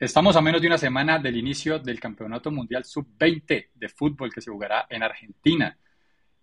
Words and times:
Estamos 0.00 0.34
a 0.34 0.40
menos 0.40 0.62
de 0.62 0.66
una 0.66 0.78
semana 0.78 1.18
del 1.18 1.36
inicio 1.36 1.78
del 1.78 2.00
Campeonato 2.00 2.50
Mundial 2.50 2.86
Sub-20 2.86 3.68
de 3.74 3.88
fútbol 3.90 4.32
que 4.32 4.40
se 4.40 4.50
jugará 4.50 4.86
en 4.88 5.02
Argentina. 5.02 5.76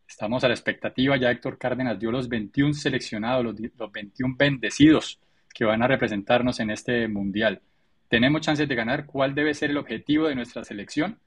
Estamos 0.08 0.44
a 0.44 0.48
la 0.48 0.54
expectativa, 0.54 1.18
ya 1.18 1.32
Héctor 1.32 1.58
Cárdenas 1.58 1.98
dio 1.98 2.12
los 2.12 2.30
21 2.30 2.76
seleccionados, 2.76 3.44
los, 3.44 3.92
21 3.92 4.36
bendecidos 4.38 5.20
que 5.52 5.66
van 5.66 5.82
a 5.82 5.88
representarnos 5.88 6.60
en 6.60 6.70
este 6.70 7.08
Mundial. 7.08 7.64
¿Tenemos 8.08 8.42
chances 8.42 8.68
de 8.70 8.76
ganar? 8.76 9.08
¿Cuál 9.08 9.34
debe 9.34 9.56
ser 9.56 9.72
el 9.72 9.78
objetivo 9.78 10.28
de 10.28 10.36
nuestra 10.36 10.64
selección? 10.64 11.18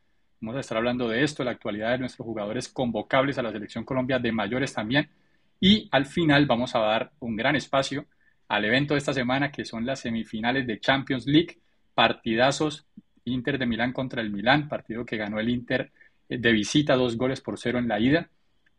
Vamos 0.41 0.57
a 0.57 0.61
estar 0.61 0.79
hablando 0.79 1.09
de 1.09 1.25
esto, 1.25 1.43
la 1.43 1.51
actualidad 1.51 1.91
de 1.91 1.99
nuestros 1.99 2.25
jugadores 2.25 2.69
convocables 2.69 3.39
a 3.39 3.43
la 3.43 3.51
selección 3.51 3.85
Colombia 3.85 4.21
de 4.21 4.31
mayores 4.31 4.73
también. 4.73 5.11
Y 5.59 5.89
al 5.91 6.07
final 6.07 6.47
vamos 6.47 6.77
a 6.77 6.79
dar 6.79 7.11
un 7.19 7.35
gran 7.35 7.57
espacio 7.57 8.07
al 8.47 8.65
evento 8.67 8.95
de 8.95 8.99
esta 8.99 9.15
semana 9.15 9.51
que 9.51 9.65
son 9.65 9.85
las 9.85 9.99
semifinales 9.99 10.65
de 10.65 10.79
Champions 10.79 11.27
League 11.27 11.59
partidazos, 12.01 12.87
Inter 13.27 13.59
de 13.59 13.66
Milán 13.66 13.93
contra 13.93 14.23
el 14.23 14.30
Milán, 14.30 14.70
partido 14.70 15.05
que 15.05 15.19
ganó 15.19 15.38
el 15.38 15.51
Inter 15.51 15.93
eh, 16.30 16.38
de 16.38 16.51
visita 16.51 16.97
dos 16.97 17.19
goles 17.19 17.43
por 17.43 17.59
cero 17.59 17.79
en 17.79 17.88
la 17.88 18.01
ida, 18.01 18.30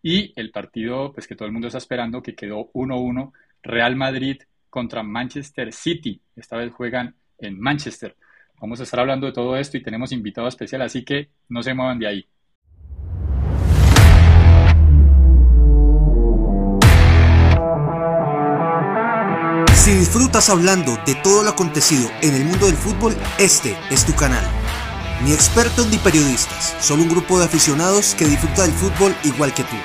y 0.02 0.34
el 0.36 0.50
partido 0.50 1.14
pues, 1.14 1.28
que 1.28 1.36
todo 1.36 1.46
el 1.46 1.52
mundo 1.52 1.68
está 1.68 1.78
esperando, 1.78 2.24
que 2.24 2.34
quedó 2.34 2.72
1-1, 2.74 3.32
Real 3.62 3.96
Madrid 3.96 4.42
contra 4.72 5.04
Manchester 5.04 5.72
City, 5.72 6.20
esta 6.36 6.58
vez 6.58 6.74
juegan 6.74 7.14
en 7.38 7.60
Manchester. 7.60 8.16
Vamos 8.60 8.80
a 8.80 8.84
estar 8.86 9.00
hablando 9.00 9.28
de 9.28 9.34
todo 9.34 9.56
esto 9.56 9.78
y 9.78 9.84
tenemos 9.84 10.12
invitado 10.12 10.48
especial, 10.48 10.82
así 10.82 11.06
que 11.06 11.30
no 11.48 11.62
se 11.62 11.76
muevan 11.76 12.00
de 12.00 12.08
ahí. 12.08 12.26
Si 19.92 19.98
disfrutas 19.98 20.50
hablando 20.50 20.96
de 21.06 21.16
todo 21.16 21.44
lo 21.44 21.50
acontecido 21.50 22.10
en 22.22 22.34
el 22.34 22.46
mundo 22.46 22.68
del 22.68 22.78
fútbol, 22.78 23.14
este 23.38 23.76
es 23.90 24.06
tu 24.06 24.16
canal. 24.16 24.42
Ni 25.22 25.34
expertos 25.34 25.86
ni 25.88 25.98
periodistas, 25.98 26.78
solo 26.80 27.04
un 27.04 27.10
grupo 27.10 27.38
de 27.38 27.44
aficionados 27.44 28.16
que 28.16 28.24
disfruta 28.24 28.62
del 28.62 28.72
fútbol 28.72 29.14
igual 29.26 29.54
que 29.54 29.64
tú. 29.64 29.76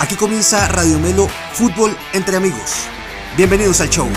Aquí 0.00 0.16
comienza 0.16 0.66
Radio 0.66 0.98
Melo 0.98 1.28
Fútbol 1.52 1.92
entre 2.14 2.36
amigos. 2.36 2.88
Bienvenidos 3.36 3.80
al 3.80 3.90
show. 3.90 4.08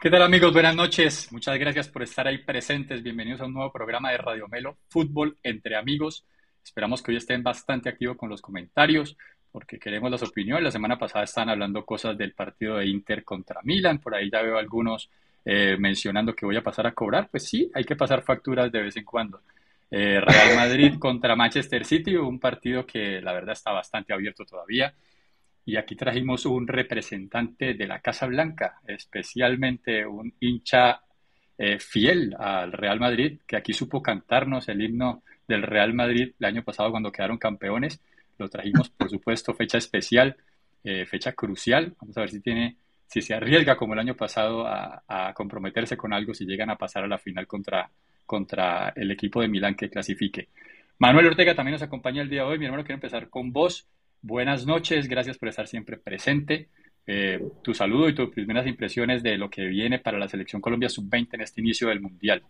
¿Qué 0.00 0.10
tal 0.10 0.22
amigos? 0.22 0.52
Buenas 0.52 0.74
noches. 0.74 1.30
Muchas 1.30 1.56
gracias 1.56 1.86
por 1.86 2.02
estar 2.02 2.26
ahí 2.26 2.38
presentes. 2.38 3.00
Bienvenidos 3.00 3.42
a 3.42 3.44
un 3.44 3.54
nuevo 3.54 3.70
programa 3.70 4.10
de 4.10 4.18
Radio 4.18 4.48
Melo 4.48 4.78
Fútbol 4.88 5.38
entre 5.44 5.76
amigos. 5.76 6.26
Esperamos 6.64 7.00
que 7.00 7.12
hoy 7.12 7.18
estén 7.18 7.42
bastante 7.42 7.90
activos 7.90 8.16
con 8.16 8.30
los 8.30 8.40
comentarios, 8.40 9.16
porque 9.54 9.78
queremos 9.78 10.10
las 10.10 10.24
opiniones. 10.24 10.64
La 10.64 10.70
semana 10.72 10.98
pasada 10.98 11.24
estaban 11.24 11.48
hablando 11.48 11.86
cosas 11.86 12.18
del 12.18 12.32
partido 12.32 12.78
de 12.78 12.88
Inter 12.88 13.22
contra 13.22 13.60
Milan, 13.62 14.00
por 14.00 14.12
ahí 14.12 14.28
ya 14.28 14.42
veo 14.42 14.58
algunos 14.58 15.08
eh, 15.44 15.76
mencionando 15.78 16.34
que 16.34 16.44
voy 16.44 16.56
a 16.56 16.62
pasar 16.62 16.88
a 16.88 16.92
cobrar. 16.92 17.28
Pues 17.30 17.44
sí, 17.44 17.70
hay 17.72 17.84
que 17.84 17.94
pasar 17.94 18.24
facturas 18.24 18.72
de 18.72 18.82
vez 18.82 18.96
en 18.96 19.04
cuando. 19.04 19.42
Eh, 19.92 20.18
Real 20.20 20.56
Madrid 20.56 20.94
contra 20.98 21.36
Manchester 21.36 21.84
City, 21.84 22.16
un 22.16 22.40
partido 22.40 22.84
que 22.84 23.20
la 23.20 23.32
verdad 23.32 23.52
está 23.52 23.70
bastante 23.70 24.12
abierto 24.12 24.44
todavía. 24.44 24.92
Y 25.64 25.76
aquí 25.76 25.94
trajimos 25.94 26.46
un 26.46 26.66
representante 26.66 27.74
de 27.74 27.86
la 27.86 28.00
Casa 28.00 28.26
Blanca, 28.26 28.80
especialmente 28.88 30.04
un 30.04 30.34
hincha 30.40 31.00
eh, 31.56 31.78
fiel 31.78 32.34
al 32.40 32.72
Real 32.72 32.98
Madrid, 32.98 33.38
que 33.46 33.56
aquí 33.56 33.72
supo 33.72 34.02
cantarnos 34.02 34.68
el 34.68 34.82
himno 34.82 35.22
del 35.46 35.62
Real 35.62 35.94
Madrid 35.94 36.32
el 36.40 36.44
año 36.44 36.64
pasado 36.64 36.90
cuando 36.90 37.12
quedaron 37.12 37.38
campeones 37.38 38.00
lo 38.38 38.48
trajimos, 38.48 38.90
por 38.90 39.10
supuesto, 39.10 39.54
fecha 39.54 39.78
especial, 39.78 40.36
eh, 40.82 41.06
fecha 41.06 41.32
crucial. 41.32 41.94
Vamos 42.00 42.16
a 42.16 42.20
ver 42.20 42.30
si 42.30 42.40
tiene, 42.40 42.76
si 43.06 43.22
se 43.22 43.34
arriesga 43.34 43.76
como 43.76 43.94
el 43.94 44.00
año 44.00 44.16
pasado 44.16 44.66
a, 44.66 45.32
comprometerse 45.34 45.96
con 45.96 46.12
algo 46.12 46.34
si 46.34 46.44
llegan 46.44 46.70
a 46.70 46.76
pasar 46.76 47.04
a 47.04 47.08
la 47.08 47.18
final 47.18 47.46
contra, 47.46 47.90
contra 48.26 48.92
el 48.96 49.10
equipo 49.10 49.40
de 49.40 49.48
Milán 49.48 49.74
que 49.74 49.90
clasifique. 49.90 50.48
Manuel 50.98 51.26
Ortega 51.26 51.54
también 51.54 51.72
nos 51.72 51.82
acompaña 51.82 52.22
el 52.22 52.28
día 52.28 52.42
de 52.42 52.48
hoy. 52.48 52.58
Mi 52.58 52.66
hermano, 52.66 52.84
quiero 52.84 52.96
empezar 52.96 53.28
con 53.28 53.52
vos. 53.52 53.88
Buenas 54.22 54.64
noches, 54.64 55.08
gracias 55.08 55.38
por 55.38 55.48
estar 55.48 55.66
siempre 55.66 55.98
presente. 55.98 56.68
Eh, 57.06 57.40
tu 57.62 57.74
saludo 57.74 58.08
y 58.08 58.14
tus 58.14 58.30
primeras 58.30 58.66
impresiones 58.66 59.22
de 59.22 59.36
lo 59.36 59.50
que 59.50 59.66
viene 59.66 59.98
para 59.98 60.18
la 60.18 60.28
selección 60.28 60.62
Colombia 60.62 60.88
sub-20 60.88 61.34
en 61.34 61.40
este 61.42 61.60
inicio 61.60 61.88
del 61.88 62.00
Mundial. 62.00 62.42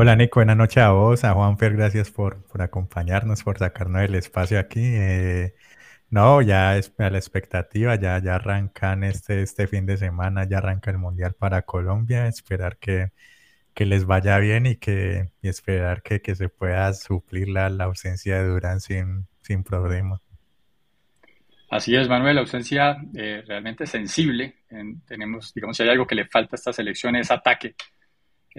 Hola 0.00 0.14
Nico, 0.14 0.38
buenas 0.38 0.56
noches 0.56 0.80
a 0.84 0.92
vos, 0.92 1.24
a 1.24 1.32
Juanfer, 1.34 1.74
gracias 1.74 2.12
por, 2.12 2.46
por 2.46 2.62
acompañarnos, 2.62 3.42
por 3.42 3.58
sacarnos 3.58 4.02
el 4.02 4.14
espacio 4.14 4.60
aquí. 4.60 4.78
Eh, 4.80 5.54
no, 6.08 6.40
ya 6.40 6.76
es 6.76 6.92
a 6.98 7.10
la 7.10 7.18
expectativa, 7.18 7.96
ya, 7.96 8.22
ya 8.22 8.36
arrancan 8.36 9.02
este, 9.02 9.42
este 9.42 9.66
fin 9.66 9.86
de 9.86 9.96
semana, 9.96 10.48
ya 10.48 10.58
arranca 10.58 10.92
el 10.92 10.98
Mundial 10.98 11.34
para 11.36 11.62
Colombia, 11.62 12.28
esperar 12.28 12.76
que, 12.76 13.10
que 13.74 13.86
les 13.86 14.04
vaya 14.04 14.38
bien 14.38 14.66
y 14.66 14.76
que 14.76 15.32
y 15.42 15.48
esperar 15.48 16.00
que, 16.02 16.22
que 16.22 16.36
se 16.36 16.48
pueda 16.48 16.92
suplir 16.92 17.48
la, 17.48 17.68
la 17.68 17.86
ausencia 17.86 18.38
de 18.40 18.46
Durán 18.46 18.78
sin, 18.78 19.26
sin 19.40 19.64
problema. 19.64 20.20
Así 21.70 21.96
es, 21.96 22.08
Manuel, 22.08 22.36
la 22.36 22.42
ausencia 22.42 22.98
eh, 23.16 23.42
realmente 23.44 23.84
sensible. 23.84 24.58
tenemos, 25.08 25.52
digamos, 25.52 25.76
si 25.76 25.82
hay 25.82 25.88
algo 25.88 26.06
que 26.06 26.14
le 26.14 26.26
falta 26.26 26.54
a 26.54 26.58
esta 26.58 26.72
selección 26.72 27.16
es 27.16 27.32
ataque 27.32 27.74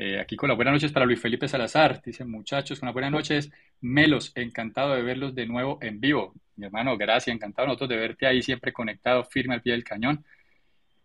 eh, 0.01 0.17
aquí 0.17 0.37
con 0.37 0.47
las 0.47 0.55
buenas 0.55 0.75
noches 0.75 0.93
para 0.93 1.05
Luis 1.05 1.19
Felipe 1.19 1.45
Salazar. 1.49 2.01
Dicen 2.01 2.31
muchachos, 2.31 2.79
con 2.79 2.87
las 2.87 2.93
buenas 2.93 3.11
noches. 3.11 3.51
Melos, 3.81 4.31
encantado 4.33 4.95
de 4.95 5.01
verlos 5.01 5.35
de 5.35 5.45
nuevo 5.45 5.77
en 5.81 5.99
vivo. 5.99 6.33
Mi 6.55 6.67
hermano, 6.67 6.97
gracias, 6.97 7.35
encantado 7.35 7.67
nosotros 7.67 7.89
de 7.89 7.97
verte 7.97 8.25
ahí 8.25 8.41
siempre 8.41 8.71
conectado, 8.71 9.25
firme 9.25 9.55
al 9.55 9.61
pie 9.61 9.73
del 9.73 9.83
cañón. 9.83 10.23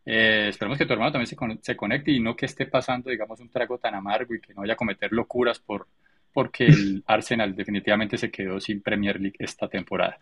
Eh, 0.07 0.47
esperemos 0.49 0.79
que 0.79 0.87
tu 0.87 0.93
hermano 0.93 1.11
también 1.11 1.27
se, 1.27 1.37
se, 1.63 1.75
conecte 1.75 2.13
y 2.13 2.21
no 2.21 2.37
que 2.37 2.47
esté 2.47 2.67
pasando, 2.67 3.11
digamos, 3.11 3.41
un 3.41 3.51
trago 3.51 3.79
tan 3.79 3.97
amargo 3.97 4.33
y 4.33 4.41
que 4.41 4.55
no 4.55 4.61
vaya 4.61 4.75
a 4.75 4.77
cometer 4.77 5.11
locuras 5.13 5.59
por, 5.59 5.89
porque 6.33 6.67
el 6.67 7.03
Arsenal 7.09 7.57
definitivamente 7.57 8.17
se 8.17 8.31
quedó 8.31 8.61
sin 8.61 8.81
Premier 8.81 9.21
League 9.21 9.37
esta 9.41 9.67
temporada. 9.67 10.19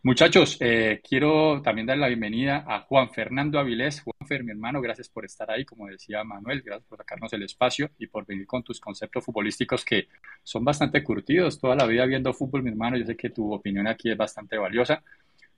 Muchachos, 0.00 0.56
eh, 0.60 1.00
quiero 1.02 1.60
también 1.60 1.88
dar 1.88 1.98
la 1.98 2.06
bienvenida 2.06 2.64
a 2.68 2.82
Juan 2.82 3.10
Fernando 3.10 3.58
Avilés. 3.58 4.00
Juanfer, 4.00 4.44
mi 4.44 4.52
hermano, 4.52 4.80
gracias 4.80 5.08
por 5.08 5.24
estar 5.24 5.50
ahí, 5.50 5.64
como 5.64 5.88
decía 5.88 6.22
Manuel, 6.22 6.62
gracias 6.62 6.86
por 6.88 6.98
sacarnos 6.98 7.32
el 7.32 7.42
espacio 7.42 7.90
y 7.98 8.06
por 8.06 8.24
venir 8.24 8.46
con 8.46 8.62
tus 8.62 8.80
conceptos 8.80 9.24
futbolísticos 9.24 9.84
que 9.84 10.06
son 10.44 10.64
bastante 10.64 11.02
curtidos. 11.02 11.58
Toda 11.60 11.74
la 11.74 11.84
vida 11.84 12.06
viendo 12.06 12.32
fútbol, 12.32 12.62
mi 12.62 12.70
hermano, 12.70 12.96
yo 12.96 13.04
sé 13.04 13.16
que 13.16 13.30
tu 13.30 13.52
opinión 13.52 13.88
aquí 13.88 14.08
es 14.08 14.16
bastante 14.16 14.56
valiosa. 14.56 15.02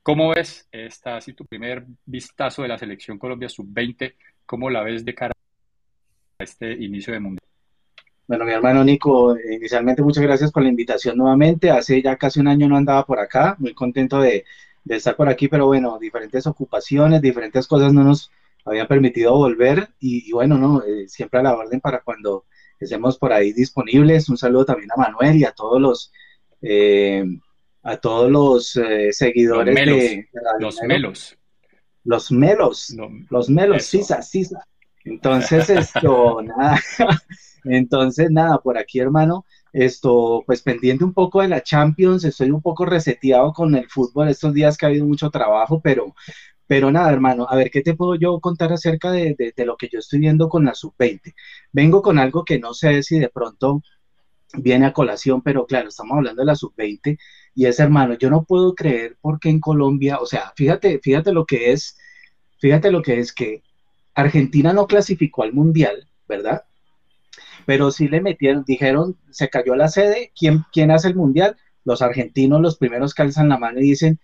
¿Cómo 0.03 0.31
ves 0.31 0.67
esta, 0.73 1.17
así 1.17 1.34
tu 1.34 1.45
primer 1.45 1.84
vistazo 2.06 2.62
de 2.62 2.69
la 2.69 2.79
selección 2.79 3.19
Colombia 3.19 3.50
sub-20? 3.50 4.15
¿Cómo 4.47 4.71
la 4.71 4.83
ves 4.83 5.05
de 5.05 5.15
cara 5.15 5.34
a 6.39 6.45
este 6.45 6.73
inicio 6.73 7.12
de 7.12 7.21
mundial? 7.21 7.50
Bueno, 8.31 8.45
mi 8.45 8.53
hermano 8.53 8.85
Nico, 8.85 9.37
inicialmente 9.37 10.05
muchas 10.05 10.23
gracias 10.23 10.53
por 10.53 10.63
la 10.63 10.69
invitación 10.69 11.19
nuevamente. 11.19 11.69
Hace 11.69 12.01
ya 12.01 12.15
casi 12.15 12.39
un 12.39 12.47
año 12.47 12.69
no 12.69 12.77
andaba 12.77 13.05
por 13.05 13.19
acá, 13.19 13.57
muy 13.59 13.75
contento 13.75 14.21
de, 14.21 14.45
estar 14.89 15.17
por 15.17 15.29
aquí, 15.29 15.49
pero 15.49 15.67
bueno, 15.67 15.99
diferentes 15.99 16.47
ocupaciones, 16.47 17.23
diferentes 17.23 17.67
cosas 17.67 17.93
no 17.93 18.05
nos 18.05 18.31
habían 18.65 18.87
permitido 18.87 19.35
volver 19.35 19.89
y, 19.99 20.31
bueno, 20.31 20.59
no, 20.59 20.81
eh, 20.81 21.09
siempre 21.09 21.41
a 21.41 21.43
la 21.43 21.57
orden 21.57 21.81
para 21.81 22.03
cuando 22.03 22.45
estemos 22.79 23.19
por 23.19 23.33
ahí 23.33 23.53
disponibles. 23.53 24.29
Un 24.29 24.39
saludo 24.39 24.65
también 24.65 24.93
a 24.93 25.01
Manuel 25.01 25.37
y 25.37 25.45
a 25.45 25.51
todos 25.51 25.81
los 25.81 26.12
eh, 26.62 27.25
a 27.83 27.97
todos 27.97 28.31
los 28.31 28.77
eh, 28.77 29.12
seguidores 29.12 29.75
de, 29.75 30.29
los 30.61 30.81
melos. 30.87 31.37
Los 32.05 32.31
melos, 32.31 32.95
los 33.29 33.51
melos, 33.51 33.87
sisa, 33.87 34.23
sisa. 34.23 34.65
Entonces, 35.05 35.69
esto, 35.69 36.43
nada, 36.45 36.81
entonces, 37.65 38.31
nada, 38.31 38.59
por 38.59 38.78
aquí, 38.78 39.00
hermano, 39.00 39.44
esto, 39.72 40.43
pues 40.47 40.62
pendiente 40.62 41.04
un 41.04 41.15
poco 41.15 41.43
de 41.43 41.48
la 41.48 41.62
Champions, 41.62 42.25
estoy 42.25 42.50
un 42.50 42.62
poco 42.62 42.84
reseteado 42.84 43.53
con 43.53 43.75
el 43.75 43.88
fútbol 43.88 44.28
estos 44.28 44.53
días 44.54 44.76
que 44.76 44.87
ha 44.87 44.88
habido 44.88 45.06
mucho 45.06 45.31
trabajo, 45.31 45.81
pero, 45.82 46.15
pero 46.66 46.91
nada, 46.91 47.12
hermano, 47.12 47.47
a 47.49 47.56
ver, 47.56 47.70
¿qué 47.70 47.82
te 47.82 47.94
puedo 47.94 48.15
yo 48.16 48.41
contar 48.41 48.72
acerca 48.72 49.10
de, 49.12 49.34
de, 49.56 49.65
lo 49.66 49.76
que 49.76 49.88
yo 49.93 49.99
estoy 49.99 50.20
viendo 50.20 50.49
con 50.49 50.65
la 50.65 50.75
sub-20? 50.75 51.35
Vengo 51.73 52.02
con 52.02 52.19
algo 52.19 52.44
que 52.44 52.58
no 52.58 52.75
sé 52.75 53.02
si 53.02 53.19
de 53.19 53.29
pronto 53.29 53.82
viene 54.55 54.87
a 54.87 54.93
colación, 54.93 55.43
pero 55.43 55.67
claro, 55.67 55.88
estamos 55.88 56.17
hablando 56.17 56.43
de 56.43 56.46
la 56.46 56.56
sub-20 56.56 57.19
y 57.55 57.67
es, 57.67 57.79
hermano, 57.81 58.14
yo 58.14 58.31
no 58.31 58.44
puedo 58.44 58.75
creer 58.75 59.17
porque 59.20 59.49
en 59.49 59.61
Colombia, 59.61 60.19
o 60.19 60.26
sea, 60.26 60.52
fíjate, 60.56 61.00
fíjate 61.02 61.32
lo 61.32 61.44
que 61.46 61.73
es, 61.73 61.96
fíjate 62.58 62.90
lo 62.90 63.02
que 63.02 63.20
es 63.20 63.32
que 63.32 63.62
Argentina 64.14 64.73
no 64.73 64.87
clasificó 64.87 65.43
al 65.43 65.52
Mundial, 65.52 66.08
¿verdad? 66.29 66.64
Pero 67.67 67.91
sí 67.91 68.09
le 68.09 68.21
metieron, 68.21 68.65
dijeron, 68.67 69.17
se 69.31 69.49
cayó 69.49 69.75
la 69.75 69.89
sede, 69.89 70.33
¿quién, 70.39 70.65
quién 70.73 70.91
hace 70.91 71.09
el 71.09 71.17
mundial? 71.17 71.57
Los 71.85 72.03
argentinos, 72.03 72.61
los 72.61 72.77
primeros 72.77 73.15
que 73.15 73.23
alzan 73.23 73.49
la 73.49 73.59
mano 73.59 73.81
y 73.81 73.85
dicen, 73.85 74.21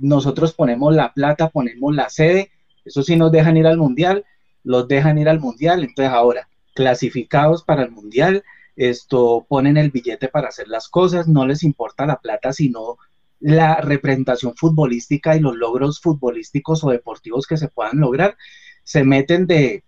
nosotros 0.00 0.52
ponemos 0.52 0.94
la 0.94 1.12
plata, 1.12 1.50
ponemos 1.50 1.94
la 1.94 2.08
sede, 2.08 2.50
eso 2.84 3.02
sí 3.02 3.16
nos 3.16 3.32
dejan 3.32 3.56
ir 3.56 3.66
al 3.66 3.78
mundial, 3.78 4.24
los 4.64 4.88
dejan 4.88 5.18
ir 5.18 5.28
al 5.28 5.40
mundial, 5.40 5.82
entonces 5.82 6.12
ahora, 6.12 6.48
clasificados 6.74 7.64
para 7.64 7.82
el 7.82 7.90
mundial, 7.90 8.44
esto 8.76 9.44
ponen 9.48 9.76
el 9.76 9.90
billete 9.90 10.28
para 10.28 10.48
hacer 10.48 10.68
las 10.68 10.88
cosas, 10.88 11.28
no 11.28 11.46
les 11.46 11.62
importa 11.62 12.06
la 12.06 12.20
plata, 12.20 12.52
sino 12.52 12.96
la 13.40 13.76
representación 13.76 14.54
futbolística 14.56 15.36
y 15.36 15.40
los 15.40 15.56
logros 15.56 16.00
futbolísticos 16.00 16.84
o 16.84 16.90
deportivos 16.90 17.46
que 17.46 17.56
se 17.56 17.68
puedan 17.68 17.98
lograr, 17.98 18.36
se 18.84 19.04
meten 19.04 19.46
de, 19.46 19.84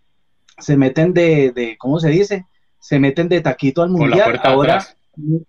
se 0.58 0.76
meten 0.76 1.14
de, 1.14 1.52
de, 1.52 1.76
¿cómo 1.78 2.00
se 2.00 2.08
dice? 2.10 2.46
Se 2.84 2.98
meten 2.98 3.30
de 3.30 3.40
taquito 3.40 3.82
al 3.82 3.88
mundial. 3.88 4.38
Ahora, 4.44 4.86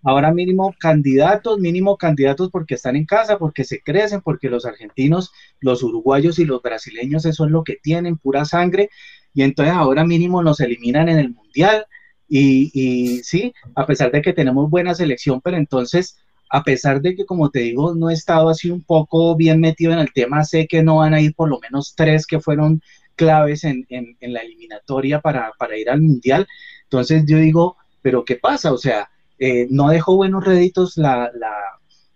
ahora 0.03 0.33
mínimo 0.33 0.73
candidatos, 0.79 1.59
mínimo 1.59 1.97
candidatos 1.97 2.49
porque 2.49 2.75
están 2.75 2.95
en 2.95 3.05
casa, 3.05 3.37
porque 3.37 3.65
se 3.65 3.81
crecen, 3.81 4.21
porque 4.21 4.49
los 4.49 4.65
argentinos, 4.65 5.33
los 5.59 5.83
uruguayos 5.83 6.39
y 6.39 6.45
los 6.45 6.61
brasileños 6.61 7.25
eso 7.25 7.43
es 7.43 7.51
lo 7.51 7.65
que 7.65 7.75
tienen, 7.75 8.15
pura 8.15 8.45
sangre, 8.45 8.89
y 9.33 9.41
entonces 9.41 9.75
ahora 9.75 10.05
mínimo 10.05 10.41
nos 10.41 10.61
eliminan 10.61 11.09
en 11.09 11.19
el 11.19 11.33
mundial. 11.33 11.87
Y, 12.29 12.71
y 12.73 13.21
sí, 13.23 13.53
a 13.75 13.85
pesar 13.85 14.13
de 14.13 14.21
que 14.21 14.31
tenemos 14.31 14.69
buena 14.69 14.95
selección, 14.95 15.41
pero 15.41 15.57
entonces 15.57 16.17
a 16.49 16.63
pesar 16.63 17.01
de 17.01 17.15
que, 17.15 17.25
como 17.25 17.49
te 17.49 17.59
digo, 17.59 17.95
no 17.95 18.09
he 18.09 18.13
estado 18.13 18.47
así 18.47 18.71
un 18.71 18.81
poco 18.81 19.35
bien 19.35 19.59
metido 19.59 19.91
en 19.91 19.99
el 19.99 20.13
tema, 20.13 20.45
sé 20.45 20.67
que 20.67 20.83
no 20.83 20.97
van 20.99 21.13
a 21.13 21.19
ir 21.19 21.35
por 21.35 21.49
lo 21.49 21.59
menos 21.59 21.95
tres 21.97 22.25
que 22.25 22.39
fueron 22.39 22.81
claves 23.15 23.63
en, 23.63 23.85
la 24.21 24.41
eliminatoria 24.41 25.21
para, 25.21 25.51
ir 25.77 25.89
al 25.89 26.01
Mundial. 26.01 26.47
Entonces 26.85 27.23
yo 27.27 27.37
digo, 27.37 27.77
pero 28.01 28.25
¿qué 28.25 28.35
pasa? 28.35 28.71
O 28.71 28.77
sea, 28.77 29.09
eh, 29.37 29.67
no 29.69 29.89
dejó 29.89 30.15
buenos 30.15 30.43
réditos 30.43 30.97
la, 30.97 31.31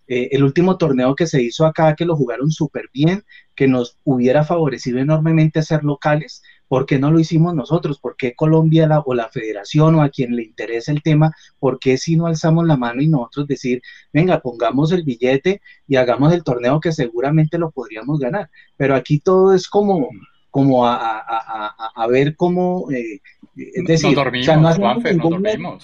eh, 0.07 0.29
el 0.31 0.43
último 0.43 0.77
torneo 0.77 1.15
que 1.15 1.27
se 1.27 1.41
hizo 1.41 1.65
acá, 1.65 1.95
que 1.95 2.05
lo 2.05 2.15
jugaron 2.15 2.51
súper 2.51 2.89
bien, 2.93 3.23
que 3.55 3.67
nos 3.67 3.97
hubiera 4.03 4.43
favorecido 4.43 4.99
enormemente 4.99 5.61
ser 5.61 5.83
locales, 5.83 6.41
¿por 6.67 6.85
qué 6.85 6.97
no 6.99 7.11
lo 7.11 7.19
hicimos 7.19 7.53
nosotros? 7.53 7.99
¿Por 7.99 8.15
qué 8.15 8.35
Colombia 8.35 8.87
o 9.05 9.13
la 9.13 9.29
federación 9.29 9.95
o 9.95 10.01
a 10.01 10.09
quien 10.09 10.35
le 10.35 10.43
interesa 10.43 10.91
el 10.91 11.01
tema, 11.03 11.33
por 11.59 11.79
qué 11.79 11.97
si 11.97 12.15
no 12.15 12.27
alzamos 12.27 12.65
la 12.65 12.77
mano 12.77 13.01
y 13.01 13.07
nosotros 13.07 13.47
decir, 13.47 13.81
venga, 14.13 14.39
pongamos 14.39 14.91
el 14.91 15.03
billete 15.03 15.61
y 15.87 15.97
hagamos 15.97 16.31
el 16.33 16.43
torneo 16.43 16.79
que 16.79 16.91
seguramente 16.91 17.57
lo 17.57 17.71
podríamos 17.71 18.19
ganar? 18.19 18.49
Pero 18.77 18.95
aquí 18.95 19.19
todo 19.19 19.53
es 19.53 19.67
como 19.67 20.09
como 20.51 20.85
a, 20.85 22.07
ver 22.09 22.35
cómo, 22.35 22.89
eh, 22.91 23.21
es 23.55 23.85
decir, 23.85 24.17
no, 24.17 24.67
hacemos 24.67 25.03
ningún 25.03 25.41
mérito, 25.41 25.77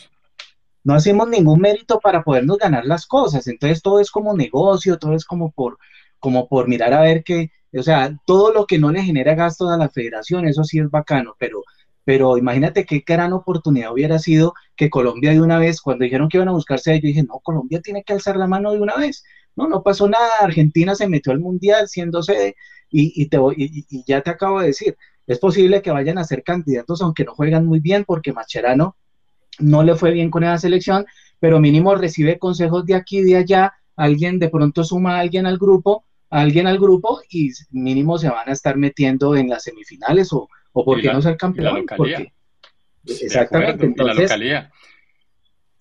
no 0.83 0.93
hacemos 0.93 1.27
ningún 1.29 1.59
mérito 1.59 1.99
para 1.99 2.23
podernos 2.23 2.57
ganar 2.57 2.85
las 2.85 3.05
cosas, 3.05 3.47
entonces 3.47 3.81
todo 3.81 3.99
es 3.99 4.11
como 4.11 4.35
negocio, 4.35 4.97
todo 4.97 5.13
es 5.13 5.25
como 5.25 5.51
por, 5.51 5.77
como 6.19 6.47
por 6.47 6.67
mirar 6.67 6.93
a 6.93 7.01
ver 7.01 7.23
qué, 7.23 7.51
o 7.77 7.83
sea, 7.83 8.17
todo 8.25 8.53
lo 8.53 8.65
que 8.65 8.79
no 8.79 8.91
le 8.91 9.03
genera 9.03 9.35
gastos 9.35 9.71
a 9.71 9.77
la 9.77 9.89
federación, 9.89 10.47
eso 10.47 10.63
sí 10.63 10.79
es 10.79 10.89
bacano, 10.89 11.35
pero, 11.37 11.63
pero 12.03 12.37
imagínate 12.37 12.85
qué 12.85 13.03
gran 13.05 13.33
oportunidad 13.33 13.93
hubiera 13.93 14.17
sido 14.19 14.53
que 14.75 14.89
Colombia 14.89 15.31
de 15.31 15.41
una 15.41 15.59
vez, 15.59 15.81
cuando 15.81 16.03
dijeron 16.03 16.29
que 16.29 16.37
iban 16.37 16.49
a 16.49 16.53
buscarse, 16.53 16.99
yo 16.99 17.07
dije, 17.07 17.23
no, 17.23 17.39
Colombia 17.43 17.81
tiene 17.81 18.03
que 18.03 18.13
alzar 18.13 18.37
la 18.37 18.47
mano 18.47 18.71
de 18.71 18.79
una 18.79 18.95
vez, 18.95 19.23
no, 19.55 19.67
no 19.67 19.83
pasó 19.83 20.07
nada, 20.09 20.29
Argentina 20.41 20.95
se 20.95 21.07
metió 21.07 21.31
al 21.31 21.39
Mundial 21.39 21.87
siendo 21.87 22.21
sede, 22.23 22.55
y, 22.89 23.25
te 23.27 23.37
y, 23.57 24.03
ya 24.05 24.21
te 24.21 24.29
acabo 24.29 24.61
de 24.61 24.67
decir, 24.67 24.97
es 25.27 25.39
posible 25.39 25.81
que 25.81 25.91
vayan 25.91 26.17
a 26.17 26.23
ser 26.23 26.43
candidatos 26.43 27.01
aunque 27.01 27.23
no 27.23 27.33
juegan 27.33 27.65
muy 27.65 27.79
bien 27.79 28.05
porque 28.05 28.33
Macherano 28.33 28.95
no 29.59 29.83
le 29.83 29.95
fue 29.95 30.11
bien 30.11 30.29
con 30.29 30.43
esa 30.43 30.57
selección, 30.57 31.05
pero 31.39 31.59
mínimo 31.59 31.95
recibe 31.95 32.39
consejos 32.39 32.85
de 32.85 32.95
aquí 32.95 33.19
y 33.19 33.23
de 33.23 33.37
allá, 33.37 33.73
alguien 33.95 34.39
de 34.39 34.49
pronto 34.49 34.83
suma 34.83 35.17
a 35.17 35.19
alguien 35.19 35.45
al 35.45 35.57
grupo, 35.57 36.05
alguien 36.29 36.67
al 36.67 36.79
grupo 36.79 37.21
y 37.29 37.51
mínimo 37.71 38.17
se 38.17 38.29
van 38.29 38.49
a 38.49 38.51
estar 38.51 38.77
metiendo 38.77 39.35
en 39.35 39.49
las 39.49 39.63
semifinales 39.63 40.31
o, 40.33 40.49
o 40.73 40.85
por 40.85 41.01
qué 41.01 41.11
no 41.11 41.21
ser 41.21 41.37
campeón. 41.37 41.85
Porque, 41.95 42.33
exactamente, 43.05 43.85
entonces... 43.85 44.31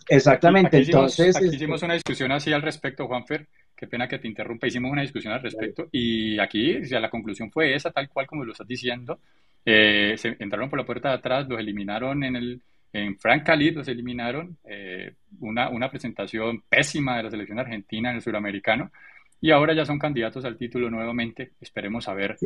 Exactamente, 0.06 0.76
entonces... 0.78 1.36
aquí 1.36 1.46
hicimos 1.46 1.82
una 1.82 1.94
discusión 1.94 2.30
así 2.30 2.52
al 2.52 2.62
respecto, 2.62 3.06
Juanfer, 3.06 3.48
qué 3.76 3.86
pena 3.86 4.08
que 4.08 4.18
te 4.18 4.28
interrumpa, 4.28 4.66
hicimos 4.66 4.90
una 4.90 5.02
discusión 5.02 5.32
al 5.32 5.42
respecto 5.42 5.88
y 5.92 6.38
aquí 6.38 6.82
ya 6.84 7.00
la 7.00 7.10
conclusión 7.10 7.50
fue 7.50 7.74
esa, 7.74 7.90
tal 7.90 8.08
cual 8.08 8.26
como 8.26 8.44
lo 8.44 8.52
estás 8.52 8.66
diciendo. 8.66 9.20
Eh, 9.66 10.14
se 10.18 10.36
entraron 10.38 10.68
por 10.68 10.78
la 10.78 10.84
puerta 10.84 11.08
de 11.08 11.14
atrás, 11.14 11.48
los 11.48 11.58
eliminaron 11.58 12.22
en 12.24 12.36
el 12.36 12.62
en 12.94 13.18
Frank 13.18 13.44
Khalid, 13.44 13.74
los 13.74 13.88
eliminaron, 13.88 14.56
eh, 14.64 15.14
una, 15.40 15.68
una 15.68 15.90
presentación 15.90 16.62
pésima 16.68 17.16
de 17.16 17.24
la 17.24 17.30
selección 17.30 17.58
argentina 17.58 18.10
en 18.10 18.16
el 18.16 18.22
suramericano 18.22 18.92
y 19.40 19.50
ahora 19.50 19.74
ya 19.74 19.84
son 19.84 19.98
candidatos 19.98 20.44
al 20.44 20.56
título 20.56 20.88
nuevamente. 20.88 21.50
Esperemos 21.60 22.08
a 22.08 22.14
ver 22.14 22.36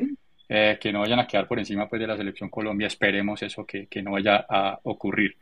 eh, 0.48 0.78
que 0.80 0.90
no 0.90 1.00
vayan 1.00 1.20
a 1.20 1.26
quedar 1.26 1.46
por 1.46 1.58
encima 1.58 1.86
pues, 1.86 2.00
de 2.00 2.06
la 2.06 2.16
selección 2.16 2.48
Colombia, 2.48 2.86
esperemos 2.86 3.42
eso 3.42 3.66
que, 3.66 3.86
que 3.86 4.02
no 4.02 4.12
vaya 4.12 4.46
a 4.48 4.78
ocurrir. 4.84 5.36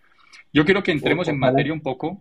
Yo 0.52 0.64
quiero 0.64 0.82
que 0.82 0.92
entremos 0.92 1.28
en 1.28 1.38
materia 1.38 1.72
un 1.72 1.80
poco 1.80 2.20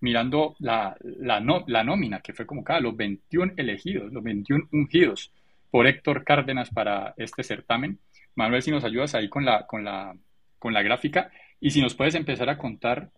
mirando 0.00 0.54
la, 0.58 0.96
la, 1.00 1.40
no, 1.40 1.64
la 1.66 1.84
nómina 1.84 2.20
que 2.20 2.32
fue 2.32 2.46
convocada, 2.46 2.80
los 2.80 2.96
21 2.96 3.54
elegidos, 3.56 4.12
los 4.12 4.22
21 4.22 4.68
ungidos 4.72 5.32
por 5.70 5.86
Héctor 5.86 6.24
Cárdenas 6.24 6.70
para 6.70 7.14
este 7.16 7.42
certamen. 7.42 7.98
Manuel, 8.34 8.62
si 8.62 8.70
nos 8.70 8.84
ayudas 8.84 9.14
ahí 9.14 9.28
con 9.28 9.44
la, 9.44 9.66
con 9.66 9.84
la, 9.84 10.14
con 10.58 10.74
la 10.74 10.82
gráfica 10.82 11.30
y 11.60 11.70
si 11.70 11.80
nos 11.80 11.94
puedes 11.94 12.14
empezar 12.14 12.48
a 12.50 12.58
contar 12.58 13.10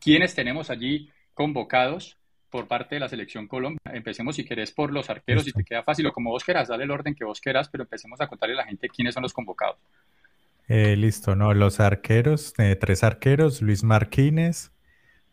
quiénes 0.00 0.34
tenemos 0.34 0.70
allí 0.70 1.10
convocados 1.34 2.18
por 2.50 2.68
parte 2.68 2.96
de 2.96 3.00
la 3.00 3.08
selección 3.08 3.46
Colombia. 3.48 3.80
Empecemos 3.92 4.36
si 4.36 4.44
querés 4.44 4.72
por 4.72 4.92
los 4.92 5.10
arqueros, 5.10 5.44
si 5.44 5.52
te 5.52 5.64
queda 5.64 5.82
fácil 5.82 6.06
o 6.06 6.12
como 6.12 6.30
vos 6.30 6.44
quieras, 6.44 6.68
dale 6.68 6.84
el 6.84 6.90
orden 6.90 7.14
que 7.14 7.24
vos 7.24 7.40
quieras, 7.40 7.68
pero 7.68 7.84
empecemos 7.84 8.20
a 8.20 8.26
contarle 8.26 8.54
a 8.54 8.58
la 8.58 8.64
gente 8.64 8.88
quiénes 8.88 9.14
son 9.14 9.22
los 9.22 9.32
convocados. 9.32 9.76
Eh, 10.68 10.96
listo, 10.96 11.36
no, 11.36 11.54
los 11.54 11.78
arqueros, 11.80 12.54
eh, 12.58 12.74
tres 12.76 13.04
arqueros, 13.04 13.62
Luis 13.62 13.84
Martínez, 13.84 14.72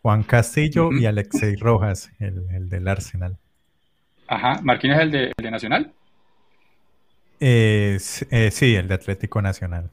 Juan 0.03 0.23
Castillo 0.23 0.91
y 0.91 1.05
Alexei 1.05 1.55
Rojas, 1.55 2.11
el, 2.19 2.67
del 2.67 2.88
Arsenal. 2.89 3.38
Ajá, 4.27 4.59
¿Marquínez 4.61 4.97
es 4.97 5.03
el 5.03 5.11
de, 5.11 5.23
el 5.27 5.44
de 5.44 5.51
Nacional? 5.51 5.94
Eh, 7.39 7.97
sí, 8.00 8.75
el 8.75 8.89
de 8.89 8.94
Atlético 8.94 9.41
Nacional. 9.41 9.89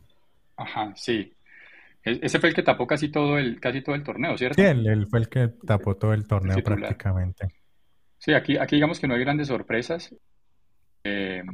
Ajá, 0.57 0.93
sí. 0.97 1.33
E, 2.05 2.19
ese 2.23 2.41
fue 2.41 2.49
el 2.49 2.57
que 2.57 2.65
tapó 2.65 2.89
casi 2.89 3.09
todo 3.09 3.39
el, 3.39 3.61
casi 3.61 3.83
todo 3.83 3.95
el 3.95 4.03
torneo, 4.03 4.37
¿cierto? 4.37 4.61
Sí, 4.61 4.67
él, 4.67 5.07
fue 5.09 5.21
el 5.21 5.29
que 5.29 5.47
tapó 5.65 5.95
todo 5.95 6.13
el 6.13 6.27
torneo 6.27 6.61
prácticamente. 6.61 7.47
Sí, 8.19 8.33
aquí, 8.33 8.57
aquí 8.57 8.77
digamos 8.77 8.99
que 8.99 9.07
no 9.07 9.15
hay 9.15 9.21
grandes 9.21 9.47
sorpresas. 9.47 10.13
Eh, 11.05 11.45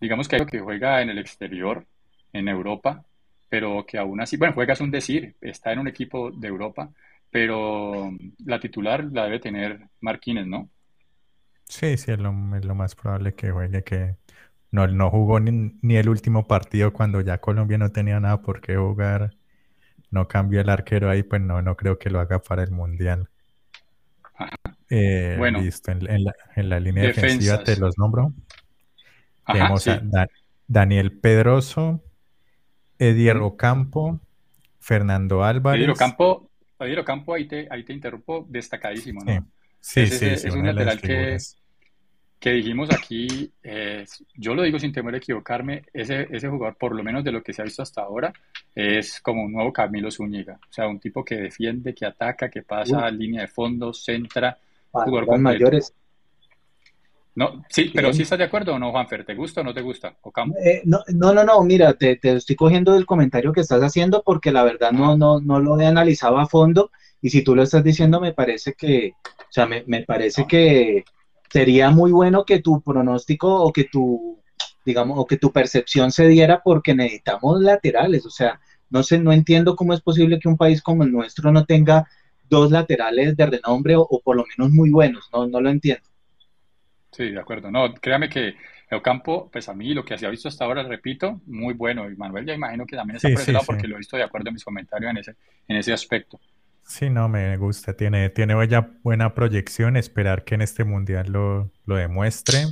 digamos 0.00 0.26
que 0.26 0.36
hay 0.36 0.46
que 0.46 0.58
juega 0.58 1.02
en 1.02 1.10
el 1.10 1.18
exterior, 1.18 1.86
en 2.32 2.48
Europa, 2.48 3.04
pero 3.48 3.86
que 3.86 3.96
aún 3.96 4.20
así, 4.20 4.36
bueno, 4.36 4.54
juega 4.54 4.72
es 4.72 4.80
un 4.80 4.90
decir, 4.90 5.36
está 5.40 5.72
en 5.72 5.78
un 5.78 5.86
equipo 5.86 6.32
de 6.32 6.48
Europa, 6.48 6.90
pero 7.34 8.12
la 8.44 8.60
titular 8.60 9.06
la 9.10 9.24
debe 9.24 9.40
tener 9.40 9.88
Marquínez, 10.00 10.46
¿no? 10.46 10.70
Sí, 11.68 11.96
sí, 11.96 12.12
es 12.12 12.18
lo, 12.20 12.32
más 12.32 12.94
probable 12.94 13.34
que 13.34 13.50
juegue, 13.50 13.82
que 13.82 14.14
no, 14.70 14.86
no 14.86 15.10
jugó 15.10 15.40
ni, 15.40 15.96
el 15.96 16.08
último 16.08 16.46
partido 16.46 16.92
cuando 16.92 17.20
ya 17.22 17.38
Colombia 17.38 17.76
no 17.76 17.90
tenía 17.90 18.20
nada 18.20 18.40
por 18.40 18.60
qué 18.60 18.76
jugar, 18.76 19.34
no 20.12 20.28
cambió 20.28 20.60
el 20.60 20.70
arquero 20.70 21.10
ahí, 21.10 21.24
pues 21.24 21.42
no, 21.42 21.60
no 21.60 21.76
creo 21.76 21.98
que 21.98 22.08
lo 22.08 22.20
haga 22.20 22.38
para 22.38 22.62
el 22.62 22.70
Mundial. 22.70 23.28
Eh, 24.88 25.34
bueno, 25.36 25.60
listo, 25.60 25.90
en, 25.90 26.04
la, 26.68 26.78
línea 26.78 27.02
defensiva 27.02 27.64
te 27.64 27.76
los 27.76 27.98
nombro. 27.98 28.32
Tenemos 29.44 29.88
a 29.88 30.00
Daniel 30.68 31.18
Pedroso, 31.18 32.00
Edier 33.00 33.38
Ocampo, 33.38 34.20
Fernando 34.78 35.42
Álvarez. 35.42 35.80
Edier 35.80 35.90
Ocampo 35.90 36.48
Javier 36.84 37.00
Ocampo, 37.00 37.34
ahí 37.34 37.46
te, 37.46 37.66
ahí 37.70 37.82
te 37.82 37.92
interrumpo, 37.92 38.46
destacadísimo, 38.48 39.22
¿no? 39.24 39.46
Sí, 39.80 40.06
sí, 40.06 40.18
sí. 40.18 40.26
Es, 40.26 40.54
un 40.54 40.66
lateral 40.66 41.00
que, 41.00 41.38
que 42.38 42.50
dijimos 42.50 42.90
aquí, 42.90 43.50
eh, 43.62 44.04
yo 44.34 44.54
lo 44.54 44.62
digo 44.62 44.78
sin 44.78 44.92
temor 44.92 45.14
a 45.14 45.16
equivocarme, 45.16 45.84
ese, 45.94 46.28
ese 46.30 46.48
jugador, 46.48 46.76
por 46.76 46.94
lo 46.94 47.02
menos 47.02 47.24
de 47.24 47.32
lo 47.32 47.42
que 47.42 47.54
se 47.54 47.62
ha 47.62 47.64
visto 47.64 47.82
hasta 47.82 48.02
ahora, 48.02 48.32
es 48.74 49.20
como 49.20 49.44
un 49.44 49.52
nuevo 49.52 49.72
Camilo 49.72 50.10
Zúñiga. 50.10 50.60
O 50.68 50.72
sea, 50.72 50.86
un 50.86 51.00
tipo 51.00 51.24
que 51.24 51.36
defiende, 51.36 51.94
que 51.94 52.04
ataca, 52.04 52.50
que 52.50 52.62
pasa 52.62 53.06
a 53.06 53.10
línea 53.10 53.40
de 53.40 53.48
fondo, 53.48 53.94
centra, 53.94 54.58
jugador 54.90 55.26
con 55.26 55.42
mayores. 55.42 55.94
No, 57.36 57.64
sí, 57.68 57.90
pero 57.92 58.12
sí 58.12 58.22
estás 58.22 58.38
de 58.38 58.44
acuerdo 58.44 58.74
o 58.74 58.78
no, 58.78 58.92
Juanfer, 58.92 59.24
¿te 59.24 59.34
gusta 59.34 59.60
o 59.60 59.64
no 59.64 59.74
te 59.74 59.80
gusta? 59.80 60.16
Eh, 60.64 60.82
no, 60.84 61.02
no, 61.08 61.42
no, 61.42 61.64
mira, 61.64 61.92
te, 61.94 62.18
estoy 62.22 62.54
cogiendo 62.54 62.94
el 62.96 63.06
comentario 63.06 63.52
que 63.52 63.60
estás 63.60 63.82
haciendo 63.82 64.22
porque 64.24 64.52
la 64.52 64.62
verdad 64.62 64.92
no, 64.92 65.16
no, 65.16 65.40
no 65.40 65.58
lo 65.58 65.80
he 65.80 65.86
analizado 65.86 66.38
a 66.38 66.46
fondo 66.46 66.92
y 67.20 67.30
si 67.30 67.42
tú 67.42 67.56
lo 67.56 67.64
estás 67.64 67.82
diciendo 67.82 68.20
me 68.20 68.32
parece 68.32 68.74
que, 68.74 69.14
o 69.26 69.50
sea, 69.50 69.66
me, 69.66 70.02
parece 70.02 70.46
que 70.46 71.04
sería 71.50 71.90
muy 71.90 72.12
bueno 72.12 72.44
que 72.44 72.60
tu 72.60 72.80
pronóstico 72.82 73.64
o 73.64 73.72
que 73.72 73.84
tu, 73.84 74.40
digamos, 74.86 75.18
o 75.18 75.26
que 75.26 75.36
tu 75.36 75.50
percepción 75.50 76.12
se 76.12 76.28
diera 76.28 76.62
porque 76.62 76.94
necesitamos 76.94 77.60
laterales, 77.60 78.24
o 78.26 78.30
sea, 78.30 78.60
no 78.90 79.02
sé, 79.02 79.18
no 79.18 79.32
entiendo 79.32 79.74
cómo 79.74 79.92
es 79.92 80.00
posible 80.00 80.38
que 80.38 80.48
un 80.48 80.56
país 80.56 80.80
como 80.80 81.02
el 81.02 81.10
nuestro 81.10 81.50
no 81.50 81.64
tenga 81.64 82.06
dos 82.48 82.70
laterales 82.70 83.36
de 83.36 83.46
renombre 83.46 83.96
o, 83.96 84.02
o 84.02 84.20
por 84.20 84.36
lo 84.36 84.44
menos 84.56 84.72
muy 84.72 84.90
buenos, 84.90 85.28
no, 85.32 85.48
no 85.48 85.60
lo 85.60 85.70
entiendo. 85.70 86.13
Sí, 87.14 87.30
de 87.30 87.40
acuerdo. 87.40 87.70
No, 87.70 87.94
créame 87.94 88.28
que 88.28 88.56
el 88.90 89.00
campo, 89.00 89.48
pues 89.52 89.68
a 89.68 89.74
mí 89.74 89.94
lo 89.94 90.04
que 90.04 90.18
se 90.18 90.26
ha 90.26 90.30
visto 90.30 90.48
hasta 90.48 90.64
ahora, 90.64 90.82
repito, 90.82 91.40
muy 91.46 91.74
bueno. 91.74 92.10
Y 92.10 92.16
Manuel 92.16 92.44
ya 92.44 92.54
imagino 92.54 92.86
que 92.86 92.96
también 92.96 93.16
está 93.16 93.28
por 93.28 93.40
ese 93.40 93.52
lado 93.52 93.64
porque 93.66 93.86
lo 93.86 93.94
he 93.94 93.98
visto 93.98 94.16
de 94.16 94.24
acuerdo 94.24 94.48
en 94.48 94.54
mis 94.54 94.64
comentarios 94.64 95.10
en 95.10 95.18
ese, 95.18 95.36
en 95.68 95.76
ese 95.76 95.92
aspecto. 95.92 96.40
Sí, 96.82 97.08
no, 97.10 97.28
me 97.28 97.56
gusta. 97.56 97.96
Tiene, 97.96 98.30
tiene 98.30 98.54
ya 98.66 98.90
buena 99.02 99.32
proyección. 99.32 99.96
Esperar 99.96 100.44
que 100.44 100.56
en 100.56 100.62
este 100.62 100.82
mundial 100.82 101.30
lo, 101.30 101.70
lo 101.86 101.96
demuestre 101.96 102.64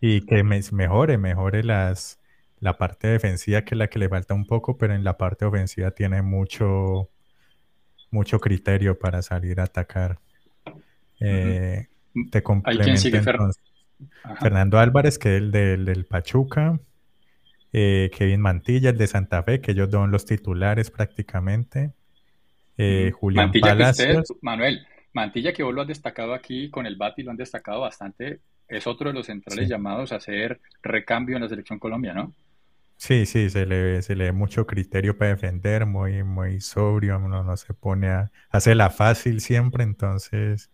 y 0.00 0.26
que 0.26 0.42
me, 0.42 0.60
mejore, 0.72 1.16
mejore 1.16 1.62
las, 1.62 2.18
la 2.58 2.76
parte 2.76 3.06
defensiva 3.06 3.62
que 3.62 3.76
es 3.76 3.78
la 3.78 3.86
que 3.86 4.00
le 4.00 4.08
falta 4.08 4.34
un 4.34 4.46
poco, 4.46 4.76
pero 4.76 4.94
en 4.94 5.04
la 5.04 5.16
parte 5.16 5.44
ofensiva 5.44 5.92
tiene 5.92 6.20
mucho, 6.22 7.08
mucho 8.10 8.40
criterio 8.40 8.98
para 8.98 9.22
salir 9.22 9.60
a 9.60 9.64
atacar. 9.64 10.18
Eh, 11.20 11.86
te 12.30 12.42
complemento 12.42 13.00
Fernando 14.40 14.78
Álvarez, 14.78 15.18
que 15.18 15.36
es 15.36 15.42
el 15.42 15.50
del, 15.50 16.04
Pachuca, 16.06 16.78
eh, 17.72 18.10
Kevin 18.16 18.40
Mantilla, 18.40 18.90
el 18.90 18.98
de 18.98 19.06
Santa 19.06 19.42
Fe, 19.42 19.60
que 19.60 19.72
ellos 19.72 19.90
son 19.90 20.10
los 20.10 20.24
titulares 20.24 20.90
prácticamente. 20.90 21.92
Eh, 22.76 23.12
Julián 23.14 23.52
Palacios. 23.52 24.34
Manuel, 24.40 24.86
Mantilla, 25.12 25.52
que 25.52 25.62
vos 25.62 25.74
lo 25.74 25.82
has 25.82 25.88
destacado 25.88 26.34
aquí 26.34 26.70
con 26.70 26.86
el 26.86 26.96
Bati, 26.96 27.22
lo 27.22 27.30
han 27.30 27.36
destacado 27.36 27.80
bastante, 27.80 28.40
es 28.68 28.86
otro 28.86 29.08
de 29.08 29.14
los 29.14 29.26
centrales 29.26 29.68
llamados 29.68 30.12
a 30.12 30.16
hacer 30.16 30.60
recambio 30.82 31.36
en 31.36 31.42
la 31.42 31.48
selección 31.48 31.78
Colombia, 31.78 32.14
¿no? 32.14 32.32
Sí, 32.96 33.26
sí, 33.26 33.50
se 33.50 33.66
le, 33.66 34.00
se 34.02 34.14
le 34.14 34.26
ve 34.26 34.32
mucho 34.32 34.64
criterio 34.64 35.18
para 35.18 35.32
defender, 35.32 35.86
muy, 35.86 36.22
muy 36.22 36.60
sobrio, 36.60 37.18
uno 37.18 37.42
no 37.42 37.56
se 37.56 37.74
pone 37.74 38.08
a, 38.08 38.30
hace 38.48 38.76
la 38.76 38.90
fácil 38.90 39.40
siempre, 39.40 39.82
entonces 39.82 40.70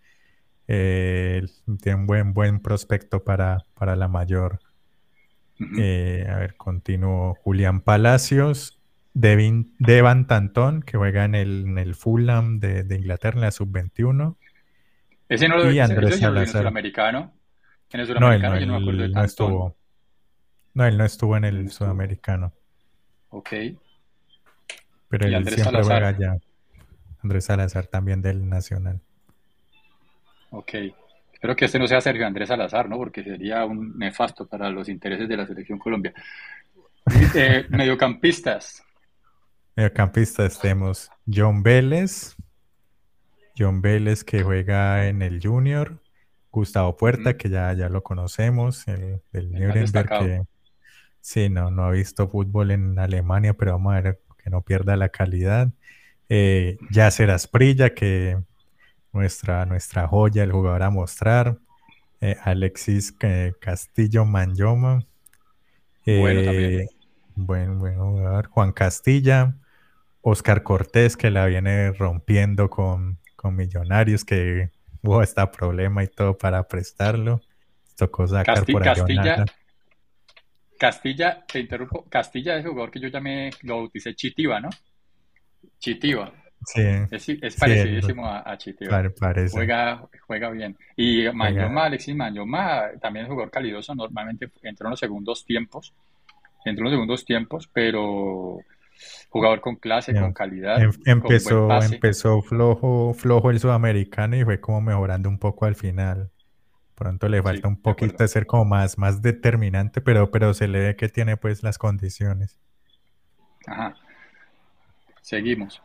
eh, 0.69 1.47
tiene 1.83 2.01
un 2.01 2.07
buen, 2.07 2.35
buen 2.35 2.61
prospecto 2.61 3.25
para, 3.25 3.65
para 3.75 3.97
la 3.97 4.07
mayor. 4.07 4.61
Eh, 5.79 6.27
a 6.31 6.37
ver, 6.37 6.57
continúo. 6.57 7.35
Julián 7.43 7.81
Palacios, 7.81 8.79
Devin, 9.15 9.75
Devan 9.79 10.27
Tantón, 10.27 10.83
que 10.83 10.99
juega 10.99 11.25
en 11.25 11.35
el, 11.35 11.63
en 11.67 11.79
el 11.79 11.95
Fulham 11.95 12.61
de, 12.61 12.85
Inglaterra, 12.95 13.37
en 13.37 13.41
la 13.41 13.51
sub-21. 13.51 14.37
Ese 15.29 15.49
no 15.49 15.57
lo 15.57 15.73
y 15.73 15.81
Andrés 15.81 16.17
ese 16.17 16.27
En 16.27 16.37
el 16.37 16.47
sudamericano. 16.47 17.35
En 17.91 18.01
el 18.01 18.09
no, 18.09 18.15
yo 18.15 18.21
no 18.21 18.29
me 18.29 18.77
acuerdo 18.77 19.03
de 19.03 19.11
Tantón. 19.11 19.13
No 19.15 19.25
estuvo, 19.25 19.77
no, 20.75 20.85
él 20.87 20.99
no 20.99 21.05
estuvo 21.05 21.37
en 21.37 21.45
el 21.45 21.71
sudamericano. 21.71 22.53
Ok. 23.31 23.49
Pero 25.09 25.27
él 25.27 25.49
siempre 25.49 25.83
juega 25.83 26.09
allá. 26.09 26.37
Andrés 27.23 27.47
Salazar 27.47 27.87
también 27.87 28.23
del 28.23 28.49
Nacional. 28.49 29.01
Ok. 30.50 30.75
Espero 31.33 31.55
que 31.55 31.67
este 31.67 31.78
no 31.78 31.87
sea 31.87 32.00
Sergio 32.00 32.26
Andrés 32.26 32.49
Salazar, 32.49 32.88
¿no? 32.88 32.97
Porque 32.97 33.23
sería 33.23 33.64
un 33.64 33.97
nefasto 33.97 34.47
para 34.47 34.71
los 34.71 34.88
intereses 34.88 35.28
de 35.28 35.37
la 35.37 35.47
selección 35.47 35.78
Colombia. 35.78 36.12
Eh, 37.35 37.64
mediocampistas. 37.71 38.83
Mediocampistas 39.76 40.59
tenemos 40.61 41.11
John 41.33 41.62
Vélez. 41.62 42.35
John 43.57 43.81
Vélez 43.81 44.25
que 44.25 44.43
juega 44.43 45.07
en 45.07 45.23
el 45.23 45.40
Junior. 45.40 46.00
Gustavo 46.50 46.97
Puerta, 46.97 47.37
que 47.37 47.49
ya, 47.49 47.73
ya 47.73 47.88
lo 47.88 48.02
conocemos, 48.02 48.87
el 48.88 49.21
del 49.33 49.52
Nuremberg, 49.52 50.09
que 50.09 50.43
sí, 51.21 51.49
no, 51.49 51.71
no 51.71 51.85
ha 51.85 51.90
visto 51.90 52.28
fútbol 52.28 52.71
en 52.71 52.99
Alemania, 52.99 53.55
pero 53.55 53.73
vamos 53.73 53.95
a 53.95 54.00
ver 54.00 54.21
que 54.43 54.50
no 54.50 54.62
pierda 54.62 54.97
la 54.97 55.11
calidad. 55.11 55.69
Eh, 56.28 56.78
Yacer 56.90 57.31
Asprilla, 57.31 57.95
que 57.95 58.38
nuestra, 59.12 59.67
nuestra 59.67 60.07
joya, 60.07 60.43
el 60.43 60.53
jugador 60.53 60.83
a 60.83 60.91
mostrar. 60.91 61.59
Eh, 62.21 62.37
Alexis 62.43 63.15
eh, 63.21 63.53
Castillo 63.61 64.25
Manyoma. 64.25 65.07
bueno, 66.05 66.43
también. 66.43 66.81
Eh, 66.81 66.88
buen, 67.37 67.79
buen 67.79 67.99
jugador. 67.99 68.49
Juan 68.49 68.73
Castilla. 68.73 69.55
Oscar 70.21 70.62
Cortés, 70.62 71.17
que 71.17 71.31
la 71.31 71.47
viene 71.47 71.93
rompiendo 71.93 72.69
con, 72.69 73.19
con 73.37 73.57
Millonarios, 73.57 74.25
que 74.25 74.71
hubo 75.03 75.21
hasta 75.21 75.50
problema 75.50 76.03
y 76.03 76.09
todo 76.09 76.37
para 76.37 76.67
prestarlo. 76.67 77.41
Tocó 77.97 78.27
sacar 78.27 78.65
por 78.67 78.87
ahí 78.87 78.95
Castilla, 78.95 79.45
Castilla, 80.79 81.45
te 81.47 81.61
interrumpo. 81.61 82.05
Castilla 82.09 82.57
es 82.57 82.65
el 82.65 82.71
jugador 82.71 82.91
que 82.91 83.00
yo 83.00 83.09
llamé, 83.09 83.50
lo 83.62 83.77
bauticé 83.77 84.15
Chitiva, 84.15 84.61
¿no? 84.61 84.69
Chitiva. 85.79 86.33
Sí. 86.65 86.83
Es, 87.11 87.29
es 87.29 87.57
parecidísimo 87.57 88.27
a, 88.27 88.41
a 88.41 88.59
parece. 89.19 89.53
Juega, 89.53 90.09
juega 90.27 90.50
bien. 90.50 90.77
Y 90.97 91.25
Mayoma, 91.33 91.85
Alexis 91.85 92.15
Mayoma, 92.15 92.91
también 93.00 93.25
es 93.25 93.31
jugador 93.31 93.50
calidoso, 93.50 93.95
normalmente 93.95 94.50
entró 94.62 94.88
en 94.88 94.91
los 94.91 95.00
segundos 95.00 95.45
tiempos. 95.45 95.95
Entró 96.65 96.83
en 96.83 96.85
los 96.85 96.93
segundos 96.93 97.25
tiempos, 97.25 97.69
pero 97.73 98.59
jugador 99.31 99.61
con 99.61 99.77
clase, 99.77 100.12
con 100.15 100.33
calidad. 100.33 100.81
Em, 100.83 100.91
empezó, 101.07 101.71
empezó 101.83 102.43
flojo, 102.43 103.15
flojo 103.15 103.50
el 103.50 103.61
sudamericano 103.61 104.37
y 104.37 104.45
fue 104.45 104.61
como 104.61 104.81
mejorando 104.81 105.29
un 105.29 105.38
poco 105.38 105.67
al 105.67 105.77
final. 105.77 106.31
Pronto 106.95 107.29
le 107.29 107.41
falta 107.41 107.69
un 107.69 107.81
poquito 107.81 108.25
de, 108.25 108.29
ser 108.29 108.47
como 108.47 108.65
más, 108.65 108.99
más 108.99 109.23
determinante, 109.23 110.00
pero, 110.00 110.33
pero 110.33 110.53
se 110.53 110.67
le 110.67 110.81
ve 110.81 110.97
que 110.97 111.09
tiene 111.09 111.37
pues 111.37 111.62
las 111.62 111.79
condiciones. 111.79 112.59
Ajá. 113.67 113.95
Seguimos. 115.23 115.81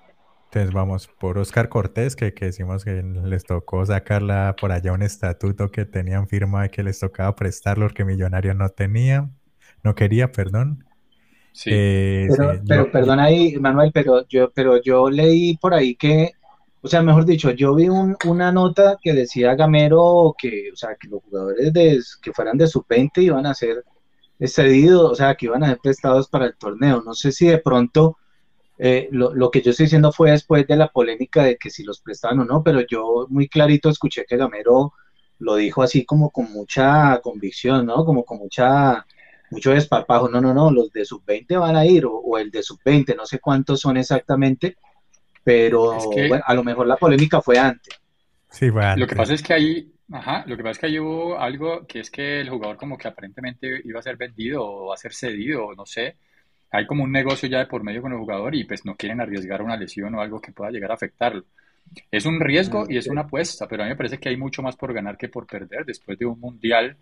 Entonces 0.54 0.72
vamos 0.72 1.08
por 1.20 1.40
Oscar 1.40 1.68
Cortés, 1.68 2.16
que, 2.16 2.36
que 2.36 2.46
decimos 2.46 2.86
que 2.86 3.02
les 3.02 3.44
tocó 3.44 3.84
sacarla 3.88 4.56
por 4.62 4.72
allá 4.72 4.94
un 4.94 5.02
estatuto 5.02 5.72
que 5.72 5.86
tenían 5.86 6.28
firma 6.28 6.62
de 6.62 6.70
que 6.70 6.84
les 6.84 7.00
tocaba 7.00 7.36
prestarlo 7.36 7.88
porque 7.88 8.06
Millonario 8.06 8.54
no 8.54 8.70
tenía, 8.70 9.32
no 9.82 9.96
quería, 9.96 10.32
perdón. 10.32 10.86
Sí. 11.54 11.72
Eh, 11.74 12.28
pero, 12.38 12.62
pero 12.68 12.92
perdón 12.92 13.20
ahí, 13.20 13.58
Manuel, 13.58 13.90
pero 13.92 14.28
yo, 14.28 14.52
pero 14.52 14.80
yo 14.80 15.10
leí 15.10 15.58
por 15.58 15.74
ahí 15.74 15.96
que, 15.96 16.34
o 16.84 16.88
sea, 16.88 17.02
mejor 17.02 17.26
dicho, 17.26 17.50
yo 17.50 17.74
vi 17.74 17.88
una 17.90 18.52
nota 18.52 19.00
que 19.02 19.14
decía 19.14 19.56
Gamero 19.56 20.36
que, 20.38 20.70
o 20.72 20.76
sea, 20.76 20.96
que 21.00 21.08
los 21.08 21.24
jugadores 21.24 21.74
de, 21.74 22.00
que 22.22 22.32
fueran 22.32 22.60
de 22.60 22.68
sub-20 22.68 23.24
iban 23.24 23.48
a 23.48 23.56
ser 23.56 23.84
cedidos, 24.40 25.14
o 25.14 25.16
sea, 25.16 25.34
que 25.34 25.48
iban 25.48 25.64
a 25.64 25.70
ser 25.70 25.80
prestados 25.82 26.28
para 26.28 26.46
el 26.46 26.56
torneo. 26.58 27.02
No 27.02 27.16
sé 27.16 27.32
si 27.32 27.48
de 27.48 27.58
pronto 27.58 28.18
eh, 28.78 29.08
lo, 29.12 29.52
que 29.52 29.62
yo 29.62 29.72
estoy 29.72 29.86
diciendo 29.86 30.12
fue 30.12 30.32
después 30.32 30.66
de 30.68 30.76
la 30.76 30.88
polémica 30.88 31.44
de 31.44 31.58
que 31.58 31.70
si 31.70 31.84
los 31.84 32.02
prestaban 32.02 32.40
o 32.40 32.46
no, 32.46 32.64
pero 32.64 32.82
yo 32.82 33.28
muy 33.30 33.48
clarito 33.48 33.90
escuché 33.90 34.26
que 34.26 34.38
Gamero 34.38 34.94
lo 35.40 35.56
dijo 35.56 35.84
así 35.84 36.06
como 36.06 36.32
con 36.32 36.52
mucha 36.52 37.20
convicción, 37.22 37.86
¿no? 37.86 38.06
Como 38.06 38.24
con 38.24 38.40
mucha, 38.40 39.06
mucho 39.52 39.72
desparpajo. 39.72 40.30
No, 40.30 40.42
no, 40.42 40.54
no, 40.54 40.72
los 40.72 40.92
de 40.92 41.06
sub-20 41.06 41.60
van 41.60 41.76
a 41.76 41.86
ir, 41.86 42.06
o, 42.06 42.38
el 42.38 42.50
de 42.50 42.64
sub-20, 42.64 43.16
no 43.16 43.26
sé 43.26 43.40
cuántos 43.40 43.82
son 43.82 43.98
exactamente, 43.98 44.78
pero 45.44 45.98
a 46.44 46.54
lo 46.54 46.64
mejor 46.64 46.88
la 46.88 46.98
polémica 46.98 47.42
fue 47.42 47.58
antes. 47.60 48.00
Sí, 48.50 48.70
bueno. 48.70 48.96
Lo 48.98 49.08
que 49.08 49.16
pasa 49.16 49.34
es 49.34 49.44
que 49.44 49.54
ahí, 49.54 49.92
ajá, 50.12 50.46
lo 50.48 50.56
que 50.56 50.64
pasa 50.64 50.72
es 50.72 50.80
que 50.80 50.86
ahí 50.86 51.00
hubo 51.00 51.38
algo 51.38 51.86
que 51.86 52.00
es 52.00 52.10
que 52.10 52.40
el 52.40 52.50
jugador 52.50 52.78
como 52.78 52.98
que 52.98 53.08
aparentemente 53.08 53.82
iba 53.84 54.00
a 54.00 54.04
ser 54.04 54.16
vendido 54.16 54.64
o 54.64 54.94
a 54.94 54.98
ser 54.98 55.14
cedido, 55.14 55.74
no 55.76 55.86
sé 55.86 56.18
hay 56.74 56.88
como 56.88 57.04
un 57.04 57.12
negocio 57.12 57.48
ya 57.48 57.60
de 57.60 57.68
por 57.68 57.84
medio 57.84 58.02
con 58.02 58.14
el 58.14 58.18
jugador 58.18 58.56
y 58.56 58.64
pues 58.64 58.84
no 58.84 58.96
quieren 58.96 59.22
arriesgar 59.22 59.62
una 59.62 59.78
lesión 59.78 60.16
o 60.16 60.22
algo 60.22 60.42
que 60.42 60.52
pueda 60.52 60.72
llegar 60.72 60.90
a 60.90 60.96
afectarlo. 60.96 61.46
Es 62.10 62.26
un 62.26 62.40
riesgo 62.40 62.82
ah, 62.82 62.86
y 62.90 62.98
es 62.98 63.06
una 63.06 63.22
apuesta, 63.22 63.68
pero 63.68 63.84
a 63.84 63.86
mí 63.86 63.92
me 63.92 63.96
parece 63.96 64.18
que 64.18 64.30
hay 64.30 64.38
mucho 64.38 64.64
más 64.64 64.76
por 64.76 64.92
ganar 64.92 65.16
que 65.16 65.30
por 65.30 65.46
perder. 65.46 65.86
Después 65.86 66.18
de 66.18 66.26
un 66.26 66.40
mundial, 66.40 66.98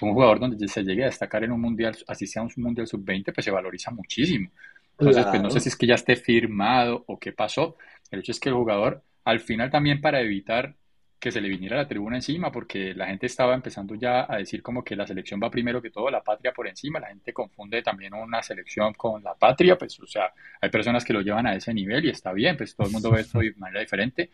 un 0.00 0.12
jugador 0.12 0.40
donde 0.40 0.66
se 0.66 0.82
llegue 0.82 1.04
a 1.04 1.06
destacar 1.06 1.44
en 1.44 1.52
un 1.52 1.60
mundial, 1.60 1.96
así 2.08 2.26
sea 2.26 2.42
un 2.42 2.50
mundial 2.56 2.88
sub-20, 2.88 3.32
pues 3.32 3.44
se 3.44 3.52
valoriza 3.52 3.92
muchísimo. 3.92 4.50
Entonces, 4.98 5.24
pues 5.26 5.40
no 5.40 5.50
sé 5.50 5.60
si 5.60 5.68
es 5.68 5.76
que 5.76 5.86
ya 5.86 5.94
esté 5.94 6.16
firmado 6.16 7.04
o 7.06 7.16
qué 7.16 7.32
pasó. 7.32 7.76
El 8.10 8.20
hecho 8.20 8.32
es 8.32 8.40
que 8.40 8.48
el 8.48 8.56
jugador, 8.56 9.04
al 9.24 9.38
final 9.38 9.70
también 9.70 10.00
para 10.00 10.20
evitar 10.20 10.74
que 11.22 11.30
se 11.30 11.40
le 11.40 11.48
viniera 11.48 11.76
la 11.76 11.86
tribuna 11.86 12.16
encima, 12.16 12.50
porque 12.50 12.94
la 12.94 13.06
gente 13.06 13.26
estaba 13.26 13.54
empezando 13.54 13.94
ya 13.94 14.26
a 14.28 14.38
decir 14.38 14.60
como 14.60 14.82
que 14.82 14.96
la 14.96 15.06
selección 15.06 15.38
va 15.40 15.52
primero 15.52 15.80
que 15.80 15.90
todo, 15.90 16.10
la 16.10 16.20
patria 16.20 16.50
por 16.52 16.66
encima, 16.66 16.98
la 16.98 17.06
gente 17.06 17.32
confunde 17.32 17.80
también 17.80 18.12
una 18.12 18.42
selección 18.42 18.92
con 18.94 19.22
la 19.22 19.32
patria, 19.32 19.78
pues 19.78 20.00
o 20.00 20.06
sea, 20.08 20.32
hay 20.60 20.68
personas 20.68 21.04
que 21.04 21.12
lo 21.12 21.20
llevan 21.20 21.46
a 21.46 21.54
ese 21.54 21.72
nivel 21.72 22.06
y 22.06 22.08
está 22.10 22.32
bien, 22.32 22.56
pues 22.56 22.74
todo 22.74 22.88
el 22.88 22.92
mundo 22.92 23.12
ve 23.12 23.20
esto 23.20 23.38
de 23.38 23.54
manera 23.56 23.78
diferente. 23.78 24.30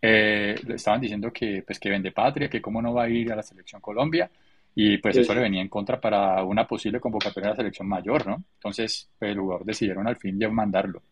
Eh, 0.00 0.54
estaban 0.68 1.02
diciendo 1.02 1.30
que 1.30 1.64
pues 1.66 1.78
que 1.78 1.90
vende 1.90 2.12
patria, 2.12 2.48
que 2.48 2.62
cómo 2.62 2.80
no 2.80 2.94
va 2.94 3.02
a 3.02 3.10
ir 3.10 3.30
a 3.30 3.36
la 3.36 3.42
selección 3.42 3.82
Colombia, 3.82 4.30
y 4.74 4.96
pues 4.96 5.14
eso 5.18 5.34
le 5.34 5.42
venía 5.42 5.60
en 5.60 5.68
contra 5.68 6.00
para 6.00 6.42
una 6.44 6.66
posible 6.66 6.98
convocatoria 6.98 7.48
de 7.48 7.52
la 7.52 7.56
selección 7.56 7.86
mayor, 7.86 8.26
¿no? 8.26 8.42
Entonces, 8.54 9.10
pues, 9.18 9.32
el 9.32 9.38
jugador 9.38 9.66
decidieron 9.66 10.08
al 10.08 10.16
fin 10.16 10.40
ya 10.40 10.48
mandarlo. 10.48 11.02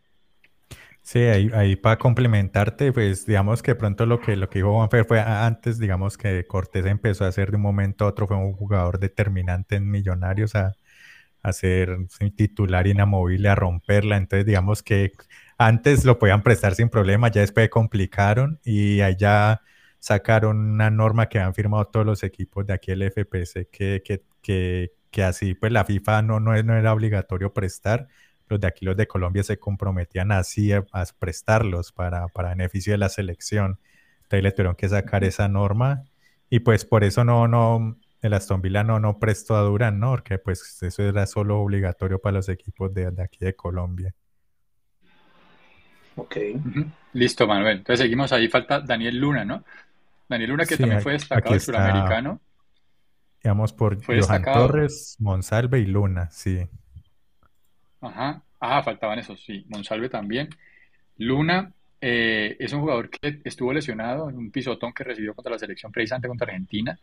Sí, 1.13 1.19
ahí, 1.19 1.75
para 1.75 1.99
complementarte, 1.99 2.93
pues 2.93 3.27
digamos 3.27 3.65
que 3.65 3.75
pronto 3.75 4.07
lo 4.07 4.21
que, 4.21 4.37
lo 4.37 4.49
que 4.49 4.61
dijo 4.61 4.73
Juanfer 4.75 5.05
fue 5.05 5.19
antes, 5.21 5.81
digamos 5.81 6.17
que 6.17 6.47
Cortés 6.47 6.87
empezó 6.87 7.25
a 7.25 7.29
hacer 7.29 7.51
de 7.51 7.57
un 7.57 7.63
momento 7.63 8.05
a 8.05 8.09
otro, 8.09 8.29
fue 8.29 8.37
un 8.37 8.53
jugador 8.53 9.01
determinante 9.01 9.75
en 9.75 9.91
Millonarios 9.91 10.55
a, 10.55 10.77
a 11.43 11.53
ser 11.53 11.99
titular 12.37 12.87
inamovible, 12.87 13.49
a 13.49 13.57
romperla, 13.57 14.19
entonces 14.19 14.47
digamos 14.47 14.83
que 14.85 15.13
antes 15.59 16.05
lo 16.05 16.19
podían 16.21 16.43
prestar 16.45 16.77
sin 16.77 16.89
problema, 16.91 17.29
ya 17.31 17.41
después 17.43 17.69
complicaron 17.71 18.61
y 18.65 19.01
ahí 19.01 19.17
ya 19.19 19.63
sacaron 19.99 20.59
una 20.59 20.91
norma 20.91 21.29
que 21.29 21.41
han 21.41 21.55
firmado 21.55 21.87
todos 21.87 22.07
los 22.07 22.23
equipos 22.23 22.67
de 22.67 22.75
aquí 22.75 22.93
el 22.93 23.03
FPC 23.03 23.69
que, 23.71 24.03
que, 24.05 24.23
que, 24.43 24.93
que 25.11 25.25
así 25.25 25.55
pues 25.55 25.73
la 25.73 25.85
FIFA 25.85 26.23
no, 26.23 26.41
no, 26.41 26.63
no 26.63 26.77
era 26.77 26.93
obligatorio 26.95 27.53
prestar, 27.53 28.09
los 28.51 28.61
de 28.61 28.67
aquí, 28.67 28.85
los 28.85 28.97
de 28.97 29.07
Colombia, 29.07 29.43
se 29.43 29.59
comprometían 29.59 30.33
así 30.33 30.73
a, 30.73 30.85
prestarlos 31.19 31.93
para, 31.93 32.29
para, 32.29 32.51
beneficio 32.51 32.93
de 32.93 32.99
la 32.99 33.09
selección. 33.09 33.79
Entonces 34.23 34.43
le 34.43 34.53
tuvieron 34.53 34.77
que 34.77 34.89
sacar 34.89 35.25
esa 35.25 35.49
norma 35.49 36.05
y 36.51 36.61
pues 36.61 36.85
por 36.85 37.05
eso 37.05 37.25
no, 37.25 37.49
no, 37.49 37.97
el 38.23 38.35
Aston 38.35 38.61
Villa 38.61 38.83
no, 38.83 38.99
no 38.99 39.19
prestó 39.19 39.57
a 39.57 39.63
Durán, 39.63 40.01
¿no? 40.01 40.11
Porque 40.11 40.39
pues 40.39 40.83
eso 40.83 41.03
era 41.03 41.27
solo 41.27 41.61
obligatorio 41.61 42.19
para 42.21 42.37
los 42.37 42.49
equipos 42.49 42.93
de, 42.93 43.07
aquí 43.23 43.39
de 43.45 43.55
Colombia. 43.55 44.15
Ok. 46.17 46.37
Listo, 47.13 47.47
Manuel. 47.47 47.79
Entonces 47.79 48.01
seguimos 48.01 48.33
ahí. 48.33 48.49
Falta 48.49 48.81
Daniel 48.81 49.17
Luna, 49.17 49.45
¿no? 49.45 49.65
Daniel 50.29 50.51
Luna 50.51 50.67
que 50.67 50.77
también 50.77 51.01
fue 51.01 51.13
destacado 51.13 51.55
el 51.55 51.61
suramericano. 51.61 52.41
Digamos 53.43 53.73
por 53.73 54.05
Johan 54.05 54.43
Torres, 54.43 55.17
Monsalve 55.19 55.79
y 55.79 55.87
Luna, 55.87 56.31
sí. 56.31 56.69
Ajá. 58.01 58.43
Ah, 58.61 58.83
faltaban 58.83 59.19
esos, 59.19 59.43
sí. 59.43 59.65
Monsalve 59.69 60.09
también. 60.09 60.49
Luna 61.19 61.73
eh, 62.01 62.57
es 62.59 62.73
un 62.73 62.81
jugador 62.81 63.11
que 63.11 63.41
estuvo 63.45 63.73
lesionado 63.73 64.31
en 64.31 64.37
un 64.39 64.51
pisotón 64.51 64.93
que 64.93 65.05
recibió 65.05 65.35
contra 65.35 65.53
la 65.53 65.59
selección 65.59 65.93
precisamente 65.93 66.29
contra 66.29 66.47
Argentina 66.47 66.99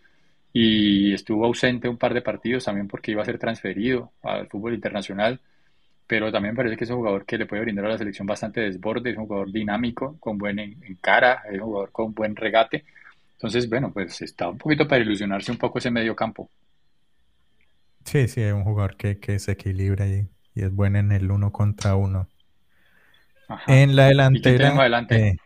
y 0.53 1.13
estuvo 1.13 1.45
ausente 1.45 1.87
un 1.87 1.97
par 1.97 2.13
de 2.13 2.21
partidos 2.21 2.65
también 2.65 2.87
porque 2.87 3.11
iba 3.11 3.21
a 3.21 3.25
ser 3.25 3.37
transferido 3.37 4.13
al 4.23 4.47
fútbol 4.47 4.73
internacional, 4.73 5.39
pero 6.07 6.31
también 6.31 6.55
parece 6.55 6.77
que 6.77 6.85
es 6.85 6.89
un 6.89 6.97
jugador 6.97 7.25
que 7.25 7.37
le 7.37 7.45
puede 7.45 7.61
brindar 7.61 7.85
a 7.85 7.89
la 7.89 7.97
selección 7.97 8.25
bastante 8.25 8.61
desborde, 8.61 9.11
es 9.11 9.17
un 9.17 9.27
jugador 9.27 9.51
dinámico, 9.51 10.17
con 10.19 10.37
buen 10.37 10.57
en, 10.59 10.97
cara, 11.01 11.43
es 11.51 11.59
un 11.59 11.65
jugador 11.65 11.91
con 11.91 12.13
buen 12.13 12.35
regate. 12.35 12.85
Entonces, 13.33 13.69
bueno, 13.69 13.91
pues 13.93 14.19
está 14.21 14.49
un 14.49 14.57
poquito 14.57 14.87
para 14.87 15.03
ilusionarse 15.03 15.51
un 15.51 15.57
poco 15.59 15.77
ese 15.77 15.91
medio 15.91 16.15
campo. 16.15 16.49
Sí, 18.03 18.27
sí, 18.27 18.41
es 18.41 18.53
un 18.53 18.63
jugador 18.63 18.95
que, 18.95 19.19
que 19.19 19.37
se 19.37 19.51
equilibra 19.51 20.07
y, 20.07 20.27
y 20.57 20.63
es 20.63 20.73
bueno 20.73 20.97
en 20.97 21.11
el 21.11 21.29
uno 21.29 21.51
contra 21.51 21.95
uno. 21.95 22.27
En 23.67 23.95
la 23.95 24.07
delantera, 24.07 25.05
eh, 25.11 25.37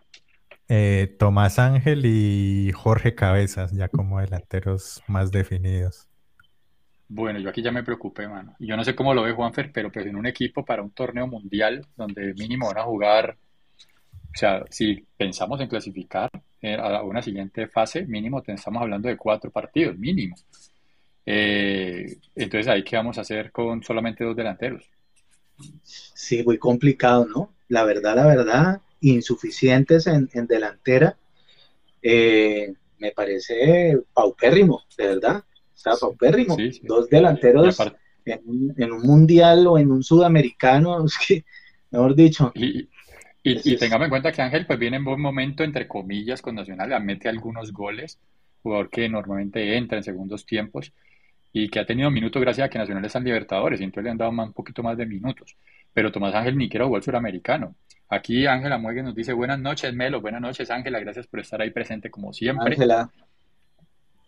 eh, 0.70 1.15
Tomás 1.20 1.60
Ángel 1.60 2.06
y 2.06 2.72
Jorge 2.72 3.13
Cabezas, 3.13 3.74
ya 3.74 3.89
como 3.89 4.22
delanteros 4.22 5.03
más 5.08 5.32
definidos. 5.32 6.08
Bueno, 7.10 7.39
yo 7.39 7.50
aquí 7.50 7.62
ya 7.62 7.74
me 7.74 7.84
preocupé, 7.84 8.27
mano. 8.27 8.56
Yo 8.58 8.77
no 8.77 8.86
sé 8.86 8.96
cómo 8.96 9.13
lo 9.13 9.24
ve 9.24 9.34
Juanfer, 9.34 9.72
pero 9.74 9.91
pues 9.91 10.06
en 10.06 10.15
un 10.15 10.25
equipo 10.25 10.63
para 10.63 10.82
un 10.82 10.91
torneo 10.91 11.27
mundial 11.27 11.86
donde 11.98 12.34
mínimo 12.36 12.68
van 12.68 12.77
a 12.77 12.84
jugar, 12.84 13.38
o 14.34 14.38
sea, 14.38 14.63
si 14.70 15.06
pensamos 15.18 15.60
en 15.60 15.68
clasificar 15.68 16.30
eh, 16.62 16.75
a 16.75 17.03
una 17.03 17.22
siguiente 17.22 17.68
fase, 17.68 18.06
mínimo 18.06 18.41
estamos 18.48 18.82
hablando 18.82 19.10
de 19.10 19.18
cuatro 19.18 19.51
partidos, 19.51 19.98
mínimo. 19.98 20.38
entonces 21.25 22.68
ahí 22.70 22.84
qué 22.84 22.96
vamos 22.96 23.18
a 23.18 23.22
hacer 23.22 23.51
con 23.51 23.84
solamente 23.84 24.24
dos 24.24 24.38
delanteros. 24.38 24.89
Sí, 25.84 26.44
muy 26.44 26.58
complicado, 26.58 27.25
¿no? 27.25 27.53
La 27.68 27.84
verdad, 27.84 28.15
la 28.15 28.25
verdad, 28.25 28.82
insuficientes 29.01 30.08
en, 30.08 30.30
delantera. 30.48 31.18
Eh, 32.01 32.74
me 33.00 33.12
parece 33.12 33.98
paupérrimo, 34.13 34.84
de 34.98 35.08
verdad. 35.08 35.44
Sea, 35.74 35.94
paupérrimo. 36.00 36.58
Dos 36.84 37.10
delanteros 37.10 37.77
en, 38.25 38.91
un 38.91 39.01
mundial 39.01 39.65
o 39.68 39.77
en 39.77 39.91
un 39.91 40.03
sudamericano, 40.03 41.06
es 41.06 41.18
que, 41.18 41.46
mejor 41.89 42.15
dicho. 42.15 42.51
Y, 42.56 42.88
y, 43.44 43.77
tengamos 43.77 44.06
en 44.06 44.12
cuenta 44.12 44.32
que 44.32 44.41
Ángel 44.41 44.68
pues 44.68 44.77
viene 44.77 44.98
en 44.98 45.06
buen 45.06 45.20
momento, 45.20 45.63
entre 45.63 45.88
comillas, 45.88 46.41
con 46.41 46.56
Nacional, 46.56 47.03
mete 47.03 47.27
algunos 47.27 47.74
goles, 47.74 48.20
jugador 48.62 48.89
que 48.89 49.10
normalmente 49.10 49.75
entra 49.75 49.98
en 49.98 50.03
segundos 50.03 50.46
tiempos 50.46 50.94
y 51.53 51.70
que 51.70 51.79
ha 51.79 51.86
tenido 51.86 52.10
minutos 52.10 52.41
gracias 52.41 52.65
a 52.65 52.70
que 52.70 52.77
Nacional 52.77 53.05
están 53.05 53.24
Libertadores, 53.24 53.81
y 53.81 53.84
entonces 53.84 54.05
le 54.05 54.12
han 54.12 54.17
dado 54.17 54.31
un 54.31 54.53
poquito 54.53 54.84
más 54.84 54.98
de 54.98 55.05
minutos. 55.05 55.55
Pero 55.93 56.12
Tomás 56.12 56.34
Ángel 56.34 56.58
ni 56.58 56.70
quiera 56.70 56.86
jugar 56.86 57.03
suramericano. 57.03 57.75
Aquí 58.10 58.46
Ángela 58.46 58.77
Muegue 58.77 59.03
nos 59.03 59.15
dice, 59.15 59.34
buenas 59.34 59.60
noches, 59.60 59.93
Melo, 59.93 60.22
buenas 60.22 60.41
noches, 60.41 60.70
Ángela, 60.72 61.00
gracias 61.00 61.27
por 61.27 61.39
estar 61.39 61.62
ahí 61.62 61.72
presente 61.72 62.10
como 62.10 62.34
siempre. 62.34 62.74
Ángela. 62.74 63.10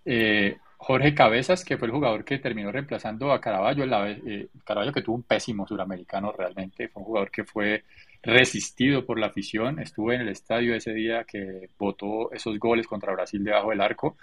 Eh, 0.05 0.57
Jorge 0.77 1.15
Cabezas, 1.15 1.63
que 1.63 1.77
fue 1.77 1.87
el 1.87 1.93
jugador 1.93 2.25
que 2.25 2.39
terminó 2.39 2.69
reemplazando 2.69 3.31
a 3.31 3.39
Caraballo, 3.39 3.85
la, 3.85 4.11
eh, 4.11 4.49
Caraballo 4.65 4.91
que 4.91 5.01
tuvo 5.01 5.15
un 5.15 5.23
pésimo 5.23 5.65
suramericano 5.65 6.33
realmente, 6.33 6.89
fue 6.89 7.01
un 7.01 7.05
jugador 7.05 7.31
que 7.31 7.45
fue 7.45 7.85
resistido 8.21 9.05
por 9.05 9.17
la 9.17 9.27
afición, 9.27 9.79
estuvo 9.79 10.11
en 10.11 10.21
el 10.21 10.29
estadio 10.29 10.75
ese 10.75 10.93
día 10.93 11.23
que 11.23 11.69
votó 11.79 12.33
esos 12.33 12.59
goles 12.59 12.85
contra 12.85 13.13
Brasil 13.13 13.41
debajo 13.43 13.69
del 13.69 13.79
arco 13.79 14.17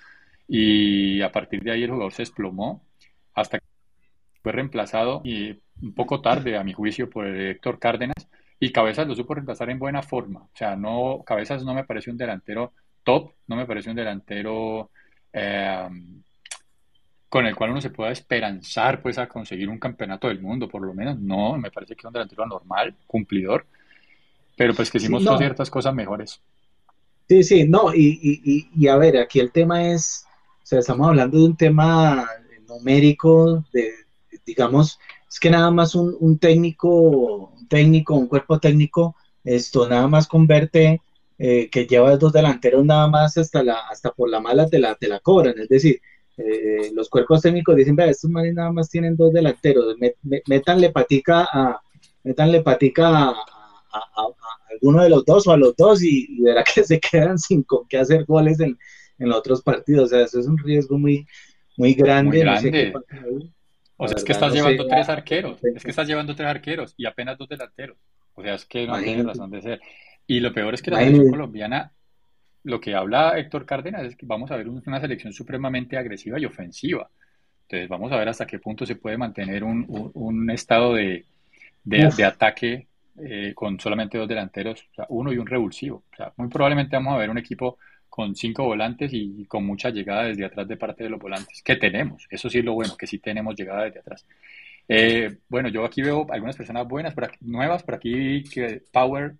y 0.46 1.22
a 1.22 1.32
partir 1.32 1.62
de 1.62 1.70
ahí 1.70 1.84
el 1.84 1.90
jugador 1.90 2.12
se 2.12 2.22
desplomó 2.22 2.82
hasta 3.34 3.58
que 3.58 3.66
fue 4.42 4.52
reemplazado 4.52 5.20
y 5.24 5.60
un 5.82 5.94
poco 5.94 6.20
tarde, 6.20 6.56
a 6.56 6.64
mi 6.64 6.72
juicio, 6.72 7.08
por 7.08 7.26
el 7.26 7.50
Héctor 7.50 7.78
Cárdenas, 7.78 8.28
y 8.58 8.72
Cabezas 8.72 9.08
lo 9.08 9.14
supo 9.14 9.34
reemplazar 9.34 9.70
en 9.70 9.78
buena 9.78 10.02
forma. 10.02 10.40
O 10.40 10.56
sea, 10.56 10.76
no, 10.76 11.22
Cabezas 11.24 11.64
no 11.64 11.74
me 11.74 11.84
parece 11.84 12.10
un 12.10 12.18
delantero 12.18 12.72
top, 13.02 13.32
no 13.46 13.56
me 13.56 13.66
parece 13.66 13.90
un 13.90 13.96
delantero 13.96 14.90
eh, 15.32 15.88
con 17.30 17.46
el 17.46 17.54
cual 17.54 17.70
uno 17.70 17.80
se 17.80 17.90
pueda 17.90 18.10
esperanzar 18.10 19.00
pues 19.00 19.16
a 19.16 19.28
conseguir 19.28 19.68
un 19.68 19.78
campeonato 19.78 20.28
del 20.28 20.40
mundo, 20.40 20.68
por 20.68 20.82
lo 20.82 20.92
menos. 20.92 21.18
No, 21.18 21.56
me 21.56 21.70
parece 21.70 21.94
que 21.94 22.00
es 22.00 22.04
un 22.04 22.12
delantero 22.12 22.44
normal, 22.44 22.94
cumplidor, 23.06 23.66
pero 24.56 24.74
pues 24.74 24.90
que 24.90 24.98
hicimos 24.98 25.24
ciertas 25.38 25.70
cosas 25.70 25.94
mejores. 25.94 26.42
Sí, 27.28 27.44
sí, 27.44 27.68
no, 27.68 27.94
y, 27.94 28.18
y, 28.20 28.68
y, 28.74 28.88
a 28.88 28.96
ver, 28.96 29.16
aquí 29.16 29.38
el 29.38 29.52
tema 29.52 29.86
es, 29.86 30.26
o 30.62 30.66
sea, 30.66 30.80
estamos 30.80 31.06
hablando 31.06 31.38
de 31.38 31.44
un 31.44 31.56
tema 31.56 32.28
numérico, 32.70 33.64
de, 33.72 33.92
digamos, 34.46 34.98
es 35.28 35.38
que 35.38 35.50
nada 35.50 35.70
más 35.70 35.94
un, 35.94 36.38
técnico, 36.38 37.52
un 37.56 37.68
técnico, 37.68 38.14
un 38.14 38.26
cuerpo 38.26 38.59
técnico, 38.59 39.16
esto 39.44 39.88
nada 39.88 40.09
más 40.09 40.26
converte 40.26 41.00
eh, 41.38 41.68
que 41.70 41.87
lleva 41.87 42.16
dos 42.16 42.33
delanteros 42.33 42.85
nada 42.85 43.09
más 43.09 43.37
hasta 43.38 43.62
la, 43.62 43.74
hasta 43.90 44.11
por 44.11 44.28
la 44.28 44.40
mala 44.40 44.66
te 44.66 44.78
la, 44.78 44.94
te 44.94 45.09
la 45.09 45.20
cobran, 45.20 45.59
es 45.59 45.68
decir, 45.68 46.00
eh, 46.37 46.90
los 46.94 47.09
cuerpos 47.09 47.42
técnicos 47.42 47.76
dicen, 47.76 47.96
vea, 47.96 48.09
estos 48.09 48.30
manes 48.30 48.54
nada 48.54 48.72
más 48.72 48.88
tienen 48.88 49.16
dos 49.16 49.33
delanteros, 49.33 49.96
métanle 50.46 50.90
patica 50.90 51.48
a, 51.52 51.80
métanle 52.24 52.62
patica 52.62 53.28
a, 53.28 53.35
alguno 54.70 55.02
de 55.02 55.11
los 55.11 55.24
dos 55.24 55.46
o 55.46 55.52
a 55.52 55.56
los 55.56 55.76
dos 55.76 56.02
y, 56.02 56.40
verá 56.42 56.64
que 56.64 56.85
se 56.85 57.00
quedan 57.00 57.38
sin 57.38 57.62
con 57.62 57.87
qué 57.88 57.98
hacer 57.98 58.24
goles 58.24 58.61
en, 58.61 58.78
en 59.18 59.28
los 59.28 59.38
otros 59.38 59.62
partidos, 59.62 60.04
o 60.04 60.09
sea, 60.09 60.24
eso 60.24 60.40
es 60.40 60.46
un 60.46 60.59
riesgo 60.59 60.98
muy, 60.98 61.26
muy 61.80 61.94
grande. 61.94 62.92
o 63.96 64.08
sea, 64.08 64.16
es 64.16 64.24
que 64.24 64.32
estás 64.32 64.52
llevando 64.52 64.86
tres 64.86 65.08
arqueros, 65.08 65.64
es 65.64 65.82
que 65.82 65.90
estás 65.90 66.06
llevando 66.06 66.34
tres 66.34 66.48
arqueros 66.48 66.94
y 66.96 67.06
apenas 67.06 67.38
dos 67.38 67.48
delanteros. 67.48 67.96
O 68.34 68.42
sea, 68.42 68.54
es 68.54 68.66
que 68.66 68.86
no 68.86 68.98
tiene 68.98 69.22
razón 69.22 69.50
de 69.50 69.62
ser. 69.62 69.80
Y 70.26 70.40
lo 70.40 70.52
peor 70.52 70.74
es 70.74 70.82
que 70.82 70.90
la 70.90 70.98
selección 70.98 71.30
colombiana, 71.30 71.92
lo 72.64 72.80
que 72.80 72.94
habla 72.94 73.38
Héctor 73.38 73.66
Cárdenas 73.66 74.04
es 74.04 74.16
que 74.16 74.26
vamos 74.26 74.50
a 74.50 74.56
ver 74.56 74.68
una 74.68 75.00
selección 75.00 75.32
supremamente 75.32 75.96
agresiva 75.96 76.38
y 76.38 76.44
ofensiva. 76.44 77.10
Entonces 77.62 77.88
vamos 77.88 78.12
a 78.12 78.16
ver 78.16 78.28
hasta 78.28 78.46
qué 78.46 78.58
punto 78.58 78.84
se 78.84 78.96
puede 78.96 79.16
mantener 79.16 79.64
un, 79.64 80.50
estado 80.50 80.94
de, 80.94 81.24
de, 81.84 82.24
ataque 82.24 82.86
eh, 83.18 83.52
con 83.54 83.78
solamente 83.80 84.18
dos 84.18 84.28
delanteros, 84.28 84.82
o 84.92 84.94
sea, 84.94 85.06
uno 85.08 85.32
y 85.32 85.38
un 85.38 85.46
revulsivo. 85.46 86.02
O 86.12 86.16
sea, 86.16 86.32
muy 86.36 86.48
probablemente 86.48 86.96
vamos 86.96 87.14
a 87.14 87.18
ver 87.18 87.30
un 87.30 87.38
equipo 87.38 87.78
con 88.11 88.35
cinco 88.35 88.64
volantes 88.64 89.11
y 89.14 89.46
con 89.46 89.64
mucha 89.64 89.90
llegada 89.90 90.25
desde 90.25 90.44
atrás 90.44 90.66
de 90.68 90.77
parte 90.77 91.05
de 91.05 91.11
los 91.11 91.20
volantes, 91.20 91.62
que 91.62 91.77
tenemos, 91.77 92.27
eso 92.29 92.51
sí 92.51 92.59
es 92.59 92.64
lo 92.64 92.75
bueno, 92.75 92.96
que 92.96 93.07
sí 93.07 93.18
tenemos 93.18 93.55
llegada 93.55 93.85
desde 93.85 94.01
atrás. 94.01 94.27
Eh, 94.88 95.38
bueno, 95.49 95.68
yo 95.68 95.85
aquí 95.85 96.03
veo 96.03 96.27
algunas 96.31 96.57
personas 96.57 96.87
buenas, 96.87 97.14
por 97.14 97.31
nuevas, 97.40 97.85
por 97.85 97.94
aquí 97.94 98.42
que 98.42 98.83
Power 98.92 99.37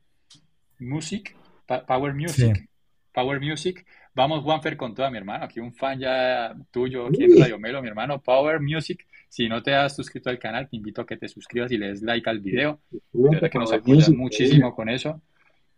Music, 0.79 1.37
Power 1.67 2.15
Music, 2.15 2.69
Power 3.13 3.41
Music, 3.41 3.85
vamos 4.15 4.45
Juanfer 4.45 4.77
con 4.77 4.95
toda 4.95 5.11
mi 5.11 5.19
hermano, 5.19 5.45
aquí 5.45 5.59
un 5.59 5.75
fan 5.75 5.99
ya 5.99 6.55
tuyo 6.71 7.09
aquí 7.09 7.25
en 7.25 7.41
Radio 7.41 7.59
Melo, 7.59 7.83
mi 7.83 7.89
hermano 7.89 8.23
Power 8.23 8.61
Music, 8.61 9.05
si 9.29 9.49
no 9.49 9.61
te 9.61 9.75
has 9.75 9.97
suscrito 9.97 10.31
al 10.31 10.39
canal, 10.39 10.69
te 10.69 10.77
invito 10.77 11.03
a 11.03 11.07
que 11.07 11.17
te 11.17 11.27
suscribas 11.27 11.73
y 11.73 11.77
le 11.79 11.89
des 11.89 12.03
like 12.03 12.31
al 12.31 12.39
video, 12.39 12.81
de 12.91 13.31
verdad 13.31 13.51
que 13.51 13.59
nos 13.59 13.73
apoyas 13.73 14.09
muchísimo 14.11 14.75
con 14.75 14.89
eso. 14.89 15.21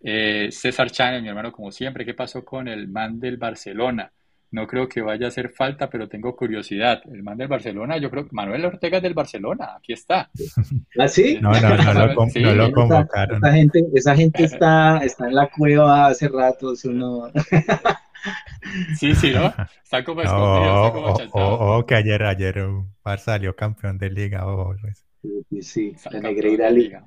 Eh, 0.05 0.49
César 0.51 0.91
Chávez, 0.91 1.23
mi 1.23 1.29
hermano, 1.29 1.53
como 1.53 1.71
siempre, 1.71 2.05
¿qué 2.05 2.15
pasó 2.15 2.45
con 2.45 2.69
el 2.69 2.89
man 2.89 3.21
del 3.21 3.37
Barcelona? 3.37 4.13
No 4.51 4.67
creo 4.67 4.87
que 4.87 5.01
vaya 5.01 5.27
a 5.27 5.29
hacer 5.29 5.49
falta, 5.49 5.89
pero 5.89 6.09
tengo 6.09 6.37
curiosidad. 6.37 7.01
El 7.11 7.23
man 7.23 7.39
del 7.39 7.49
Barcelona, 7.49 7.97
yo 7.97 8.11
creo 8.11 8.25
que 8.25 8.33
Manuel 8.33 8.67
Ortega 8.67 8.99
es 8.99 9.03
del 9.03 9.15
Barcelona, 9.15 9.77
aquí 9.79 9.95
está. 9.95 10.31
¿Ah, 10.99 11.09
sí? 11.09 11.39
No, 11.41 11.53
no, 11.53 11.77
no, 11.77 12.55
lo, 12.55 12.73
convocaron. 12.73 13.39
Esa, 13.39 13.53
gente, 13.53 13.85
esa 13.95 14.15
gente 14.15 14.45
está, 14.45 14.99
está 14.99 15.27
en 15.27 15.37
la 15.37 15.49
cueva 15.49 16.09
hace 16.09 16.29
rato. 16.29 16.75
Uno... 16.85 17.31
sí, 18.99 19.15
sí, 19.15 19.31
¿no? 19.31 19.55
Está 19.83 20.05
como 20.05 20.21
escondido, 20.21 21.09
está 21.09 21.29
como 21.31 21.47
oh, 21.47 21.79
oh, 21.79 21.87
que 21.87 21.95
ayer, 21.95 22.23
ayer 22.25 22.57
Barça 23.03 23.19
salió 23.19 23.57
campeón 23.57 23.97
de 23.97 24.11
liga. 24.11 24.47
Oh, 24.47 24.75
pues. 24.83 25.07
Sí, 25.49 25.63
sí, 25.63 25.97
la 26.11 26.21
Negreira 26.21 26.69
Liga. 26.69 27.07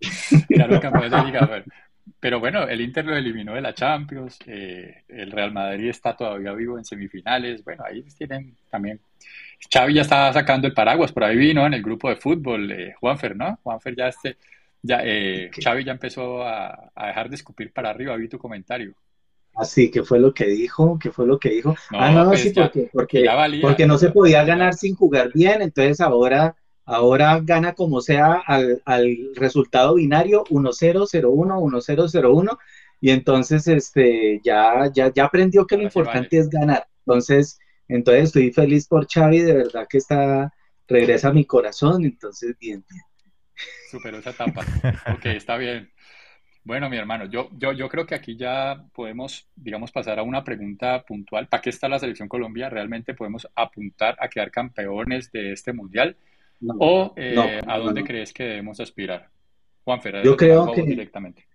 Pero 2.18 2.40
bueno, 2.40 2.64
el 2.68 2.80
Inter 2.80 3.04
lo 3.06 3.16
eliminó 3.16 3.54
de 3.54 3.60
la 3.60 3.74
Champions, 3.74 4.38
eh, 4.46 5.04
el 5.08 5.30
Real 5.30 5.52
Madrid 5.52 5.88
está 5.88 6.16
todavía 6.16 6.52
vivo 6.52 6.76
en 6.76 6.84
semifinales, 6.84 7.64
bueno, 7.64 7.84
ahí 7.86 8.02
tienen 8.16 8.56
también. 8.70 9.00
Xavi 9.72 9.94
ya 9.94 10.02
estaba 10.02 10.32
sacando 10.32 10.66
el 10.66 10.74
paraguas, 10.74 11.12
por 11.12 11.24
ahí 11.24 11.36
vino 11.36 11.66
en 11.66 11.74
el 11.74 11.82
grupo 11.82 12.08
de 12.08 12.16
fútbol, 12.16 12.70
eh, 12.72 12.94
Juanfer, 12.98 13.36
¿no? 13.36 13.58
Juanfer 13.62 13.94
ya 13.96 14.08
este, 14.08 14.36
ya, 14.82 15.00
eh, 15.02 15.50
Xavi 15.62 15.84
ya 15.84 15.92
empezó 15.92 16.42
a, 16.42 16.90
dejar 17.06 17.28
de 17.28 17.36
escupir 17.36 17.72
para 17.72 17.90
arriba, 17.90 18.16
vi 18.16 18.28
tu 18.28 18.38
comentario. 18.38 18.94
Así, 19.54 19.90
que 19.90 20.02
fue 20.02 20.18
lo 20.18 20.32
que 20.32 20.46
dijo? 20.46 20.98
¿Qué 20.98 21.10
fue 21.10 21.26
lo 21.26 21.38
que 21.38 21.50
dijo? 21.50 21.74
ah, 21.90 22.10
no, 22.10 22.26
pues 22.26 22.40
sí, 22.40 22.50
porque, 22.50 22.88
porque, 22.92 23.26
porque 23.60 23.86
no 23.86 23.98
se 23.98 24.10
podía 24.10 24.44
ganar 24.44 24.74
sin 24.74 24.94
jugar 24.94 25.30
bien, 25.34 25.60
entonces 25.60 26.00
ahora, 26.00 26.54
ahora 26.90 27.40
gana 27.40 27.74
como 27.74 28.00
sea 28.00 28.42
al, 28.44 28.82
al 28.84 29.16
resultado 29.36 29.94
binario 29.94 30.42
1-0, 30.46 31.06
0-1, 31.06 31.24
1-0, 31.24 32.08
0-1, 32.12 32.58
y 33.00 33.10
entonces 33.10 33.68
este, 33.68 34.40
ya, 34.42 34.90
ya, 34.92 35.12
ya 35.14 35.24
aprendió 35.24 35.66
que 35.66 35.76
lo 35.76 35.84
importante 35.84 36.36
es 36.36 36.50
ganar. 36.50 36.88
Entonces, 37.06 37.60
entonces 37.86 38.24
estoy 38.24 38.52
feliz 38.52 38.88
por 38.88 39.06
Xavi, 39.06 39.38
de 39.40 39.54
verdad 39.54 39.86
que 39.88 39.98
está, 39.98 40.52
regresa 40.88 41.28
a 41.28 41.32
mi 41.32 41.44
corazón, 41.44 42.04
entonces 42.04 42.56
bien, 42.58 42.84
bien. 42.90 43.02
Superó 43.90 44.18
esa 44.18 44.30
etapa. 44.30 44.64
ok, 45.14 45.26
está 45.26 45.56
bien. 45.56 45.90
Bueno, 46.64 46.90
mi 46.90 46.96
hermano, 46.96 47.26
yo, 47.26 47.50
yo, 47.52 47.72
yo 47.72 47.88
creo 47.88 48.04
que 48.04 48.16
aquí 48.16 48.36
ya 48.36 48.84
podemos, 48.92 49.48
digamos, 49.54 49.92
pasar 49.92 50.18
a 50.18 50.24
una 50.24 50.42
pregunta 50.42 51.04
puntual. 51.04 51.46
¿Para 51.46 51.62
qué 51.62 51.70
está 51.70 51.88
la 51.88 52.00
selección 52.00 52.28
Colombia? 52.28 52.68
¿Realmente 52.68 53.14
podemos 53.14 53.48
apuntar 53.54 54.16
a 54.20 54.28
quedar 54.28 54.50
campeones 54.50 55.30
de 55.30 55.52
este 55.52 55.72
mundial? 55.72 56.16
¿O 56.78 57.12
eh, 57.16 57.60
a 57.66 57.78
dónde 57.78 58.04
crees 58.04 58.32
que 58.32 58.44
debemos 58.44 58.80
aspirar? 58.80 59.30
Juan 59.84 60.02
Ferrer, 60.02 60.24
yo 60.24 60.36
creo 60.36 60.72
que 60.72 60.82
directamente. 60.82 61.46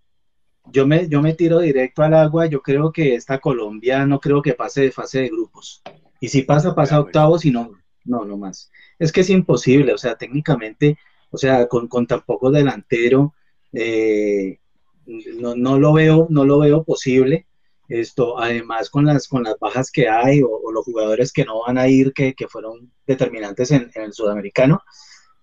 Yo 0.71 0.87
me, 0.87 1.07
yo 1.07 1.21
me 1.21 1.33
tiro 1.33 1.59
directo 1.59 2.01
al 2.01 2.15
agua. 2.15 2.47
Yo 2.47 2.61
creo 2.61 2.91
que 2.91 3.13
esta 3.13 3.39
Colombia 3.39 4.05
no 4.05 4.19
creo 4.19 4.41
que 4.41 4.53
pase 4.53 4.81
de 4.81 4.91
fase 4.91 5.21
de 5.21 5.29
grupos. 5.29 5.83
Y 6.19 6.29
si 6.29 6.41
pasa, 6.41 6.73
pasa 6.73 6.95
a 6.95 6.99
pues. 6.99 7.07
octavos 7.07 7.45
y 7.45 7.51
no, 7.51 7.71
no, 8.03 8.25
no 8.25 8.37
más. 8.37 8.71
Es 8.97 9.11
que 9.11 9.21
es 9.21 9.29
imposible, 9.29 9.93
o 9.93 9.97
sea, 9.97 10.15
técnicamente, 10.15 10.97
o 11.29 11.37
sea, 11.37 11.67
con, 11.67 11.87
con 11.87 12.07
tan 12.07 12.21
poco 12.21 12.49
delantero, 12.49 13.33
eh, 13.73 14.59
no, 15.05 15.55
no, 15.55 15.77
lo 15.77 15.93
veo, 15.93 16.27
no 16.29 16.45
lo 16.45 16.59
veo 16.59 16.83
posible. 16.83 17.45
Esto, 17.87 18.39
además, 18.39 18.89
con 18.89 19.05
las, 19.05 19.27
con 19.27 19.43
las 19.43 19.57
bajas 19.59 19.91
que 19.91 20.09
hay 20.09 20.41
o, 20.41 20.71
los 20.71 20.85
jugadores 20.85 21.31
que 21.31 21.45
no 21.45 21.61
van 21.61 21.77
a 21.77 21.87
ir, 21.87 22.13
que, 22.13 22.33
que 22.33 22.47
fueron 22.47 22.91
determinantes 23.05 23.71
en, 23.71 23.91
el 23.93 24.13
sudamericano, 24.13 24.81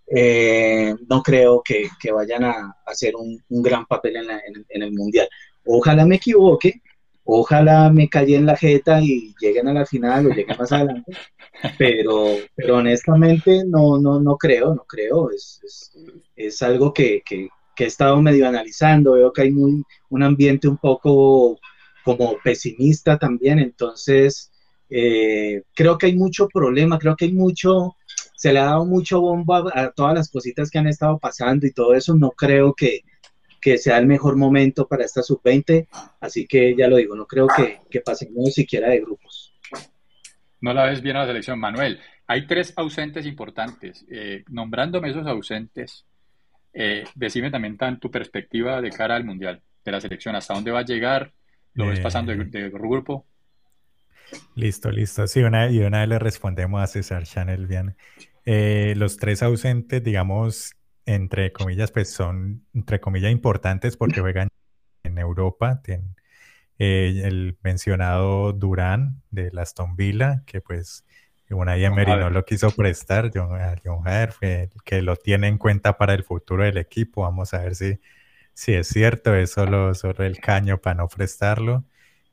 eh, 0.07 0.95
no 1.09 1.23
creo 1.23 1.63
que, 1.65 1.89
que 2.01 2.13
vayan 2.13 2.45
a, 2.45 2.77
hacer 2.87 3.15
un, 3.17 3.43
un, 3.49 3.63
gran 3.63 3.87
papel 3.87 4.17
en, 4.17 4.27
en, 4.69 4.83
el 4.83 4.93
mundial. 4.93 5.29
Ojalá 5.65 6.05
me 6.05 6.17
equivoque, 6.17 6.83
ojalá 7.25 7.91
me 7.91 8.09
calle 8.09 8.37
en 8.37 8.47
la 8.47 8.57
jeta 8.57 9.01
y 9.01 9.35
lleguen 9.41 9.69
a 9.69 9.73
la 9.73 9.87
final 9.87 10.27
o 10.27 10.31
lleguen 10.31 10.57
más 10.59 10.73
adelante, 10.73 11.13
pero, 11.79 12.37
pero 12.55 12.79
honestamente 12.79 13.63
no, 13.65 13.99
no, 13.99 14.21
no 14.21 14.37
creo, 14.37 14.75
no 14.75 14.85
creo, 14.85 15.31
es, 15.31 15.61
es, 15.65 15.93
es 16.37 16.63
algo 16.63 16.93
que, 16.93 17.23
que, 17.25 17.49
que 17.75 17.85
he 17.85 17.87
estado 17.87 18.21
medio 18.21 18.49
analizando, 18.49 19.13
veo 19.13 19.33
que 19.33 19.43
hay 19.43 19.51
muy, 19.51 19.85
un 20.11 20.23
ambiente 20.23 20.69
un 20.69 20.77
poco 20.77 21.59
como 22.05 22.39
pesimista 22.43 23.19
también, 23.19 23.59
entonces 23.59 24.51
eh, 24.91 25.63
creo 25.75 25.97
que 25.99 26.07
hay 26.07 26.15
mucho 26.15 26.49
problema, 26.49 26.99
creo 26.99 27.17
que 27.17 27.27
hay 27.27 27.33
mucho, 27.33 27.97
se 28.37 28.53
le 28.53 28.59
ha 28.59 28.65
dado 28.65 28.85
mucho 28.85 29.21
bomba 29.21 29.65
a 29.75 29.91
todas 29.91 30.15
las 30.15 30.31
cositas 30.31 30.71
que 30.71 30.79
han 30.79 30.87
estado 30.87 31.19
pasando 31.19 31.67
y 31.67 31.73
todo 31.73 31.95
eso, 31.95 32.15
no 32.15 32.31
creo 32.31 32.75
que, 32.75 33.01
que 33.61 33.79
sea 33.79 33.99
el 33.99 34.07
mejor 34.07 34.37
momento 34.37 34.87
para 34.87 35.05
esta 35.05 35.23
sub-20, 35.23 35.87
así 36.21 36.47
que 36.47 36.75
ya 36.77 36.89
lo 36.89 36.97
digo, 36.97 37.15
no 37.15 37.27
creo 37.27 37.47
que, 37.57 37.79
que 37.89 38.01
pasemos 38.01 38.53
siquiera 38.53 38.91
de 38.91 39.01
grupos. 39.01 39.53
No 40.61 40.73
la 40.73 40.85
ves 40.85 41.03
bien 41.03 41.17
a 41.17 41.21
la 41.21 41.27
selección, 41.27 41.59
Manuel. 41.59 42.01
Hay 42.27 42.47
tres 42.47 42.73
ausentes 42.77 43.27
importantes. 43.27 44.07
Eh, 44.09 44.45
nombrándome 44.49 45.11
esos 45.11 45.27
ausentes, 45.27 46.07
eh, 46.73 47.05
decime 47.15 47.51
también 47.51 47.77
tan 47.77 47.99
tu 47.99 48.11
perspectiva 48.11 48.81
de 48.81 48.91
cara 48.91 49.17
al 49.17 49.25
Mundial, 49.25 49.61
de 49.85 49.93
la 49.93 50.01
selección, 50.01 50.37
hasta 50.37 50.55
dónde 50.55 50.71
va 50.71 50.81
a 50.81 50.85
llegar, 50.85 51.33
lo 51.75 51.87
ves 51.87 52.01
pasando 52.01 52.35
de, 52.35 52.67
eh, 52.67 52.71
grupo. 52.71 53.27
Listo, 54.55 54.91
listo. 54.91 55.27
Sí, 55.27 55.41
una, 55.43 55.71
y 55.71 55.81
una 55.81 56.01
vez 56.01 56.09
le 56.09 56.19
respondemos 56.19 56.83
a 56.83 56.87
César 56.87 57.25
Chanel 57.25 57.67
bien. 57.67 57.97
Eh, 58.45 58.95
los 58.97 59.17
tres 59.17 59.43
ausentes, 59.43 60.03
digamos, 60.03 60.75
entre 61.07 61.53
comillas, 61.53 61.91
pues 61.91 62.11
son, 62.11 62.65
entre 62.75 63.01
comillas, 63.01 63.31
importantes 63.31 63.97
porque 63.97 64.21
juegan 64.21 64.49
en 65.03 65.19
Europa. 65.19 65.81
Tienen, 65.83 66.17
el 66.79 67.57
mencionado 67.63 68.53
Durán 68.53 69.23
de 69.31 69.53
Aston 69.57 69.95
Villa, 69.95 70.43
que 70.47 70.61
pues 70.61 71.05
Unai 71.51 71.85
Emery 71.85 72.13
no 72.13 72.31
lo 72.31 72.45
quiso 72.45 72.71
prestar, 72.71 73.31
John, 73.33 73.51
John 73.85 74.05
que 74.85 75.03
lo 75.03 75.17
tiene 75.17 75.49
en 75.49 75.59
cuenta 75.59 75.97
para 75.97 76.15
el 76.15 76.25
futuro 76.25 76.65
del 76.65 76.79
equipo. 76.79 77.23
Vamos 77.23 77.55
a 77.55 77.59
ver 77.59 77.75
si, 77.75 77.99
si 78.55 78.75
es 78.75 78.89
cierto, 78.89 79.35
es 79.35 79.51
solo, 79.53 79.95
sobre 79.95 80.27
el 80.27 80.39
caño 80.39 80.79
para 80.79 80.97
no 80.97 81.09
prestarlo. 81.09 81.85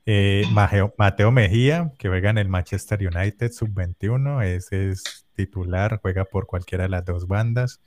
Eh, 0.06 0.44
Mateo, 0.52 1.30
Mejía, 1.30 1.92
que 1.98 2.08
juega 2.08 2.30
en 2.30 2.38
el 2.38 2.48
Manchester 2.48 2.98
United 3.06 3.52
sub-21, 3.52 4.42
ese 4.44 4.90
es 4.90 5.26
titular, 5.34 6.00
juega 6.02 6.24
por 6.24 6.46
cualquiera 6.46 6.84
de 6.84 6.90
las 6.90 7.04
dos 7.04 7.26
bandas. 7.28 7.80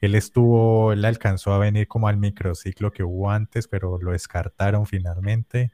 Él 0.00 0.14
estuvo, 0.14 0.92
él 0.92 1.04
alcanzó 1.04 1.52
a 1.52 1.58
venir 1.58 1.86
como 1.86 2.08
al 2.08 2.16
microciclo 2.16 2.90
que 2.90 3.04
hubo 3.04 3.30
antes, 3.30 3.68
pero 3.68 3.98
lo 4.00 4.12
descartaron 4.12 4.86
finalmente. 4.86 5.72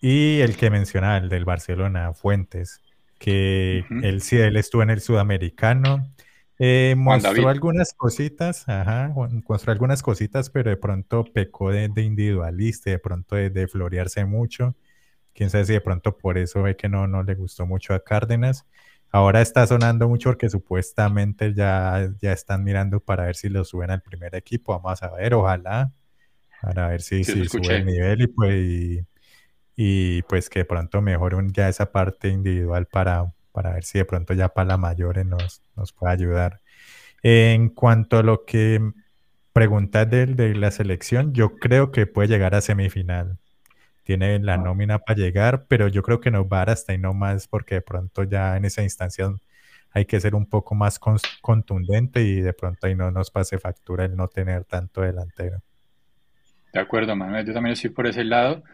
Y 0.00 0.40
el 0.40 0.56
que 0.56 0.70
mencionaba, 0.70 1.16
el 1.16 1.30
del 1.30 1.46
Barcelona, 1.46 2.12
Fuentes, 2.12 2.82
que 3.18 3.86
él 4.02 4.20
sí, 4.20 4.36
él 4.36 4.56
estuvo 4.56 4.82
en 4.82 4.90
el 4.90 5.00
sudamericano. 5.00 6.13
Eh, 6.58 6.94
mostró 6.96 7.48
algunas 7.48 7.92
cositas, 7.92 8.68
ajá, 8.68 9.12
mostró 9.48 9.72
algunas 9.72 10.02
cositas, 10.02 10.50
pero 10.50 10.70
de 10.70 10.76
pronto 10.76 11.24
pecó 11.24 11.70
de, 11.70 11.90
individualista, 11.96 12.90
de 12.90 12.98
pronto 12.98 13.34
de, 13.36 13.68
florearse 13.68 14.24
mucho. 14.24 14.76
Quién 15.32 15.50
sabe 15.50 15.64
si 15.64 15.72
de 15.72 15.80
pronto 15.80 16.16
por 16.16 16.38
eso 16.38 16.62
ve 16.62 16.76
que 16.76 16.88
no, 16.88 17.08
no 17.08 17.22
le 17.24 17.34
gustó 17.34 17.66
mucho 17.66 17.92
a 17.92 18.04
Cárdenas. 18.04 18.66
Ahora 19.10 19.40
está 19.40 19.66
sonando 19.66 20.08
mucho 20.08 20.30
porque 20.30 20.48
supuestamente 20.48 21.54
ya, 21.54 22.10
ya 22.20 22.32
están 22.32 22.62
mirando 22.62 23.00
para 23.00 23.26
ver 23.26 23.36
si 23.36 23.48
lo 23.48 23.64
suben 23.64 23.90
al 23.90 24.02
primer 24.02 24.34
equipo. 24.34 24.80
Vamos 24.80 25.02
a 25.02 25.10
ver, 25.10 25.34
ojalá, 25.34 25.92
para 26.62 26.88
ver 26.88 27.02
si, 27.02 27.24
si 27.24 27.46
sube 27.46 27.76
el 27.76 27.86
nivel 27.86 28.22
y 28.22 28.26
pues 28.28 29.04
y 29.76 30.22
pues 30.22 30.48
que 30.48 30.60
de 30.60 30.64
pronto 30.64 31.02
mejoren 31.02 31.52
ya 31.52 31.68
esa 31.68 31.90
parte 31.90 32.28
individual 32.28 32.86
para, 32.86 33.33
para 33.54 33.72
ver 33.74 33.84
si 33.84 33.98
de 33.98 34.04
pronto 34.04 34.34
ya 34.34 34.48
para 34.48 34.66
la 34.68 34.76
mayores 34.76 35.24
nos, 35.24 35.62
nos 35.76 35.92
puede 35.92 36.12
ayudar. 36.12 36.60
En 37.22 37.68
cuanto 37.70 38.18
a 38.18 38.22
lo 38.22 38.44
que 38.44 38.80
preguntas 39.52 40.10
de, 40.10 40.26
de 40.26 40.54
la 40.54 40.70
selección, 40.72 41.32
yo 41.32 41.56
creo 41.56 41.92
que 41.92 42.06
puede 42.06 42.28
llegar 42.28 42.54
a 42.54 42.60
semifinal. 42.60 43.38
Tiene 44.02 44.38
la 44.40 44.58
nómina 44.58 44.98
para 44.98 45.18
llegar, 45.18 45.66
pero 45.68 45.88
yo 45.88 46.02
creo 46.02 46.20
que 46.20 46.30
nos 46.30 46.44
va 46.44 46.58
a 46.58 46.60
dar 46.60 46.70
hasta 46.70 46.92
ahí 46.92 46.98
no 46.98 47.14
más 47.14 47.48
porque 47.48 47.76
de 47.76 47.80
pronto 47.80 48.24
ya 48.24 48.56
en 48.56 48.64
esa 48.64 48.82
instancia 48.82 49.32
hay 49.92 50.04
que 50.04 50.20
ser 50.20 50.34
un 50.34 50.46
poco 50.46 50.74
más 50.74 50.98
contundente 51.40 52.22
y 52.22 52.40
de 52.40 52.52
pronto 52.52 52.86
ahí 52.86 52.96
no 52.96 53.12
nos 53.12 53.30
pase 53.30 53.58
factura 53.58 54.04
el 54.04 54.16
no 54.16 54.26
tener 54.26 54.64
tanto 54.64 55.00
delantero. 55.02 55.62
De 56.72 56.80
acuerdo, 56.80 57.14
Manuel. 57.14 57.46
Yo 57.46 57.54
también 57.54 57.74
estoy 57.74 57.90
por 57.90 58.08
ese 58.08 58.24
lado. 58.24 58.64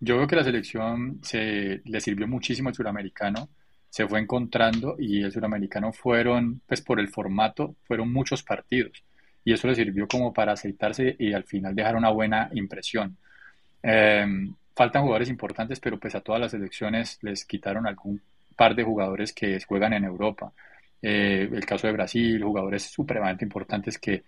Yo 0.00 0.16
creo 0.16 0.26
que 0.26 0.36
la 0.36 0.44
selección 0.44 1.20
se, 1.22 1.82
le 1.84 2.00
sirvió 2.00 2.26
muchísimo 2.26 2.70
al 2.70 2.74
suramericano, 2.74 3.50
se 3.90 4.06
fue 4.06 4.20
encontrando 4.20 4.96
y 4.98 5.22
el 5.22 5.32
suramericano 5.32 5.92
fueron, 5.92 6.62
pues 6.66 6.80
por 6.80 7.00
el 7.00 7.08
formato, 7.08 7.74
fueron 7.84 8.12
muchos 8.12 8.42
partidos 8.42 9.02
y 9.44 9.52
eso 9.52 9.68
le 9.68 9.74
sirvió 9.74 10.06
como 10.06 10.32
para 10.32 10.52
aceitarse 10.52 11.16
y 11.18 11.32
al 11.32 11.44
final 11.44 11.74
dejar 11.74 11.96
una 11.96 12.10
buena 12.10 12.48
impresión. 12.52 13.16
Em, 13.82 14.54
faltan 14.76 15.02
jugadores 15.02 15.28
importantes, 15.28 15.80
pero 15.80 15.98
pues 15.98 16.14
a 16.14 16.20
todas 16.20 16.40
las 16.40 16.52
selecciones 16.52 17.18
les 17.22 17.44
quitaron 17.44 17.86
algún 17.86 18.20
par 18.56 18.74
de 18.74 18.84
jugadores 18.84 19.32
que 19.32 19.58
juegan 19.66 19.92
en 19.94 20.04
Europa. 20.04 20.52
Eh, 21.02 21.48
el 21.50 21.64
caso 21.64 21.86
de 21.86 21.94
Brasil, 21.94 22.42
jugadores 22.42 22.84
supremamente 22.84 23.44
importantes 23.44 23.98
que 23.98 24.22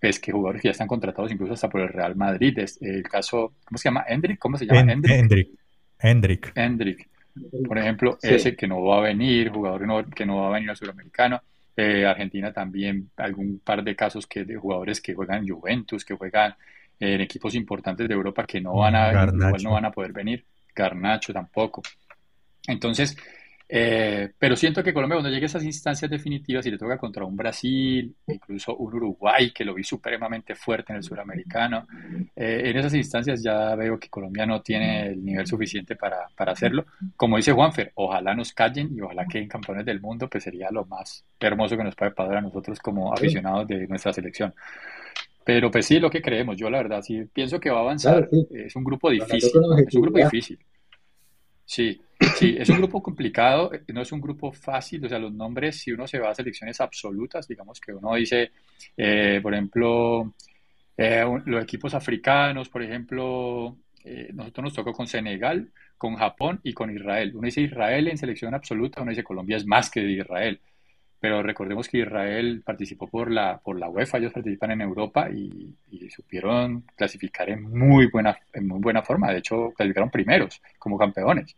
es 0.00 0.20
que 0.20 0.30
jugadores 0.32 0.60
que 0.60 0.68
ya 0.68 0.72
están 0.72 0.86
contratados 0.86 1.32
incluso 1.32 1.54
hasta 1.54 1.68
por 1.68 1.80
el 1.80 1.88
Real 1.88 2.14
Madrid. 2.14 2.58
Es 2.58 2.80
el 2.82 3.02
caso, 3.02 3.54
¿cómo 3.64 3.78
se 3.78 3.88
llama? 3.88 4.04
¿Hendrick? 4.06 4.38
¿Cómo 4.38 4.56
se 4.58 4.66
llama? 4.66 4.92
Hendrick. 4.92 5.48
Hendrick. 5.98 6.52
Hendrick. 6.54 7.08
Por 7.66 7.78
ejemplo, 7.78 8.18
ese 8.22 8.56
que 8.56 8.66
no 8.66 8.82
va 8.82 8.98
a 8.98 9.02
venir, 9.02 9.50
jugador 9.50 10.12
que 10.14 10.26
no 10.26 10.42
va 10.42 10.48
a 10.48 10.52
venir 10.52 10.70
al 10.70 10.76
sudamericano. 10.76 11.40
Eh, 11.76 12.04
Argentina 12.04 12.52
también, 12.52 13.10
algún 13.16 13.60
par 13.60 13.84
de 13.84 13.94
casos 13.94 14.26
que 14.26 14.44
de 14.44 14.56
jugadores 14.56 15.00
que 15.00 15.14
juegan 15.14 15.44
en 15.44 15.54
Juventus, 15.54 16.04
que 16.04 16.14
juegan 16.14 16.54
en 16.98 17.20
equipos 17.20 17.54
importantes 17.54 18.08
de 18.08 18.14
Europa 18.14 18.44
que 18.44 18.60
no 18.60 18.74
van 18.74 18.96
a, 18.96 19.26
no 19.26 19.70
van 19.70 19.84
a 19.84 19.92
poder 19.92 20.12
venir. 20.12 20.44
Garnacho 20.74 21.32
tampoco. 21.32 21.82
Entonces, 22.66 23.16
eh, 23.70 24.30
pero 24.38 24.56
siento 24.56 24.82
que 24.82 24.94
Colombia 24.94 25.16
cuando 25.16 25.28
llegue 25.28 25.44
a 25.44 25.46
esas 25.46 25.64
instancias 25.64 26.10
definitivas 26.10 26.64
y 26.64 26.70
le 26.70 26.78
toca 26.78 26.96
contra 26.96 27.24
un 27.24 27.36
Brasil, 27.36 28.14
incluso 28.26 28.74
un 28.76 28.94
Uruguay 28.94 29.50
que 29.50 29.64
lo 29.64 29.74
vi 29.74 29.84
supremamente 29.84 30.54
fuerte 30.54 30.92
en 30.92 30.98
el 30.98 31.02
suramericano, 31.02 31.86
eh, 32.34 32.62
en 32.64 32.76
esas 32.78 32.94
instancias 32.94 33.42
ya 33.42 33.74
veo 33.74 33.98
que 33.98 34.08
Colombia 34.08 34.46
no 34.46 34.62
tiene 34.62 35.08
el 35.08 35.22
nivel 35.22 35.46
suficiente 35.46 35.96
para, 35.96 36.28
para 36.34 36.52
hacerlo. 36.52 36.86
Como 37.14 37.36
dice 37.36 37.52
Juanfer, 37.52 37.92
ojalá 37.96 38.34
nos 38.34 38.54
callen 38.54 38.88
y 38.96 39.02
ojalá 39.02 39.26
queden 39.26 39.48
campeones 39.48 39.84
del 39.84 40.00
mundo, 40.00 40.28
pues 40.28 40.44
sería 40.44 40.70
lo 40.70 40.86
más 40.86 41.24
hermoso 41.38 41.76
que 41.76 41.84
nos 41.84 41.94
puede 41.94 42.12
pasar 42.12 42.36
a 42.36 42.40
nosotros 42.40 42.78
como 42.78 43.12
aficionados 43.12 43.68
de 43.68 43.86
nuestra 43.86 44.14
selección. 44.14 44.54
Pero 45.44 45.70
pues 45.70 45.86
sí, 45.86 45.98
lo 45.98 46.10
que 46.10 46.22
creemos, 46.22 46.56
yo 46.56 46.70
la 46.70 46.78
verdad 46.78 47.02
sí 47.02 47.22
pienso 47.32 47.60
que 47.60 47.70
va 47.70 47.78
a 47.78 47.80
avanzar. 47.80 48.28
Es 48.50 48.76
un 48.76 48.84
grupo 48.84 49.10
difícil, 49.10 49.50
es 49.86 49.94
un 49.94 50.02
grupo 50.02 50.18
difícil. 50.18 50.58
Sí, 51.64 52.00
sí, 52.36 52.56
es 52.58 52.68
un 52.68 52.78
grupo 52.78 53.02
complicado, 53.02 53.70
no 53.88 54.02
es 54.02 54.12
un 54.12 54.20
grupo 54.20 54.52
fácil, 54.52 55.04
o 55.04 55.08
sea, 55.08 55.18
los 55.18 55.32
nombres, 55.32 55.80
si 55.80 55.92
uno 55.92 56.06
se 56.06 56.18
va 56.18 56.30
a 56.30 56.34
selecciones 56.34 56.80
absolutas, 56.80 57.46
digamos 57.46 57.80
que 57.80 57.92
uno 57.92 58.14
dice, 58.14 58.50
eh, 58.96 59.40
por 59.42 59.54
ejemplo, 59.54 60.34
eh, 60.96 61.24
los 61.46 61.62
equipos 61.62 61.94
africanos, 61.94 62.68
por 62.68 62.82
ejemplo, 62.82 63.76
eh, 64.04 64.30
nosotros 64.34 64.64
nos 64.64 64.74
tocó 64.74 64.92
con 64.92 65.06
Senegal, 65.06 65.70
con 65.96 66.16
Japón 66.16 66.60
y 66.62 66.72
con 66.72 66.90
Israel. 66.90 67.32
Uno 67.34 67.46
dice 67.46 67.62
Israel 67.62 68.08
en 68.08 68.18
selección 68.18 68.54
absoluta, 68.54 69.02
uno 69.02 69.10
dice 69.10 69.24
Colombia 69.24 69.56
es 69.56 69.66
más 69.66 69.90
que 69.90 70.00
de 70.00 70.12
Israel. 70.12 70.60
Pero 71.20 71.42
recordemos 71.42 71.88
que 71.88 71.98
Israel 71.98 72.62
participó 72.64 73.08
por 73.08 73.30
la, 73.30 73.58
por 73.58 73.78
la 73.78 73.88
UEFA, 73.88 74.18
ellos 74.18 74.32
participan 74.32 74.70
en 74.72 74.82
Europa 74.82 75.28
y, 75.30 75.74
supieron 76.10 76.84
clasificar 76.96 77.50
en 77.50 77.62
muy, 77.62 78.06
buena, 78.06 78.38
en 78.52 78.66
muy 78.66 78.80
buena 78.80 79.02
forma. 79.02 79.30
De 79.30 79.38
hecho, 79.38 79.72
clasificaron 79.76 80.10
primeros 80.10 80.60
como 80.78 80.96
campeones. 80.96 81.54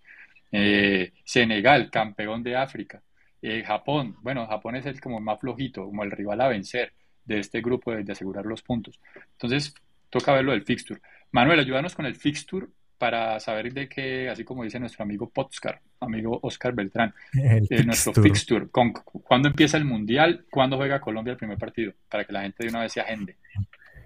Eh, 0.53 1.13
Senegal, 1.25 1.91
campeón 1.91 2.43
de 2.43 2.57
África. 2.57 3.03
Eh, 3.43 3.63
Japón, 3.65 4.17
bueno, 4.21 4.47
Japón 4.47 4.77
es 4.77 4.87
el 4.87 5.01
como 5.01 5.21
más 5.21 5.41
flojito, 5.41 5.85
como 5.85 6.05
el 6.05 6.11
rival 6.11 6.41
a 6.41 6.49
vencer 6.49 6.93
de 7.25 7.39
este 7.39 7.61
grupo 7.61 7.93
de, 7.93 8.05
de 8.05 8.13
asegurar 8.13 8.45
los 8.47 8.63
puntos. 8.63 9.01
Entonces, 9.33 9.75
toca 10.11 10.33
verlo 10.33 10.53
del 10.53 10.63
fixture. 10.63 11.01
Manuel, 11.33 11.61
ayúdanos 11.61 11.95
con 11.95 12.07
el 12.07 12.17
fixture 12.17 12.67
para 13.01 13.41
saber 13.41 13.73
de 13.73 13.89
qué, 13.89 14.29
así 14.29 14.45
como 14.45 14.63
dice 14.63 14.79
nuestro 14.79 15.05
amigo 15.05 15.31
Potscar, 15.31 15.81
amigo 16.01 16.39
Oscar 16.43 16.75
Beltrán, 16.75 17.15
eh, 17.33 17.83
nuestro 17.87 18.13
fixture, 18.13 18.69
con, 18.69 18.93
¿cuándo 18.93 19.49
empieza 19.49 19.79
el 19.79 19.87
Mundial? 19.87 20.45
¿Cuándo 20.51 20.77
juega 20.77 21.01
Colombia 21.01 21.31
el 21.31 21.39
primer 21.39 21.57
partido? 21.57 21.95
Para 22.11 22.27
que 22.27 22.33
la 22.35 22.43
gente 22.43 22.63
de 22.63 22.69
una 22.69 22.83
vez 22.83 22.93
se 22.93 23.01
agende. 23.01 23.37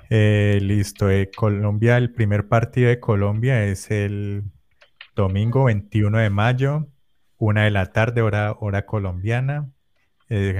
Eh, 0.08 0.60
listo, 0.62 1.10
eh, 1.10 1.28
Colombia, 1.34 1.96
el 1.96 2.12
primer 2.12 2.46
partido 2.46 2.88
de 2.88 3.00
Colombia 3.00 3.64
es 3.64 3.90
el 3.90 4.44
domingo 5.14 5.64
21 5.64 6.18
de 6.18 6.30
mayo, 6.30 6.86
una 7.38 7.64
de 7.64 7.70
la 7.70 7.92
tarde, 7.92 8.22
hora, 8.22 8.52
hora 8.58 8.86
colombiana. 8.86 9.70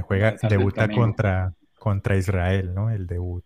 juega, 0.06 0.36
debuta 0.48 0.88
contra, 0.88 1.54
contra 1.78 2.16
Israel, 2.16 2.74
¿no? 2.74 2.90
El 2.90 3.06
debut. 3.06 3.44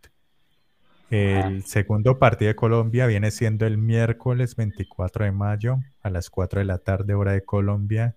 El 1.11 1.65
segundo 1.65 2.19
partido 2.19 2.49
de 2.49 2.55
Colombia 2.55 3.07
viene 3.07 3.31
siendo 3.31 3.67
el 3.67 3.79
miércoles 3.79 4.57
24 4.57 5.25
de 5.25 5.33
mayo 5.33 5.79
a 6.03 6.11
las 6.11 6.29
4 6.29 6.59
de 6.61 6.67
la 6.67 6.79
tarde 6.79 7.15
hora 7.15 7.33
de 7.33 7.43
Colombia 7.43 8.15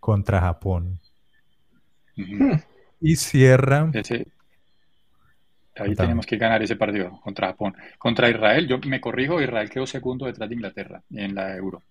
contra 0.00 0.40
Japón. 0.40 1.00
Y 3.00 3.16
cierra... 3.16 3.90
Ahí 5.78 5.94
tenemos 5.94 6.24
que 6.24 6.38
ganar 6.38 6.62
ese 6.62 6.76
partido 6.76 7.20
contra 7.20 7.48
Japón. 7.48 7.74
Contra 7.98 8.30
Israel, 8.30 8.66
yo 8.66 8.78
me 8.86 9.00
corrijo, 9.00 9.42
Israel 9.42 9.68
quedó 9.68 9.86
segundo 9.86 10.24
detrás 10.24 10.48
de 10.48 10.54
Inglaterra 10.54 11.02
en 11.10 11.34
la 11.34 11.54
Euro. 11.54 11.82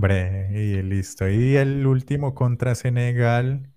Bre, 0.00 0.48
y 0.52 0.82
listo. 0.82 1.28
Y 1.28 1.56
el 1.56 1.86
último 1.86 2.34
contra 2.34 2.74
Senegal 2.74 3.68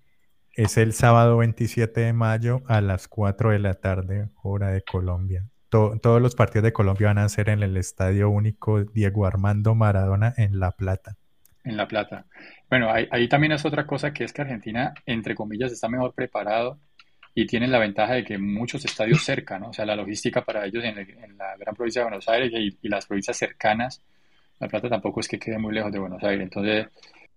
es 0.54 0.78
el 0.78 0.94
sábado 0.94 1.36
27 1.36 2.00
de 2.00 2.12
mayo 2.14 2.62
a 2.66 2.80
las 2.80 3.08
4 3.08 3.50
de 3.50 3.58
la 3.58 3.74
tarde, 3.74 4.30
hora 4.42 4.70
de 4.70 4.80
Colombia. 4.80 5.44
todos 5.68 6.22
los 6.22 6.34
partidos 6.34 6.64
de 6.64 6.72
Colombia 6.72 7.08
van 7.08 7.18
a 7.18 7.28
ser 7.28 7.50
en 7.50 7.62
el 7.62 7.76
Estadio 7.76 8.30
Único 8.30 8.84
Diego 8.84 9.26
Armando 9.26 9.74
Maradona 9.74 10.32
en 10.38 10.58
La 10.58 10.70
Plata. 10.70 11.18
En 11.62 11.76
La 11.76 11.86
Plata. 11.86 12.24
Bueno, 12.70 12.90
ahí, 12.90 13.28
también 13.28 13.52
es 13.52 13.66
otra 13.66 13.86
cosa 13.86 14.14
que 14.14 14.24
es 14.24 14.32
que 14.32 14.40
Argentina, 14.40 14.94
entre 15.04 15.34
comillas, 15.34 15.72
está 15.72 15.90
mejor 15.90 16.14
preparado 16.14 16.80
y 17.34 17.46
tiene 17.46 17.66
la 17.66 17.78
ventaja 17.78 18.14
de 18.14 18.24
que 18.24 18.38
muchos 18.38 18.82
estadios 18.86 19.22
cerca, 19.22 19.58
¿no? 19.58 19.68
O 19.68 19.72
sea, 19.74 19.84
la 19.84 19.96
logística 19.96 20.42
para 20.42 20.64
ellos 20.64 20.84
en, 20.84 20.96
la 21.36 21.54
gran 21.58 21.74
provincia 21.74 22.00
de 22.00 22.04
Buenos 22.04 22.28
Aires 22.30 22.50
y, 22.54 22.88
las 22.88 23.04
provincias 23.04 23.36
cercanas, 23.36 24.02
La 24.64 24.70
Plata 24.70 24.88
tampoco 24.88 25.20
es 25.20 25.28
que 25.28 25.38
quede 25.38 25.58
muy 25.58 25.74
lejos 25.74 25.92
de 25.92 25.98
Buenos 25.98 26.24
Aires. 26.24 26.42
Entonces, 26.42 26.86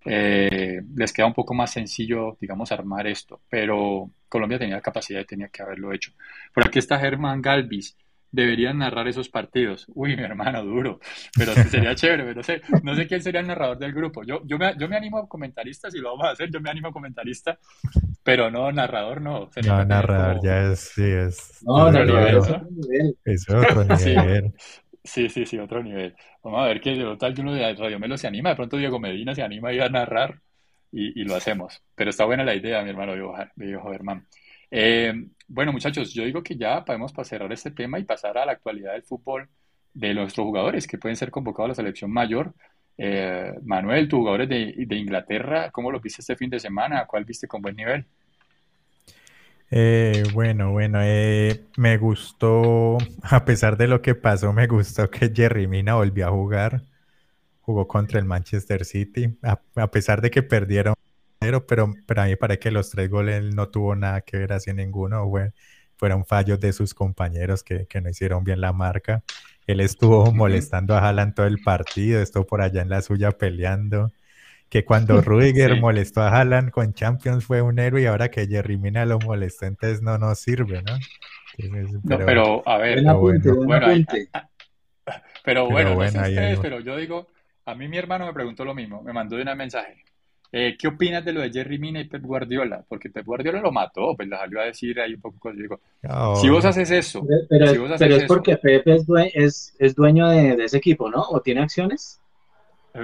eh, 0.05 0.79
les 0.95 1.11
queda 1.11 1.25
un 1.25 1.33
poco 1.33 1.53
más 1.53 1.73
sencillo, 1.73 2.37
digamos, 2.39 2.71
armar 2.71 3.05
esto, 3.05 3.41
pero 3.49 4.09
Colombia 4.29 4.57
tenía 4.57 4.75
la 4.75 4.81
capacidad 4.81 5.19
y 5.19 5.25
tenía 5.25 5.49
que 5.49 5.61
haberlo 5.61 5.91
hecho. 5.91 6.13
Por 6.53 6.65
aquí 6.65 6.79
está 6.79 6.97
Germán 6.97 7.41
Galvis. 7.41 7.97
Deberían 8.29 8.77
narrar 8.77 9.07
esos 9.09 9.27
partidos. 9.27 9.87
Uy, 9.93 10.15
mi 10.15 10.23
hermano, 10.23 10.63
duro. 10.63 10.99
Pero 11.37 11.53
sería 11.53 11.95
chévere, 11.95 12.23
pero 12.23 12.35
no 12.35 12.43
sé, 12.43 12.61
no 12.83 12.95
sé 12.95 13.07
quién 13.07 13.21
sería 13.21 13.41
el 13.41 13.47
narrador 13.47 13.77
del 13.77 13.93
grupo. 13.93 14.23
Yo, 14.23 14.41
yo, 14.45 14.57
me, 14.57 14.73
yo 14.77 14.87
me 14.87 14.95
animo 14.95 15.17
a 15.17 15.27
comentarista, 15.27 15.91
si 15.91 15.97
lo 15.97 16.11
vamos 16.11 16.27
a 16.27 16.31
hacer, 16.31 16.49
yo 16.49 16.61
me 16.61 16.69
animo 16.69 16.89
a 16.89 16.93
comentarista, 16.93 17.57
pero 18.23 18.49
no, 18.49 18.71
narrador 18.71 19.21
no. 19.21 19.49
no, 19.65 19.85
narrador 19.85 20.39
ya 20.43 20.71
es, 20.71 20.79
sí, 20.79 21.03
es. 21.03 21.59
No, 21.63 21.87
otro 21.87 22.05
nivel, 22.05 22.37
Es 23.25 23.49
otro 23.49 23.83
nivel. 23.83 24.53
Sí, 25.07 25.29
sí, 25.29 25.45
sí, 25.45 25.57
otro 25.57 25.81
nivel. 25.81 26.15
Vamos 26.43 26.61
a 26.61 26.65
ver 26.67 26.81
que 26.81 27.15
tal 27.17 27.33
que 27.33 27.41
uno 27.41 27.53
de 27.53 27.73
Radio 27.75 27.97
Melo 27.99 28.17
se 28.17 28.27
anima, 28.27 28.49
de 28.49 28.55
pronto 28.57 28.77
Diego 28.77 28.99
Medina 28.99 29.33
se 29.33 29.41
anima 29.41 29.69
a 29.69 29.73
ir 29.73 29.81
a 29.81 29.89
narrar 29.89 30.41
y, 30.91 31.23
lo 31.23 31.35
hacemos. 31.35 31.81
Pero 31.95 32.09
está 32.09 32.25
buena 32.25 32.43
la 32.43 32.55
idea, 32.55 32.83
mi 32.83 32.89
hermano 32.89 33.13
viejo 33.55 33.91
Germán. 33.91 34.27
Eh, 34.69 35.13
bueno, 35.47 35.71
muchachos, 35.71 36.13
yo 36.13 36.25
digo 36.25 36.43
que 36.43 36.57
ya 36.57 36.83
podemos 36.83 37.13
cerrar 37.23 37.51
este 37.53 37.71
tema 37.71 37.99
y 37.99 38.03
pasar 38.03 38.37
a 38.37 38.45
la 38.45 38.51
actualidad 38.53 38.93
del 38.93 39.03
fútbol 39.03 39.49
de 39.93 40.13
nuestros 40.13 40.45
jugadores 40.45 40.87
que 40.87 40.97
pueden 40.97 41.15
ser 41.15 41.31
convocados 41.31 41.69
a 41.69 41.71
la 41.71 41.75
selección 41.75 42.11
mayor. 42.11 42.53
Eh, 42.97 43.53
Manuel, 43.63 44.09
tus 44.09 44.19
jugadores 44.19 44.49
de, 44.49 44.73
de 44.77 44.95
Inglaterra, 44.97 45.71
¿cómo 45.71 45.91
lo 45.91 46.01
viste 46.01 46.21
este 46.21 46.35
fin 46.35 46.49
de 46.49 46.59
semana? 46.59 47.05
¿Cuál 47.05 47.23
viste 47.25 47.47
con 47.47 47.61
buen 47.61 47.75
nivel? 47.77 48.05
Eh, 49.69 50.23
bueno, 50.33 50.71
bueno, 50.71 50.99
eh, 51.01 51.65
me 51.77 51.97
gustó, 51.97 52.97
a 53.23 53.45
pesar 53.45 53.77
de 53.77 53.87
lo 53.87 54.01
que 54.01 54.15
pasó, 54.15 54.53
me 54.53 54.67
gustó 54.67 55.09
que 55.09 55.31
Jerry 55.33 55.67
Mina 55.67 55.95
volvió 55.95 56.27
a 56.27 56.31
jugar. 56.31 56.83
Jugó 57.61 57.87
contra 57.87 58.19
el 58.19 58.25
Manchester 58.25 58.85
City, 58.85 59.37
a, 59.43 59.87
pesar 59.91 60.21
de 60.21 60.31
que 60.31 60.41
perdieron, 60.41 60.95
pero, 61.39 61.65
pero, 61.67 61.83
a 62.21 62.23
mí 62.25 62.31
me 62.31 62.37
parece 62.37 62.59
que 62.59 62.71
los 62.71 62.89
tres 62.89 63.09
goles 63.09 63.53
no 63.53 63.67
tuvo 63.69 63.93
nada 63.95 64.21
que 64.21 64.37
ver 64.37 64.53
así 64.53 64.73
ninguno, 64.73 65.29
fueron 65.97 66.25
fallos 66.25 66.59
de 66.61 66.71
sus 66.71 66.93
compañeros 66.93 67.63
que, 67.63 67.85
que, 67.87 67.99
no 67.99 68.09
hicieron 68.09 68.43
bien 68.45 68.61
la 68.61 68.71
marca. 68.71 69.23
Él 69.67 69.81
estuvo 69.81 70.31
molestando 70.31 70.95
a 70.95 70.99
Haaland 70.99 71.35
todo 71.35 71.45
el 71.45 71.59
partido, 71.61 72.21
estuvo 72.21 72.45
por 72.45 72.61
allá 72.61 72.81
en 72.81 72.89
la 72.89 73.01
suya 73.01 73.31
peleando 73.31 74.11
que 74.69 74.85
cuando 74.85 75.21
Rudiger 75.21 75.79
molestó 75.79 76.21
a 76.21 76.29
Haaland 76.29 76.71
con 76.71 76.93
Champions 76.93 77.45
fue 77.45 77.61
un 77.61 77.79
héroe 77.79 78.01
y 78.01 78.05
ahora 78.05 78.29
que 78.29 78.47
Jerry 78.47 78.77
Mina 78.77 79.05
lo 79.05 79.19
molestó, 79.19 79.65
entonces 79.65 80.01
no 80.01 80.17
nos 80.17 80.39
sirve, 80.39 80.81
¿no? 80.83 80.97
pero, 81.57 82.19
no, 82.19 82.25
pero 82.25 82.63
a 82.67 82.77
ver, 82.77 82.99
pero 83.01 83.17
bueno, 83.19 83.87
pero 85.43 85.65
bueno, 85.65 85.95
no 85.95 86.09
sé 86.09 86.19
ustedes, 86.19 86.59
pero 86.59 86.79
yo 86.81 86.97
digo, 86.97 87.27
a 87.65 87.73
mí 87.73 87.87
mi 87.87 87.97
hermano 87.97 88.25
me 88.25 88.33
preguntó 88.33 88.63
lo 88.63 88.75
mismo, 88.75 89.01
me 89.01 89.13
mandó 89.13 89.37
un 89.37 89.57
mensaje. 89.57 90.03
Eh, 90.51 90.77
¿Qué 90.79 90.87
opinas 90.87 91.25
de 91.25 91.33
lo 91.33 91.41
de 91.41 91.51
Jerry 91.51 91.77
Mina 91.77 91.99
y 91.99 92.05
Pep 92.05 92.21
Guardiola? 92.21 92.85
Porque 92.87 93.09
Pep 93.09 93.25
Guardiola 93.25 93.59
lo 93.59 93.71
mató, 93.71 94.15
pues 94.15 94.29
la 94.29 94.37
salió 94.37 94.61
a 94.61 94.65
decir 94.65 94.97
ahí 94.99 95.13
un 95.13 95.19
poco 95.19 95.51
Digo, 95.51 95.79
si 96.39 96.47
vos 96.49 96.63
haces 96.63 96.89
eso, 96.91 97.25
pero, 97.49 97.67
si 97.67 97.77
vos 97.77 97.91
haces 97.91 98.07
pero 98.07 98.15
es 98.15 98.23
porque 98.25 98.55
Pep 98.55 98.87
es, 98.87 99.05
dueño, 99.05 99.31
es, 99.33 99.75
es 99.77 99.95
dueño 99.95 100.29
de, 100.29 100.55
de, 100.55 100.63
ese 100.63 100.77
equipo, 100.77 101.09
¿no? 101.09 101.21
¿O 101.21 101.41
tiene 101.41 101.61
acciones? 101.61 102.21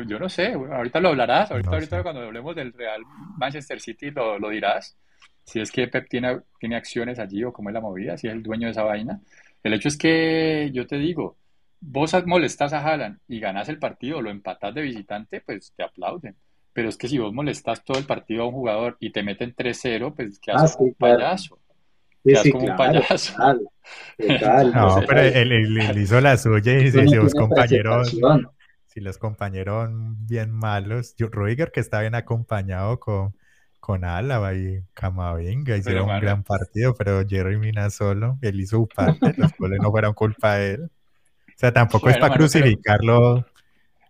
Yo 0.07 0.19
no 0.19 0.29
sé, 0.29 0.53
ahorita 0.53 0.99
lo 0.99 1.09
hablarás, 1.09 1.51
ahorita, 1.51 1.71
ahorita 1.71 2.03
cuando 2.03 2.21
hablemos 2.21 2.55
del 2.55 2.73
Real 2.73 3.01
Manchester 3.37 3.79
City 3.79 4.11
lo, 4.11 4.39
lo, 4.39 4.49
dirás, 4.49 4.97
si 5.43 5.59
es 5.59 5.71
que 5.71 5.87
Pep 5.87 6.07
tiene, 6.09 6.39
tiene 6.59 6.75
acciones 6.75 7.19
allí 7.19 7.43
o 7.43 7.53
cómo 7.53 7.69
es 7.69 7.73
la 7.73 7.81
movida, 7.81 8.17
si 8.17 8.27
es 8.27 8.33
el 8.33 8.43
dueño 8.43 8.67
de 8.67 8.71
esa 8.71 8.83
vaina. 8.83 9.19
El 9.61 9.73
hecho 9.73 9.87
es 9.87 9.97
que 9.97 10.69
yo 10.73 10.87
te 10.87 10.97
digo, 10.97 11.37
vos 11.79 12.13
molestas 12.25 12.73
a 12.73 12.79
Haaland 12.79 13.19
y 13.27 13.39
ganas 13.39 13.69
el 13.69 13.79
partido, 13.79 14.21
lo 14.21 14.29
empatás 14.29 14.73
de 14.73 14.81
visitante, 14.81 15.41
pues 15.41 15.73
te 15.75 15.83
aplauden. 15.83 16.35
Pero 16.71 16.89
es 16.89 16.97
que 16.97 17.07
si 17.07 17.19
vos 17.19 17.33
molestas 17.33 17.83
todo 17.83 17.99
el 17.99 18.05
partido 18.05 18.43
a 18.43 18.47
un 18.47 18.53
jugador 18.53 18.97
y 18.99 19.11
te 19.11 19.21
meten 19.21 19.55
3-0, 19.55 20.13
pues 20.15 20.39
quedas 20.39 20.73
ah, 20.73 20.77
como 20.77 20.89
un 20.89 20.95
payaso. 20.95 21.59
Quedas 22.23 22.49
como 22.51 22.65
un 22.65 22.75
payaso. 22.75 23.35
no, 24.73 25.01
pero 25.07 25.21
él, 25.21 25.97
hizo 25.97 26.19
la 26.19 26.35
suya 26.37 26.73
y 26.73 26.83
dice, 26.85 27.07
sus 27.07 27.33
compañeros 27.33 28.15
si 28.93 29.01
los 29.01 29.17
compañeros 29.17 29.89
bien 29.91 30.51
malos, 30.51 31.15
yo, 31.17 31.27
Rudiger 31.27 31.71
que 31.71 31.79
está 31.79 32.01
bien 32.01 32.13
acompañado 32.13 32.99
con, 32.99 33.35
con 33.79 34.05
Álava 34.05 34.53
y 34.53 34.83
Camavinga, 34.93 35.75
hicieron 35.75 36.11
un 36.11 36.19
gran 36.19 36.43
partido, 36.43 36.93
pero 36.93 37.27
Jerry 37.27 37.57
Mina 37.57 37.89
solo, 37.89 38.37
él 38.41 38.59
hizo 38.59 38.77
su 38.77 38.87
parte, 38.87 39.33
los 39.35 39.51
goles 39.57 39.79
no 39.81 39.89
fueron 39.89 40.13
culpa 40.13 40.57
de 40.57 40.73
él. 40.73 40.83
O 40.83 41.55
sea, 41.55 41.73
tampoco 41.73 42.09
es 42.09 42.17
para 42.17 42.35
crucificarlo. 42.35 43.43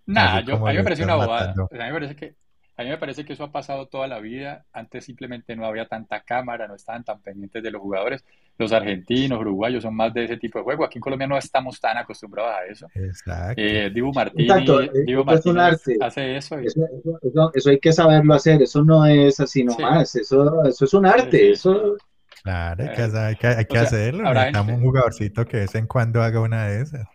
Nada, 0.06 0.40
a 0.40 0.42
mí 0.42 0.78
me 0.78 0.84
parece 0.84 1.04
una 1.04 1.16
bobada. 1.16 1.52
a 1.52 1.54
mí 1.56 1.80
me 1.80 1.94
parece 1.94 2.16
que 2.18 2.36
a 2.76 2.84
mí 2.84 2.90
me 2.90 2.98
parece 2.98 3.24
que 3.24 3.34
eso 3.34 3.44
ha 3.44 3.52
pasado 3.52 3.88
toda 3.88 4.08
la 4.08 4.20
vida. 4.20 4.66
Antes 4.74 5.06
simplemente 5.06 5.56
no 5.56 5.66
había 5.66 5.88
tanta 5.88 6.22
cámara, 6.22 6.68
no 6.68 6.74
estaban 6.74 7.04
tan 7.04 7.22
pendientes 7.22 7.62
de 7.62 7.70
los 7.70 7.82
jugadores. 7.82 8.26
Los 8.58 8.72
argentinos, 8.72 9.40
uruguayos 9.40 9.84
son 9.84 9.96
más 9.96 10.12
de 10.14 10.26
ese 10.26 10.38
tipo 10.38 10.58
de 10.58 10.64
juego. 10.64 10.84
Aquí 10.84 10.98
en 10.98 11.02
Colombia 11.02 11.28
no 11.28 11.38
estamos 11.38 11.80
tan 11.80 11.98
acostumbrados 11.98 12.54
a 12.56 12.66
eso. 12.66 12.88
Exacto. 12.96 13.62
Eh, 13.62 13.92
Dibu 13.94 14.12
Martínez, 14.12 14.92
Dibu 15.06 15.24
Martínez 15.24 15.82
hace 16.02 16.38
eso, 16.38 16.58
eso, 16.58 17.70
hay 17.70 17.80
que 17.80 17.94
saberlo 17.94 18.34
hacer. 18.34 18.64
Eso 18.64 18.84
no 18.84 19.06
es 19.06 19.40
así 19.40 19.64
nomás. 19.64 20.16
Eso, 20.16 20.64
eso 20.66 20.86
es 20.86 20.94
un 20.94 21.06
arte. 21.06 21.52
Eso... 21.52 21.96
Claro, 22.44 22.84
hay 22.84 22.90
que, 22.90 23.02
hay 23.02 23.36
que, 23.36 23.48
hay 23.48 23.66
que 23.66 23.78
hacerlo. 23.78 24.34
Necesitamos 24.34 24.76
un 24.76 24.82
jugadorcito 24.82 25.46
que 25.46 25.58
de 25.58 25.64
vez 25.64 25.76
en 25.76 25.88
cuando 25.88 26.22
haga 26.22 26.42
una 26.42 26.68
de 26.68 26.82
esas. 26.82 27.08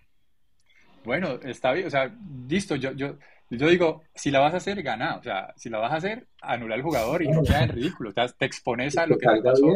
Bueno, 1.05 1.39
está 1.43 1.73
bien. 1.73 1.87
O 1.87 1.91
sea, 1.91 2.15
listo. 2.49 2.77
Yo, 2.77 2.93
yo, 2.93 3.17
Yo 3.51 3.69
digo, 3.69 4.03
si 4.15 4.31
la 4.31 4.41
vas 4.41 4.55
a 4.55 4.59
hacer, 4.59 4.83
gana. 4.83 5.17
O 5.17 5.23
sea, 5.23 5.55
si 5.57 5.71
la 5.71 5.79
vas 5.79 5.93
a 5.93 5.97
hacer, 5.97 6.27
anula 6.43 6.75
al 6.75 6.83
jugador 6.83 7.23
y 7.23 7.29
no 7.29 7.43
queda 7.43 7.65
en 7.65 7.71
ridículo. 7.71 8.11
O 8.11 8.13
sea, 8.13 8.29
te 8.29 8.45
expones 8.45 8.97
a 8.99 9.07
lo 9.07 9.17
que 9.19 9.27
te 9.27 9.43
pasó. 9.43 9.67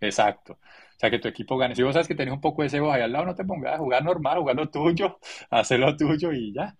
Exacto. 0.00 0.54
O 0.54 1.00
sea, 1.00 1.10
que 1.10 1.18
tu 1.18 1.28
equipo 1.28 1.56
gane. 1.56 1.74
Si 1.74 1.82
vos 1.82 1.92
sabes 1.92 2.08
que 2.08 2.14
tenés 2.14 2.34
un 2.34 2.40
poco 2.40 2.62
de 2.62 2.68
cebo 2.68 2.92
ahí 2.92 3.02
al 3.02 3.12
lado, 3.12 3.26
no 3.26 3.34
te 3.34 3.44
pongas 3.44 3.74
a 3.74 3.78
jugar 3.78 4.04
normal, 4.04 4.38
jugar 4.38 4.56
lo 4.56 4.68
tuyo, 4.68 5.18
hacer 5.50 5.78
lo 5.78 5.96
tuyo 5.96 6.32
y 6.32 6.52
ya. 6.52 6.74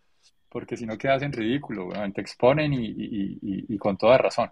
Porque 0.49 0.77
si 0.77 0.87
no 0.87 0.97
quedas 0.97 1.23
en 1.23 1.33
ridículo, 1.33 1.91
te 2.15 2.21
exponen 2.21 2.73
y, 2.73 2.95
y, 3.43 3.79
con 3.79 3.99
toda 3.99 4.17
razón. 4.17 4.51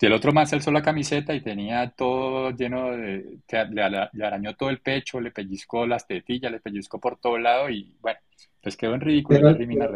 Y 0.00 0.06
el 0.06 0.12
otro 0.12 0.32
más 0.32 0.52
alzó 0.52 0.72
la 0.72 0.82
camiseta 0.82 1.32
y 1.32 1.40
tenía 1.40 1.90
todo 1.90 2.50
lleno 2.50 2.90
de. 2.90 3.38
Le, 3.70 4.24
arañó 4.24 4.56
todo 4.56 4.68
el 4.70 4.80
pecho, 4.80 5.20
le 5.20 5.30
pellizcó 5.30 5.86
las 5.86 6.06
tetillas, 6.06 6.50
le 6.50 6.60
pellizcó 6.60 6.98
por 7.00 7.18
todo 7.18 7.38
lado 7.38 7.70
y 7.70 7.96
bueno, 8.00 8.18
pues 8.60 8.76
quedó 8.76 8.94
en 8.94 9.00
ridículo 9.00 9.40
la 9.40 9.50
elimina 9.50 9.86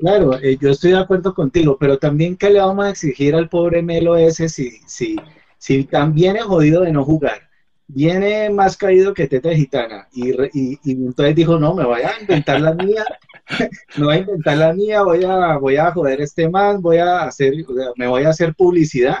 Claro, 0.00 0.38
eh, 0.38 0.58
yo 0.60 0.70
estoy 0.70 0.90
de 0.92 0.98
acuerdo 0.98 1.32
contigo, 1.34 1.78
pero 1.80 1.98
también 1.98 2.36
¿qué 2.36 2.50
le 2.50 2.60
vamos 2.60 2.84
a 2.84 2.90
exigir 2.90 3.34
al 3.34 3.48
pobre 3.48 3.82
Melo 3.82 4.16
ese 4.16 4.48
si, 4.50 4.70
si, 4.86 5.16
si 5.56 5.84
también 5.84 6.36
es 6.36 6.42
jodido 6.42 6.82
de 6.82 6.92
no 6.92 7.04
jugar? 7.04 7.48
Viene 7.86 8.50
más 8.50 8.76
caído 8.76 9.14
que 9.14 9.28
teta 9.28 9.54
gitana 9.54 10.08
y, 10.12 10.30
y, 10.32 10.78
y 10.84 10.92
entonces 10.92 11.34
dijo, 11.34 11.58
no, 11.58 11.74
me 11.74 11.84
voy 11.86 12.02
a 12.02 12.20
inventar 12.20 12.60
la 12.60 12.74
mía, 12.74 13.04
me 13.96 14.04
voy 14.04 14.16
a 14.16 14.18
inventar 14.18 14.58
la 14.58 14.72
mía, 14.74 15.02
voy 15.02 15.24
a, 15.24 15.56
voy 15.56 15.76
a 15.76 15.90
joder 15.92 16.20
este 16.20 16.50
man, 16.50 16.82
voy 16.82 16.98
a 16.98 17.22
hacer, 17.22 17.54
me 17.96 18.06
voy 18.06 18.24
a 18.24 18.30
hacer 18.30 18.54
publicidad 18.54 19.18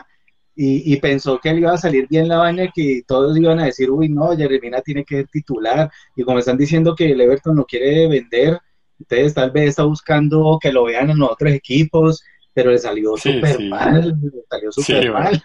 y, 0.54 0.92
y, 0.92 0.96
pensó 1.00 1.40
que 1.40 1.52
le 1.52 1.60
iba 1.60 1.72
a 1.72 1.78
salir 1.78 2.06
bien 2.08 2.28
la 2.28 2.38
vaina, 2.38 2.70
que 2.74 3.02
todos 3.06 3.36
iban 3.38 3.58
a 3.58 3.64
decir, 3.66 3.90
uy, 3.90 4.10
no, 4.10 4.36
Jeremina 4.36 4.82
tiene 4.82 5.02
que 5.04 5.24
titular, 5.24 5.90
y 6.14 6.24
como 6.24 6.38
están 6.40 6.58
diciendo 6.58 6.94
que 6.94 7.10
el 7.12 7.20
Everton 7.22 7.56
no 7.56 7.64
quiere 7.64 8.06
vender, 8.06 8.60
entonces 9.02 9.34
tal 9.34 9.50
vez 9.50 9.70
está 9.70 9.84
buscando 9.84 10.58
que 10.60 10.72
lo 10.72 10.84
vean 10.84 11.10
en 11.10 11.18
los 11.18 11.30
otros 11.30 11.52
equipos, 11.52 12.22
pero 12.52 12.70
le 12.70 12.78
salió 12.78 13.16
súper 13.16 13.60
mal, 13.68 14.16
le 14.20 14.42
salió 14.48 14.72
súper 14.72 15.12
mal. 15.12 15.42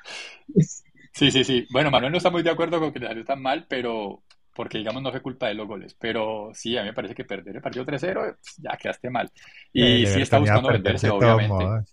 Sí, 1.13 1.32
sí, 1.32 1.43
sí. 1.43 1.67
Bueno, 1.72 1.89
Manuel 1.89 2.12
no 2.12 2.17
está 2.17 2.30
muy 2.30 2.43
de 2.43 2.52
acuerdo 2.52 2.80
con 2.80 2.93
que 2.93 3.00
le 3.00 3.08
salió 3.08 3.26
tan 3.26 3.41
mal, 3.41 3.65
pero 3.67 4.24
porque 4.54 4.80
digamos 4.80 5.04
no 5.04 5.12
fue 5.12 5.22
culpa 5.22 5.48
de 5.48 5.54
los 5.54 5.67
goles, 5.67 5.96
pero 6.00 6.50
sí, 6.54 6.78
a 6.78 6.82
mí 6.82 6.88
me 6.88 6.93
parece 6.93 7.13
que 7.13 7.26
perder 7.26 7.56
el 7.56 7.62
partido 7.62 7.86
3-0, 7.86 8.13
pues, 8.13 8.56
ya 8.58 8.78
quedaste 8.78 9.10
mal. 9.10 9.32
Y 9.72 10.06
sí 10.08 10.22
está 10.22 10.39
buscando 10.39 10.70
venderse, 10.70 11.10
obviamente. 11.10 11.65
O 11.65 11.84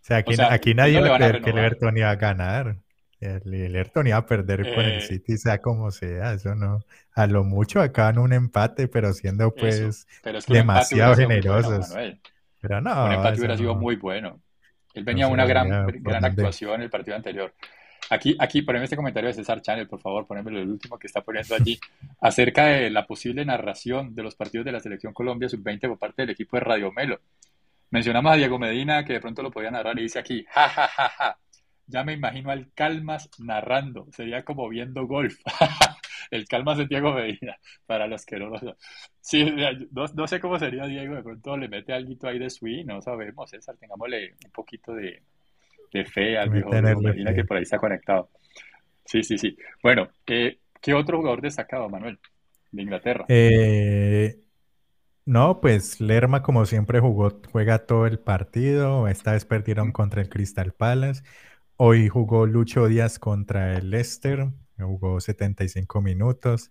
sea, 0.00 0.18
aquí, 0.50 0.74
nadie 0.74 1.00
va 1.00 1.14
a 1.14 1.18
creer 1.18 1.40
que 1.40 1.50
Everton 1.50 1.96
iba 1.96 2.10
a 2.10 2.16
ganar. 2.16 2.76
El, 3.20 3.74
Everton 3.74 4.06
iba 4.06 4.18
a 4.18 4.26
perder 4.26 4.74
con 4.74 4.84
el 4.84 4.98
eh, 4.98 5.00
City, 5.00 5.38
sea 5.38 5.58
como 5.58 5.90
sea, 5.90 6.34
eso 6.34 6.54
no. 6.54 6.80
A 7.14 7.26
lo 7.26 7.44
mucho 7.44 7.80
acá 7.80 8.10
en 8.10 8.18
un 8.18 8.32
empate, 8.32 8.88
pero 8.88 9.12
siendo 9.12 9.54
pues 9.54 10.06
demasiado 10.46 11.16
generosos. 11.16 11.94
pero 12.60 12.80
no. 12.80 13.06
Un 13.06 13.12
empate 13.12 13.38
hubiera 13.38 13.56
sido 13.56 13.74
muy 13.74 13.96
bueno. 13.96 14.40
Él 14.92 15.04
venía 15.04 15.28
una 15.28 15.46
gran, 15.46 15.86
gran 16.02 16.24
actuación 16.24 16.76
en 16.76 16.82
el 16.82 16.90
partido 16.90 17.16
anterior. 17.16 17.52
Aquí, 18.08 18.36
aquí, 18.38 18.62
poneme 18.62 18.84
este 18.84 18.96
comentario 18.96 19.28
de 19.28 19.34
César 19.34 19.60
Channel, 19.60 19.88
por 19.88 20.00
favor, 20.00 20.26
ponémelo 20.26 20.60
el 20.60 20.68
último 20.68 20.98
que 20.98 21.08
está 21.08 21.22
poniendo 21.22 21.54
allí, 21.54 21.78
acerca 22.20 22.66
de 22.66 22.90
la 22.90 23.06
posible 23.06 23.44
narración 23.44 24.14
de 24.14 24.22
los 24.22 24.36
partidos 24.36 24.64
de 24.64 24.72
la 24.72 24.80
Selección 24.80 25.12
Colombia 25.12 25.48
Sub-20 25.48 25.88
por 25.88 25.98
parte 25.98 26.22
del 26.22 26.30
equipo 26.30 26.56
de 26.56 26.60
Radio 26.60 26.92
Melo. 26.92 27.20
Mencionamos 27.90 28.32
a 28.32 28.36
Diego 28.36 28.58
Medina, 28.58 29.04
que 29.04 29.14
de 29.14 29.20
pronto 29.20 29.42
lo 29.42 29.50
podía 29.50 29.70
narrar, 29.70 29.98
y 29.98 30.02
dice 30.02 30.18
aquí, 30.18 30.44
ja, 30.48 30.68
ja, 30.68 30.86
ja, 30.88 31.08
ja, 31.08 31.38
ya 31.86 32.04
me 32.04 32.14
imagino 32.14 32.50
al 32.50 32.72
Calmas 32.72 33.30
narrando, 33.38 34.06
sería 34.12 34.44
como 34.44 34.68
viendo 34.68 35.06
golf. 35.06 35.38
el 36.30 36.46
Calmas 36.48 36.78
de 36.78 36.86
Diego 36.86 37.12
Medina, 37.12 37.56
para 37.86 38.06
los 38.06 38.24
que 38.24 38.38
no 38.38 38.48
lo 38.48 38.58
saben. 38.58 38.74
Sí, 39.20 39.54
no, 39.92 40.26
sé 40.26 40.40
cómo 40.40 40.58
sería 40.58 40.86
Diego, 40.86 41.14
de 41.14 41.22
pronto 41.22 41.56
le 41.56 41.68
mete 41.68 41.92
algo 41.92 42.14
ahí 42.26 42.38
de 42.38 42.50
swing, 42.50 42.86
no 42.86 43.00
sabemos, 43.00 43.50
César, 43.50 43.76
tengámosle 43.76 44.34
un 44.44 44.50
poquito 44.52 44.94
de, 44.94 45.22
de 45.92 46.04
fe 46.04 46.38
al 46.38 46.50
viejo 46.50 46.70
Medina 46.70 47.34
que 47.34 47.44
por 47.44 47.56
ahí 47.56 47.62
está 47.62 47.78
conectado. 47.78 48.30
Sí, 49.04 49.22
sí, 49.22 49.38
sí. 49.38 49.56
Bueno, 49.82 50.08
¿qué, 50.24 50.58
qué 50.80 50.94
otro 50.94 51.18
jugador 51.18 51.40
destacado, 51.40 51.88
Manuel, 51.88 52.18
de 52.72 52.82
Inglaterra? 52.82 53.24
Eh, 53.28 54.36
no, 55.24 55.60
pues 55.60 56.00
Lerma 56.00 56.42
como 56.42 56.66
siempre 56.66 57.00
jugó, 57.00 57.40
juega 57.50 57.86
todo 57.86 58.06
el 58.06 58.18
partido. 58.18 59.08
Esta 59.08 59.32
vez 59.32 59.44
perdieron 59.44 59.92
contra 59.92 60.22
el 60.22 60.28
Crystal 60.28 60.72
Palace. 60.72 61.22
Hoy 61.78 62.08
jugó 62.08 62.46
Lucho 62.46 62.86
Díaz 62.86 63.18
contra 63.18 63.74
el 63.74 63.90
Leicester. 63.90 64.48
Jugó 64.78 65.20
75 65.20 66.00
minutos. 66.00 66.70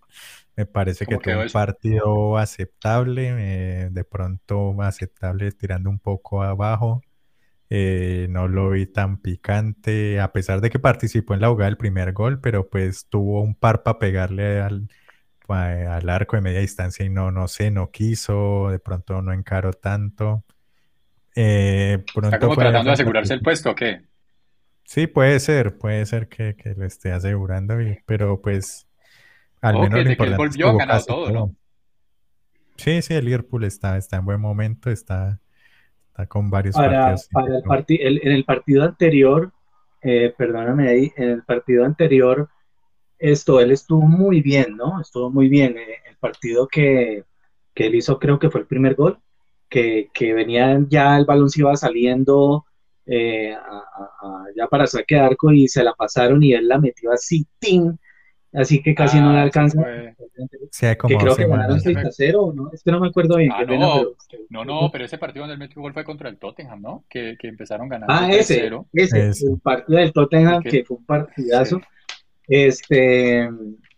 Me 0.56 0.66
parece 0.66 1.06
que 1.06 1.16
tuvo 1.16 1.42
un 1.42 1.50
partido 1.50 2.38
aceptable, 2.38 3.34
eh, 3.38 3.88
de 3.90 4.04
pronto 4.04 4.80
aceptable 4.82 5.52
tirando 5.52 5.90
un 5.90 6.00
poco 6.00 6.42
abajo. 6.42 7.02
Eh, 7.68 8.26
no 8.30 8.48
lo 8.48 8.70
vi 8.70 8.86
tan 8.86 9.18
picante, 9.18 10.20
a 10.20 10.32
pesar 10.32 10.60
de 10.60 10.70
que 10.70 10.78
participó 10.78 11.34
en 11.34 11.40
la 11.40 11.48
jugada 11.48 11.68
del 11.68 11.76
primer 11.76 12.12
gol, 12.12 12.40
pero 12.40 12.68
pues 12.68 13.06
tuvo 13.08 13.42
un 13.42 13.54
par 13.54 13.82
para 13.82 13.98
pegarle 13.98 14.60
al, 14.60 14.88
al 15.48 16.08
arco 16.08 16.36
de 16.36 16.42
media 16.42 16.60
distancia 16.60 17.04
y 17.04 17.10
no, 17.10 17.32
no 17.32 17.48
sé, 17.48 17.70
no 17.70 17.90
quiso, 17.90 18.70
de 18.70 18.78
pronto 18.78 19.20
no 19.22 19.32
encaró 19.32 19.72
tanto. 19.72 20.44
Eh, 21.34 22.04
¿Está 22.06 22.38
como 22.38 22.56
tratando 22.56 22.88
de 22.88 22.94
asegurarse 22.94 23.34
el 23.34 23.40
puesto 23.40 23.70
o 23.70 23.74
qué? 23.74 24.02
Sí, 24.86 25.08
puede 25.08 25.40
ser, 25.40 25.78
puede 25.78 26.06
ser 26.06 26.28
que, 26.28 26.54
que 26.54 26.74
lo 26.74 26.84
esté 26.86 27.10
asegurando, 27.10 27.74
pero 28.06 28.40
pues 28.40 28.86
al 29.60 29.80
menos 29.80 30.04
lo 30.04 30.10
importante 30.10 30.44
es 30.44 30.56
que 30.56 31.06
todo, 31.06 31.30
¿no? 31.32 31.54
Sí, 32.76 33.02
sí, 33.02 33.14
el 33.14 33.24
Liverpool 33.24 33.64
está, 33.64 33.96
está 33.96 34.16
en 34.16 34.24
buen 34.24 34.40
momento, 34.40 34.90
está 34.90 35.40
con 36.28 36.50
varios 36.50 36.76
partidos. 36.76 37.28
Para 37.66 37.84
el 37.88 38.20
en 38.22 38.32
el 38.32 38.44
partido 38.44 38.84
anterior, 38.84 39.52
eh, 40.02 40.32
perdóname 40.36 40.88
ahí, 40.88 41.12
en 41.16 41.30
el 41.30 41.42
partido 41.42 41.84
anterior, 41.84 42.48
esto, 43.18 43.60
él 43.60 43.72
estuvo 43.72 44.02
muy 44.02 44.40
bien, 44.40 44.76
¿no? 44.76 45.00
Estuvo 45.00 45.30
muy 45.30 45.48
bien. 45.48 45.76
Eh, 45.78 45.96
el 46.08 46.16
partido 46.16 46.68
que, 46.68 47.24
que, 47.74 47.86
él 47.86 47.96
hizo, 47.96 48.18
creo 48.20 48.38
que 48.38 48.50
fue 48.50 48.60
el 48.60 48.66
primer 48.66 48.94
gol, 48.94 49.18
que, 49.68 50.10
que 50.14 50.32
venía 50.32 50.80
ya, 50.88 51.16
el 51.16 51.24
balón 51.24 51.50
se 51.50 51.60
iba 51.60 51.74
saliendo 51.76 52.64
eh, 53.06 53.56
ya 54.56 54.66
para 54.66 54.86
saque 54.86 55.14
de 55.14 55.20
arco 55.20 55.52
y 55.52 55.68
se 55.68 55.84
la 55.84 55.94
pasaron 55.94 56.42
y 56.42 56.52
él 56.52 56.68
la 56.68 56.78
metió 56.78 57.12
así, 57.12 57.46
¡ting! 57.58 57.96
así 58.56 58.82
que 58.82 58.94
casi 58.94 59.20
no 59.20 59.32
le 59.32 59.38
ah, 59.38 59.42
alcanza. 59.42 59.82
que 59.84 60.96
creo 60.96 61.36
que 61.36 61.46
ganaron 61.46 61.80
6 61.80 61.96
a 61.98 62.10
0, 62.10 62.52
¿no? 62.54 62.70
Es 62.72 62.82
que 62.82 62.90
no 62.90 63.00
me 63.00 63.08
acuerdo 63.08 63.36
bien. 63.36 63.52
Ah, 63.52 63.64
no, 63.64 64.14
no, 64.48 64.64
no, 64.64 64.90
pero 64.90 65.04
ese 65.04 65.18
partido 65.18 65.42
donde 65.42 65.54
el 65.54 65.58
metió 65.58 65.82
gol 65.82 65.92
fue 65.92 66.04
contra 66.04 66.28
el 66.28 66.38
Tottenham, 66.38 66.80
¿no? 66.80 67.04
Que, 67.08 67.36
que 67.38 67.48
empezaron 67.48 67.88
ganando. 67.88 68.12
Ah, 68.12 68.30
ese, 68.30 68.70
ese, 68.94 69.46
el 69.46 69.60
partido 69.62 69.98
del 69.98 70.12
Tottenham, 70.12 70.62
que 70.62 70.84
fue 70.84 70.96
un 70.96 71.04
partidazo. 71.04 71.80
Este, 72.48 73.48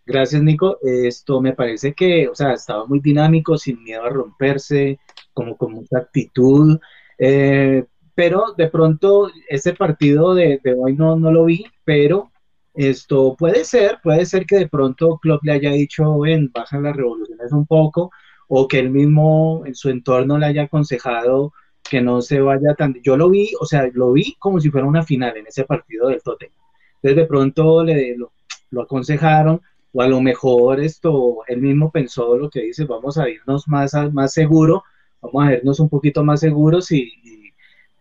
gracias, 0.05 0.43
Nico. 0.43 0.79
Esto 0.83 1.41
me 1.41 1.53
parece 1.53 1.93
que, 1.93 2.29
o 2.29 2.35
sea, 2.35 2.53
estaba 2.55 2.87
muy 2.87 3.01
dinámico, 3.01 3.57
sin 3.57 3.83
miedo 3.85 4.05
a 4.05 4.11
romperse, 4.11 4.99
como 5.33 5.57
con 5.57 5.73
mucha 5.73 5.99
actitud. 5.99 6.81
Eh, 7.17 7.85
pero 8.19 8.53
de 8.57 8.67
pronto, 8.67 9.31
ese 9.49 9.75
partido 9.75 10.35
de, 10.35 10.61
de 10.65 10.75
hoy 10.75 10.93
no, 10.97 11.15
no 11.15 11.31
lo 11.31 11.45
vi, 11.45 11.65
pero 11.85 12.33
esto 12.75 13.37
puede 13.39 13.65
ser, 13.65 14.01
puede 14.03 14.27
ser 14.27 14.45
que 14.45 14.57
de 14.57 14.69
pronto 14.69 15.21
Klopp 15.23 15.45
le 15.45 15.53
haya 15.53 15.71
dicho, 15.71 16.19
ven, 16.19 16.51
bajan 16.53 16.83
las 16.83 16.97
revoluciones 16.97 17.53
un 17.53 17.65
poco, 17.65 18.11
o 18.49 18.67
que 18.67 18.81
él 18.81 18.91
mismo 18.91 19.63
en 19.67 19.77
su 19.77 19.89
entorno 19.89 20.37
le 20.37 20.47
haya 20.47 20.65
aconsejado 20.65 21.53
que 21.89 22.01
no 22.01 22.21
se 22.21 22.41
vaya 22.41 22.75
tan... 22.77 22.97
Yo 23.05 23.17
lo 23.17 23.31
vi, 23.31 23.53
o 23.61 23.65
sea, 23.65 23.89
lo 23.95 24.11
vi 24.13 24.35
como 24.41 24.59
si 24.59 24.69
fuera 24.69 24.89
una 24.89 25.05
final 25.05 25.37
en 25.37 25.47
ese 25.47 25.63
partido 25.63 26.09
del 26.09 26.21
Tottenham. 26.21 26.59
Entonces 26.97 27.17
de 27.19 27.25
pronto 27.25 27.85
le, 27.85 28.17
lo, 28.17 28.83
aconsejaron, 28.83 29.61
o 29.93 30.03
a 30.03 30.09
lo 30.09 30.21
mejor 30.21 30.81
esto, 30.81 31.37
él 31.47 31.61
mismo 31.61 31.93
pensó 31.93 32.37
lo 32.37 32.51
que 32.51 32.63
dice, 32.63 32.85
vamos 32.85 33.17
a 33.17 33.29
irnos 33.29 33.69
más, 33.69 33.95
más 34.13 34.33
seguro, 34.33 34.83
vamos 35.23 35.47
a 35.47 35.53
irnos 35.53 35.79
un 35.79 35.89
poquito 35.89 36.25
más 36.25 36.41
seguros 36.41 36.91
y, 36.91 37.13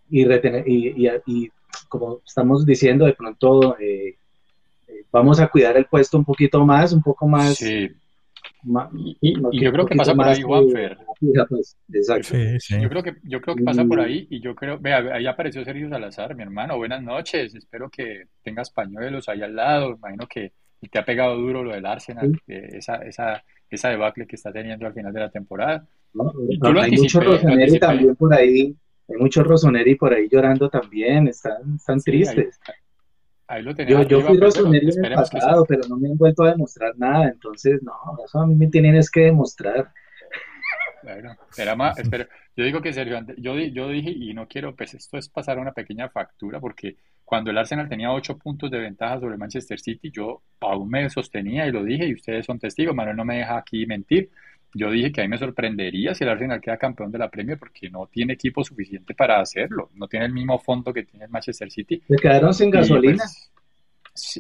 y, 0.10 0.26
retener, 0.26 0.68
y, 0.68 1.08
y, 1.26 1.50
como 1.90 2.22
estamos 2.26 2.66
diciendo, 2.66 3.06
de 3.06 3.14
pronto... 3.14 3.78
Eh, 3.80 4.18
vamos 5.12 5.40
a 5.40 5.48
cuidar 5.48 5.78
el 5.78 5.86
puesto 5.86 6.18
un 6.18 6.26
poquito 6.26 6.66
más, 6.66 6.94
un 6.94 7.02
poco 7.02 7.28
más. 7.28 7.56
Sí. 7.56 7.90
y, 9.22 9.62
yo 9.62 9.72
creo 9.72 9.86
que 9.86 9.96
pasa 9.96 10.14
por 10.14 10.28
ahí, 10.28 10.42
Juanfer. 10.42 10.98
Pues, 11.50 11.78
exacto. 11.94 12.38
Yo 12.80 12.90
creo 12.90 13.04
que 13.04 13.16
yo 13.24 13.42
creo 13.42 13.56
que 13.56 13.64
pasa 13.64 13.84
por 13.86 14.00
ahí 14.00 14.28
y 14.30 14.40
yo 14.40 14.56
creo, 14.56 14.78
vea, 14.80 14.98
ahí 15.14 15.26
apareció 15.26 15.64
Sergio 15.64 15.90
Salazar, 15.90 16.36
mi 16.36 16.44
hermano. 16.44 16.78
Buenas 16.78 17.02
noches. 17.02 17.56
Espero 17.56 17.90
que 17.90 18.26
tengas 18.44 18.70
pañuelos 18.70 19.28
ahí 19.30 19.42
al 19.42 19.56
lado. 19.56 19.96
Imagino 19.96 20.28
que 20.28 20.52
te 20.92 21.00
ha 21.00 21.06
pegado 21.06 21.36
duro 21.36 21.64
lo 21.64 21.74
del 21.74 21.86
Arsenal, 21.86 22.40
esa, 22.46 22.98
esa, 22.98 23.44
esa 23.70 23.90
debacle 23.90 24.28
que 24.28 24.36
está 24.36 24.52
teniendo 24.52 24.86
al 24.86 24.94
final 24.94 25.12
de 25.12 25.20
la 25.20 25.32
temporada. 25.32 25.88
hay 26.82 26.92
muchos 26.92 27.24
Rossoneri 27.24 27.80
también 27.80 28.16
por 28.16 28.34
ahí, 28.34 28.76
hay 29.10 29.16
muchos 29.18 29.46
Rossoneri 29.46 29.96
por 29.96 30.14
ahí 30.14 30.28
llorando 30.30 30.70
también, 30.70 31.28
están, 31.28 31.76
están 31.76 32.00
tristes. 32.00 32.60
Ahí 33.48 33.64
lo 33.64 33.74
yo, 33.74 34.04
yo 34.04 34.22
fui 34.22 34.38
rosonero 34.38 34.90
en 34.98 35.06
el 35.06 35.14
pasado, 35.14 35.66
pero 35.66 35.84
no 35.88 35.98
me 35.98 36.10
han 36.10 36.18
vuelto 36.18 36.44
a 36.44 36.52
demostrar 36.52 36.98
nada, 36.98 37.30
entonces 37.30 37.82
no, 37.82 37.94
eso 38.26 38.42
a 38.42 38.46
mí 38.46 38.56
me 38.56 38.68
tienen 38.68 38.96
es 38.96 39.10
que 39.10 39.22
demostrar. 39.22 39.94
era 41.58 41.76
más, 41.78 41.98
espero, 41.98 42.26
yo 42.58 42.66
digo 42.66 42.82
que 42.82 42.92
Sergio, 42.92 43.26
yo, 43.38 43.58
yo 43.58 43.88
dije, 43.88 44.10
y 44.10 44.34
no 44.34 44.50
quiero, 44.50 44.76
pues 44.76 44.94
esto 44.96 45.18
es 45.18 45.30
pasar 45.30 45.60
una 45.60 45.72
pequeña 45.72 46.10
factura, 46.10 46.60
porque 46.60 46.98
cuando 47.24 47.50
el 47.50 47.58
Arsenal 47.58 47.88
tenía 47.88 48.12
ocho 48.12 48.38
puntos 48.38 48.70
de 48.70 48.80
ventaja 48.80 49.22
sobre 49.22 49.38
Manchester 49.38 49.80
City, 49.80 50.12
yo 50.12 50.42
aún 50.60 50.90
me 50.90 51.10
sostenía 51.10 51.66
y 51.68 51.72
lo 51.72 51.86
dije, 51.86 52.06
y 52.06 52.16
ustedes 52.16 52.46
son 52.46 52.60
testigos, 52.60 52.94
Manuel 52.94 53.16
no 53.16 53.24
me 53.24 53.38
deja 53.38 53.58
aquí 53.58 53.86
mentir. 53.86 54.30
Yo 54.74 54.92
dije 54.92 55.12
que 55.12 55.22
a 55.22 55.24
mí 55.24 55.30
me 55.30 55.38
sorprendería 55.38 56.14
si 56.14 56.24
el 56.24 56.30
Arsenal 56.30 56.62
queda 56.62 56.78
campeón 56.78 57.12
de 57.12 57.18
la 57.18 57.30
Premier 57.30 57.58
porque 57.58 57.90
no 57.90 58.08
tiene 58.08 58.34
equipo 58.34 58.64
suficiente 58.64 59.14
para 59.14 59.40
hacerlo, 59.40 59.90
no 59.96 60.08
tiene 60.08 60.26
el 60.26 60.34
mismo 60.34 60.60
fondo 60.60 60.94
que 60.94 61.04
tiene 61.04 61.26
el 61.26 61.32
Manchester 61.32 61.72
City. 61.72 62.02
Se 62.08 62.16
quedaron 62.16 62.54
sin 62.54 62.70
pues, 62.70 62.90
gasolina. 62.90 63.24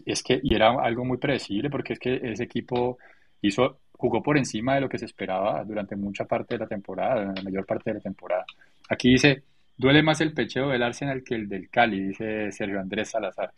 es 0.05 0.23
que 0.23 0.39
y 0.43 0.55
era 0.55 0.71
algo 0.82 1.05
muy 1.05 1.17
predecible 1.17 1.69
porque 1.69 1.93
es 1.93 1.99
que 1.99 2.19
ese 2.23 2.43
equipo 2.43 2.97
hizo 3.41 3.80
jugó 3.91 4.21
por 4.21 4.38
encima 4.38 4.75
de 4.75 4.82
lo 4.82 4.89
que 4.89 4.99
se 4.99 5.05
esperaba 5.05 5.63
durante 5.63 5.95
mucha 5.95 6.25
parte 6.25 6.55
de 6.55 6.59
la 6.59 6.67
temporada, 6.67 7.34
la 7.36 7.41
mayor 7.41 7.65
parte 7.65 7.89
de 7.89 7.95
la 7.95 8.01
temporada. 8.01 8.45
Aquí 8.89 9.09
dice, 9.09 9.43
Duele 9.78 10.01
más 10.01 10.19
el 10.21 10.34
pecheo 10.34 10.69
del 10.69 10.82
Arsenal 10.82 11.23
que 11.23 11.36
el 11.36 11.47
del 11.47 11.69
Cali, 11.69 12.07
dice 12.07 12.51
Sergio 12.51 12.80
Andrés 12.80 13.11
Salazar. 13.11 13.51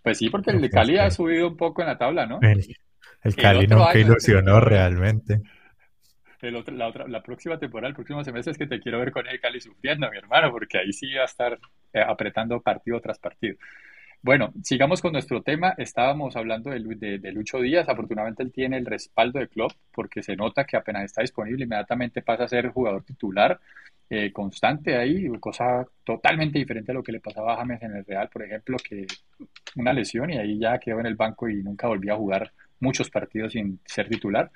Pues 0.00 0.18
sí, 0.18 0.30
porque 0.30 0.52
el 0.52 0.60
de 0.60 0.70
Cali 0.70 0.98
ha 0.98 1.10
subido 1.10 1.48
un 1.48 1.56
poco 1.56 1.82
en 1.82 1.88
la 1.88 1.98
tabla, 1.98 2.26
¿no? 2.26 2.38
El, 2.40 3.34
Cali 3.34 3.66
nunca 3.66 3.98
ilusionó 3.98 4.60
realmente. 4.60 5.40
La, 6.50 6.88
otra, 6.88 7.08
la 7.08 7.22
próxima 7.22 7.58
temporada, 7.58 7.88
el 7.88 7.94
próximo 7.94 8.24
semestre 8.24 8.52
es 8.52 8.58
que 8.58 8.66
te 8.66 8.80
quiero 8.80 8.98
ver 8.98 9.12
con 9.12 9.26
el 9.26 9.40
Cali 9.40 9.60
sufriendo, 9.60 10.10
mi 10.10 10.18
hermano, 10.18 10.50
porque 10.50 10.78
ahí 10.78 10.92
sí 10.92 11.12
va 11.14 11.22
a 11.22 11.26
estar 11.26 11.58
eh, 11.92 12.00
apretando 12.00 12.60
partido 12.60 13.00
tras 13.00 13.18
partido. 13.18 13.56
Bueno, 14.22 14.54
sigamos 14.62 15.02
con 15.02 15.12
nuestro 15.12 15.42
tema. 15.42 15.74
Estábamos 15.76 16.34
hablando 16.34 16.70
de, 16.70 16.80
de, 16.80 17.18
de, 17.18 17.32
Lucho 17.32 17.60
Díaz. 17.60 17.88
Afortunadamente 17.90 18.42
él 18.42 18.52
tiene 18.52 18.78
el 18.78 18.86
respaldo 18.86 19.38
de 19.38 19.48
club 19.48 19.70
porque 19.92 20.22
se 20.22 20.34
nota 20.34 20.64
que 20.64 20.78
apenas 20.78 21.04
está 21.04 21.20
disponible, 21.20 21.64
inmediatamente 21.64 22.22
pasa 22.22 22.44
a 22.44 22.48
ser 22.48 22.68
jugador 22.68 23.04
titular. 23.04 23.60
Eh, 24.08 24.32
constante 24.32 24.96
ahí, 24.96 25.26
cosa 25.40 25.86
totalmente 26.04 26.58
diferente 26.58 26.92
a 26.92 26.94
lo 26.94 27.02
que 27.02 27.12
le 27.12 27.20
pasaba 27.20 27.54
a 27.54 27.56
James 27.56 27.82
en 27.82 27.96
el 27.96 28.04
Real, 28.04 28.28
por 28.28 28.42
ejemplo, 28.42 28.76
que 28.78 29.06
una 29.76 29.92
lesión 29.92 30.30
y 30.30 30.38
ahí 30.38 30.58
ya 30.58 30.78
quedó 30.78 31.00
en 31.00 31.06
el 31.06 31.16
banco 31.16 31.48
y 31.48 31.62
nunca 31.62 31.88
volvió 31.88 32.14
a 32.14 32.16
jugar 32.16 32.52
muchos 32.80 33.10
partidos 33.10 33.52
sin 33.52 33.80
ser 33.84 34.08
titular. 34.08 34.50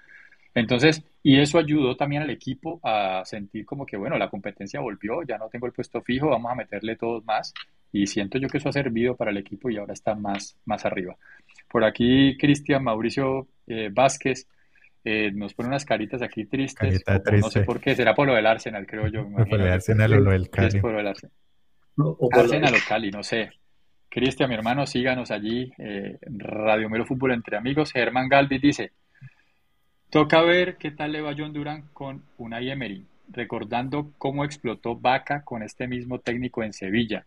Entonces, 0.58 1.04
y 1.22 1.40
eso 1.40 1.58
ayudó 1.58 1.96
también 1.96 2.22
al 2.22 2.30
equipo 2.30 2.80
a 2.82 3.22
sentir 3.24 3.64
como 3.64 3.86
que, 3.86 3.96
bueno, 3.96 4.18
la 4.18 4.28
competencia 4.28 4.80
volvió, 4.80 5.22
ya 5.22 5.38
no 5.38 5.48
tengo 5.48 5.66
el 5.66 5.72
puesto 5.72 6.00
fijo, 6.02 6.30
vamos 6.30 6.52
a 6.52 6.54
meterle 6.54 6.96
todos 6.96 7.24
más. 7.24 7.52
Y 7.92 8.06
siento 8.06 8.38
yo 8.38 8.48
que 8.48 8.58
eso 8.58 8.68
ha 8.68 8.72
servido 8.72 9.16
para 9.16 9.30
el 9.30 9.38
equipo 9.38 9.70
y 9.70 9.78
ahora 9.78 9.94
está 9.94 10.14
más, 10.14 10.56
más 10.66 10.84
arriba. 10.84 11.16
Por 11.70 11.84
aquí, 11.84 12.36
Cristian 12.36 12.84
Mauricio 12.84 13.48
eh, 13.66 13.90
Vázquez 13.92 14.46
eh, 15.04 15.30
nos 15.32 15.54
pone 15.54 15.68
unas 15.68 15.84
caritas 15.84 16.20
aquí 16.22 16.44
tristes. 16.44 17.02
No 17.40 17.50
sé 17.50 17.62
por 17.62 17.80
qué, 17.80 17.94
será 17.94 18.14
por 18.14 18.26
lo 18.26 18.34
del 18.34 18.46
Arsenal, 18.46 18.86
creo 18.86 19.06
yo. 19.08 19.26
por 19.32 19.58
lo 19.58 19.64
del 19.64 19.72
Arsenal 19.72 20.12
o 20.12 20.20
lo 20.20 20.30
del 20.32 20.50
Cali. 20.50 20.80
por 20.80 20.92
lo 20.92 21.08
Arsenal. 21.08 21.32
o 21.96 22.28
Arsenal 22.32 22.74
o 22.74 22.78
Cali, 22.86 23.10
no 23.10 23.22
sé. 23.22 23.50
Cristian, 24.10 24.48
mi 24.48 24.54
hermano, 24.54 24.86
síganos 24.86 25.30
allí. 25.30 25.70
Eh, 25.78 26.18
Radio 26.22 26.88
Mero 26.88 27.06
Fútbol 27.06 27.32
entre 27.32 27.56
amigos. 27.56 27.92
Germán 27.92 28.28
Galdi 28.28 28.58
dice: 28.58 28.92
Toca 30.10 30.42
ver 30.42 30.76
qué 30.76 30.90
tal 30.90 31.12
le 31.12 31.20
va 31.20 31.34
John 31.36 31.52
Durán 31.52 31.84
con 31.92 32.22
Unai 32.38 32.70
Emery, 32.70 33.04
recordando 33.30 34.12
cómo 34.18 34.44
explotó 34.44 34.96
Vaca 34.96 35.42
con 35.42 35.62
este 35.62 35.86
mismo 35.86 36.18
técnico 36.18 36.62
en 36.62 36.72
Sevilla. 36.72 37.26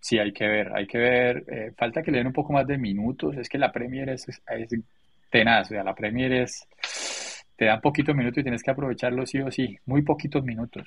Sí, 0.00 0.18
hay 0.18 0.32
que 0.32 0.46
ver, 0.46 0.72
hay 0.74 0.86
que 0.86 0.98
ver. 0.98 1.44
Eh, 1.48 1.72
falta 1.76 2.02
que 2.02 2.10
le 2.10 2.18
den 2.18 2.28
un 2.28 2.32
poco 2.32 2.52
más 2.52 2.66
de 2.66 2.78
minutos. 2.78 3.36
Es 3.36 3.48
que 3.48 3.58
la 3.58 3.72
Premier 3.72 4.08
es, 4.10 4.28
es 4.28 4.68
tenaz. 5.30 5.66
O 5.66 5.74
sea, 5.74 5.84
la 5.84 5.94
Premier 5.94 6.32
es 6.32 6.66
te 7.56 7.66
dan 7.66 7.80
poquitos 7.80 8.14
minutos 8.14 8.38
y 8.38 8.42
tienes 8.42 8.62
que 8.62 8.70
aprovecharlo 8.70 9.26
sí 9.26 9.40
o 9.40 9.50
sí, 9.50 9.78
muy 9.86 10.02
poquitos 10.02 10.44
minutos. 10.44 10.86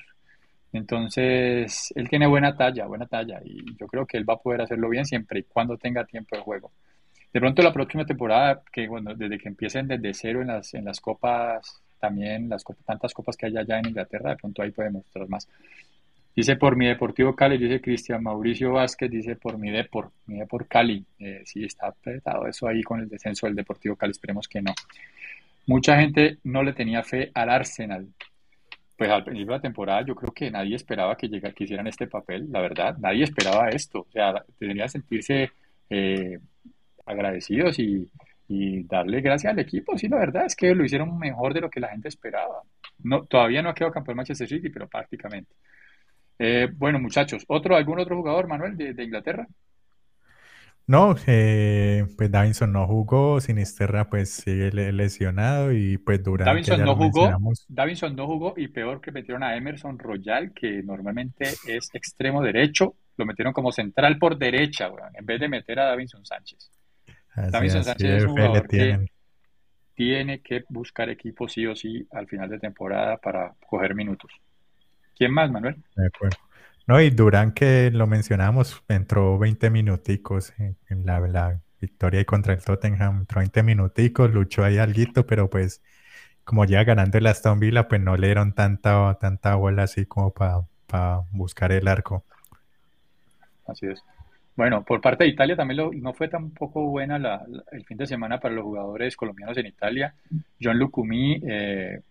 Entonces, 0.73 1.93
él 1.95 2.09
tiene 2.09 2.27
buena 2.27 2.55
talla, 2.55 2.85
buena 2.88 3.05
talla, 3.05 3.39
y 3.43 3.75
yo 3.77 3.88
creo 3.88 4.05
que 4.05 4.17
él 4.17 4.29
va 4.29 4.33
a 4.33 4.41
poder 4.41 4.61
hacerlo 4.61 4.89
bien 4.89 5.05
siempre 5.05 5.39
y 5.39 5.43
cuando 5.43 5.77
tenga 5.77 6.05
tiempo 6.05 6.35
de 6.35 6.41
juego. 6.41 6.71
De 7.38 7.41
pronto 7.41 7.61
la 7.61 7.71
próxima 7.71 8.03
temporada, 8.03 8.63
que 8.73 8.88
bueno, 8.88 9.13
desde 9.13 9.38
que 9.38 9.47
empiecen 9.47 9.88
desde 9.88 10.11
cero 10.15 10.41
en 10.41 10.47
las, 10.47 10.73
en 10.73 10.85
las 10.85 10.99
copas, 10.99 11.83
también 11.99 12.49
las 12.49 12.63
tantas 12.83 13.13
copas 13.13 13.38
que 13.38 13.45
hay 13.45 13.55
allá 13.55 13.77
en 13.77 13.89
Inglaterra, 13.89 14.31
de 14.31 14.38
pronto 14.38 14.63
ahí 14.63 14.71
puede 14.71 14.89
mostrar 14.89 15.29
más. 15.29 15.47
Dice 16.35 16.55
por 16.55 16.75
mi 16.75 16.88
Deportivo 16.88 17.35
Cali, 17.35 17.59
dice 17.59 17.79
Cristian 17.79 18.23
Mauricio 18.23 18.71
Vázquez, 18.71 19.11
dice 19.11 19.35
por 19.35 19.59
mi 19.59 19.69
Depor, 19.69 20.09
mi 20.25 20.39
Depor 20.39 20.67
Cali. 20.67 21.05
Eh, 21.19 21.43
sí, 21.45 21.63
está 21.63 21.89
apretado 21.89 22.47
eso 22.47 22.67
ahí 22.67 22.81
con 22.81 23.01
el 23.01 23.07
descenso 23.07 23.45
del 23.45 23.55
Deportivo 23.55 23.95
Cali, 23.95 24.13
esperemos 24.13 24.47
que 24.47 24.63
no. 24.63 24.73
Mucha 25.67 25.95
gente 25.99 26.39
no 26.43 26.63
le 26.63 26.73
tenía 26.73 27.03
fe 27.03 27.29
al 27.35 27.51
Arsenal. 27.51 28.07
Pues 28.97 29.11
al 29.11 29.23
principio 29.23 29.51
de 29.51 29.57
la 29.59 29.61
temporada 29.61 30.03
yo 30.03 30.15
creo 30.15 30.33
que 30.33 30.49
nadie 30.49 30.75
esperaba 30.75 31.15
que, 31.15 31.27
llegara, 31.27 31.53
que 31.53 31.65
hicieran 31.65 31.85
este 31.85 32.07
papel, 32.07 32.51
la 32.51 32.61
verdad, 32.61 32.97
nadie 32.97 33.25
esperaba 33.25 33.69
esto. 33.69 34.07
O 34.09 34.11
sea, 34.11 34.43
que 34.59 34.89
sentirse 34.89 35.51
eh, 35.88 36.39
agradecidos 37.08 37.80
y, 37.80 38.10
darle 38.89 39.20
gracias 39.20 39.51
al 39.51 39.60
equipo. 39.60 39.97
Sí, 39.97 40.08
la 40.08 40.20
verdad 40.20 40.45
es 40.45 40.55
que 40.55 40.74
lo 40.74 40.86
hicieron 40.86 41.18
mejor 41.18 41.53
de 41.53 41.62
lo 41.62 41.70
que 41.70 41.82
la 41.82 41.89
gente 41.89 42.08
esperaba. 42.08 42.62
No, 43.03 43.26
todavía 43.26 43.62
no 43.62 43.70
ha 43.70 43.74
quedado 43.74 43.91
campeón 43.93 44.18
Manchester 44.18 44.47
City, 44.47 44.70
pero 44.70 44.88
prácticamente. 44.88 45.53
Eh, 46.39 46.70
bueno, 46.74 46.99
muchachos, 46.99 47.43
¿otro, 47.47 47.76
¿algún 47.76 47.99
otro 47.99 48.16
jugador, 48.16 48.47
Manuel, 48.47 48.78
de 48.78 49.03
Inglaterra? 49.03 49.47
No, 50.89 51.18
eh, 51.28 52.05
pues 52.18 52.32
Davinson 52.32 52.72
no 52.72 52.88
jugó, 52.88 53.41
Sinisterra 53.41 54.10
pues 54.10 54.30
sigue 54.30 54.72
lesionado 54.93 55.74
y 55.74 55.97
pues 55.97 56.24
durante 56.24 56.49
Davinson 56.49 56.82
no 56.82 56.95
jugó, 56.95 57.30
Davinson 57.68 58.16
no 58.16 58.26
jugó 58.26 58.53
y 58.55 58.70
peor 58.70 59.01
que 59.01 59.12
metieron 59.12 59.43
a 59.43 59.58
Emerson 59.58 59.99
Royal, 59.99 60.53
que 60.53 60.82
normalmente 60.84 61.49
es 61.68 61.89
extremo 61.93 62.41
derecho, 62.41 62.95
lo 63.18 63.26
metieron 63.26 63.51
como 63.51 63.74
central 63.74 64.18
por 64.18 64.38
derecha, 64.38 64.89
en 65.14 65.26
vez 65.26 65.41
de 65.41 65.49
meter 65.49 65.78
a 65.78 65.88
Davinson 65.88 66.26
Sánchez. 66.26 66.72
Davinson 67.38 67.83
Sánchez 67.83 68.09
es 68.09 68.23
un 68.23 68.31
jugador 68.31 68.67
que 68.67 69.07
tiene 69.93 70.41
que 70.41 70.63
buscar 70.69 71.09
equipo 71.09 71.47
sí 71.47 71.65
o 71.65 71.75
sí 71.75 72.07
al 72.11 72.27
final 72.27 72.49
de 72.49 72.59
temporada 72.59 73.17
para 73.17 73.55
coger 73.67 73.95
minutos. 73.95 74.31
¿Quién 75.15 75.31
más, 75.31 75.49
Manuel? 75.49 75.75
De 75.95 76.07
acuerdo. 76.07 76.38
No, 76.85 77.01
y 77.01 77.09
Durán, 77.09 77.51
que 77.51 77.89
lo 77.91 78.07
mencionamos, 78.07 78.83
entró 78.88 79.38
20 79.38 79.69
minuticos 79.71 80.53
en, 80.57 81.05
la, 81.05 81.59
victoria 81.81 82.23
contra 82.25 82.53
el 82.53 82.63
Tottenham, 82.63 83.19
entró 83.19 83.39
20 83.39 83.63
minuticos, 83.63 84.31
luchó 84.31 84.63
ahí 84.63 84.77
alguito, 84.77 85.25
pero 85.25 85.49
pues 85.49 85.81
como 86.43 86.63
ya 86.65 86.83
ganando 86.83 87.17
el 87.17 87.27
Aston 87.27 87.59
Villa, 87.59 87.88
pues 87.88 87.99
no 87.99 88.15
le 88.17 88.27
dieron 88.27 88.53
tanta, 88.53 89.17
tanta 89.19 89.55
bola 89.55 89.83
así 89.83 90.05
como 90.05 90.31
para 90.33 91.21
buscar 91.31 91.71
el 91.71 91.88
arco. 91.88 92.23
Así 93.67 93.88
es. 93.88 94.01
Bueno, 94.58 94.84
por 94.84 94.99
parte 94.99 95.24
de 95.24 95.30
Italia 95.30 95.55
también 95.55 96.01
no 96.01 96.14
fue 96.14 96.28
tampoco 96.28 96.82
buena 96.88 97.18
el 97.72 97.86
fin 97.86 97.95
de 97.95 98.08
semana 98.08 98.39
para 98.39 98.55
los 98.55 98.64
jugadores 98.64 99.16
colombianos 99.16 99.55
en 99.60 99.68
Italia. 99.68 100.16
John 100.60 100.80
Lucumí 100.80 101.39
eh, 101.47 102.01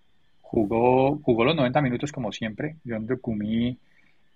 jugó, 0.43 1.19
jugó 1.19 1.45
los 1.45 1.57
90 1.57 1.81
minutos 1.83 2.13
como 2.13 2.31
siempre. 2.31 2.77
John 2.87 3.05
Lucumí 3.05 3.77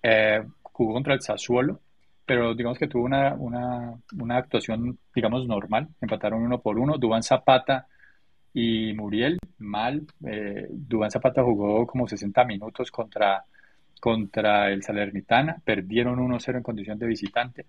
eh, 0.03 0.43
jugó 0.61 0.91
contra 0.91 1.13
el 1.13 1.21
Sassuolo, 1.21 1.79
pero 2.25 2.53
digamos 2.53 2.77
que 2.77 2.87
tuvo 2.89 3.05
una, 3.05 4.37
actuación, 4.37 4.99
digamos, 5.15 5.47
normal. 5.47 5.87
Empataron 6.01 6.43
uno 6.43 6.59
por 6.59 6.77
uno. 6.77 6.97
Dubán 6.97 7.23
Zapata 7.23 7.87
y 8.53 8.91
Muriel, 8.91 9.39
mal. 9.59 10.05
Eh, 10.27 10.67
Zapata 11.09 11.43
jugó 11.43 11.87
como 11.87 12.09
60 12.09 12.43
minutos 12.43 12.91
contra, 12.91 13.45
contra 14.01 14.69
el 14.69 14.83
Salernitana. 14.83 15.61
Perdieron 15.63 16.19
1-0 16.19 16.57
en 16.57 16.63
condición 16.63 16.99
de 16.99 17.07
visitante. 17.07 17.65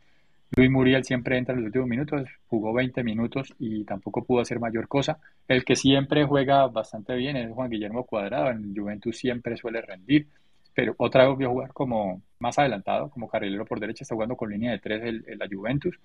Luis 0.54 0.70
Muriel 0.70 1.04
siempre 1.04 1.38
entra 1.38 1.54
en 1.54 1.60
los 1.60 1.66
últimos 1.66 1.88
minutos, 1.88 2.28
jugó 2.46 2.72
20 2.74 3.02
minutos 3.02 3.54
y 3.58 3.84
tampoco 3.84 4.24
pudo 4.24 4.40
hacer 4.40 4.60
mayor 4.60 4.86
cosa. 4.86 5.18
El 5.48 5.64
que 5.64 5.76
siempre 5.76 6.24
juega 6.24 6.66
bastante 6.66 7.14
bien 7.16 7.36
es 7.36 7.50
Juan 7.52 7.70
Guillermo 7.70 8.04
Cuadrado, 8.04 8.50
en 8.50 8.74
Juventus 8.74 9.16
siempre 9.16 9.56
suele 9.56 9.80
rendir 9.80 10.26
pero 10.74 10.94
otra 10.98 11.28
vez 11.28 11.46
a 11.46 11.50
jugar 11.50 11.72
como 11.72 12.22
más 12.38 12.58
adelantado, 12.58 13.10
como 13.10 13.28
carrilero 13.28 13.64
por 13.64 13.80
derecha, 13.80 14.04
está 14.04 14.14
jugando 14.14 14.36
con 14.36 14.50
línea 14.50 14.72
de 14.72 14.78
tres 14.78 15.02
el, 15.02 15.24
la 15.38 15.48
Juventus, 15.50 15.98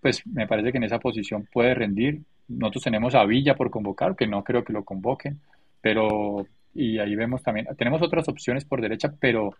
pues 0.00 0.26
me 0.26 0.46
parece 0.46 0.70
que 0.70 0.78
en 0.78 0.84
esa 0.84 0.98
posición 0.98 1.48
puede 1.52 1.74
rendir. 1.74 2.20
Nosotros 2.48 2.84
tenemos 2.84 3.14
a 3.14 3.24
Villa 3.24 3.56
por 3.56 3.70
convocar, 3.70 4.14
que 4.16 4.26
no 4.26 4.44
creo 4.44 4.64
que 4.64 4.72
lo 4.72 4.84
convoquen, 4.84 5.40
pero 5.80 6.46
y 6.74 6.98
ahí 6.98 7.14
vemos 7.14 7.42
también, 7.42 7.66
tenemos 7.76 8.02
otras 8.02 8.28
opciones 8.28 8.64
por 8.64 8.80
derecha, 8.80 9.12
pero 9.20 9.54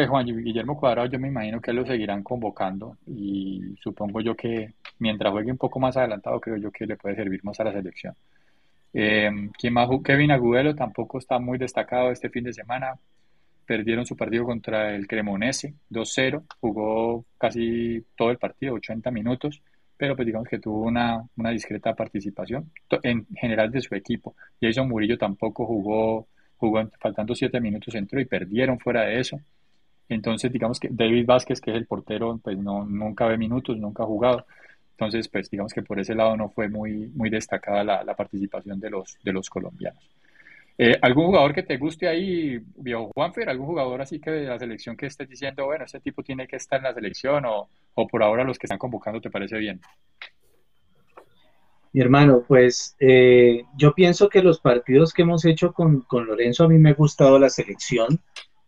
pues 0.00 0.08
Juan 0.08 0.24
Guillermo 0.24 0.78
Cuadrado 0.78 1.08
yo 1.08 1.18
me 1.18 1.28
imagino 1.28 1.60
que 1.60 1.74
lo 1.74 1.84
seguirán 1.84 2.22
convocando 2.22 2.96
y 3.06 3.74
supongo 3.82 4.22
yo 4.22 4.34
que 4.34 4.72
mientras 4.98 5.30
juegue 5.30 5.50
un 5.50 5.58
poco 5.58 5.78
más 5.78 5.94
adelantado 5.94 6.40
creo 6.40 6.56
yo 6.56 6.70
que 6.70 6.86
le 6.86 6.96
puede 6.96 7.16
servir 7.16 7.44
más 7.44 7.60
a 7.60 7.64
la 7.64 7.72
selección. 7.72 8.14
Eh, 8.94 9.30
¿quién 9.58 9.74
más? 9.74 9.90
Kevin 10.02 10.30
Agudelo 10.30 10.74
tampoco 10.74 11.18
está 11.18 11.38
muy 11.38 11.58
destacado 11.58 12.10
este 12.10 12.30
fin 12.30 12.44
de 12.44 12.54
semana 12.54 12.94
perdieron 13.66 14.06
su 14.06 14.16
partido 14.16 14.44
contra 14.46 14.94
el 14.94 15.06
Cremonese 15.06 15.74
2-0, 15.90 16.44
jugó 16.60 17.26
casi 17.36 18.02
todo 18.16 18.30
el 18.30 18.38
partido, 18.38 18.74
80 18.76 19.10
minutos, 19.10 19.62
pero 19.98 20.16
pues 20.16 20.24
digamos 20.24 20.48
que 20.48 20.58
tuvo 20.58 20.86
una, 20.86 21.22
una 21.36 21.50
discreta 21.50 21.94
participación 21.94 22.72
en 23.02 23.26
general 23.36 23.70
de 23.70 23.82
su 23.82 23.94
equipo. 23.94 24.34
Jason 24.62 24.88
Murillo 24.88 25.18
tampoco 25.18 25.66
jugó 25.66 26.26
jugó 26.56 26.88
faltando 27.00 27.34
siete 27.34 27.58
minutos, 27.60 27.94
entró 27.94 28.20
y 28.20 28.26
perdieron 28.26 28.78
fuera 28.78 29.02
de 29.02 29.18
eso. 29.20 29.40
Entonces, 30.10 30.52
digamos 30.52 30.78
que 30.78 30.88
David 30.90 31.24
Vázquez, 31.24 31.60
que 31.60 31.70
es 31.70 31.76
el 31.76 31.86
portero, 31.86 32.38
pues 32.42 32.58
no, 32.58 32.84
nunca 32.84 33.26
ve 33.26 33.38
minutos, 33.38 33.78
nunca 33.78 34.02
ha 34.02 34.06
jugado. 34.06 34.44
Entonces, 34.92 35.28
pues 35.28 35.48
digamos 35.48 35.72
que 35.72 35.82
por 35.82 35.98
ese 35.98 36.14
lado 36.14 36.36
no 36.36 36.50
fue 36.50 36.68
muy, 36.68 37.10
muy 37.14 37.30
destacada 37.30 37.82
la, 37.84 38.04
la 38.04 38.14
participación 38.14 38.78
de 38.78 38.90
los, 38.90 39.18
de 39.24 39.32
los 39.32 39.48
colombianos. 39.48 40.04
Eh, 40.76 40.98
¿Algún 41.02 41.26
jugador 41.26 41.54
que 41.54 41.62
te 41.62 41.76
guste 41.76 42.08
ahí, 42.08 42.60
viejo 42.76 43.10
Juanfer? 43.14 43.48
¿Algún 43.48 43.66
jugador 43.66 44.00
así 44.02 44.18
que 44.18 44.30
de 44.30 44.46
la 44.46 44.58
selección 44.58 44.96
que 44.96 45.06
estés 45.06 45.28
diciendo, 45.28 45.66
bueno, 45.66 45.84
este 45.84 46.00
tipo 46.00 46.22
tiene 46.22 46.46
que 46.48 46.56
estar 46.56 46.78
en 46.78 46.84
la 46.84 46.94
selección 46.94 47.44
o, 47.44 47.68
o 47.94 48.06
por 48.06 48.22
ahora 48.22 48.44
los 48.44 48.58
que 48.58 48.66
están 48.66 48.78
convocando 48.78 49.20
te 49.20 49.30
parece 49.30 49.58
bien? 49.58 49.80
Mi 51.92 52.00
hermano, 52.00 52.44
pues 52.46 52.96
eh, 53.00 53.64
yo 53.76 53.92
pienso 53.94 54.28
que 54.28 54.42
los 54.42 54.60
partidos 54.60 55.12
que 55.12 55.22
hemos 55.22 55.44
hecho 55.44 55.72
con, 55.72 56.02
con, 56.02 56.24
Lorenzo, 56.24 56.64
a 56.64 56.68
mí 56.68 56.78
me 56.78 56.90
ha 56.90 56.94
gustado 56.94 57.38
la 57.38 57.50
selección. 57.50 58.20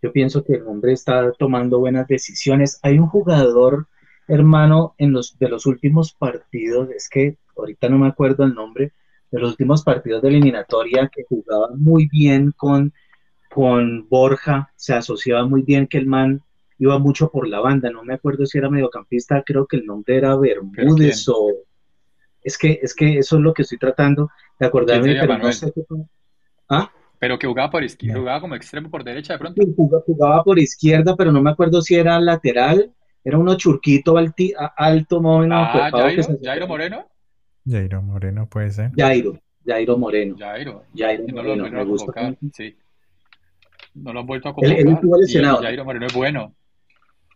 Yo 0.03 0.13
pienso 0.13 0.43
que 0.45 0.55
el 0.55 0.67
hombre 0.67 0.93
está 0.93 1.33
tomando 1.33 1.79
buenas 1.79 2.09
decisiones. 2.09 2.81
Hay 2.83 2.99
un 2.99 3.07
jugador, 3.07 3.87
hermano, 4.27 4.95
en 4.99 5.13
los 5.13 5.39
de 5.39 5.49
los 5.49 5.65
últimos 5.65 6.13
partidos, 6.13 6.91
es 6.91 7.09
que 7.09 7.39
ahorita 7.57 7.89
no 7.89 7.99
me 7.99 8.09
acuerdo 8.09 8.45
el 8.45 8.55
nombre, 8.55 8.93
de 9.31 9.41
los 9.41 9.51
últimos 9.51 9.83
partidos 9.83 10.21
de 10.21 10.29
eliminatoria 10.29 11.09
que 11.09 11.25
jugaba 11.29 11.71
muy 11.75 12.09
bien 12.09 12.53
con, 12.55 12.93
con 13.49 14.09
Borja, 14.09 14.73
se 14.77 14.93
asociaba 14.93 15.47
muy 15.47 15.63
bien 15.63 15.87
que 15.87 15.99
el 15.99 16.07
man 16.07 16.43
iba 16.79 16.99
mucho 16.99 17.31
por 17.31 17.47
la 17.47 17.61
banda, 17.61 17.91
no 17.91 18.03
me 18.03 18.15
acuerdo 18.15 18.45
si 18.45 18.59
era 18.59 18.69
mediocampista, 18.69 19.43
creo 19.47 19.67
que 19.67 19.77
el 19.77 19.87
nombre 19.87 20.17
era 20.17 20.37
Bermúdez 20.37 21.29
o... 21.29 21.53
Es 22.43 22.59
que, 22.59 22.81
es 22.83 22.93
que 22.93 23.19
eso 23.19 23.37
es 23.37 23.43
lo 23.43 23.55
que 23.55 23.63
estoy 23.63 23.79
tratando 23.79 24.29
de 24.59 24.67
acordarme, 24.67 25.17
pero 25.21 25.39
no 25.39 25.53
sé 25.53 25.73
qué... 25.73 25.85
¿Ah? 26.69 26.91
Pero 27.23 27.39
que 27.39 27.47
jugaba 27.47 27.71
por 27.71 27.85
izquierda, 27.85 28.19
jugaba 28.19 28.41
como 28.41 28.57
extremo 28.57 28.91
por 28.91 29.05
derecha 29.05 29.35
de 29.35 29.39
pronto. 29.39 29.63
Jugaba, 29.77 30.03
jugaba, 30.05 30.43
por 30.43 30.59
izquierda, 30.59 31.15
pero 31.15 31.31
no 31.31 31.41
me 31.41 31.51
acuerdo 31.51 31.81
si 31.81 31.95
era 31.95 32.19
lateral, 32.19 32.91
era 33.23 33.39
uno 33.39 33.55
churquito 33.55 34.17
alti, 34.17 34.53
alto, 34.77 35.21
más 35.21 35.49
Ah, 35.49 35.89
Jairo, 35.93 36.25
Jairo 36.43 36.67
Moreno. 36.67 37.07
Jairo 37.65 38.03
Moreno 38.03 38.49
puede 38.49 38.73
ser. 38.73 38.91
Jairo, 38.99 39.39
Jairo 39.65 39.97
Moreno. 39.97 40.35
Jairo. 40.37 40.83
Jairo 40.99 41.25
no 41.29 41.35
Moreno, 41.35 41.69
lo, 41.69 41.71
me 41.71 41.85
gusta. 41.85 42.35
Sí. 42.55 42.77
No 43.95 44.13
lo 44.13 44.19
han 44.19 44.27
vuelto 44.27 44.49
a 44.49 44.55
convocar. 44.55 44.77
Él, 44.77 44.89
él 44.89 44.95
estuvo 44.95 45.17
lesionado. 45.17 45.59
Sí, 45.59 45.65
Jairo 45.67 45.85
Moreno 45.85 46.07
es 46.07 46.15
bueno. 46.15 46.57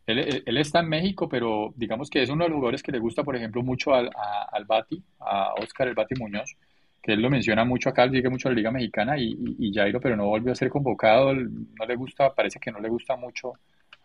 Él, 0.04 0.18
él, 0.18 0.42
él, 0.46 0.56
está 0.56 0.80
en 0.80 0.88
México, 0.88 1.28
pero 1.28 1.72
digamos 1.76 2.10
que 2.10 2.24
es 2.24 2.28
uno 2.28 2.42
de 2.42 2.50
los 2.50 2.56
jugadores 2.56 2.82
que 2.82 2.90
le 2.90 2.98
gusta, 2.98 3.22
por 3.22 3.36
ejemplo, 3.36 3.62
mucho 3.62 3.94
al, 3.94 4.08
a, 4.08 4.48
al 4.50 4.64
Bati, 4.64 5.00
a 5.20 5.54
Oscar 5.62 5.86
el 5.86 5.94
Bati 5.94 6.16
Muñoz, 6.18 6.56
que 7.06 7.12
él 7.12 7.22
lo 7.22 7.30
menciona 7.30 7.64
mucho 7.64 7.88
acá, 7.88 8.02
él 8.02 8.10
sigue 8.10 8.28
mucho 8.28 8.48
a 8.48 8.50
la 8.50 8.56
Liga 8.56 8.72
Mexicana 8.72 9.16
y, 9.16 9.28
y, 9.30 9.68
y, 9.68 9.72
Jairo, 9.72 10.00
pero 10.00 10.16
no 10.16 10.26
volvió 10.26 10.50
a 10.50 10.56
ser 10.56 10.68
convocado, 10.68 11.32
no 11.32 11.86
le 11.86 11.94
gusta, 11.94 12.34
parece 12.34 12.58
que 12.58 12.72
no 12.72 12.80
le 12.80 12.88
gusta 12.88 13.14
mucho 13.14 13.52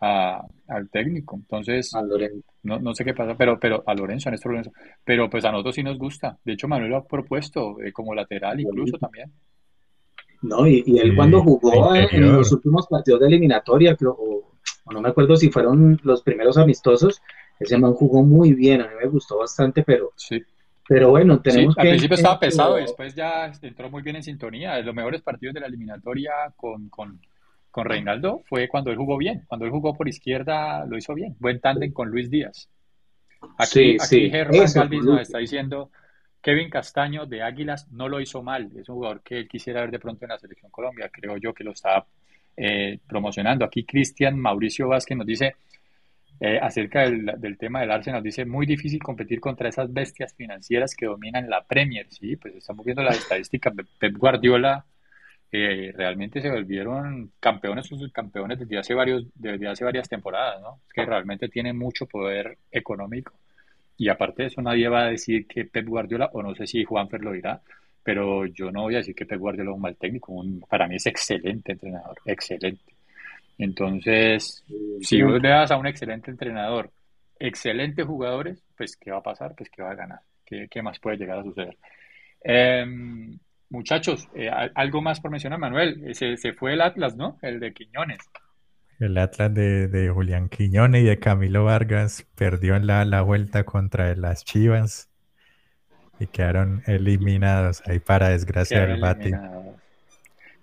a, 0.00 0.46
al 0.68 0.88
técnico. 0.88 1.34
Entonces, 1.34 1.92
a 1.96 2.02
Lorenzo. 2.02 2.46
No, 2.62 2.78
no 2.78 2.94
sé 2.94 3.04
qué 3.04 3.12
pasa, 3.12 3.34
pero, 3.36 3.58
pero 3.58 3.82
a 3.84 3.94
Lorenzo, 3.94 4.28
a 4.28 4.32
Néstor 4.32 4.52
Lorenzo. 4.52 4.72
Pero 5.04 5.28
pues 5.28 5.44
a 5.44 5.50
nosotros 5.50 5.74
sí 5.74 5.82
nos 5.82 5.98
gusta. 5.98 6.38
De 6.44 6.52
hecho, 6.52 6.68
Manuel 6.68 6.90
lo 6.90 6.98
ha 6.98 7.04
propuesto 7.04 7.80
eh, 7.82 7.92
como 7.92 8.14
lateral 8.14 8.60
incluso 8.60 8.96
también. 8.98 9.32
No, 10.42 10.64
y, 10.64 10.84
y 10.86 10.98
él 10.98 11.10
sí, 11.10 11.16
cuando 11.16 11.42
jugó 11.42 11.96
en, 11.96 12.06
en, 12.12 12.32
los 12.32 12.52
últimos 12.52 12.86
partidos 12.86 13.20
de 13.20 13.26
eliminatoria, 13.26 13.96
creo, 13.96 14.12
o, 14.12 14.52
o, 14.84 14.92
no 14.92 15.00
me 15.00 15.08
acuerdo 15.08 15.36
si 15.36 15.50
fueron 15.50 16.00
los 16.04 16.22
primeros 16.22 16.56
amistosos, 16.56 17.20
ese 17.58 17.78
man 17.78 17.94
jugó 17.94 18.22
muy 18.22 18.52
bien, 18.52 18.80
a 18.80 18.88
mí 18.88 18.94
me 19.00 19.08
gustó 19.08 19.38
bastante, 19.38 19.82
pero, 19.82 20.12
sí. 20.16 20.40
Pero 20.86 21.10
bueno, 21.10 21.40
tenemos 21.40 21.74
sí, 21.74 21.80
que... 21.80 21.88
Al 21.88 21.92
principio 21.92 22.16
estaba 22.16 22.40
pesado 22.40 22.78
y 22.78 22.82
después 22.82 23.14
ya 23.14 23.52
entró 23.62 23.90
muy 23.90 24.02
bien 24.02 24.16
en 24.16 24.22
sintonía. 24.22 24.78
Los 24.80 24.94
mejores 24.94 25.22
partidos 25.22 25.54
de 25.54 25.60
la 25.60 25.66
eliminatoria 25.66 26.32
con, 26.56 26.88
con, 26.88 27.20
con 27.70 27.84
Reinaldo 27.84 28.42
fue 28.46 28.68
cuando 28.68 28.90
él 28.90 28.96
jugó 28.96 29.16
bien. 29.16 29.44
Cuando 29.46 29.64
él 29.64 29.70
jugó 29.70 29.94
por 29.94 30.08
izquierda 30.08 30.84
lo 30.86 30.96
hizo 30.96 31.14
bien. 31.14 31.36
Buen 31.38 31.60
tándem 31.60 31.92
con 31.92 32.10
Luis 32.10 32.30
Díaz. 32.30 32.68
Aquí, 33.58 33.68
sí, 33.68 33.96
aquí 34.00 34.06
sí. 34.06 34.30
Germán 34.30 34.62
Eso, 34.62 34.80
Galvis 34.80 35.04
nos 35.04 35.20
está 35.20 35.38
diciendo 35.38 35.90
Kevin 36.40 36.70
Castaño 36.70 37.26
de 37.26 37.42
Águilas 37.42 37.90
no 37.92 38.08
lo 38.08 38.20
hizo 38.20 38.42
mal. 38.42 38.70
Es 38.76 38.88
un 38.88 38.96
jugador 38.96 39.22
que 39.22 39.38
él 39.38 39.48
quisiera 39.48 39.80
ver 39.82 39.92
de 39.92 40.00
pronto 40.00 40.24
en 40.24 40.30
la 40.30 40.38
selección 40.38 40.70
Colombia. 40.70 41.10
Creo 41.12 41.36
yo 41.36 41.54
que 41.54 41.64
lo 41.64 41.72
está 41.72 42.04
eh, 42.56 42.98
promocionando. 43.06 43.64
Aquí 43.64 43.84
Cristian 43.84 44.38
Mauricio 44.38 44.88
Vázquez 44.88 45.16
nos 45.16 45.26
dice 45.26 45.54
eh, 46.40 46.58
acerca 46.60 47.02
del, 47.02 47.56
tema 47.58 47.80
del 47.80 47.92
Arsenal, 47.92 48.22
dice 48.22 48.44
muy 48.44 48.66
difícil 48.66 49.00
competir 49.00 49.40
contra 49.40 49.68
esas 49.68 49.92
bestias 49.92 50.34
financieras 50.34 50.94
que 50.96 51.06
dominan 51.06 51.48
la 51.48 51.64
Premier. 51.64 52.06
Sí, 52.10 52.36
pues 52.36 52.56
estamos 52.56 52.84
viendo 52.84 53.02
las 53.02 53.18
estadísticas. 53.18 53.72
Pep 53.98 54.16
Guardiola 54.16 54.84
eh, 55.52 55.92
realmente 55.94 56.40
se 56.40 56.50
volvieron 56.50 57.32
campeones 57.38 57.92
o 57.92 57.98
subcampeones 57.98 58.58
desde 58.58 58.78
hace, 58.78 58.94
varios, 58.94 59.26
desde 59.34 59.68
hace 59.68 59.84
varias 59.84 60.08
temporadas, 60.08 60.60
¿no? 60.62 60.80
Es 60.86 60.92
que 60.92 61.04
realmente 61.04 61.48
tienen 61.48 61.78
mucho 61.78 62.06
poder 62.06 62.58
económico. 62.70 63.34
Y 63.96 64.08
aparte 64.08 64.42
de 64.42 64.48
eso, 64.48 64.62
nadie 64.62 64.88
va 64.88 65.02
a 65.04 65.10
decir 65.10 65.46
que 65.46 65.64
Pep 65.66 65.86
Guardiola, 65.86 66.30
o 66.32 66.42
no 66.42 66.54
sé 66.54 66.66
si 66.66 66.84
Juanfer 66.84 67.22
lo 67.22 67.32
dirá, 67.32 67.60
pero 68.02 68.46
yo 68.46 68.72
no 68.72 68.82
voy 68.82 68.94
a 68.94 68.98
decir 68.98 69.14
que 69.14 69.26
Pep 69.26 69.38
Guardiola 69.38 69.70
es 69.70 69.76
un 69.76 69.82
mal 69.82 69.96
técnico. 69.96 70.32
Un, 70.32 70.60
para 70.68 70.88
mí 70.88 70.96
es 70.96 71.06
excelente 71.06 71.72
entrenador, 71.72 72.18
excelente. 72.24 72.91
Entonces, 73.58 74.64
si 75.00 75.22
vos 75.22 75.40
le 75.40 75.48
das 75.48 75.70
a 75.70 75.76
un 75.76 75.86
excelente 75.86 76.30
entrenador 76.30 76.90
excelentes 77.42 78.06
jugadores, 78.06 78.62
pues 78.76 78.96
¿qué 78.96 79.10
va 79.10 79.18
a 79.18 79.22
pasar? 79.22 79.54
Pues 79.56 79.68
que 79.68 79.82
va 79.82 79.90
a 79.90 79.96
ganar. 79.96 80.20
¿Qué, 80.46 80.68
qué 80.70 80.80
más 80.80 80.98
puede 81.00 81.16
llegar 81.16 81.38
a 81.38 81.42
suceder? 81.42 81.76
Eh, 82.44 82.86
muchachos, 83.68 84.28
eh, 84.34 84.48
algo 84.74 85.02
más 85.02 85.20
por 85.20 85.30
mencionar, 85.30 85.58
Manuel. 85.58 86.14
Se, 86.14 86.36
se, 86.36 86.52
fue 86.52 86.74
el 86.74 86.80
Atlas, 86.80 87.16
¿no? 87.16 87.38
El 87.42 87.58
de 87.58 87.72
Quiñones. 87.72 88.18
El 89.00 89.18
Atlas 89.18 89.52
de, 89.52 89.88
de, 89.88 90.08
Julián 90.10 90.48
Quiñones 90.48 91.02
y 91.02 91.06
de 91.06 91.18
Camilo 91.18 91.64
Vargas 91.64 92.24
perdió 92.36 92.76
en 92.76 92.86
la, 92.86 93.04
la 93.04 93.22
vuelta 93.22 93.64
contra 93.64 94.14
las 94.14 94.44
Chivas 94.44 95.10
y 96.20 96.28
quedaron 96.28 96.82
eliminados 96.86 97.82
ahí 97.86 97.98
para 97.98 98.28
desgracia 98.28 98.86
del 98.86 99.00
Bati. 99.00 99.32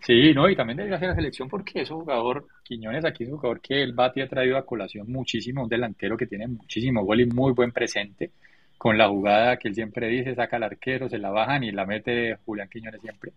Sí, 0.01 0.33
no, 0.33 0.49
y 0.49 0.55
también 0.55 0.77
desgracia 0.77 1.09
la 1.09 1.15
selección 1.15 1.49
porque 1.49 1.81
es 1.81 1.91
un 1.91 2.01
jugador, 2.01 2.47
Quiñones 2.63 3.03
aquí 3.03 3.23
es 3.23 3.29
un 3.29 3.37
jugador 3.37 3.59
que 3.59 3.83
el 3.83 3.93
Bati 3.93 4.21
ha 4.21 4.29
traído 4.29 4.57
a 4.57 4.65
colación 4.65 5.11
muchísimo, 5.11 5.63
un 5.63 5.69
delantero 5.69 6.15
que 6.15 6.25
tiene 6.25 6.47
muchísimo 6.47 7.03
gol 7.03 7.21
y 7.21 7.25
muy 7.25 7.51
buen 7.51 7.71
presente 7.71 8.31
con 8.79 8.97
la 8.97 9.09
jugada 9.09 9.57
que 9.57 9.67
él 9.67 9.75
siempre 9.75 10.07
dice, 10.07 10.33
saca 10.35 10.55
al 10.55 10.63
arquero, 10.63 11.09
se 11.09 11.17
la 11.17 11.29
bajan 11.31 11.65
y 11.65 11.71
la 11.71 11.85
mete 11.85 12.37
Julián 12.45 12.69
Quiñones 12.69 13.01
siempre. 13.01 13.33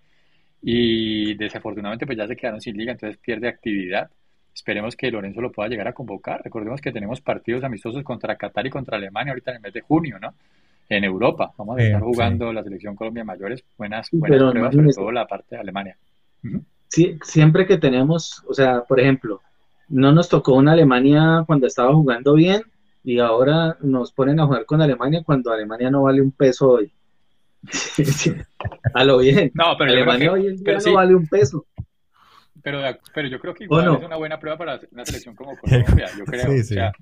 Y 0.63 1.35
desafortunadamente 1.35 2.07
pues 2.07 2.17
ya 2.17 2.29
se 2.29 2.37
quedaron 2.37 2.61
sin 2.61 2.77
liga, 2.77 2.93
entonces 2.93 3.19
pierde 3.19 3.49
actividad. 3.49 4.09
Esperemos 4.55 4.95
que 4.95 5.11
Lorenzo 5.11 5.41
lo 5.41 5.51
pueda 5.51 5.69
llegar 5.69 5.89
a 5.89 5.93
convocar. 5.93 6.43
Recordemos 6.45 6.81
que 6.81 6.93
tenemos 6.93 7.21
partidos 7.21 7.65
amistosos 7.65 8.05
contra 8.05 8.37
Qatar 8.37 8.69
y 8.69 8.71
contra 8.71 8.97
Alemania 8.97 9.33
ahorita 9.33 9.51
en 9.51 9.57
el 9.57 9.63
mes 9.63 9.73
de 9.73 9.81
junio, 9.81 10.19
¿no? 10.21 10.33
En 10.89 11.03
Europa. 11.03 11.53
Vamos 11.59 11.79
a 11.79 11.83
estar 11.83 12.01
sí, 12.01 12.07
jugando 12.07 12.49
sí. 12.49 12.55
la 12.55 12.63
selección 12.63 12.95
Colombia 12.95 13.25
mayores, 13.25 13.65
buenas, 13.77 14.09
buenas 14.13 14.53
pruebas, 14.53 14.75
sobre 14.75 14.93
todo 14.93 15.11
la 15.11 15.27
parte 15.27 15.57
de 15.57 15.61
Alemania. 15.61 15.97
Sí, 16.89 17.19
siempre 17.23 17.67
que 17.67 17.79
tenemos, 17.79 18.43
o 18.47 18.55
sea, 18.55 18.83
por 18.85 19.01
ejemplo, 19.01 19.41
no 19.89 20.13
nos 20.13 20.29
tocó 20.29 20.55
una 20.55 20.73
Alemania 20.73 21.45
cuando 21.47 21.67
estaba 21.67 21.95
jugando 21.95 22.35
bien, 22.35 22.63
y 23.05 23.19
ahora 23.19 23.77
nos 23.81 24.13
ponen 24.13 24.39
a 24.41 24.47
jugar 24.47 24.65
con 24.65 24.81
Alemania 24.81 25.23
cuando 25.25 25.53
Alemania 25.53 25.91
no 25.91 26.03
vale 26.03 26.21
un 26.21 26.33
peso 26.33 26.71
hoy. 26.71 26.93
a 28.95 29.05
lo 29.05 29.19
bien. 29.19 29.51
No, 29.55 29.77
pero 29.79 29.91
Alemania 29.91 30.27
que, 30.27 30.31
hoy 30.31 30.47
en 30.49 30.57
día 30.57 30.75
no 30.75 30.81
sí. 30.81 30.93
vale 30.93 31.15
un 31.15 31.27
peso. 31.27 31.67
Pero, 32.63 32.81
pero 33.15 33.29
yo 33.29 33.41
creo 33.41 33.55
que 33.55 33.65
igual 33.65 33.87
no? 33.87 33.99
es 33.99 34.05
una 34.05 34.17
buena 34.17 34.39
prueba 34.39 34.57
para 34.57 34.81
una 34.93 35.05
selección 35.05 35.35
como 35.35 35.57
Colombia, 35.57 36.07
yo 36.17 36.25
creo. 36.27 36.61
O 36.61 36.63
sea, 36.63 36.93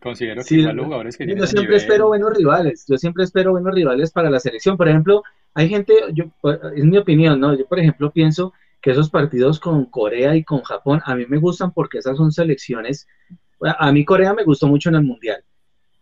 considero 0.00 0.42
que 0.44 0.54
igual 0.56 0.76
los 0.76 0.84
jugadores 0.86 1.16
que 1.16 1.26
yo 1.26 1.46
siempre 1.46 1.62
nivel- 1.62 1.76
espero 1.76 2.08
buenos 2.08 2.36
rivales, 2.36 2.84
yo 2.86 2.98
siempre 2.98 3.24
espero 3.24 3.52
buenos 3.52 3.74
rivales 3.74 4.10
para 4.10 4.28
la 4.28 4.40
selección. 4.40 4.76
Por 4.76 4.88
ejemplo, 4.88 5.22
hay 5.54 5.68
gente, 5.68 5.94
yo, 6.12 6.24
es 6.74 6.84
mi 6.84 6.96
opinión, 6.96 7.40
¿no? 7.40 7.54
Yo, 7.54 7.66
por 7.66 7.78
ejemplo, 7.78 8.10
pienso 8.10 8.52
que 8.80 8.90
esos 8.90 9.10
partidos 9.10 9.60
con 9.60 9.84
Corea 9.86 10.34
y 10.34 10.44
con 10.44 10.62
Japón, 10.62 11.00
a 11.04 11.14
mí 11.14 11.24
me 11.28 11.38
gustan 11.38 11.72
porque 11.72 11.98
esas 11.98 12.16
son 12.16 12.32
selecciones, 12.32 13.06
a 13.60 13.92
mí 13.92 14.04
Corea 14.04 14.34
me 14.34 14.44
gustó 14.44 14.66
mucho 14.66 14.88
en 14.88 14.96
el 14.96 15.02
Mundial. 15.02 15.44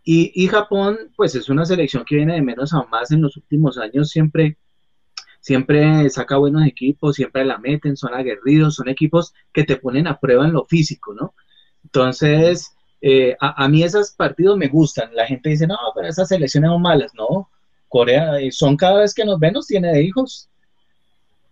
Y, 0.02 0.32
y 0.34 0.46
Japón, 0.48 0.98
pues 1.14 1.34
es 1.34 1.48
una 1.50 1.66
selección 1.66 2.04
que 2.06 2.16
viene 2.16 2.34
de 2.34 2.42
menos 2.42 2.72
a 2.72 2.84
más 2.84 3.10
en 3.10 3.20
los 3.20 3.36
últimos 3.36 3.76
años, 3.76 4.08
siempre, 4.08 4.56
siempre 5.40 6.08
saca 6.08 6.38
buenos 6.38 6.66
equipos, 6.66 7.16
siempre 7.16 7.44
la 7.44 7.58
meten, 7.58 7.96
son 7.96 8.14
aguerridos, 8.14 8.76
son 8.76 8.88
equipos 8.88 9.34
que 9.52 9.64
te 9.64 9.76
ponen 9.76 10.06
a 10.06 10.18
prueba 10.18 10.46
en 10.46 10.52
lo 10.54 10.64
físico, 10.64 11.12
¿no? 11.12 11.34
Entonces, 11.84 12.72
eh, 13.02 13.36
a, 13.40 13.64
a, 13.64 13.68
mí 13.68 13.82
esos 13.82 14.12
partidos 14.12 14.56
me 14.56 14.68
gustan. 14.68 15.14
La 15.14 15.26
gente 15.26 15.50
dice, 15.50 15.66
no, 15.66 15.76
pero 15.94 16.08
esas 16.08 16.28
selecciones 16.28 16.70
son 16.70 16.82
malas. 16.82 17.12
No, 17.14 17.50
Corea, 17.90 18.38
son 18.52 18.76
cada 18.76 19.00
vez 19.00 19.12
que 19.12 19.24
nos 19.24 19.38
ve, 19.38 19.50
nos 19.52 19.66
tiene 19.66 19.92
de 19.92 20.02
hijos. 20.02 20.48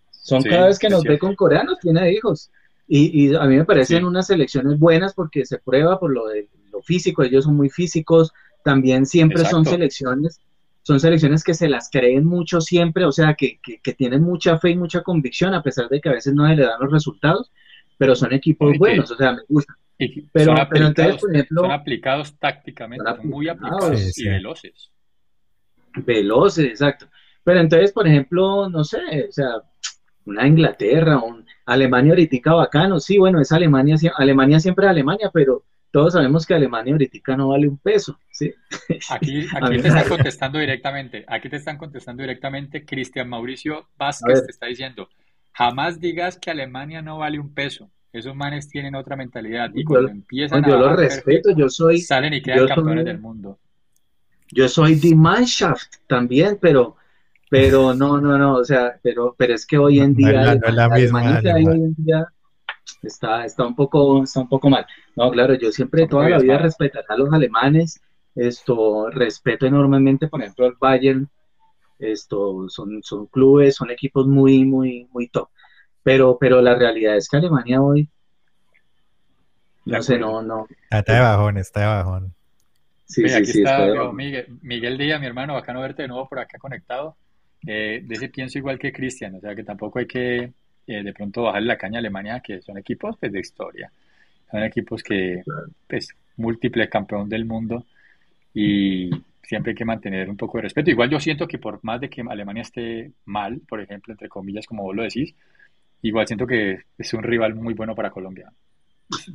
Son 0.09 0.41
Sí, 0.41 0.49
cada 0.49 0.67
vez 0.67 0.79
que 0.79 0.89
nos 0.89 1.03
ve 1.03 1.09
cierto. 1.09 1.27
con 1.27 1.35
Corea, 1.35 1.63
nos 1.63 1.79
tiene 1.79 2.01
de 2.01 2.13
hijos. 2.13 2.49
Y, 2.87 3.27
y 3.27 3.35
a 3.35 3.43
mí 3.43 3.57
me 3.57 3.65
parecen 3.65 3.99
Sí. 3.99 4.03
unas 4.03 4.27
selecciones 4.27 4.79
buenas 4.79 5.13
porque 5.13 5.45
se 5.45 5.59
prueba 5.59 5.99
por 5.99 6.11
lo 6.11 6.27
de 6.27 6.47
lo 6.71 6.81
físico, 6.81 7.23
ellos 7.23 7.43
son 7.43 7.55
muy 7.55 7.69
físicos. 7.69 8.31
También 8.63 9.05
siempre 9.05 9.45
son 9.45 9.65
selecciones, 9.65 10.39
son 10.83 10.99
selecciones 10.99 11.43
que 11.43 11.53
se 11.53 11.69
las 11.69 11.89
creen 11.91 12.25
mucho 12.25 12.61
siempre, 12.61 13.05
o 13.05 13.11
sea, 13.11 13.33
que, 13.33 13.59
que, 13.61 13.93
tienen 13.93 14.21
mucha 14.23 14.57
fe 14.57 14.71
y 14.71 14.77
mucha 14.77 15.01
convicción, 15.01 15.53
a 15.53 15.61
pesar 15.61 15.89
de 15.89 16.01
que 16.01 16.09
a 16.09 16.13
veces 16.13 16.33
no 16.33 16.47
le 16.47 16.63
dan 16.63 16.79
los 16.79 16.91
resultados, 16.91 17.51
pero 17.97 18.15
son 18.15 18.33
equipos 18.33 18.77
buenos, 18.77 19.11
o 19.11 19.15
sea, 19.15 19.33
me 19.33 19.41
gustan. 19.47 19.75
pero, 20.31 20.55
son 20.55 20.67
pero 20.69 20.87
entonces, 20.87 21.17
por 21.17 21.35
ejemplo, 21.35 21.61
son 21.61 21.71
aplicados 21.71 22.33
tácticamente, 22.37 23.05
son, 23.05 23.27
muy 23.29 23.49
aplicados 23.49 24.17
y 24.17 24.27
veloces. 24.27 24.91
Veloces, 25.95 26.65
exacto. 26.65 27.07
Pero 27.43 27.59
entonces, 27.59 27.91
por 27.91 28.07
ejemplo, 28.07 28.69
no 28.69 28.83
sé, 28.83 28.99
o 29.27 29.31
sea, 29.31 29.61
una 30.25 30.47
Inglaterra, 30.47 31.19
un 31.19 31.45
Alemania 31.65 32.11
ahorita 32.11 32.53
bacano, 32.53 32.99
sí, 32.99 33.17
bueno, 33.17 33.41
es 33.41 33.51
Alemania, 33.51 33.95
Alemania 34.15 34.59
siempre 34.59 34.85
es 34.85 34.91
Alemania, 34.91 35.29
pero 35.33 35.63
todos 35.91 36.13
sabemos 36.13 36.45
que 36.45 36.53
Alemania 36.53 36.93
ahorita 36.93 37.35
no 37.35 37.49
vale 37.49 37.67
un 37.67 37.77
peso, 37.77 38.19
¿sí? 38.31 38.53
Aquí, 39.09 39.47
aquí 39.55 39.81
te 39.81 39.87
están 39.87 40.09
contestando 40.09 40.59
directamente, 40.59 41.25
aquí 41.27 41.49
te 41.49 41.55
están 41.55 41.77
contestando 41.77 42.21
directamente, 42.21 42.85
Cristian 42.85 43.29
Mauricio 43.29 43.87
Vázquez 43.97 44.45
te 44.45 44.51
está 44.51 44.67
diciendo, 44.67 45.09
jamás 45.51 45.99
digas 45.99 46.37
que 46.37 46.51
Alemania 46.51 47.01
no 47.01 47.17
vale 47.17 47.39
un 47.39 47.53
peso, 47.53 47.89
esos 48.11 48.35
manes 48.35 48.67
tienen 48.67 48.95
otra 48.95 49.15
mentalidad 49.15 49.71
y 49.73 49.83
cuando 49.83 50.09
empiezan 50.09 50.63
yo 50.63 50.67
a... 50.67 50.71
Yo 50.71 50.77
lo 50.77 50.95
respeto, 50.95 51.51
yo 51.55 51.69
soy... 51.69 51.99
Salen 51.99 52.33
y 52.33 52.41
quedan 52.41 52.67
campeones 52.67 53.05
del 53.05 53.19
mundo. 53.19 53.59
Yo 54.51 54.67
soy 54.67 54.95
die 54.95 55.15
Mannschaft 55.15 55.95
también, 56.07 56.57
pero 56.61 56.95
pero 57.49 57.95
no, 57.95 58.21
no, 58.21 58.37
no, 58.37 58.57
o 58.57 58.63
sea, 58.63 58.99
pero, 59.01 59.35
pero 59.37 59.55
es 59.55 59.65
que 59.65 59.77
hoy 59.77 59.99
en 59.99 60.13
día, 60.13 60.51
Alemania 60.51 61.41
hoy 61.55 61.65
en 61.65 61.95
día 61.95 62.27
está, 63.01 63.43
está, 63.43 63.65
un 63.65 63.75
poco, 63.75 64.23
está 64.23 64.39
un 64.41 64.47
poco 64.47 64.69
mal. 64.69 64.85
No, 65.15 65.31
claro, 65.31 65.55
yo 65.55 65.71
siempre 65.71 66.07
toda 66.07 66.29
la 66.29 66.37
vida 66.37 66.59
respetaré 66.59 67.07
a 67.09 67.17
los 67.17 67.33
alemanes, 67.33 67.99
esto, 68.35 69.09
respeto 69.09 69.65
enormemente, 69.65 70.27
por 70.27 70.41
ejemplo, 70.41 70.67
el 70.67 70.75
Bayern, 70.79 71.27
esto, 71.97 72.69
son, 72.69 73.01
son 73.01 73.25
clubes, 73.25 73.75
son 73.75 73.89
equipos 73.89 74.27
muy, 74.27 74.63
muy, 74.63 75.07
muy 75.11 75.27
top. 75.27 75.49
Pero, 76.03 76.37
pero 76.39 76.61
la 76.61 76.75
realidad 76.75 77.17
es 77.17 77.27
que 77.27 77.37
Alemania 77.37 77.81
hoy, 77.81 78.07
no 79.85 80.03
sé, 80.03 80.19
no, 80.19 80.43
no. 80.43 80.67
Está 80.91 81.13
de 81.13 81.19
bajón, 81.19 81.57
está 81.57 81.79
de 81.79 81.85
bajón. 81.87 82.35
Sí, 83.09 83.27
sí, 83.27 83.35
aquí 83.35 83.49
está 83.49 84.11
Miguel, 84.13 84.45
Miguel 84.61 84.97
Díaz, 84.97 85.19
mi 85.19 85.25
hermano, 85.25 85.55
bacano 85.55 85.81
verte 85.81 86.03
de 86.03 86.07
nuevo 86.07 86.29
por 86.29 86.37
acá 86.37 86.59
conectado. 86.59 87.17
Eh, 87.65 88.03
de 88.05 88.15
ese 88.15 88.29
pienso 88.29 88.59
igual 88.59 88.77
que 88.77 88.93
Cristian, 88.93 89.35
o 89.35 89.41
sea 89.41 89.55
que 89.55 89.63
tampoco 89.63 89.99
hay 89.99 90.05
que 90.05 90.53
eh, 90.87 91.03
de 91.03 91.13
pronto 91.13 91.43
bajarle 91.43 91.67
la 91.67 91.77
caña 91.77 91.97
a 91.97 91.99
Alemania, 91.99 92.39
que 92.39 92.61
son 92.61 92.77
equipos 92.77 93.17
pues, 93.19 93.31
de 93.31 93.39
historia, 93.39 93.91
son 94.49 94.63
equipos 94.63 95.01
que, 95.01 95.41
pues, 95.87 96.09
múltiple 96.37 96.87
campeón 96.87 97.27
del 97.27 97.45
mundo 97.45 97.85
y 98.53 99.09
siempre 99.41 99.71
hay 99.71 99.75
que 99.75 99.85
mantener 99.85 100.29
un 100.29 100.37
poco 100.37 100.59
de 100.59 100.63
respeto. 100.63 100.91
Igual 100.91 101.09
yo 101.09 101.19
siento 101.19 101.47
que 101.47 101.57
por 101.57 101.79
más 101.83 101.99
de 101.99 102.09
que 102.09 102.21
Alemania 102.21 102.61
esté 102.61 103.11
mal, 103.25 103.59
por 103.67 103.81
ejemplo, 103.81 104.13
entre 104.13 104.29
comillas, 104.29 104.67
como 104.67 104.83
vos 104.83 104.95
lo 104.95 105.01
decís, 105.01 105.33
igual 106.03 106.27
siento 106.27 106.45
que 106.45 106.79
es 106.95 107.13
un 107.15 107.23
rival 107.23 107.55
muy 107.55 107.73
bueno 107.73 107.95
para 107.95 108.11
Colombia. 108.11 108.51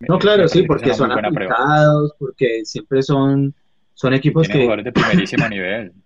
No, 0.08 0.18
claro, 0.20 0.46
sí, 0.46 0.62
porque 0.62 0.94
son 0.94 1.10
aplicados, 1.10 2.14
porque 2.18 2.64
siempre 2.64 3.02
son, 3.02 3.52
son 3.94 4.14
equipos 4.14 4.46
que... 4.48 4.54
jugadores 4.54 4.84
de 4.84 4.92
primerísimo 4.92 5.48
nivel. 5.48 5.92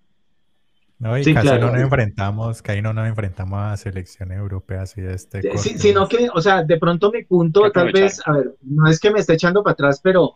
No, 1.00 1.16
y 1.16 1.22
casi 1.32 1.46
no 1.46 1.58
nos 1.58 1.80
enfrentamos, 1.80 2.60
que 2.60 2.72
ahí 2.72 2.82
no 2.82 2.92
nos 2.92 3.06
enfrentamos 3.06 3.60
a 3.60 3.76
selecciones 3.76 4.36
europeas 4.36 4.98
y 4.98 5.02
este. 5.02 5.56
Sí, 5.56 5.78
sino 5.78 6.08
que, 6.08 6.28
o 6.34 6.40
sea, 6.40 6.64
de 6.64 6.76
pronto 6.76 7.12
mi 7.12 7.22
punto, 7.22 7.70
tal 7.70 7.92
vez, 7.92 8.20
a 8.26 8.32
ver, 8.32 8.56
no 8.62 8.90
es 8.90 8.98
que 8.98 9.12
me 9.12 9.20
esté 9.20 9.34
echando 9.34 9.62
para 9.62 9.74
atrás, 9.74 10.00
pero, 10.02 10.34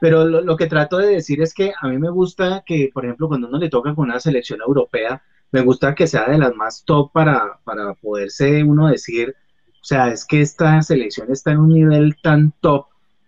pero 0.00 0.24
lo, 0.24 0.56
que 0.56 0.66
trato 0.66 0.98
de 0.98 1.06
decir 1.06 1.40
es 1.40 1.54
que 1.54 1.72
a 1.80 1.86
mí 1.86 1.98
me 1.98 2.10
gusta 2.10 2.64
que, 2.66 2.90
por 2.92 3.04
ejemplo, 3.04 3.28
cuando 3.28 3.46
uno 3.46 3.58
le 3.58 3.68
toca 3.68 3.94
con 3.94 4.08
una 4.08 4.18
selección 4.18 4.58
europea, 4.60 5.22
me 5.52 5.60
gusta 5.60 5.94
que 5.94 6.08
sea 6.08 6.28
de 6.28 6.38
las 6.38 6.52
más 6.56 6.82
top 6.84 7.12
para, 7.12 7.60
para 7.62 7.94
poderse 7.94 8.64
uno 8.64 8.88
decir, 8.88 9.36
o 9.80 9.84
sea, 9.84 10.08
es 10.08 10.24
que 10.24 10.40
esta 10.40 10.82
selección 10.82 11.30
está 11.30 11.52
en 11.52 11.58
un 11.58 11.68
nivel 11.68 12.16
tan 12.20 12.52
top 12.60 12.86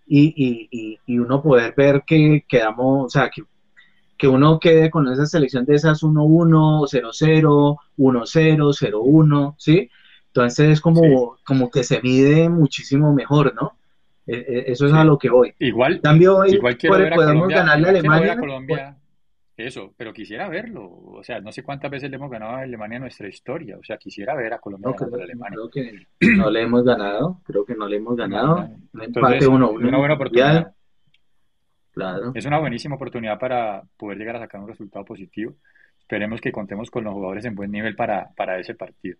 y, 0.08 0.34
y, 0.36 0.68
y, 0.70 0.98
y 1.06 1.18
uno 1.18 1.42
poder 1.42 1.74
ver 1.76 2.02
que 2.06 2.44
quedamos, 2.48 3.06
o 3.06 3.08
sea, 3.08 3.30
que 3.30 3.42
que 4.18 4.26
uno 4.26 4.58
quede 4.58 4.90
con 4.90 5.10
esa 5.10 5.24
selección 5.24 5.64
de 5.64 5.76
esas 5.76 6.02
1-1, 6.02 6.88
0-0, 6.90 7.76
1-0, 7.96 8.56
0-1, 8.58 9.54
¿sí? 9.56 9.90
Entonces 10.26 10.68
es 10.70 10.80
como, 10.80 11.38
como 11.46 11.70
que 11.70 11.84
se 11.84 12.02
mide 12.02 12.48
muchísimo 12.48 13.14
mejor, 13.14 13.54
¿no? 13.54 13.78
E, 14.26 14.34
e, 14.36 14.72
eso 14.72 14.86
es 14.86 14.92
a 14.92 15.04
lo 15.04 15.18
que 15.18 15.30
voy. 15.30 15.54
Igual, 15.60 16.00
cambio 16.00 16.38
hoy 16.38 16.54
igual 16.54 16.76
podemos 17.14 17.48
ganarle 17.48 17.86
a 17.86 17.90
Alemania. 17.90 18.36
Colombia, 18.36 18.96
eso, 19.58 19.92
pero 19.96 20.12
quisiera 20.12 20.48
verlo. 20.48 20.88
O 20.88 21.22
sea, 21.22 21.40
no 21.40 21.52
sé 21.52 21.62
cuántas 21.62 21.90
veces 21.90 22.10
le 22.10 22.16
hemos 22.16 22.30
ganado 22.30 22.52
a 22.52 22.60
Alemania 22.60 22.96
en 22.96 23.02
nuestra 23.02 23.28
historia. 23.28 23.76
O 23.76 23.82
sea, 23.82 23.96
quisiera 23.96 24.34
ver 24.34 24.52
a 24.52 24.58
Colombia 24.58 24.94
no, 24.98 25.18
a 25.18 25.22
Alemania. 25.22 25.56
Creo 25.56 25.70
que 25.70 26.36
no 26.36 26.50
le 26.50 26.62
hemos 26.62 26.84
ganado. 26.84 27.40
Creo 27.44 27.64
que 27.64 27.74
no 27.74 27.88
le 27.88 27.96
hemos 27.96 28.16
ganado. 28.16 28.68
Un 28.92 29.02
empate 29.02 29.46
1-1. 29.46 29.88
Una 29.88 29.98
buena 29.98 30.14
oportunidad. 30.14 30.72
Es 32.34 32.46
una 32.46 32.58
buenísima 32.60 32.94
oportunidad 32.94 33.38
para 33.38 33.82
poder 33.96 34.18
llegar 34.18 34.36
a 34.36 34.40
sacar 34.40 34.60
un 34.60 34.68
resultado 34.68 35.04
positivo. 35.04 35.54
Esperemos 35.98 36.40
que 36.40 36.52
contemos 36.52 36.90
con 36.90 37.04
los 37.04 37.12
jugadores 37.12 37.44
en 37.44 37.54
buen 37.54 37.70
nivel 37.70 37.96
para, 37.96 38.30
para 38.36 38.58
ese 38.58 38.74
partido. 38.74 39.18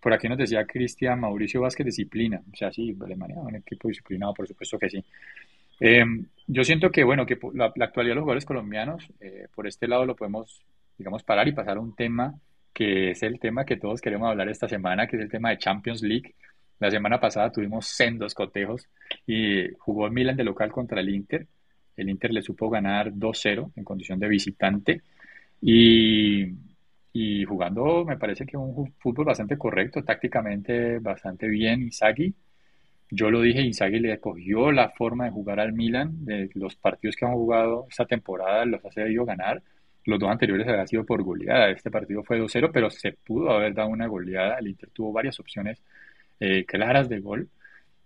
Por 0.00 0.12
aquí 0.12 0.28
nos 0.28 0.38
decía 0.38 0.66
Cristian 0.66 1.20
Mauricio 1.20 1.60
Vázquez, 1.60 1.86
disciplina. 1.86 2.42
O 2.52 2.56
sea, 2.56 2.72
sí, 2.72 2.96
Alemania, 3.00 3.36
un 3.38 3.56
equipo 3.56 3.88
disciplinado, 3.88 4.34
por 4.34 4.46
supuesto 4.46 4.78
que 4.78 4.90
sí. 4.90 5.04
Em, 5.80 6.26
yo 6.46 6.64
siento 6.64 6.90
que, 6.90 7.04
bueno, 7.04 7.26
que 7.26 7.38
la, 7.54 7.66
actualidad 7.66 8.12
de 8.12 8.14
los 8.16 8.22
jugadores 8.22 8.44
colombianos, 8.44 9.06
eh, 9.20 9.48
por 9.54 9.66
este 9.66 9.88
lado 9.88 10.06
lo 10.06 10.16
podemos, 10.16 10.62
digamos, 10.96 11.22
parar 11.22 11.48
y 11.48 11.52
pasar 11.52 11.76
a 11.76 11.80
un 11.80 11.94
tema 11.94 12.34
que 12.76 13.12
es 13.12 13.22
el 13.22 13.40
tema 13.40 13.64
que 13.64 13.78
todos 13.78 14.02
queremos 14.02 14.28
hablar 14.28 14.50
esta 14.50 14.68
semana, 14.68 15.06
que 15.06 15.16
es 15.16 15.22
el 15.22 15.30
tema 15.30 15.48
de 15.48 15.56
Champions 15.58 16.02
League. 16.02 16.34
La 16.78 16.90
semana 16.90 17.18
pasada 17.18 17.50
tuvimos 17.50 17.86
sendos 17.86 18.34
cotejos 18.34 18.86
y 19.26 19.72
jugó 19.78 20.10
Milan 20.10 20.36
de 20.36 20.44
local 20.44 20.70
contra 20.70 21.00
el 21.00 21.08
Inter. 21.08 21.46
El 21.96 22.10
Inter 22.10 22.32
le 22.32 22.42
supo 22.42 22.68
ganar 22.68 23.12
2-0 23.14 23.72
en 23.76 23.82
condición 23.84 24.18
de 24.18 24.28
visitante 24.28 25.02
y, 25.62 26.54
jugando 27.46 28.04
me 28.04 28.18
parece 28.18 28.44
que 28.44 28.58
un 28.58 28.92
fútbol 28.98 29.24
bastante 29.24 29.56
correcto, 29.56 30.04
tácticamente 30.04 30.98
bastante 30.98 31.48
bien 31.48 31.80
Inzaghi. 31.82 32.34
Yo 33.10 33.30
lo 33.30 33.40
dije, 33.40 33.60
Inzaghi 33.60 34.00
le 34.00 34.18
cogió 34.18 34.72
la 34.72 34.90
forma 34.90 35.26
de 35.26 35.30
jugar 35.30 35.60
al 35.60 35.72
Milan, 35.72 36.24
de 36.24 36.50
los 36.54 36.74
partidos 36.76 37.16
que 37.16 37.24
han 37.24 37.32
jugado 37.34 37.86
esta 37.88 38.04
temporada 38.04 38.64
los 38.64 38.84
ha 38.84 38.90
cedido 38.90 39.24
ganar. 39.24 39.62
Los 40.04 40.18
dos 40.18 40.30
anteriores 40.30 40.66
habían 40.68 40.88
sido 40.88 41.04
por 41.04 41.22
goleada. 41.22 41.70
Este 41.70 41.90
partido 41.90 42.22
fue 42.24 42.40
2-0, 42.40 42.70
pero 42.72 42.90
se 42.90 43.12
pudo 43.12 43.50
haber 43.50 43.74
dado 43.74 43.88
una 43.88 44.06
goleada. 44.06 44.58
El 44.58 44.68
Inter 44.68 44.90
tuvo 44.90 45.12
varias 45.12 45.38
opciones 45.40 45.82
eh, 46.40 46.64
claras 46.64 47.08
de 47.08 47.20
gol 47.20 47.48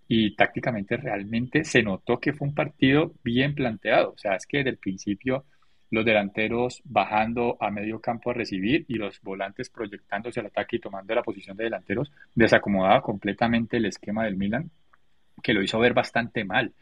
y 0.09 0.34
tácticamente 0.34 0.96
realmente 0.96 1.64
se 1.64 1.82
notó 1.82 2.18
que 2.20 2.32
fue 2.32 2.48
un 2.48 2.55
partido 2.55 3.12
bien 3.22 3.55
planteado. 3.55 4.12
O 4.12 4.18
sea, 4.18 4.34
es 4.34 4.46
que 4.46 4.59
desde 4.59 4.70
el 4.70 4.78
principio 4.78 5.44
los 5.90 6.05
delanteros 6.05 6.82
bajando 6.84 7.57
a 7.61 7.70
medio 7.70 8.01
campo 8.01 8.30
a 8.30 8.34
recibir 8.34 8.84
y 8.88 8.94
los 8.94 9.20
volantes 9.22 9.70
proyectándose 9.70 10.40
al 10.40 10.46
ataque 10.46 10.76
y 10.76 10.80
tomando 10.80 11.14
la 11.14 11.22
posición 11.22 11.57
de 11.57 11.64
delanteros, 11.64 12.12
desacomodaba 12.34 13.03
completamente 13.03 13.76
el 13.76 13.86
esquema 13.86 14.24
del 14.24 14.36
Milan, 14.36 14.70
que 15.43 15.55
lo 15.55 15.62
hizo 15.62 15.78
ver 15.78 15.95
bastante 15.95 16.45
mal. 16.45 16.72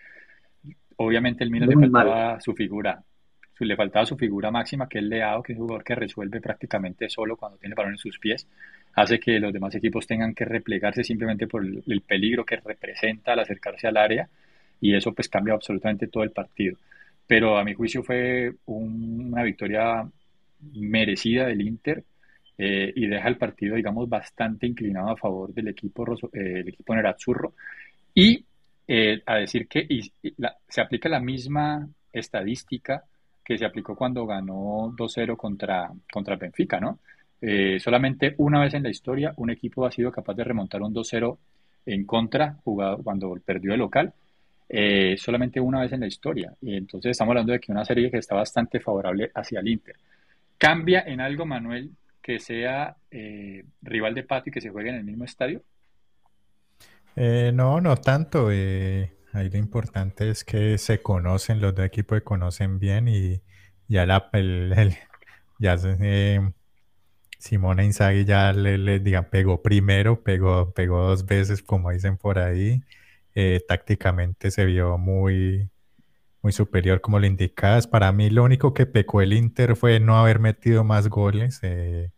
Obviamente 0.97 1.45
el 1.45 1.51
Milan 1.51 1.69
le 1.69 1.77
faltaba 1.77 2.41
su 2.41 2.55
figura, 2.55 3.03
le 3.61 3.77
faltaba 3.77 4.07
su 4.07 4.17
figura 4.17 4.51
máxima, 4.51 4.89
que 4.89 4.99
es 4.99 5.05
Leao, 5.05 5.43
que 5.43 5.53
es 5.53 5.59
un 5.59 5.67
jugador 5.67 5.85
que 5.85 5.95
resuelve 5.95 6.41
prácticamente 6.41 7.09
solo 7.09 7.37
cuando 7.37 7.59
tiene 7.59 7.73
el 7.73 7.77
balón 7.77 7.93
en 7.93 7.99
sus 7.99 8.19
pies 8.19 8.47
hace 8.95 9.21
que 9.21 9.39
los 9.39 9.53
demás 9.53 9.75
equipos 9.75 10.07
tengan 10.07 10.35
que 10.35 10.45
replegarse 10.45 11.05
simplemente 11.05 11.47
por 11.47 11.65
el, 11.65 12.01
peligro 12.03 12.45
que 12.45 12.57
representa 12.57 13.33
al 13.33 13.41
acercarse 13.41 13.87
al 13.87 13.97
área 13.97 14.29
y 14.81 14.95
eso 14.95 15.13
pues 15.13 15.29
cambia 15.29 15.55
absolutamente 15.55 16.09
todo 16.09 16.25
el 16.25 16.31
partido. 16.31 16.77
Pero 17.27 17.59
a 17.59 17.65
mi 17.65 17.75
juicio 17.75 18.03
fue 18.03 18.55
una 18.67 19.43
victoria 19.43 20.09
merecida 20.75 21.47
del 21.47 21.61
Inter 21.63 22.05
eh, 22.57 22.93
y 22.95 23.07
deja 23.07 23.29
el 23.29 23.37
partido, 23.37 23.77
digamos, 23.77 24.09
bastante 24.09 24.67
inclinado 24.67 25.11
a 25.11 25.17
favor 25.17 25.53
del 25.53 25.69
equipo, 25.69 26.05
eh, 26.33 26.61
el 26.61 26.69
equipo 26.69 26.95
Nerazzurro. 26.95 27.55
Y 28.15 28.45
eh, 28.89 29.23
a 29.27 29.37
decir 29.37 29.69
que 29.69 29.87
se 30.69 30.81
aplica 30.81 31.09
la 31.09 31.21
misma 31.21 31.87
estadística 32.13 33.05
que 33.45 33.57
se 33.57 33.65
aplicó 33.65 33.95
cuando 33.95 34.27
ganó 34.27 34.93
2-0 34.97 35.37
contra, 35.37 35.91
contra 36.13 36.37
Benfica, 36.37 36.81
¿no? 36.81 36.99
Eh, 37.41 37.79
solamente 37.81 38.35
una 38.39 38.61
vez 38.61 38.75
en 38.75 38.83
la 38.83 38.91
historia 38.91 39.33
un 39.37 39.51
equipo 39.51 39.87
ha 39.87 39.93
sido 39.93 40.11
capaz 40.11 40.35
de 40.35 40.45
remontar 40.45 40.83
un 40.83 40.93
2-0 40.93 41.39
en 41.87 42.05
contra 42.05 42.57
jugado 42.65 42.99
cuando 43.03 43.35
perdió 43.45 43.73
el 43.73 43.79
local. 43.79 44.13
Eh, 44.69 45.17
solamente 45.17 45.61
una 45.61 45.81
vez 45.81 45.93
en 45.93 46.01
la 46.01 46.07
historia. 46.07 46.53
Y 46.61 46.77
entonces 46.77 47.13
estamos 47.13 47.33
hablando 47.33 47.53
de 47.53 47.61
que 47.61 47.73
una 47.73 47.85
serie 47.85 48.11
que 48.11 48.19
está 48.19 48.35
bastante 48.35 48.81
favorable 48.81 49.31
hacia 49.35 49.61
el 49.61 49.69
Inter. 49.69 49.97
¿Cambia 50.59 51.05
en 51.07 51.21
algo, 51.21 51.47
Manuel, 51.47 51.91
que 52.21 52.39
sea 52.39 52.97
eh, 53.11 53.65
rival 53.81 54.15
de 54.15 54.25
patio 54.25 54.51
y 54.51 54.53
que 54.53 54.61
se 54.61 54.71
juegue 54.71 54.91
en 54.91 54.97
el 54.97 55.05
mismo 55.05 55.25
estadio? 55.25 55.63
No, 57.53 57.81
no 57.81 57.97
tanto. 57.97 58.49
ahí 58.49 59.11
lo 59.51 59.59
importante 59.59 60.31
es 60.31 60.45
que 60.45 60.79
se 60.79 61.03
conocen, 61.03 61.61
los 61.61 61.75
dos 61.75 61.85
equipos 61.85 62.19
se 62.19 62.25
conocen 62.25 62.79
bien 62.79 63.09
y 63.09 63.43
ya 63.89 64.07
la, 64.07 64.29
el, 64.33 64.97
ya 65.59 65.77
eh, 65.85 66.53
Simone 67.39 67.85
Inzaghi 67.85 68.25
ya 68.25 68.53
le, 68.53 69.01
digan, 69.01 69.29
pegó 69.31 69.63
primero, 69.63 70.23
pegó, 70.23 70.73
pegó 70.73 71.09
dos 71.09 71.27
veces, 71.27 71.63
como 71.63 71.91
dicen 71.91 72.17
por 72.17 72.39
ahí. 72.39 72.83
Eh, 73.35 73.61
tácticamente 73.69 74.51
se 74.51 74.65
vio 74.65 74.99
muy, 74.99 75.71
muy 76.43 76.53
superior, 76.53 77.01
como 77.01 77.19
le 77.21 77.29
indicabas. 77.29 77.87
Para 77.87 78.13
mí, 78.13 78.31
lo 78.31 78.45
único 78.45 78.75
que 78.75 78.87
pecó 78.87 79.23
el 79.23 79.33
Inter 79.33 79.77
fue 79.77 80.01
no 80.01 80.19
haber 80.19 80.41
metido 80.41 80.85
más 80.85 81.09
goles. 81.09 81.61
Eh, 81.63 82.13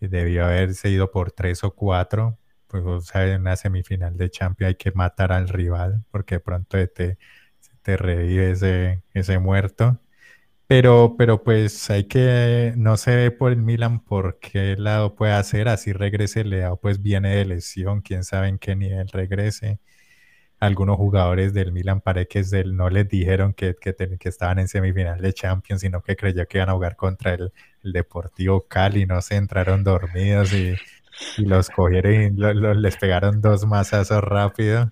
debió 0.00 0.46
haberse 0.46 0.90
ido 0.90 1.10
por 1.10 1.32
tres 1.32 1.64
o 1.64 1.74
cuatro. 1.74 2.38
Pues, 2.68 2.84
o 2.84 3.00
sea, 3.00 3.26
en 3.26 3.40
una 3.42 3.56
semifinal 3.56 4.16
de 4.16 4.30
Champions 4.30 4.68
hay 4.68 4.74
que 4.76 4.92
matar 4.92 5.32
al 5.32 5.48
rival, 5.48 6.04
porque 6.10 6.36
de 6.36 6.40
pronto 6.40 6.76
te, 6.88 7.18
te 7.82 7.96
revive 7.96 8.52
ese, 8.52 9.02
ese 9.14 9.38
muerto. 9.38 10.00
Pero, 10.68 11.16
pero 11.18 11.42
pues 11.44 11.88
hay 11.90 12.04
que, 12.04 12.74
no 12.76 12.98
se 12.98 13.16
ve 13.16 13.30
por 13.30 13.52
el 13.52 13.62
Milan 13.62 14.04
por 14.04 14.38
qué 14.40 14.76
lado 14.76 15.14
puede 15.14 15.32
hacer, 15.32 15.68
así 15.68 15.92
regrese 15.94 16.44
Leao, 16.44 16.78
pues 16.78 17.02
viene 17.02 17.36
de 17.36 17.46
lesión, 17.46 18.02
quién 18.02 18.24
sabe 18.24 18.48
en 18.48 18.58
qué 18.58 18.76
nivel 18.76 19.08
regrese. 19.08 19.80
Algunos 20.60 20.96
jugadores 20.98 21.54
del 21.54 21.72
Milan 21.72 22.00
parece 22.02 22.28
que 22.28 22.64
no 22.66 22.90
les 22.90 23.08
dijeron 23.08 23.54
que, 23.54 23.76
que, 23.80 23.94
que, 23.94 24.28
estaban 24.28 24.58
en 24.58 24.68
semifinal 24.68 25.20
de 25.20 25.32
Champions, 25.32 25.82
sino 25.82 26.02
que 26.02 26.16
creyó 26.16 26.46
que 26.48 26.58
iban 26.58 26.70
a 26.70 26.74
jugar 26.74 26.96
contra 26.96 27.34
el, 27.34 27.52
el 27.82 27.92
Deportivo 27.92 28.66
Cali, 28.68 29.06
no 29.06 29.22
se 29.22 29.36
entraron 29.36 29.84
dormidos 29.84 30.52
y, 30.52 30.74
y 31.36 31.44
los 31.44 31.70
cogieron 31.70 32.12
y 32.12 32.30
les 32.80 32.96
pegaron 32.96 33.40
dos 33.40 33.66
masazos 33.66 34.22
rápido. 34.22 34.90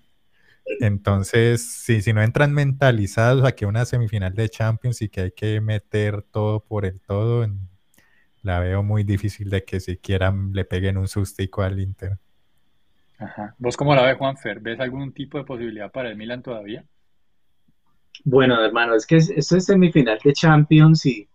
Entonces, 0.79 1.65
sí, 1.65 2.01
si 2.01 2.13
no 2.13 2.21
entran 2.21 2.53
mentalizados 2.53 3.45
a 3.45 3.53
que 3.53 3.65
una 3.65 3.85
semifinal 3.85 4.33
de 4.33 4.49
Champions 4.49 5.01
y 5.01 5.09
que 5.09 5.21
hay 5.21 5.31
que 5.31 5.61
meter 5.61 6.21
todo 6.23 6.59
por 6.59 6.85
el 6.85 6.99
todo, 7.01 7.47
la 8.41 8.59
veo 8.59 8.83
muy 8.83 9.03
difícil 9.03 9.49
de 9.49 9.63
que 9.63 9.79
siquiera 9.79 10.33
le 10.51 10.65
peguen 10.65 10.97
un 10.97 11.07
sustico 11.07 11.61
al 11.61 11.79
Inter. 11.79 12.17
Ajá. 13.17 13.55
¿Vos 13.57 13.77
cómo 13.77 13.95
la 13.95 14.03
ves, 14.03 14.17
Juanfer? 14.17 14.59
¿Ves 14.59 14.79
algún 14.79 15.11
tipo 15.11 15.37
de 15.37 15.45
posibilidad 15.45 15.91
para 15.91 16.09
el 16.09 16.17
Milan 16.17 16.43
todavía? 16.43 16.85
Bueno, 18.23 18.63
hermano, 18.63 18.95
es 18.95 19.05
que 19.05 19.17
esto 19.17 19.57
es 19.57 19.65
semifinal 19.65 20.19
de 20.23 20.33
Champions 20.33 21.05
y, 21.05 21.27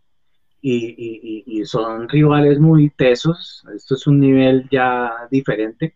y, 0.62 1.62
son 1.64 2.08
rivales 2.08 2.58
muy 2.58 2.90
tesos. 2.90 3.64
Esto 3.74 3.94
es 3.94 4.06
un 4.06 4.20
nivel 4.20 4.68
ya 4.70 5.10
diferente 5.30 5.94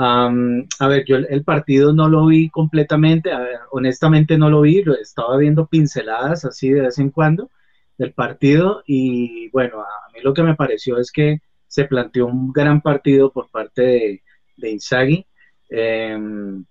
a 0.00 0.88
ver, 0.88 1.04
yo 1.06 1.16
el, 1.16 1.44
partido 1.44 1.92
no 1.92 2.08
lo 2.08 2.26
vi 2.26 2.50
completamente, 2.50 3.30
honestamente 3.70 4.38
no 4.38 4.48
lo 4.50 4.60
vi, 4.60 4.82
lo 4.82 4.94
estaba 4.94 5.36
viendo 5.36 5.66
pinceladas 5.66 6.44
así 6.44 6.70
de 6.70 6.82
vez 6.82 6.98
en 6.98 7.10
cuando 7.10 7.50
del 7.96 8.12
partido 8.12 8.82
y 8.86 9.48
bueno, 9.50 9.80
a 9.80 10.12
mí 10.12 10.20
lo 10.22 10.32
que 10.34 10.44
me 10.44 10.54
pareció 10.54 10.98
es 10.98 11.10
que 11.10 11.38
se 11.66 11.84
planteó 11.84 12.26
un 12.26 12.52
gran 12.52 12.80
partido 12.80 13.32
por 13.32 13.50
parte 13.50 13.82
de, 13.82 14.22
de 14.56 14.70
Inzaghi. 14.70 15.26
Em, 15.68 16.64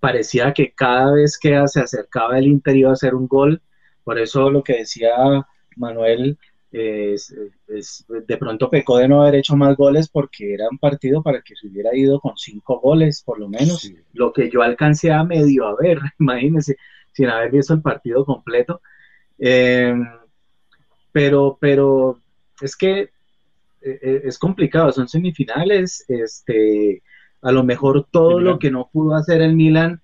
parecía 0.00 0.52
que 0.52 0.72
cada 0.74 1.12
vez 1.12 1.38
que 1.38 1.60
se 1.68 1.80
acercaba 1.80 2.38
el 2.38 2.46
interior 2.46 2.90
a 2.90 2.92
hacer 2.94 3.14
un 3.14 3.26
gol, 3.26 3.62
por 4.04 4.18
eso 4.18 4.50
lo 4.50 4.62
que 4.62 4.78
decía 4.78 5.12
Manuel, 5.76 6.38
de 6.76 8.36
pronto 8.38 8.68
pecó 8.68 8.98
de 8.98 9.08
no 9.08 9.22
haber 9.22 9.36
hecho 9.36 9.56
más 9.56 9.76
goles 9.76 10.08
porque 10.08 10.54
era 10.54 10.68
un 10.70 10.78
partido 10.78 11.22
para 11.22 11.40
que 11.40 11.56
se 11.56 11.68
hubiera 11.68 11.96
ido 11.96 12.20
con 12.20 12.36
cinco 12.36 12.80
goles, 12.80 13.22
por 13.22 13.38
lo 13.38 13.48
menos. 13.48 13.90
Lo 14.12 14.32
que 14.32 14.50
yo 14.50 14.62
alcancé 14.62 15.10
a 15.10 15.24
medio 15.24 15.66
a 15.66 15.76
ver, 15.76 15.98
imagínense, 16.20 16.76
sin 17.12 17.28
haber 17.28 17.50
visto 17.50 17.72
el 17.72 17.80
partido 17.80 18.24
completo. 18.24 18.80
Em, 19.38 20.06
pero, 21.12 21.56
pero 21.60 22.18
es 22.60 22.76
que 22.76 23.10
e, 23.80 23.90
e, 24.02 24.22
es 24.24 24.38
complicado, 24.38 24.92
son 24.92 25.08
semifinales, 25.08 26.04
este, 26.08 27.02
a 27.42 27.52
lo 27.52 27.64
mejor 27.64 28.06
todo 28.10 28.40
lo 28.40 28.58
que 28.58 28.70
no 28.70 28.90
pudo 28.92 29.14
hacer 29.14 29.40
el 29.40 29.54
Milan 29.54 30.00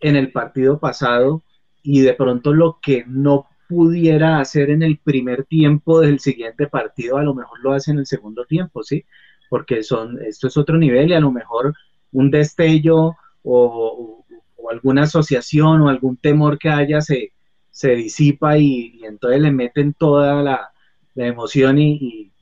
en 0.00 0.16
el 0.16 0.32
partido 0.32 0.78
pasado 0.78 1.42
y 1.82 2.00
de 2.00 2.14
pronto 2.14 2.52
lo 2.52 2.78
que 2.82 3.04
no 3.06 3.46
pudiera 3.68 4.40
hacer 4.40 4.70
en 4.70 4.82
el 4.82 4.98
primer 4.98 5.44
tiempo 5.44 6.00
del 6.00 6.20
siguiente 6.20 6.66
partido, 6.66 7.18
a 7.18 7.22
lo 7.22 7.34
mejor 7.34 7.60
lo 7.60 7.72
hace 7.72 7.90
en 7.90 7.98
el 7.98 8.06
segundo 8.06 8.44
tiempo, 8.44 8.82
¿sí? 8.82 9.04
Porque 9.48 9.82
son, 9.82 10.20
esto 10.22 10.48
es 10.48 10.56
otro 10.56 10.78
nivel 10.78 11.10
y 11.10 11.14
a 11.14 11.20
lo 11.20 11.30
mejor 11.30 11.74
un 12.12 12.30
destello 12.30 13.16
o, 13.42 14.24
alguna 14.70 15.04
asociación 15.04 15.80
o 15.82 15.88
algún 15.88 16.16
temor 16.16 16.58
que 16.58 16.68
haya 16.68 17.00
se, 17.00 17.32
se 17.70 17.94
disipa 17.94 18.58
y, 18.58 19.00
entonces 19.04 19.40
le 19.40 19.52
meten 19.52 19.94
toda 19.94 20.42
la, 20.42 20.70
emoción 21.14 21.78
y, 21.78 22.32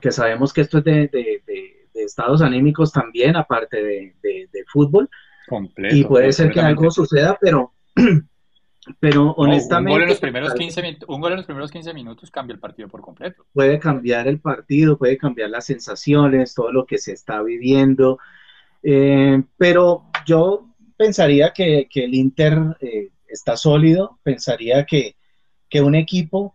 que 0.00 0.10
sabemos 0.10 0.52
que 0.52 0.62
esto 0.62 0.78
es 0.78 0.84
de, 0.84 1.42
estados 1.94 2.40
anímicos 2.40 2.92
también, 2.92 3.36
aparte 3.36 3.82
de, 3.82 4.64
fútbol. 4.72 5.08
Completo, 5.48 5.96
y 5.96 6.04
puede 6.04 6.32
ser 6.32 6.50
que 6.50 6.60
algo 6.60 6.90
suceda, 6.90 7.36
pero 7.40 7.72
pero 8.98 9.32
honestamente... 9.36 9.92
un, 9.92 9.98
gol 9.98 10.02
en 10.02 10.08
los 10.08 10.20
primeros 10.20 10.54
15, 10.54 10.98
un 11.08 11.20
gol 11.20 11.32
en 11.32 11.36
los 11.38 11.46
primeros 11.46 11.70
15 11.70 11.94
minutos 11.94 12.30
cambia 12.30 12.54
el 12.54 12.60
partido 12.60 12.88
por 12.88 13.02
completo. 13.02 13.44
Puede 13.52 13.78
cambiar 13.78 14.26
el 14.26 14.40
partido, 14.40 14.96
puede 14.96 15.18
cambiar 15.18 15.50
las 15.50 15.66
sensaciones, 15.66 16.54
todo 16.54 16.72
lo 16.72 16.86
que 16.86 16.98
se 16.98 17.12
está 17.12 17.42
viviendo. 17.42 18.18
Eh, 18.82 19.42
pero 19.58 20.04
yo 20.26 20.70
pensaría 20.96 21.52
que, 21.52 21.88
que 21.90 22.04
el 22.04 22.14
Inter 22.14 22.76
eh, 22.80 23.10
está 23.28 23.56
sólido, 23.56 24.18
pensaría 24.22 24.84
que, 24.86 25.16
que, 25.68 25.82
un 25.82 25.94
equipo 25.94 26.54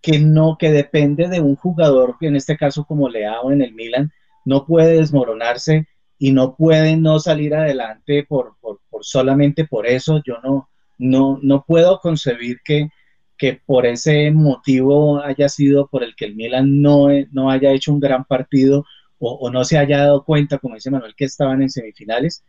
que 0.00 0.18
no, 0.18 0.56
que 0.58 0.72
depende 0.72 1.28
de 1.28 1.40
un 1.40 1.54
jugador, 1.54 2.16
en 2.20 2.34
este 2.36 2.56
caso 2.56 2.84
como 2.84 3.08
Leao 3.08 3.52
en 3.52 3.62
el 3.62 3.72
Milan, 3.72 4.10
no 4.44 4.66
puede 4.66 4.96
desmoronarse 4.96 5.86
y 6.18 6.32
no 6.32 6.56
puede 6.56 6.96
no 6.96 7.20
salir 7.20 7.54
adelante 7.54 8.24
por, 8.28 8.56
por, 8.60 8.80
por 8.90 9.04
solamente 9.04 9.64
por 9.64 9.86
eso. 9.86 10.20
Yo 10.24 10.38
no, 10.42 10.68
no, 10.98 11.38
no 11.42 11.64
puedo 11.66 11.98
concebir 12.00 12.58
que, 12.64 12.88
que 13.36 13.60
por 13.66 13.86
ese 13.86 14.30
motivo 14.30 15.22
haya 15.22 15.48
sido 15.48 15.88
por 15.88 16.04
el 16.04 16.14
que 16.14 16.26
el 16.26 16.36
Milan 16.36 16.80
no, 16.80 17.08
no 17.32 17.50
haya 17.50 17.72
hecho 17.72 17.92
un 17.92 18.00
gran 18.00 18.24
partido 18.24 18.84
o, 19.24 19.50
no 19.50 19.64
se 19.64 19.78
haya 19.78 19.98
dado 19.98 20.24
cuenta, 20.24 20.58
como 20.58 20.74
dice 20.74 20.90
Manuel, 20.90 21.14
que 21.16 21.26
estaban 21.26 21.62
en 21.62 21.70
semifinales. 21.70 22.44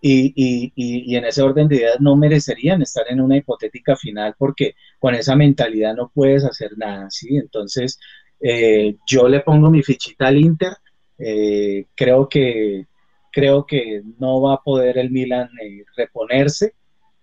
Y, 0.00 0.32
y, 0.34 0.72
y, 0.74 1.16
en 1.16 1.24
ese 1.24 1.42
orden 1.42 1.68
de 1.68 1.76
ideas 1.76 2.00
no 2.00 2.16
merecerían 2.16 2.82
estar 2.82 3.04
en 3.08 3.20
una 3.20 3.36
hipotética 3.36 3.94
final 3.94 4.34
porque 4.36 4.74
con 4.98 5.14
esa 5.14 5.36
mentalidad 5.36 5.94
no 5.94 6.10
puedes 6.12 6.44
hacer 6.44 6.72
nada, 6.76 7.08
¿sí? 7.08 7.36
Entonces, 7.36 8.00
eh, 8.40 8.96
yo 9.06 9.28
le 9.28 9.40
pongo 9.40 9.70
mi 9.70 9.82
fichita 9.82 10.26
al 10.26 10.38
Inter, 10.38 10.72
eh, 11.18 11.86
creo, 11.94 12.28
que, 12.28 12.86
creo 13.30 13.64
que 13.64 14.02
no 14.18 14.42
va 14.42 14.54
a 14.54 14.62
poder 14.62 14.98
el 14.98 15.10
Milan 15.10 15.48
eh, 15.62 15.84
reponerse, 15.96 16.74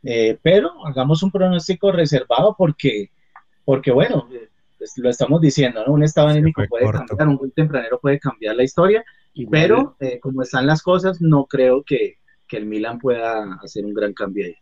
eh, 0.03 0.37
pero 0.41 0.85
hagamos 0.85 1.23
un 1.23 1.31
pronóstico 1.31 1.91
reservado 1.91 2.55
porque, 2.57 3.11
porque 3.65 3.91
bueno, 3.91 4.27
pues, 4.77 4.97
lo 4.97 5.09
estamos 5.09 5.41
diciendo, 5.41 5.83
¿no? 5.85 5.93
Un 5.93 6.03
estado 6.03 6.29
anímico 6.29 6.63
puede 6.69 6.89
cambiar, 6.89 7.27
un 7.27 7.37
buen 7.37 7.51
tempranero 7.51 7.99
puede 7.99 8.19
cambiar 8.19 8.55
la 8.55 8.63
historia, 8.63 9.03
pero 9.51 9.95
eh, 9.99 10.19
como 10.19 10.41
están 10.41 10.65
las 10.65 10.81
cosas, 10.81 11.21
no 11.21 11.45
creo 11.45 11.83
que, 11.83 12.17
que, 12.47 12.57
el 12.57 12.65
Milan 12.65 12.97
pueda 12.97 13.55
hacer 13.61 13.85
un 13.85 13.93
gran 13.93 14.13
cambio 14.13 14.45
ahí. 14.45 14.55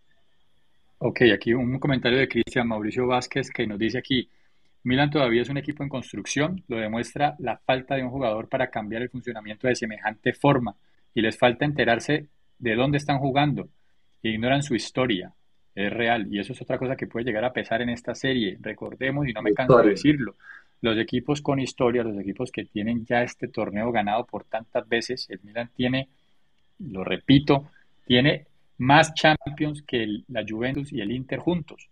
Ok, 1.00 1.22
aquí 1.34 1.54
un 1.54 1.78
comentario 1.80 2.18
de 2.18 2.28
Cristian 2.28 2.68
Mauricio 2.68 3.06
Vázquez 3.06 3.52
que 3.52 3.68
nos 3.68 3.78
dice 3.78 4.00
aquí, 4.00 4.28
Milan 4.84 5.12
todavía 5.12 5.44
es 5.44 5.50
un 5.50 5.58
equipo 5.58 5.84
en 5.84 5.90
construcción, 5.90 6.64
lo 6.68 6.78
demuestra 6.78 7.36
la 7.38 7.58
falta 7.58 7.96
de 7.96 8.04
un 8.04 8.10
jugador 8.10 8.50
para 8.50 8.70
cambiar 8.72 9.04
el 9.04 9.10
funcionamiento 9.10 9.68
de 9.68 9.76
semejante 9.76 10.34
forma 10.34 10.76
y 11.14 11.22
les 11.22 11.38
falta 11.38 11.66
enterarse 11.66 12.28
de 12.58 12.76
dónde 12.76 12.98
están 12.98 13.20
jugando 13.20 13.70
ignoran 14.30 14.64
su 14.64 14.76
historia. 14.76 15.34
Es 15.76 15.94
real. 15.94 16.28
Y 16.32 16.40
eso 16.40 16.54
es 16.54 16.62
otra 16.62 16.78
cosa 16.78 16.96
que 16.96 17.08
puede 17.08 17.26
llegar 17.26 17.46
a 17.46 17.54
pesar 17.54 17.82
en 17.82 17.90
esta 17.90 18.16
serie. 18.16 18.58
Recordemos, 18.60 19.28
y 19.28 19.34
no 19.34 19.42
me 19.42 19.54
canso 19.54 19.78
de 19.78 19.90
decirlo, 19.90 20.36
los 20.82 20.98
equipos 20.98 21.42
con 21.42 21.60
historia, 21.60 22.04
los 22.04 22.18
equipos 22.18 22.52
que 22.52 22.66
tienen 22.66 23.06
ya 23.06 23.24
este 23.24 23.48
torneo 23.48 23.92
ganado 23.92 24.26
por 24.26 24.44
tantas 24.44 24.88
veces, 24.88 25.28
el 25.30 25.40
Milan 25.44 25.70
tiene, 25.76 26.10
lo 26.80 27.04
repito, 27.04 27.70
tiene 28.06 28.46
más 28.80 29.14
Champions 29.14 29.82
que 29.82 30.24
la 30.28 30.44
Juventus 30.48 30.92
y 30.94 31.02
el 31.02 31.12
Inter 31.12 31.40
juntos. 31.40 31.90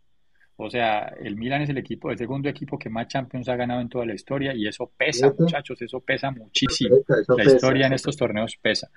O 0.57 0.69
sea, 0.69 1.13
el 1.19 1.35
Milan 1.35 1.63
es 1.63 1.69
el 1.69 1.77
equipo, 1.77 2.09
el 2.09 2.17
segundo 2.17 2.47
equipo 2.47 2.79
que 2.79 2.89
más 2.89 3.07
Champions 3.07 3.49
ha 3.49 3.55
ganado 3.55 3.81
en 3.81 3.89
toda 3.89 4.05
la 4.05 4.13
historia 4.13 4.53
y 4.53 4.67
eso 4.67 4.89
pesa, 4.97 5.33
muchachos, 5.37 5.81
eso 5.81 5.99
pesa 5.99 6.31
muchísimo. 6.31 6.97
la 7.35 7.43
historia 7.43 7.87
en 7.87 7.93
estos 7.93 8.15
torneos 8.15 8.55
pesa. 8.61 8.89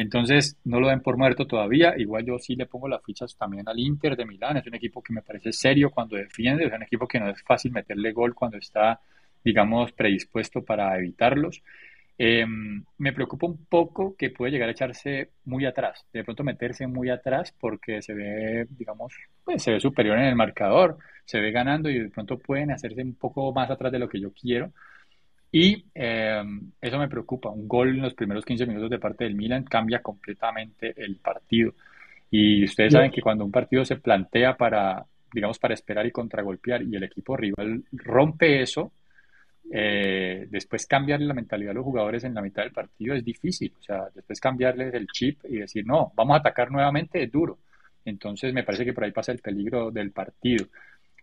Entonces, 0.00 0.56
no 0.64 0.78
lo 0.78 0.88
den 0.90 1.00
por 1.00 1.16
muerto 1.16 1.48
todavía. 1.48 1.94
Igual 1.96 2.24
yo 2.24 2.38
sí 2.38 2.54
le 2.54 2.66
pongo 2.66 2.86
las 2.86 3.02
fichas 3.02 3.36
también 3.36 3.68
al 3.68 3.80
Inter 3.80 4.16
de 4.16 4.24
Milán. 4.24 4.56
Es 4.56 4.66
un 4.68 4.76
equipo 4.76 5.02
que 5.02 5.12
me 5.12 5.22
parece 5.22 5.52
serio 5.52 5.90
cuando 5.90 6.14
defiende. 6.14 6.66
Es 6.66 6.72
un 6.72 6.84
equipo 6.84 7.08
que 7.08 7.18
no 7.18 7.28
es 7.28 7.42
fácil 7.42 7.72
meterle 7.72 8.12
gol 8.12 8.32
cuando 8.32 8.58
está, 8.58 9.00
digamos, 9.42 9.90
predispuesto 9.90 10.64
para 10.64 10.96
evitarlos. 10.96 11.64
Em, 12.16 12.84
me 12.98 13.12
preocupa 13.12 13.48
un 13.48 13.64
poco 13.66 14.14
que 14.16 14.30
puede 14.30 14.52
llegar 14.52 14.68
a 14.68 14.72
echarse 14.72 15.30
muy 15.44 15.66
atrás, 15.66 16.04
de 16.12 16.22
pronto 16.24 16.44
meterse 16.44 16.86
muy 16.86 17.10
atrás 17.10 17.52
porque 17.58 18.02
se 18.02 18.14
ve, 18.14 18.66
digamos, 18.70 19.14
pues 19.44 19.62
se 19.62 19.72
ve 19.72 19.80
superior 19.80 20.18
en 20.18 20.24
el 20.26 20.34
marcador, 20.36 20.98
se 21.24 21.40
ve 21.40 21.52
ganando 21.52 21.88
y 21.90 21.98
de 21.98 22.08
pronto 22.10 22.38
pueden 22.38 22.70
hacerse 22.72 23.02
un 23.02 23.14
poco 23.14 23.52
más 23.52 23.70
atrás 23.70 23.92
de 23.92 24.00
lo 24.00 24.08
que 24.08 24.20
yo 24.20 24.32
quiero 24.32 24.72
Y 25.50 25.84
eh, 25.94 26.42
eso 26.80 26.98
me 26.98 27.08
preocupa. 27.08 27.50
Un 27.50 27.66
gol 27.66 27.90
en 27.90 28.02
los 28.02 28.14
primeros 28.14 28.44
15 28.44 28.66
minutos 28.66 28.90
de 28.90 28.98
parte 28.98 29.24
del 29.24 29.34
Milan 29.34 29.64
cambia 29.64 30.00
completamente 30.00 30.94
el 30.96 31.16
partido. 31.16 31.74
Y 32.30 32.64
ustedes 32.64 32.92
saben 32.92 33.10
que 33.10 33.22
cuando 33.22 33.44
un 33.44 33.50
partido 33.50 33.84
se 33.84 33.96
plantea 33.96 34.56
para, 34.56 35.04
digamos, 35.32 35.58
para 35.58 35.74
esperar 35.74 36.06
y 36.06 36.10
contragolpear 36.10 36.82
y 36.82 36.94
el 36.94 37.04
equipo 37.04 37.36
rival 37.36 37.82
rompe 37.92 38.60
eso, 38.60 38.92
eh, 39.70 40.46
después 40.50 40.86
cambiarle 40.86 41.26
la 41.26 41.34
mentalidad 41.34 41.72
a 41.72 41.74
los 41.74 41.84
jugadores 41.84 42.24
en 42.24 42.34
la 42.34 42.42
mitad 42.42 42.62
del 42.62 42.72
partido 42.72 43.14
es 43.14 43.24
difícil. 43.24 43.72
O 43.78 43.82
sea, 43.82 44.08
después 44.14 44.40
cambiarles 44.40 44.92
el 44.92 45.06
chip 45.06 45.40
y 45.48 45.58
decir, 45.58 45.86
no, 45.86 46.12
vamos 46.14 46.34
a 46.34 46.40
atacar 46.40 46.70
nuevamente 46.70 47.22
es 47.22 47.32
duro. 47.32 47.58
Entonces 48.04 48.52
me 48.52 48.64
parece 48.64 48.84
que 48.84 48.92
por 48.92 49.04
ahí 49.04 49.12
pasa 49.12 49.32
el 49.32 49.38
peligro 49.38 49.90
del 49.90 50.10
partido. 50.12 50.66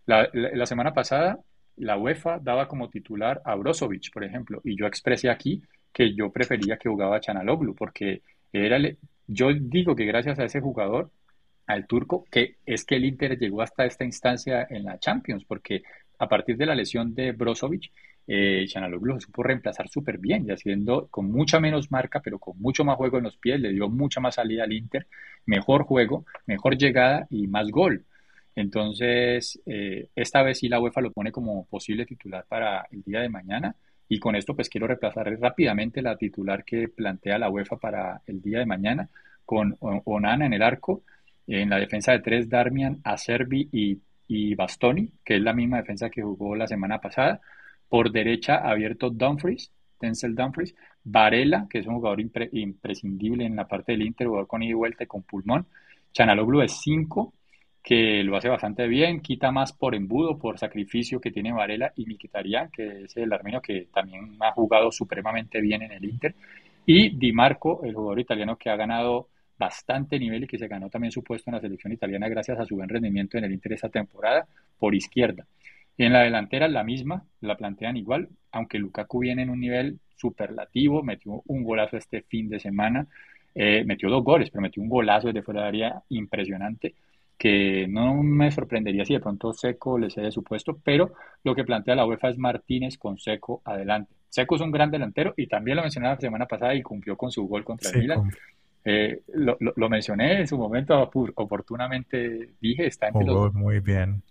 La, 0.06 0.30
la, 0.34 0.66
semana 0.68 0.94
pasada 0.94 1.40
la 1.78 1.98
UEFA 1.98 2.40
daba 2.40 2.68
como 2.68 2.90
titular 2.90 3.42
a 3.46 3.56
Brozovic, 3.56 4.12
por 4.12 4.24
ejemplo, 4.24 4.62
y 4.64 4.78
yo 4.78 4.86
expresé 4.86 5.30
aquí 5.30 5.62
que 5.92 6.14
yo 6.14 6.32
prefería 6.32 6.78
que 6.78 6.90
jugaba 6.90 7.18
a 7.18 7.20
Chanaloglu, 7.20 7.76
porque 7.76 8.22
era 8.52 8.78
yo 9.28 9.54
digo 9.54 9.96
que 9.96 10.06
gracias 10.06 10.40
a 10.40 10.46
ese 10.46 10.62
jugador, 10.62 11.12
al 11.68 11.88
turco, 11.88 12.26
que 12.30 12.58
es 12.66 12.86
que 12.86 12.96
el 12.96 13.06
Inter 13.06 13.38
llegó 13.38 13.62
hasta 13.62 13.86
esta 13.86 14.06
instancia 14.06 14.68
en 14.70 14.84
la 14.84 15.00
Champions, 15.00 15.46
porque 15.46 15.84
a 16.20 16.28
partir 16.28 16.58
de 16.58 16.66
la 16.66 16.76
lesión 16.76 17.16
de 17.16 17.32
Brozovic, 17.32 17.92
eh, 18.28 18.66
Chanaloglu 18.68 19.20
supo 19.20 19.44
reemplazar 19.44 19.88
súper 19.88 20.18
bien 20.18 20.46
y 20.48 20.52
haciendo 20.52 21.08
con 21.08 21.32
mucha 21.32 21.60
menos 21.60 21.92
marca, 21.92 22.22
pero 22.22 22.40
con 22.40 22.60
mucho 22.60 22.84
más 22.84 22.98
juego 22.98 23.18
en 23.18 23.24
los 23.26 23.38
pies, 23.38 23.60
le 23.60 23.72
dio 23.72 23.90
mucha 23.90 24.20
más 24.20 24.36
salida 24.36 24.64
al 24.64 24.74
Inter, 24.74 25.08
mejor 25.46 25.84
juego, 25.84 26.26
mejor 26.46 26.78
llegada 26.78 27.28
y 27.30 27.48
más 27.48 27.70
gol. 27.70 28.06
Entonces, 28.56 29.62
eh, 29.66 30.08
esta 30.16 30.41
vez 30.41 30.60
sí 30.60 30.70
la 30.70 30.80
UEFA 30.80 31.01
lo 31.01 31.12
pone 31.12 31.32
como 31.32 31.66
posible 31.66 32.06
titular 32.06 32.45
para 32.47 32.88
el 32.91 33.03
día 33.03 33.22
de 33.22 33.30
mañana. 33.30 33.76
Y 34.08 34.20
con 34.20 34.36
esto, 34.36 34.56
pues 34.56 34.70
quiero 34.70 34.88
reemplazar 34.88 35.28
rápidamente 35.39 36.01
la 36.01 36.16
titular 36.16 36.64
que 36.64 36.88
plantea 36.88 37.38
la 37.38 37.49
UEFA 37.49 37.78
para 37.78 38.22
el 38.28 38.41
día 38.41 38.60
de 38.60 38.66
mañana, 38.66 39.10
con 39.45 39.76
Onana 39.80 40.45
en 40.45 40.53
el 40.53 40.62
arco, 40.62 41.03
en 41.47 41.70
la 41.70 41.78
defensa 41.78 42.12
de 42.12 42.20
tres, 42.20 42.49
Darmian, 42.49 43.01
Acerbi 43.03 43.68
y, 43.72 43.99
y 44.28 44.56
Bastoni, 44.56 45.12
que 45.24 45.36
es 45.36 45.41
la 45.41 45.53
misma 45.53 45.78
defensa 45.78 46.10
que 46.10 46.22
jugó 46.22 46.56
la 46.56 46.68
semana 46.68 46.99
pasada. 46.99 47.41
Por 47.89 48.12
derecha, 48.12 48.58
abierto 48.58 49.10
Dumfries, 49.10 49.72
Denzel 49.99 50.36
Dumfries, 50.36 50.76
Varela, 51.03 51.68
que 51.70 51.80
es 51.80 51.88
un 51.88 51.95
jugador 51.95 52.22
imprescindible 52.51 53.45
en 53.45 53.56
la 53.56 53.68
parte 53.68 53.91
del 53.91 54.03
Inter, 54.03 54.28
jugador 54.28 54.47
con 54.47 54.64
ida 54.64 54.72
y 54.72 54.74
vuelta 54.74 55.03
y 55.03 55.08
con 55.08 55.24
pulmón. 55.24 55.68
Chanaloglu 56.14 56.62
es 56.62 56.80
5, 56.82 57.34
que 57.86 58.24
lo 58.24 58.36
hace 58.36 58.50
bastante 58.50 58.88
bien, 58.88 59.22
quita 59.22 59.52
más 59.52 59.72
por 59.72 59.94
embudo, 59.94 60.40
por 60.40 60.58
sacrificio 60.58 61.22
que 61.22 61.32
tiene 61.32 61.54
Varela 61.54 61.94
y 61.96 62.08
Miquitarian, 62.08 62.72
que 62.72 63.04
es 63.04 63.16
el 63.16 63.32
armenio 63.32 63.62
que 63.62 63.90
también 63.94 64.38
ha 64.40 64.52
jugado 64.54 64.92
supremamente 64.92 65.62
bien 65.62 65.84
en 65.84 65.92
el 65.92 66.04
Inter. 66.04 66.34
Y 66.84 67.16
Di 67.16 67.32
Marco, 67.32 67.82
el 67.84 67.94
jugador 67.94 68.20
italiano 68.20 68.58
que 68.58 68.72
ha 68.72 68.76
ganado 68.76 69.30
bastante 69.60 70.18
nivel 70.18 70.46
y 70.46 70.48
que 70.48 70.58
se 70.58 70.68
ganó 70.68 70.90
también 70.90 71.12
su 71.12 71.24
puesto 71.24 71.52
en 71.52 71.56
la 71.56 71.62
selección 71.62 71.94
italiana 71.94 72.28
gracias 72.28 72.60
a 72.60 72.66
su 72.66 72.76
buen 72.76 72.90
rendimiento 72.90 73.38
en 73.38 73.44
el 73.44 73.52
Inter 73.54 73.74
esta 73.74 73.90
temporada 73.90 74.48
por 74.80 74.96
izquierda. 74.96 75.46
Y 75.96 76.06
en 76.06 76.14
la 76.14 76.24
delantera 76.24 76.68
la 76.68 76.84
misma, 76.84 77.24
la 77.42 77.56
plantean 77.56 77.98
igual, 77.98 78.30
aunque 78.52 78.80
Lukaku 78.80 79.20
viene 79.20 79.44
en 79.44 79.52
un 79.52 79.60
nivel 79.60 80.00
superlativo, 80.16 81.04
metió 81.04 81.44
un 81.46 81.64
golazo 81.64 81.98
este 81.98 82.24
fin 82.24 82.50
de 82.50 82.60
semana, 82.60 83.06
eh, 83.54 83.84
metió 83.86 84.10
dos 84.10 84.24
goles, 84.24 84.50
pero 84.50 84.64
metió 84.64 84.82
un 84.82 84.90
golazo 84.90 85.28
desde 85.28 85.44
fuera 85.44 85.62
de 85.62 85.68
área 85.68 86.04
impresionante, 86.10 86.96
que 87.38 87.88
no 87.88 88.24
me 88.24 88.52
sorprendería 88.52 89.06
si 89.06 89.14
de 89.14 89.20
pronto 89.20 89.54
Seco 89.54 89.98
le 89.98 90.10
cede 90.10 90.32
su 90.32 90.44
puesto, 90.44 90.80
pero 90.84 91.14
lo 91.44 91.54
que 91.54 91.64
plantea 91.64 91.96
la 91.96 92.06
UEFA 92.06 92.30
es 92.30 92.38
Martínez 92.38 92.98
con 92.98 93.18
Seco 93.18 93.62
adelante. 93.66 94.14
Seco 94.30 94.56
es 94.56 94.62
un 94.62 94.72
gran 94.72 94.92
delantero 94.92 95.34
y 95.38 95.48
también 95.48 95.78
lo 95.78 95.84
mencioné 95.84 96.08
la 96.08 96.20
semana 96.20 96.46
pasada 96.46 96.76
y 96.76 96.82
cumplió 96.82 97.16
con 97.16 97.32
su 97.32 97.48
gol 97.48 97.64
contra 97.64 97.92
el 97.92 98.00
Milan. 98.00 98.32
Eh, 98.88 99.22
lo, 99.34 99.58
lo, 99.60 99.90
mencioné 99.90 100.42
en 100.42 100.48
su 100.48 100.58
momento 100.58 101.10
oportunamente, 101.36 102.52
dije, 102.62 102.86
está 102.86 103.08
entre 103.08 103.26
los, 103.26 103.52
muy 103.54 103.80
bien. 103.80 104.22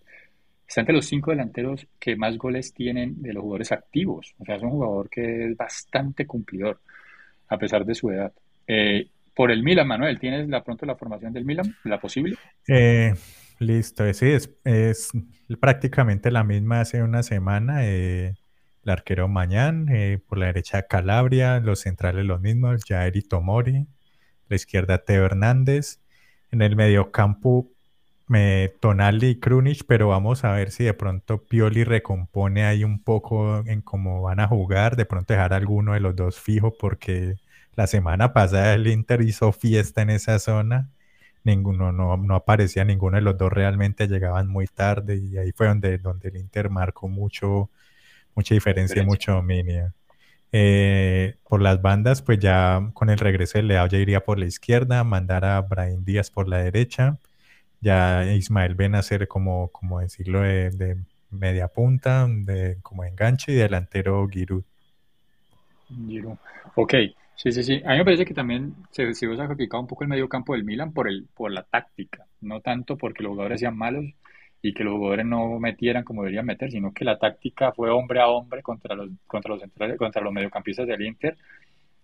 Está 0.67 0.83
entre 0.83 0.95
los 0.95 1.07
cinco 1.07 1.33
delanteros 1.33 1.87
que 1.99 2.15
más 2.15 2.39
goles 2.39 2.73
tienen 2.73 3.21
de 3.21 3.33
los 3.33 3.43
jugadores 3.43 3.73
activos. 3.73 4.35
O 4.39 4.45
sea, 4.45 4.55
es 4.55 4.63
un 4.63 4.71
jugador 4.71 5.11
que 5.11 5.47
es 5.47 5.57
bastante 5.57 6.25
cumplidor, 6.25 6.81
a 7.49 7.59
pesar 7.59 7.85
de 7.85 7.95
su 7.95 8.11
edad. 8.11 8.33
Eh, 8.67 9.09
por 9.35 9.51
el 9.51 9.63
Milan, 9.63 9.89
Manuel, 9.89 10.19
¿tienes 10.19 10.49
la, 10.49 10.63
pronto 10.63 10.87
la 10.87 10.97
formación 10.97 11.33
del 11.33 11.45
Milan, 11.45 11.77
la 11.85 12.01
posible? 12.01 12.37
Eh, 12.69 13.15
listo, 13.59 14.13
sí, 14.15 14.27
es, 14.27 14.51
es, 14.65 15.11
prácticamente 15.61 16.31
la 16.31 16.45
misma 16.45 16.81
hace 16.81 17.03
una 17.03 17.23
semana. 17.23 17.85
el 17.85 18.37
arquero 18.87 19.29
Mañán, 19.29 19.89
por 20.27 20.39
la 20.39 20.47
derecha 20.47 20.83
Calabria, 20.83 21.61
los 21.61 21.81
centrales 21.81 22.25
los 22.25 22.41
mismos, 22.41 22.85
Jair 22.87 23.17
y 23.17 23.23
Tomori, 23.23 23.87
la 24.49 24.57
izquierda 24.57 24.99
Teo 24.99 25.25
Hernández, 25.25 26.01
en 26.51 26.63
el 26.63 26.77
mediocampo 26.77 27.75
me, 28.27 28.73
Tonali 28.81 29.29
y 29.31 29.41
Krunic, 29.41 29.85
pero 29.87 30.09
vamos 30.09 30.45
a 30.45 30.53
ver 30.53 30.71
si 30.71 30.85
de 30.85 30.95
pronto 30.95 31.45
Pioli 31.45 31.85
recompone 31.85 32.65
ahí 32.65 32.85
un 32.85 33.03
poco 33.03 33.59
en 33.67 33.83
cómo 33.83 34.23
van 34.23 34.41
a 34.41 34.49
jugar, 34.49 34.97
de 34.97 35.05
pronto 35.05 35.35
dejar 35.35 35.53
alguno 35.53 35.93
de 35.93 36.01
los 36.01 36.17
dos 36.17 36.41
fijo, 36.41 36.75
porque 36.79 37.37
la 37.77 37.87
semana 37.87 38.33
pasada 38.33 38.75
el 38.75 38.87
Inter 38.87 39.23
hizo 39.23 39.53
fiesta 39.53 40.03
en 40.03 40.11
esa 40.11 40.39
zona, 40.39 40.91
ninguno, 41.45 41.93
no, 41.93 42.17
no 42.17 42.35
aparecía 42.35 42.85
ninguno 42.85 43.17
de 43.17 43.23
los 43.23 43.37
dos 43.37 43.53
realmente, 43.53 44.09
llegaban 44.09 44.49
muy 44.49 44.67
tarde 44.67 45.17
y 45.17 45.37
ahí 45.39 45.53
fue 45.53 45.69
donde, 45.69 45.99
donde 45.99 46.29
el 46.29 46.37
Inter 46.37 46.71
marcó 46.71 47.09
mucho, 47.09 47.71
mucha 48.35 48.55
diferencia, 48.55 49.03
mucho 49.05 49.33
dominio. 49.33 49.93
Eh, 50.53 51.35
por 51.49 51.61
las 51.61 51.83
bandas, 51.83 52.23
pues 52.23 52.39
ya 52.39 52.91
con 52.95 53.11
el 53.11 53.19
regreso 53.19 53.59
de 53.59 53.65
Leao 53.65 53.89
ya 53.89 53.99
iría 53.99 54.25
por 54.25 54.39
la 54.39 54.47
izquierda, 54.47 55.03
mandar 55.03 55.45
a 55.45 55.61
Brian 55.61 56.05
Díaz 56.05 56.31
por 56.31 56.49
la 56.49 56.59
derecha, 56.59 57.19
ya 57.81 58.25
Ismael 58.33 58.75
ven 58.77 58.95
a 58.95 59.03
ser 59.03 59.29
como, 59.29 59.69
como 59.69 60.01
decirlo, 60.01 60.43
de, 60.43 60.97
media 61.31 61.69
punta, 61.69 62.27
de, 62.29 62.79
como 62.83 63.05
enganche 63.05 63.53
y 63.53 63.57
delantero 63.57 64.27
Giroud. 64.29 64.63
Giroud. 66.07 66.39
Ok, 66.77 66.95
sí, 67.37 67.53
sí, 67.53 67.63
sí. 67.63 67.83
A 67.85 67.91
mí 67.93 67.99
me 67.99 68.05
parece 68.05 68.25
que 68.25 68.35
también 68.35 68.75
se, 68.91 69.15
se 69.15 69.27
ha 69.27 69.37
sacrificado 69.37 69.81
un 69.81 69.87
poco 69.87 70.05
el 70.05 70.11
medio 70.11 70.29
campo 70.29 70.55
del 70.55 70.65
Milan 70.65 70.93
por, 70.93 71.09
el, 71.09 71.27
por 71.35 71.51
la 71.51 71.63
táctica, 71.63 72.27
no 72.41 72.61
tanto 72.61 72.97
porque 72.97 73.23
los 73.23 73.31
jugadores 73.31 73.61
sean 73.61 73.77
malos, 73.77 74.05
y 74.65 74.73
que 74.73 74.83
los 74.83 74.95
jugadores 74.95 75.27
no 75.27 75.59
metieran 75.61 76.05
como 76.05 76.23
deberían 76.23 76.47
meter, 76.47 76.71
sino 76.71 76.95
que 76.95 77.05
la 77.05 77.19
táctica 77.19 77.73
fue 77.73 77.91
hombre 77.91 78.21
a 78.21 78.29
hombre 78.29 78.63
contra 78.63 78.95
los, 78.95 79.11
contra 79.27 79.51
los, 79.51 79.61
centrales, 79.61 79.99
contra 79.99 80.23
los 80.23 80.33
mediocampistas 80.33 80.87
del 80.87 81.03
Inter 81.03 81.37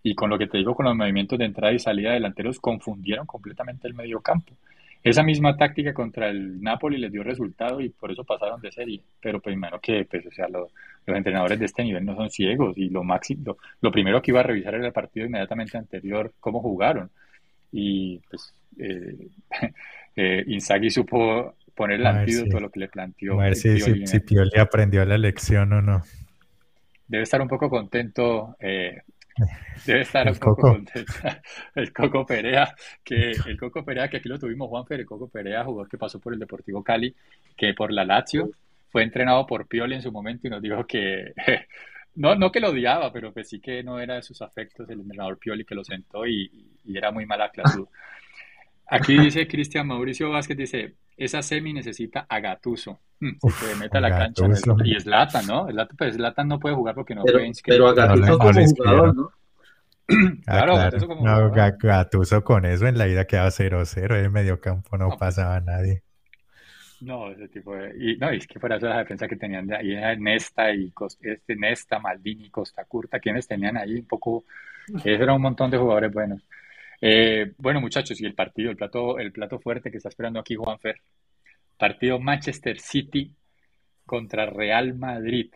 y 0.03 0.15
con 0.15 0.29
lo 0.29 0.37
que 0.37 0.47
te 0.47 0.59
digo, 0.59 0.75
con 0.75 0.85
los 0.85 0.95
movimientos 0.95 1.39
de 1.39 1.47
entrada 1.47 1.73
y 1.73 1.79
salida 1.79 2.13
delanteros 2.13 2.61
confundieron 2.61 3.25
completamente 3.25 3.89
el 3.89 3.95
mediocampo. 3.95 4.53
Esa 5.03 5.23
misma 5.23 5.57
táctica 5.57 5.95
contra 5.95 6.29
el 6.29 6.61
Napoli 6.61 6.99
les 6.99 7.11
dio 7.11 7.23
resultado 7.23 7.81
y 7.81 7.89
por 7.89 8.13
eso 8.13 8.23
pasaron 8.25 8.61
de 8.61 8.71
serie. 8.71 9.01
Pero 9.21 9.41
primero 9.41 9.81
que, 9.81 10.05
pues, 10.05 10.27
o 10.27 10.31
sea, 10.31 10.47
los 10.49 10.71
entrenadores 11.07 11.59
de 11.59 11.67
este 11.67 11.83
nivel 11.83 12.05
no 12.05 12.15
son 12.15 12.31
ciegos 12.31 12.77
y 12.77 12.91
lo 12.91 13.03
máximo, 13.03 13.57
lo, 13.81 13.91
primero 13.91 14.21
que 14.21 14.31
iba 14.31 14.41
a 14.41 14.45
revisar 14.45 14.75
era 14.75 14.87
el 14.87 14.93
partido 14.93 15.27
inmediatamente 15.27 15.79
anterior, 15.79 16.33
cómo 16.39 16.61
jugaron. 16.61 17.11
Y 17.73 18.19
pues 18.29 18.53
eh, 18.79 19.29
eh, 20.17 20.45
Inzaghi 20.47 20.91
supo 20.91 21.55
poner 21.75 22.01
el 22.01 22.07
antídoto 22.07 22.59
a 22.59 22.61
lo 22.61 22.71
que 22.71 22.81
le 22.81 22.89
planteó. 22.89 23.41
A 23.41 23.45
ver 23.45 23.57
si, 23.57 23.81
si, 23.81 24.21
Pioli 24.21 24.59
aprendió 24.59 25.05
la 25.07 25.17
lección 25.17 25.73
o 25.73 25.81
no. 25.81 26.03
Debe 27.09 27.23
estar 27.23 27.41
un 27.41 27.49
poco 27.49 27.71
contento. 27.71 28.55
Eh, 28.61 29.01
debe 29.87 30.01
estar 30.03 30.29
un 30.29 30.37
poco 30.37 30.63
contento 30.63 31.13
el 31.75 31.93
Coco 31.93 32.27
Perea, 32.27 32.75
que 33.03 33.31
el 33.31 33.59
Coco 33.59 33.85
Perea, 33.85 34.09
que 34.09 34.19
aquí 34.19 34.29
lo 34.29 34.39
tuvimos 34.39 34.69
Juanfer, 34.69 35.01
el 35.01 35.07
Coco 35.07 35.29
Perea, 35.29 35.65
jugador 35.65 35.89
que 35.89 35.99
pasó 35.99 36.19
por 36.19 36.33
el 36.33 36.39
Deportivo 36.39 36.83
Cali, 36.83 37.15
que 37.57 37.75
por 37.75 37.93
la 37.93 38.05
Lazio 38.05 38.51
fue 38.91 39.03
entrenado 39.03 39.47
por 39.47 39.67
Pioli 39.67 39.95
en 39.95 40.03
su 40.03 40.13
momento 40.13 40.47
y 40.47 40.51
nos 40.51 40.63
dijo 40.63 40.87
que 40.87 41.33
no, 42.17 42.35
no 42.35 42.51
que 42.51 42.61
lo 42.61 42.71
odiaba, 42.71 43.13
pero 43.13 43.33
que 43.33 43.45
sí 43.45 43.61
que 43.61 43.83
no 43.83 43.99
era 43.99 44.17
de 44.17 44.23
sus 44.23 44.43
afectos 44.43 44.89
el 44.91 45.01
entrenador 45.01 45.39
Pioli 45.39 45.65
que 45.65 45.75
lo 45.75 45.85
sentó 45.85 46.27
y, 46.27 46.51
y 46.85 46.97
era 46.97 47.11
muy 47.11 47.27
mala 47.27 47.51
clase. 47.51 47.81
Aquí 48.91 49.17
dice 49.17 49.47
Cristian 49.47 49.87
Mauricio 49.87 50.31
Vázquez, 50.31 50.57
dice, 50.57 50.95
esa 51.17 51.43
semi 51.43 51.73
necesita 51.73 52.27
a 52.29 52.41
Gatuso. 52.41 52.99
Hmm, 53.21 53.37
se 53.41 53.67
se 53.67 53.77
mete 53.77 53.99
a 53.99 54.01
la 54.01 54.11
cancha. 54.11 54.45
Y 54.85 54.99
Zlatan, 54.99 55.47
¿no? 55.47 55.69
Zlatan, 55.69 55.97
pues 55.97 56.15
Zlatan 56.15 56.49
no 56.49 56.59
puede 56.59 56.75
jugar 56.75 56.95
porque 56.97 57.15
no 57.15 57.23
pero, 57.23 57.89
a 57.89 57.95
Gatuso 57.95 58.39
como 58.39 58.53
jugador, 58.53 59.15
¿no? 59.15 59.31
Ah, 60.49 60.65
claro, 60.65 60.75
Gatuso 60.75 61.07
como 61.07 61.25
no, 61.25 61.53
Gatuso 61.53 62.43
con 62.43 62.65
eso 62.65 62.89
en 62.89 62.99
la 62.99 63.05
vida 63.05 63.27
quedaba 63.27 63.51
0-0, 63.51 64.19
en 64.19 64.25
el 64.25 64.31
medio 64.31 64.61
campo 64.61 64.99
no, 64.99 65.07
pues, 65.07 65.21
pasaba 65.21 65.57
a 65.57 65.61
nadie. 65.61 66.03
No, 67.01 67.31
ese 67.31 67.47
tipo 67.47 67.77
de... 67.77 67.95
Y, 67.97 68.17
no, 68.17 68.29
es 68.31 68.47
que 68.47 68.59
fuera 68.59 68.77
esa 68.77 68.99
defensa 68.99 69.29
que 69.29 69.37
tenían 69.37 69.69
de 69.69 69.77
ahí, 69.77 70.19
Nesta 70.19 70.73
y 70.75 70.93
este, 71.21 71.55
Nesta, 71.55 72.01
Maldini, 72.01 72.51
Costa 72.51 72.85
Curta, 72.85 73.21
quienes 73.21 73.47
tenían 73.47 73.77
ahí 73.77 73.95
un 73.95 74.07
poco... 74.07 74.45
Eso 75.05 75.23
era 75.23 75.33
un 75.33 75.43
montón 75.43 75.71
de 75.71 75.79
jugadores 75.79 76.13
buenos. 76.13 76.43
Eh, 77.01 77.53
bueno, 77.59 77.81
muchachos, 77.81 78.21
y 78.21 78.27
el 78.27 78.35
partido, 78.35 78.71
el 78.71 78.77
plato, 78.77 79.19
el 79.19 79.33
plato 79.33 79.59
fuerte 79.59 79.91
que 79.91 79.97
está 79.97 80.09
esperando 80.09 80.41
aquí 80.41 80.55
Juanfer. 80.55 81.01
Partido 81.79 82.19
Manchester 82.19 82.79
City 82.79 83.33
contra 84.05 84.47
Real 84.47 84.95
Madrid. 84.95 85.51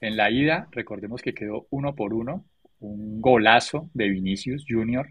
En 0.00 0.16
la 0.16 0.30
ida, 0.30 0.68
recordemos 0.72 1.22
que 1.22 1.34
quedó 1.34 1.66
uno 1.70 1.94
por 1.94 2.12
uno, 2.12 2.44
un 2.80 3.20
golazo 3.22 3.88
de 3.94 4.08
Vinicius 4.10 4.66
Junior, 4.68 5.08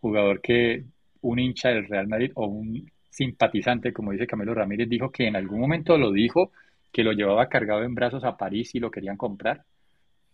jugador 0.00 0.40
que 0.40 0.84
un 1.22 1.38
hincha 1.40 1.70
del 1.70 1.88
Real 1.88 2.06
Madrid 2.06 2.30
o 2.34 2.46
un 2.46 2.90
simpatizante, 3.10 3.92
como 3.92 4.12
dice 4.12 4.28
Camilo 4.28 4.54
Ramírez, 4.54 4.88
dijo 4.88 5.10
que 5.10 5.26
en 5.26 5.34
algún 5.34 5.58
momento 5.60 5.98
lo 5.98 6.12
dijo, 6.12 6.52
que 6.92 7.02
lo 7.02 7.12
llevaba 7.12 7.48
cargado 7.48 7.82
en 7.82 7.94
brazos 7.94 8.22
a 8.24 8.36
París 8.36 8.74
y 8.74 8.78
lo 8.78 8.90
querían 8.90 9.16
comprar. 9.16 9.64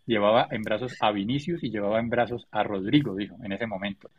Llevaba 0.07 0.49
en 0.51 0.63
brazos 0.63 0.95
a 1.01 1.11
Vinicius 1.11 1.65
y 1.65 1.71
llevaba 1.71 1.99
en 1.99 2.11
brazos 2.11 2.47
a 2.51 2.63
Rodrigo, 2.63 3.15
dijo 3.17 3.37
en 3.43 3.53
ese 3.53 3.67
momento. 3.67 4.11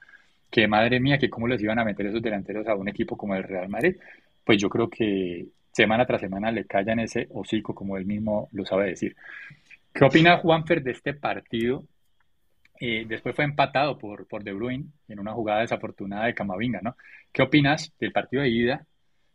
Que 0.50 0.68
madre 0.68 1.00
mía, 1.00 1.18
que 1.18 1.30
cómo 1.30 1.48
les 1.48 1.62
iban 1.62 1.80
a 1.80 1.86
meter 1.86 2.06
esos 2.08 2.22
delanteros 2.22 2.68
a 2.68 2.76
un 2.76 2.88
equipo 2.88 3.18
como 3.18 3.36
el 3.36 3.44
Real 3.44 3.70
Madrid. 3.70 3.98
Pues 4.44 4.62
yo 4.62 4.70
creo 4.70 4.90
que 4.90 5.48
semana 5.72 6.06
tras 6.06 6.22
semana 6.22 6.52
le 6.52 6.66
callan 6.66 7.00
ese 7.00 7.28
hocico, 7.32 7.76
como 7.76 7.98
él 7.98 8.06
mismo 8.06 8.50
lo 8.54 8.66
sabe 8.66 8.88
decir. 8.88 9.16
¿Qué 9.94 10.06
opina 10.06 10.38
Juanfer 10.38 10.84
de 10.84 10.92
este 10.92 11.14
partido? 11.14 11.84
Eh, 12.80 13.06
después 13.08 13.36
fue 13.36 13.46
empatado 13.46 13.98
por, 13.98 14.28
por 14.28 14.44
De 14.44 14.52
Bruyne 14.52 14.86
en 15.08 15.20
una 15.20 15.32
jugada 15.34 15.62
desafortunada 15.62 16.26
de 16.26 16.34
Camavinga, 16.34 16.82
¿no? 16.82 16.96
¿Qué 17.32 17.42
opinas 17.42 17.94
del 18.00 18.12
partido 18.12 18.44
de 18.44 18.50
ida? 18.50 18.86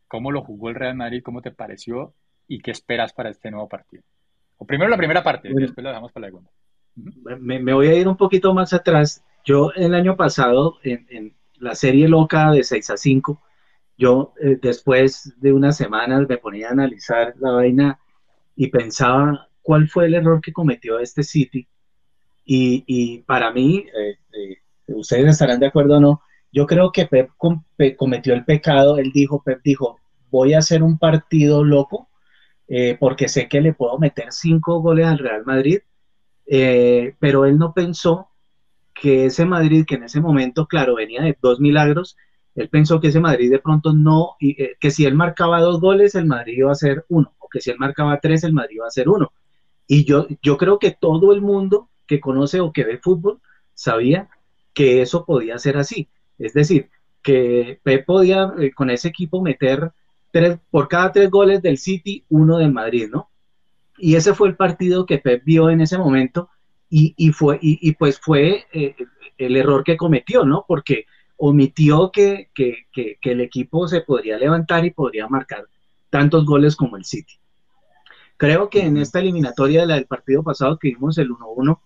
¿Cómo 0.08 0.32
lo 0.32 0.42
jugó 0.42 0.68
el 0.68 0.74
Real 0.74 0.96
Madrid? 0.96 1.22
¿Cómo 1.22 1.40
te 1.40 1.50
pareció? 1.50 2.14
¿Y 2.48 2.61
qué 2.61 2.70
esperas 2.72 3.12
para 3.12 3.30
este 3.30 3.50
nuevo 3.50 3.68
partido? 3.68 4.02
O 4.58 4.66
primero 4.66 4.90
la 4.90 4.96
primera 4.96 5.22
parte, 5.22 5.48
y 5.48 5.54
después 5.54 5.82
la 5.82 5.90
dejamos 5.90 6.12
para 6.12 6.26
la 6.26 6.28
segunda. 6.28 6.50
me, 7.40 7.72
voy 7.72 7.88
a 7.88 7.94
ir 7.94 8.08
un 8.08 8.16
poquito 8.16 8.52
más 8.52 8.72
atrás. 8.74 9.24
Yo 9.45 9.72
el 9.74 9.95
año 9.95 10.16
pasado, 10.16 10.78
en, 10.82 11.34
la 11.59 11.74
serie 11.74 12.09
loca 12.09 12.51
de 12.53 12.64
6 12.64 12.91
a 12.91 12.97
5, 12.97 13.41
yo 13.99 14.32
eh, 14.43 14.59
después 14.61 15.34
de 15.41 15.53
unas 15.53 15.76
semanas 15.76 16.26
me 16.26 16.38
ponía 16.38 16.68
a 16.68 16.72
analizar 16.72 17.34
la 17.38 17.51
vaina 17.53 18.01
y 18.57 18.68
pensaba 18.68 19.49
cuál 19.61 19.88
fue 19.88 20.07
el 20.07 20.14
error 20.14 20.41
que 20.41 20.53
cometió 20.53 20.99
este 20.99 21.22
City. 21.22 21.68
Y, 22.53 23.18
para 23.26 23.53
mí, 23.53 23.84
eh, 23.97 24.16
eh, 24.32 24.57
ustedes 24.88 25.26
estarán 25.26 25.61
de 25.61 25.66
acuerdo 25.66 25.99
o 25.99 26.01
no, 26.01 26.22
yo 26.51 26.66
creo 26.66 26.91
que 26.91 27.07
Pep 27.07 27.30
cometió 27.97 28.34
el 28.34 28.45
pecado, 28.45 28.99
él 28.99 29.12
dijo, 29.12 29.41
Pep 29.45 29.61
dijo, 29.62 30.01
voy 30.30 30.55
a 30.55 30.59
hacer 30.59 30.82
un 30.82 30.99
partido 30.99 31.62
loco 31.62 32.09
porque 32.99 33.28
sé 33.28 33.49
que 33.49 33.61
le 33.61 33.72
puedo 33.72 33.99
meter 33.99 34.26
cinco 34.30 34.80
goles 34.80 35.07
al 35.07 35.18
Real 35.18 35.45
Madrid, 35.45 35.80
pero 36.45 37.45
él 37.45 37.59
no 37.59 37.72
pensó 37.72 38.30
que 39.01 39.24
ese 39.24 39.46
Madrid, 39.46 39.84
que 39.86 39.94
en 39.94 40.05
ese 40.05 40.20
momento, 40.20 40.66
claro, 40.66 40.94
venía 40.94 41.22
de 41.22 41.36
dos 41.40 41.59
milagros, 41.59 42.16
él 42.55 42.68
pensó 42.68 43.01
que 43.01 43.09
ese 43.09 43.20
Madrid 43.20 43.51
de 43.51 43.59
pronto 43.59 43.94
no, 43.94 44.36
y, 44.38 44.62
eh, 44.62 44.76
que 44.78 44.90
si 44.90 45.07
él 45.07 45.14
marcaba 45.14 45.61
dos 45.61 45.80
goles, 45.80 46.14
el 46.14 46.26
Madrid 46.26 46.59
iba 46.59 46.70
a 46.70 46.74
ser 46.74 47.07
uno, 47.09 47.32
o 47.38 47.48
que 47.48 47.61
si 47.61 47.70
él 47.70 47.78
marcaba 47.78 48.20
tres, 48.20 48.44
el 48.44 48.53
Madrid 48.53 48.76
iba 48.76 48.86
a 48.86 48.90
ser 48.90 49.09
uno. 49.09 49.32
Y 49.86 50.05
yo, 50.05 50.26
yo 50.42 50.59
creo 50.59 50.78
que 50.78 50.90
todo 50.90 51.32
el 51.32 51.40
mundo 51.40 51.88
que 52.07 52.20
conoce 52.20 52.61
o 52.61 52.72
que 52.72 52.84
ve 52.84 52.98
fútbol 52.98 53.40
sabía 53.72 54.28
que 54.74 55.01
eso 55.01 55.24
podía 55.24 55.59
ser 55.59 55.78
así. 55.78 56.09
Es 56.38 56.53
decir, 56.53 56.90
que 57.22 57.80
Pep 57.82 58.05
podía 58.05 58.53
eh, 58.59 58.72
con 58.72 58.90
ese 58.90 59.09
equipo 59.09 59.40
meter 59.40 59.92
tres, 60.30 60.59
por 60.70 60.88
cada 60.88 61.11
tres 61.11 61.30
goles 61.30 61.62
del 61.62 61.78
City, 61.78 62.24
uno 62.28 62.59
del 62.59 62.72
Madrid, 62.72 63.09
¿no? 63.11 63.30
Y 63.96 64.16
ese 64.16 64.34
fue 64.34 64.48
el 64.48 64.57
partido 64.57 65.07
que 65.07 65.18
Pep 65.18 65.42
vio 65.44 65.70
en 65.70 65.80
ese 65.80 65.96
momento 65.96 66.51
y, 66.91 67.14
y 67.16 67.30
fue, 67.30 67.59
y, 67.62 67.93
pues 67.93 68.18
fue 68.18 68.66
eh, 68.72 68.97
el 69.38 69.57
error 69.57 69.84
que 69.84 69.97
cometió, 69.97 70.45
¿no? 70.45 70.64
Porque 70.66 71.07
omitió 71.36 72.11
que, 72.11 72.51
el 73.22 73.41
equipo 73.41 73.88
se 73.88 74.03
podría 74.03 74.36
levantar 74.36 74.84
y 74.84 74.91
podría 74.91 75.28
marcar 75.28 75.64
tantos 76.11 76.45
goles 76.45 76.74
como 76.74 76.97
el 76.97 77.05
City. 77.05 77.34
Creo 78.36 78.68
que 78.68 78.82
en 78.82 78.97
esta 78.97 79.20
eliminatoria 79.20 79.86
del 79.86 80.07
partido 80.07 80.43
pasado 80.43 80.78
que 80.78 80.88
vimos 80.88 81.16
el 81.18 81.30
1-1, 81.30 81.78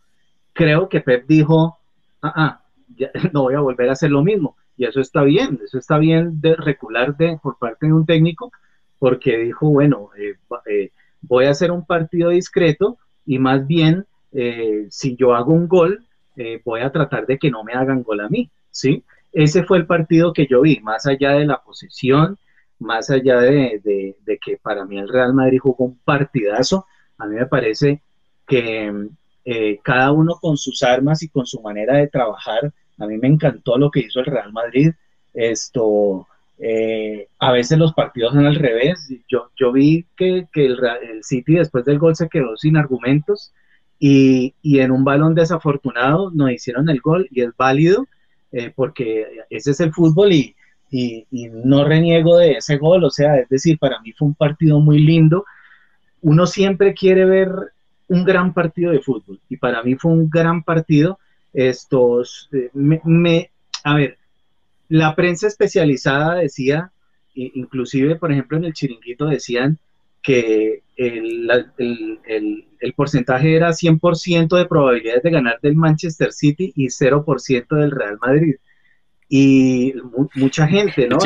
creo 0.53 0.89
que 0.89 1.01
Pep 1.01 1.27
dijo, 1.29 1.79
ah, 2.23 2.33
ah 2.35 2.61
no 3.33 3.43
voy 3.43 3.55
a 3.55 3.61
volver 3.61 3.91
a 3.91 3.93
hacer 3.93 4.11
lo 4.11 4.23
mismo. 4.23 4.57
Y 4.77 4.87
eso 4.87 5.01
está 5.01 5.23
bien, 5.23 5.61
eso 5.65 5.79
está 5.79 5.99
bien 5.99 6.41
de 6.41 6.57
recular 6.57 7.17
de, 7.17 7.39
por 7.43 7.59
parte 7.59 7.87
de 7.87 7.93
un 7.93 8.07
técnico, 8.07 8.51
porque 8.99 9.37
dijo, 9.39 9.69
bueno, 9.69 10.11
eh, 10.19 10.35
eh, 10.67 10.91
voy 11.21 11.45
a 11.45 11.51
hacer 11.51 11.71
un 11.71 11.85
partido 11.85 12.31
discreto 12.31 12.99
y 13.27 13.39
más 13.39 13.67
bien, 13.67 14.07
eh, 14.35 14.87
si 14.91 15.17
yo 15.17 15.35
hago 15.35 15.53
un 15.53 15.69
gol, 15.69 16.05
voy 16.65 16.81
a 16.81 16.91
tratar 16.91 17.27
de 17.27 17.39
que 17.39 17.49
no 17.49 17.63
me 17.63 17.75
hagan 17.75 18.03
gol 18.03 18.21
a 18.21 18.29
mí, 18.29 18.51
¿sí? 18.71 19.05
ese 19.35 19.65
fue 19.65 19.79
el 19.79 19.87
partido 19.87 20.33
que 20.33 20.47
yo 20.47 20.63
vi, 20.63 20.81
más 20.81 21.07
allá 21.07 21.33
de 21.33 21.45
la 21.45 21.63
posesión, 21.63 22.39
más 22.79 23.11
allá 23.11 23.41
de, 23.41 24.17
que 24.45 24.57
para 24.59 24.85
mí 24.85 24.99
el 24.99 25.09
Real 25.09 25.35
Madrid 25.35 25.59
jugó 25.59 25.85
un 25.87 25.99
partidazo, 26.05 26.87
a 27.19 27.27
mí 27.27 27.35
me 27.37 27.47
parece 27.47 28.01
que 28.47 28.93
eh, 29.45 29.81
cada 29.83 30.13
uno 30.13 30.37
con 30.41 30.57
sus 30.57 30.83
armas 30.83 31.23
y 31.23 31.29
con 31.29 31.47
su 31.47 31.61
manera 31.61 31.97
de 31.97 32.09
trabajar, 32.09 32.73
a 32.99 33.07
mí 33.07 33.19
me 33.19 33.29
encantó 33.29 33.77
lo 33.77 33.91
que 33.91 34.01
hizo 34.01 34.21
el 34.21 34.27
Real 34.27 34.53
Madrid. 34.53 34.93
Esto, 35.33 36.29
eh, 36.59 37.27
a 37.41 37.51
veces 37.51 37.77
los 37.77 37.93
partidos 37.93 38.35
son 38.35 38.47
al 38.47 38.55
revés. 38.55 39.09
Yo, 39.29 39.51
yo 39.57 39.73
vi 39.73 40.07
que, 40.17 40.47
el, 40.55 40.79
el, 41.03 41.25
City 41.25 41.55
después 41.55 41.85
del 41.85 41.99
gol 41.99 42.15
se 42.15 42.29
quedó 42.29 42.57
sin 42.57 42.77
argumentos 42.77 43.53
y, 43.99 44.55
en 44.63 44.91
un 44.91 45.05
balón 45.05 45.35
desafortunado 45.35 46.31
nos 46.31 46.51
hicieron 46.51 46.89
el 46.91 47.01
gol 47.01 47.29
y 47.31 47.43
es 47.43 47.57
válido 47.57 48.07
eh, 48.53 48.73
porque 48.75 49.27
ese 49.51 49.71
es 49.73 49.81
el 49.81 49.93
fútbol 49.93 50.33
y, 50.33 50.55
no 51.31 51.85
reniego 51.85 52.37
de 52.39 52.53
ese 52.53 52.77
gol, 52.77 53.03
o 53.03 53.11
sea, 53.11 53.37
es 53.39 53.49
decir, 53.49 53.81
para 53.81 54.01
mí 54.01 54.13
fue 54.13 54.29
un 54.29 54.37
partido 54.37 54.79
muy 54.79 55.01
lindo. 55.01 55.45
Uno 56.21 56.47
siempre 56.47 56.95
quiere 56.95 57.25
ver 57.25 57.51
un 58.07 58.23
gran 58.23 58.55
partido 58.55 58.93
de 58.93 59.01
fútbol 59.01 59.41
y 59.49 59.57
para 59.57 59.83
mí 59.83 59.97
fue 59.97 60.13
un 60.13 60.31
gran 60.31 60.63
partido. 60.63 61.19
Estos, 61.53 62.49
eh, 62.53 62.71
me, 62.75 63.51
a 63.83 63.97
ver, 63.97 64.19
la 64.89 65.17
prensa 65.17 65.49
especializada 65.49 66.37
decía, 66.37 66.93
inclusive, 67.35 68.15
por 68.15 68.31
ejemplo, 68.31 68.57
en 68.57 68.67
el 68.67 68.73
chiringuito 68.73 69.27
decían 69.27 69.79
que 70.25 70.83
el, 70.97 72.65
porcentaje 72.97 73.55
era 73.55 73.71
100% 73.71 74.57
de 74.57 74.65
probabilidades 74.65 75.23
de 75.23 75.31
ganar 75.31 75.61
del 75.61 75.77
Manchester 75.77 76.33
City 76.33 76.73
y 76.75 76.87
0% 76.87 77.77
del 77.77 77.91
Real 77.91 78.19
Madrid. 78.21 78.57
Y 79.29 79.95
mucha 80.35 80.67
gente, 80.67 81.07
¿no? 81.09 81.19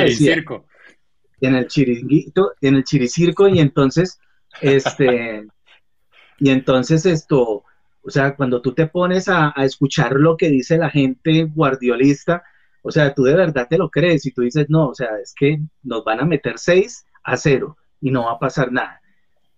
en 1.41 1.55
el 1.55 1.69
chiringuito, 1.69 2.55
en 2.61 2.75
el 2.75 2.85
chiricirco, 2.85 3.49
y 3.49 3.61
entonces, 3.61 4.19
este, 4.61 5.47
y 6.39 6.51
entonces 6.51 7.07
esto, 7.07 7.63
o 8.03 8.11
sea, 8.11 8.35
cuando 8.35 8.61
tú 8.61 8.75
te 8.75 8.89
pones 8.89 9.29
a, 9.29 9.53
a 9.55 9.65
escuchar 9.65 10.15
lo 10.15 10.37
que 10.37 10.49
dice 10.49 10.77
la 10.77 10.91
gente 10.91 11.45
guardiolista, 11.45 12.43
o 12.83 12.91
sea, 12.91 13.15
tú 13.15 13.23
de 13.23 13.35
verdad 13.35 13.69
te 13.71 13.79
lo 13.79 13.89
crees 13.89 14.27
y 14.27 14.33
tú 14.33 14.43
dices, 14.43 14.67
no, 14.69 14.89
o 14.89 14.95
sea, 14.95 15.11
es 15.23 15.33
que 15.39 15.61
nos 15.85 16.03
van 16.03 16.19
a 16.19 16.25
meter 16.25 16.59
6 16.59 17.07
a 17.23 17.37
0 17.37 17.77
y 18.01 18.11
no 18.11 18.27
va 18.27 18.33
a 18.33 18.39
pasar 18.39 18.73
nada. 18.73 19.01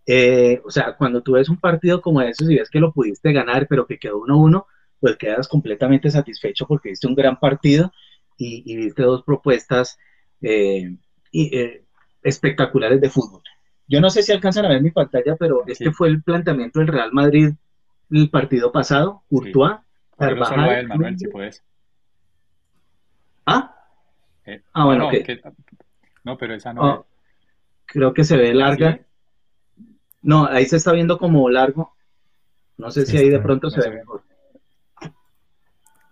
Eh, 0.06 0.60
o 0.64 0.70
sea, 0.70 0.96
cuando 0.96 1.22
tú 1.22 1.32
ves 1.32 1.48
un 1.48 1.58
partido 1.58 2.00
como 2.00 2.20
ese 2.22 2.44
y 2.44 2.56
ves 2.56 2.70
que 2.70 2.80
lo 2.80 2.92
pudiste 2.92 3.32
ganar, 3.32 3.66
pero 3.68 3.86
que 3.86 3.98
quedó 3.98 4.20
1-1, 4.20 4.64
pues 4.98 5.16
quedas 5.16 5.48
completamente 5.48 6.10
satisfecho 6.10 6.66
porque 6.66 6.90
viste 6.90 7.06
un 7.06 7.14
gran 7.14 7.38
partido 7.38 7.92
y, 8.36 8.76
viste 8.76 9.02
dos 9.02 9.22
propuestas 9.22 9.98
eh, 10.40 10.96
eh, 11.32 11.84
espectaculares 12.22 13.00
de 13.00 13.10
fútbol. 13.10 13.42
Yo 13.86 14.00
no 14.00 14.08
sé 14.08 14.22
si 14.22 14.32
alcanzan 14.32 14.64
a 14.64 14.68
ver 14.68 14.82
mi 14.82 14.90
pantalla, 14.90 15.36
pero 15.36 15.64
este 15.66 15.92
fue 15.92 16.08
el 16.08 16.22
planteamiento 16.22 16.78
del 16.78 16.88
Real 16.88 17.12
Madrid 17.12 17.50
el 18.10 18.30
partido 18.30 18.72
pasado, 18.72 19.22
Courtois, 19.28 19.76
Carvajal. 20.16 20.86
Manuel, 20.88 21.18
si 21.18 21.28
puedes. 21.28 21.62
¿Ah? 23.46 23.74
ah, 24.72 24.84
bueno, 24.84 25.10
no, 25.10 25.52
no, 26.24 26.38
pero 26.38 26.54
esa 26.54 26.72
no. 26.72 26.82
Oh, 26.82 27.06
creo 27.90 28.14
que 28.14 28.24
se 28.24 28.36
ve 28.36 28.54
larga. 28.54 29.00
No, 30.22 30.46
ahí 30.46 30.66
se 30.66 30.76
está 30.76 30.92
viendo 30.92 31.18
como 31.18 31.48
largo. 31.50 31.92
No 32.76 32.90
sé 32.90 33.04
si 33.04 33.16
ahí 33.16 33.28
de 33.28 33.40
pronto 33.40 33.70
se 33.70 33.80
ve 33.80 33.96
mejor. 33.96 34.22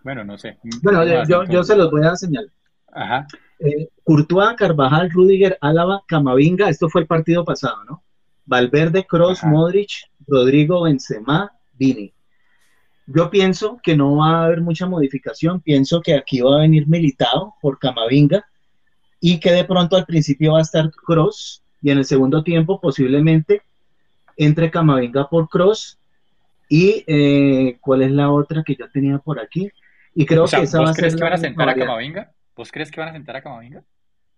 Bueno, 0.03 0.25
no 0.25 0.39
sé. 0.39 0.59
Bueno, 0.83 1.05
yo, 1.25 1.65
se 1.65 1.77
los 1.77 1.91
voy 1.91 2.05
a 2.05 2.17
señalar. 2.17 2.51
Ajá. 2.93 3.27
Eh, 3.61 3.89
Courtois, 4.05 4.57
Carvajal, 4.57 5.11
Rudiger, 5.11 5.59
Álava, 5.61 6.03
Camavinga, 6.07 6.69
esto 6.69 6.89
fue 6.89 7.03
el 7.03 7.07
partido 7.07 7.45
pasado, 7.45 7.85
¿no? 7.85 8.03
Valverde, 8.47 9.05
Cross, 9.07 9.45
Modric, 9.45 9.91
Rodrigo, 10.27 10.83
Benzema, 10.83 11.53
Vini. 11.75 12.13
Yo 13.07 13.31
pienso 13.31 13.79
que 13.83 13.97
no 13.97 14.17
va 14.17 14.31
a 14.31 14.45
haber 14.45 14.61
mucha 14.61 14.87
modificación, 14.87 15.61
pienso 15.61 16.01
que 16.01 16.15
aquí 16.15 16.41
va 16.41 16.57
a 16.57 16.61
venir 16.61 16.87
militado 16.89 17.55
por 17.61 17.79
Camavinga 17.79 18.47
y 19.21 19.41
que 19.41 19.51
de 19.53 19.65
pronto 19.65 19.97
al 19.97 20.07
principio 20.07 20.53
va 20.53 20.59
a 20.61 20.63
estar 20.63 20.91
Cross 20.91 21.63
y 21.83 21.91
en 21.91 21.99
el 21.99 22.05
segundo 22.05 22.43
tiempo 22.43 22.81
posiblemente 22.81 23.63
entre 24.37 24.71
Camavinga 24.71 25.29
por 25.29 25.49
Cross 25.49 25.99
y 26.69 27.05
eh, 27.07 27.79
cuál 27.81 28.03
es 28.03 28.11
la 28.11 28.31
otra 28.31 28.63
que 28.65 28.77
yo 28.77 28.89
tenía 28.91 29.19
por 29.19 29.41
aquí. 29.41 29.71
Y 30.15 30.27
creo 30.27 30.47
que 30.47 30.63
esa 30.63 30.81
va 30.81 30.91
a 30.91 30.95
crees 30.95 31.17
que 31.17 31.23
van 31.23 31.33
a 31.33 31.39
sentar 31.39 31.69
a 31.69 31.75
Camavinga? 31.75 32.33
¿Vos 32.57 32.71
crees 32.73 32.91
que 32.91 33.01
van 33.01 33.11
a 33.11 33.13
sentar 33.13 33.37
a 33.37 33.43
Camavinga? 33.43 33.85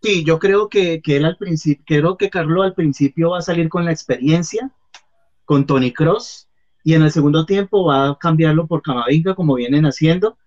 Sí, 0.03 0.25
yo 0.25 0.39
creo 0.39 0.69
que, 0.69 1.03
él 1.05 1.25
al 1.25 1.37
principio, 1.37 1.85
creo 1.87 2.17
que 2.17 2.31
Carlos 2.31 2.65
al 2.65 2.75
principio 2.75 3.31
va 3.31 3.39
a 3.39 3.43
salir 3.43 3.69
con 3.69 3.85
la 3.85 3.93
experiencia, 3.93 4.71
con 5.45 5.67
Tony 5.67 5.93
Cross, 5.93 6.49
y 6.83 6.95
en 6.95 7.03
el 7.03 7.11
segundo 7.11 7.45
tiempo 7.45 7.85
va 7.85 8.09
a 8.09 8.19
cambiarlo 8.19 8.67
por 8.67 8.81
Camavinga 8.81 9.35
como 9.35 9.55
vienen 9.55 9.85
haciendo 9.85 10.39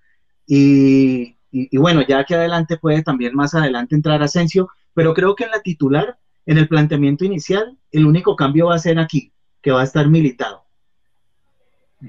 y, 0.48 1.38
y, 1.52 1.78
bueno, 1.78 2.02
ya 2.02 2.20
aquí 2.20 2.34
adelante 2.34 2.78
puede 2.78 3.04
también 3.04 3.36
más 3.36 3.54
adelante 3.54 3.96
entrar 3.96 4.24
Asensio, 4.24 4.70
pero 4.96 5.14
creo 5.14 5.36
que 5.36 5.44
en 5.44 5.52
la 5.52 5.62
titular, 5.62 6.18
en 6.46 6.58
el 6.58 6.68
planteamiento 6.68 7.26
inicial, 7.26 7.78
el 7.92 8.06
único 8.06 8.36
cambio 8.36 8.68
va 8.68 8.76
a 8.76 8.80
ser 8.80 9.00
aquí, 9.00 9.32
que 9.62 9.72
va 9.72 9.82
a 9.82 9.86
estar 9.86 10.08
militado. 10.10 10.64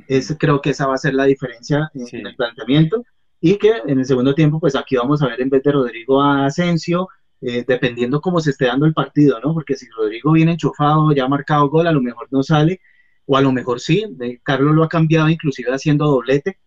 Es, 0.09 0.35
creo 0.39 0.61
que 0.61 0.71
esa 0.71 0.87
va 0.87 0.95
a 0.95 0.99
ser 0.99 1.15
la 1.15 1.25
diferencia 1.25 1.91
en, 1.95 2.27
el 2.27 2.35
planteamiento 2.35 3.05
y 3.41 3.57
que 3.59 3.75
en 3.87 3.99
el 3.99 4.05
segundo 4.05 4.35
tiempo, 4.35 4.59
pues 4.59 4.75
aquí 4.75 4.97
vamos 4.97 5.23
a 5.23 5.29
ver 5.29 5.41
en 5.41 5.51
vez 5.51 5.63
de 5.63 5.71
Rodrigo 5.71 6.21
a 6.21 6.47
Asensio, 6.47 7.09
eh, 7.41 7.65
dependiendo 7.67 8.21
cómo 8.21 8.41
se 8.41 8.51
esté 8.51 8.67
dando 8.67 8.87
el 8.87 8.95
partido, 8.95 9.39
¿no? 9.41 9.55
Porque 9.55 9.77
si 9.77 9.87
Rodrigo 9.91 10.33
viene 10.33 10.53
enchufado, 10.53 11.13
ya 11.13 11.25
ha 11.25 11.29
marcado 11.29 11.69
gol, 11.69 11.87
a 11.87 11.93
lo 11.93 12.01
mejor 12.01 12.27
no 12.31 12.43
sale, 12.43 12.81
o 13.27 13.37
a 13.37 13.41
lo 13.41 13.53
mejor 13.53 13.81
sí, 13.81 14.05
Carlos 14.43 14.75
lo 14.75 14.83
ha 14.83 14.89
cambiado 14.89 15.29
inclusive 15.29 15.71
haciendo 15.71 16.07
doblete. 16.07 16.59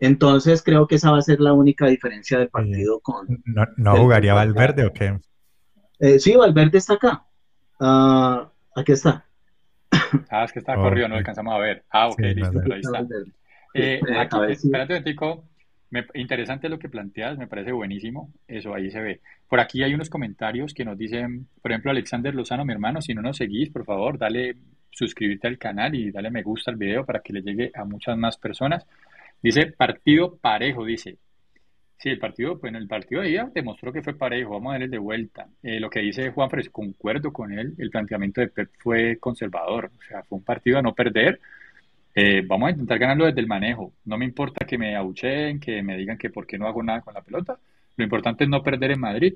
Entonces 0.00 0.62
creo 0.62 0.86
que 0.86 0.96
esa 0.96 1.10
va 1.10 1.18
a 1.18 1.22
ser 1.22 1.40
la 1.40 1.52
única 1.52 1.86
diferencia 1.86 2.38
del 2.38 2.48
partido 2.48 3.00
con... 3.00 3.26
¿No, 3.76 3.96
jugaría 3.96 4.34
Valverde 4.34 4.84
o 4.84 4.92
qué? 4.92 5.18
Eh, 5.98 6.18
sí, 6.18 6.36
Valverde 6.36 6.78
está 6.78 6.94
acá. 6.94 7.24
Uh, 7.80 8.48
aquí 8.74 8.92
está. 8.92 9.24
Ah, 10.30 10.44
es 10.44 10.52
que 10.52 10.60
está 10.60 10.76
corrido, 10.76 11.08
no 11.08 11.16
alcanzamos 11.16 11.54
a 11.54 11.58
ver. 11.58 11.84
Ah, 11.90 12.08
ok, 12.08 12.20
listo, 12.20 12.60
ahí 12.72 12.80
está. 12.80 13.06
Eh, 13.74 14.00
aquí, 14.16 14.36
espérate 14.48 14.96
un 14.96 15.04
interesante 16.14 16.68
lo 16.68 16.78
que 16.78 16.88
planteas, 16.88 17.38
me 17.38 17.46
parece 17.46 17.72
buenísimo. 17.72 18.32
Eso 18.46 18.74
ahí 18.74 18.90
se 18.90 19.00
ve. 19.00 19.20
Por 19.48 19.60
aquí 19.60 19.82
hay 19.82 19.94
unos 19.94 20.10
comentarios 20.10 20.74
que 20.74 20.84
nos 20.84 20.98
dicen, 20.98 21.48
por 21.62 21.70
ejemplo, 21.70 21.90
Alexander 21.90 22.34
Lozano, 22.34 22.64
mi 22.64 22.72
hermano, 22.72 23.00
si 23.00 23.14
no 23.14 23.22
nos 23.22 23.36
seguís, 23.36 23.70
por 23.70 23.84
favor, 23.84 24.18
dale 24.18 24.56
suscribirte 24.90 25.46
al 25.46 25.58
canal 25.58 25.94
y 25.94 26.10
dale 26.10 26.30
me 26.30 26.42
gusta 26.42 26.70
al 26.70 26.76
video 26.76 27.04
para 27.04 27.20
que 27.20 27.32
le 27.32 27.42
llegue 27.42 27.70
a 27.74 27.84
muchas 27.84 28.16
más 28.16 28.36
personas. 28.36 28.86
Dice 29.42 29.66
partido 29.66 30.36
parejo, 30.36 30.84
dice. 30.84 31.18
Sí, 31.98 32.10
el 32.10 32.18
partido, 32.18 32.58
pues 32.58 32.74
el 32.74 32.86
partido 32.86 33.22
de 33.22 33.30
ida 33.30 33.50
demostró 33.54 33.90
que 33.90 34.02
fue 34.02 34.14
parejo, 34.14 34.50
vamos 34.52 34.70
a 34.70 34.72
darle 34.74 34.88
de 34.88 34.98
vuelta. 34.98 35.48
Eh, 35.62 35.80
lo 35.80 35.88
que 35.88 36.00
dice 36.00 36.30
Juan 36.30 36.50
Fres, 36.50 36.68
concuerdo 36.68 37.32
con 37.32 37.52
él, 37.58 37.74
el 37.78 37.90
planteamiento 37.90 38.42
de 38.42 38.48
Pep 38.48 38.70
fue 38.78 39.18
conservador, 39.18 39.90
o 39.98 40.02
sea, 40.02 40.22
fue 40.24 40.38
un 40.38 40.44
partido 40.44 40.78
a 40.78 40.82
no 40.82 40.94
perder. 40.94 41.40
Eh, 42.14 42.42
vamos 42.46 42.68
a 42.68 42.70
intentar 42.72 42.98
ganarlo 42.98 43.26
desde 43.26 43.40
el 43.40 43.46
manejo. 43.46 43.92
No 44.04 44.18
me 44.18 44.26
importa 44.26 44.66
que 44.66 44.78
me 44.78 44.94
abucheen, 44.96 45.58
que 45.60 45.82
me 45.82 45.96
digan 45.96 46.18
que 46.18 46.30
por 46.30 46.46
qué 46.46 46.58
no 46.58 46.66
hago 46.66 46.82
nada 46.82 47.00
con 47.00 47.14
la 47.14 47.22
pelota. 47.22 47.58
Lo 47.96 48.04
importante 48.04 48.44
es 48.44 48.50
no 48.50 48.62
perder 48.62 48.92
en 48.92 49.00
Madrid. 49.00 49.34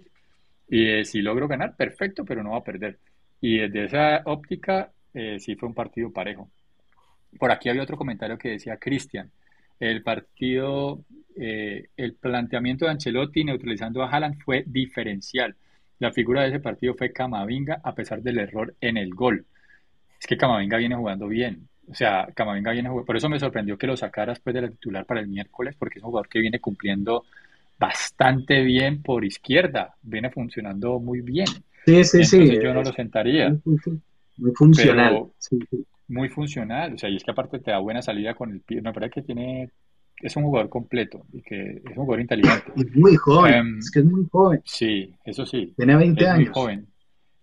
Y 0.69 0.87
eh, 0.89 1.05
si 1.05 1.23
logro 1.23 1.49
ganar, 1.49 1.77
perfecto, 1.77 2.25
pero 2.25 2.43
no 2.43 2.53
va 2.53 2.59
a 2.59 2.65
perder. 2.65 2.99
Y 3.41 3.59
desde 3.59 3.85
esa 3.87 4.23
óptica, 4.27 4.93
sí 5.39 5.57
fue 5.57 5.69
un 5.69 5.75
partido 5.75 6.13
parejo. 6.13 6.51
Por 7.39 7.51
aquí 7.51 7.69
había 7.69 7.83
otro 7.83 7.97
comentario 7.97 8.39
que 8.39 8.51
decía 8.51 8.77
Cristian 8.77 9.31
el 9.81 10.03
partido, 10.03 11.05
eh, 11.37 11.89
el 11.97 12.15
planteamiento 12.15 12.85
de 12.85 12.93
Ancelotti 12.93 13.45
neutralizando 13.45 14.03
a 14.03 14.11
Haaland 14.11 14.39
fue 14.43 14.63
diferencial. 14.67 15.57
La 15.99 16.13
figura 16.13 16.43
de 16.43 16.49
ese 16.49 16.61
partido 16.61 16.95
fue 16.95 17.13
Camavinga 17.13 17.81
a 17.83 17.95
pesar 17.95 18.23
del 18.23 18.39
error 18.39 18.75
en 18.81 18.99
el 18.99 19.15
gol. 19.15 19.47
Es 20.21 20.27
que 20.27 20.37
Camavinga 20.37 20.77
viene 20.77 20.97
jugando 20.97 21.27
bien. 21.27 21.67
O 21.89 21.95
sea, 21.95 22.29
Camavinga 22.35 22.73
viene 22.73 22.89
jugando. 22.91 23.07
Por 23.07 23.17
eso 23.17 23.29
me 23.29 23.41
sorprendió 23.41 23.77
que 23.77 23.87
lo 23.87 23.97
sacara 23.97 24.33
después 24.33 24.55
de 24.55 24.63
la 24.63 24.69
titular 24.69 25.07
para 25.07 25.21
el 25.21 25.29
miércoles, 25.29 25.75
porque 25.79 25.99
es 25.99 26.05
un 26.05 26.11
jugador 26.11 26.29
que 26.29 26.41
viene 26.41 26.61
cumpliendo 26.61 27.25
bastante 27.79 28.63
bien 28.63 29.03
por 29.03 29.25
izquierda. 29.25 29.95
Viene 30.03 30.31
funcionando 30.31 31.01
muy 31.01 31.23
bien. 31.23 31.47
Sí, 31.87 32.05
sí, 32.05 32.25
sí. 32.25 32.59
Yo 32.63 32.75
no 32.75 32.83
lo 32.83 32.93
sentaría. 32.93 33.57
Muy 34.37 34.53
funcional 34.55 35.31
muy 36.11 36.29
funcional, 36.29 36.95
o 36.95 36.99
sea, 36.99 37.09
y 37.09 37.17
es 37.17 37.25
que 37.25 37.31
aparte 37.31 37.59
te 37.61 37.71
da 37.71 37.79
buena 37.79 38.03
salida 38.03 38.35
con 38.35 38.51
el 38.51 38.61
pie, 38.61 38.83
me 38.83 38.93
parece 38.93 39.15
que 39.15 39.23
tiene, 39.23 39.71
es 40.21 40.37
un 40.37 40.43
jugador 40.45 40.69
completo 40.69 41.25
y 41.33 41.41
que 41.43 41.83
es 41.85 41.97
un 41.97 42.05
jugador 42.05 42.21
inteligente. 42.21 42.73
Y 42.77 42.85
muy 42.99 43.17
joven, 43.17 43.55
em, 43.55 43.79
es 43.79 43.91
que 43.91 44.01
es 44.01 44.05
muy 44.05 44.27
joven. 44.31 44.61
Sí, 44.65 45.15
eso 45.25 45.47
sí. 45.47 45.73
Tiene 45.77 45.97
20 45.97 46.27
años. 46.27 46.49
Muy 46.49 46.55
joven, 46.55 46.87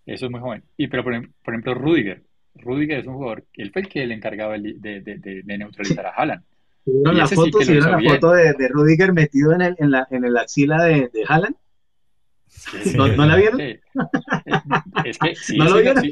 eso 0.05 0.26
es 0.26 0.32
muy 0.32 0.41
joven. 0.41 0.63
Y 0.76 0.88
pero 0.88 1.03
por, 1.03 1.15
em, 1.15 1.32
ejemplo, 1.47 1.74
Rudiger, 1.74 2.24
Rudiger 2.55 2.99
es 2.99 3.07
un 3.07 3.15
jugador, 3.15 3.45
él 3.53 3.72
fue 3.72 3.84
el 3.84 3.88
que 3.88 4.05
le 4.05 4.13
encargaba 4.13 4.57
de, 4.57 4.76
de, 4.78 5.01
de, 5.01 5.57
neutralizar 5.57 6.05
a 6.05 6.11
Haaland. 6.11 6.43
¿Vieron 6.86 7.18
la 7.18 7.28
foto, 7.28 7.59
la 7.59 7.99
foto 7.99 8.32
de, 8.32 8.53
de, 8.53 8.68
Rudiger 8.70 9.11
metido 9.13 9.53
en 9.53 9.61
el, 9.61 9.76
en 9.78 9.91
la, 9.91 10.07
en 10.09 10.24
el 10.24 10.38
axila 10.38 10.84
de, 10.84 11.09
de 11.13 11.24
Haaland? 11.28 11.55
¿No, 12.95 13.07
¿No, 13.09 13.26
la 13.26 13.36
vieron? 13.36 13.59
Es 15.05 15.18
que 15.20 15.36
sí, 15.36 15.57
¿No 15.57 15.65
lo 15.65 15.78
vieron? 15.78 16.03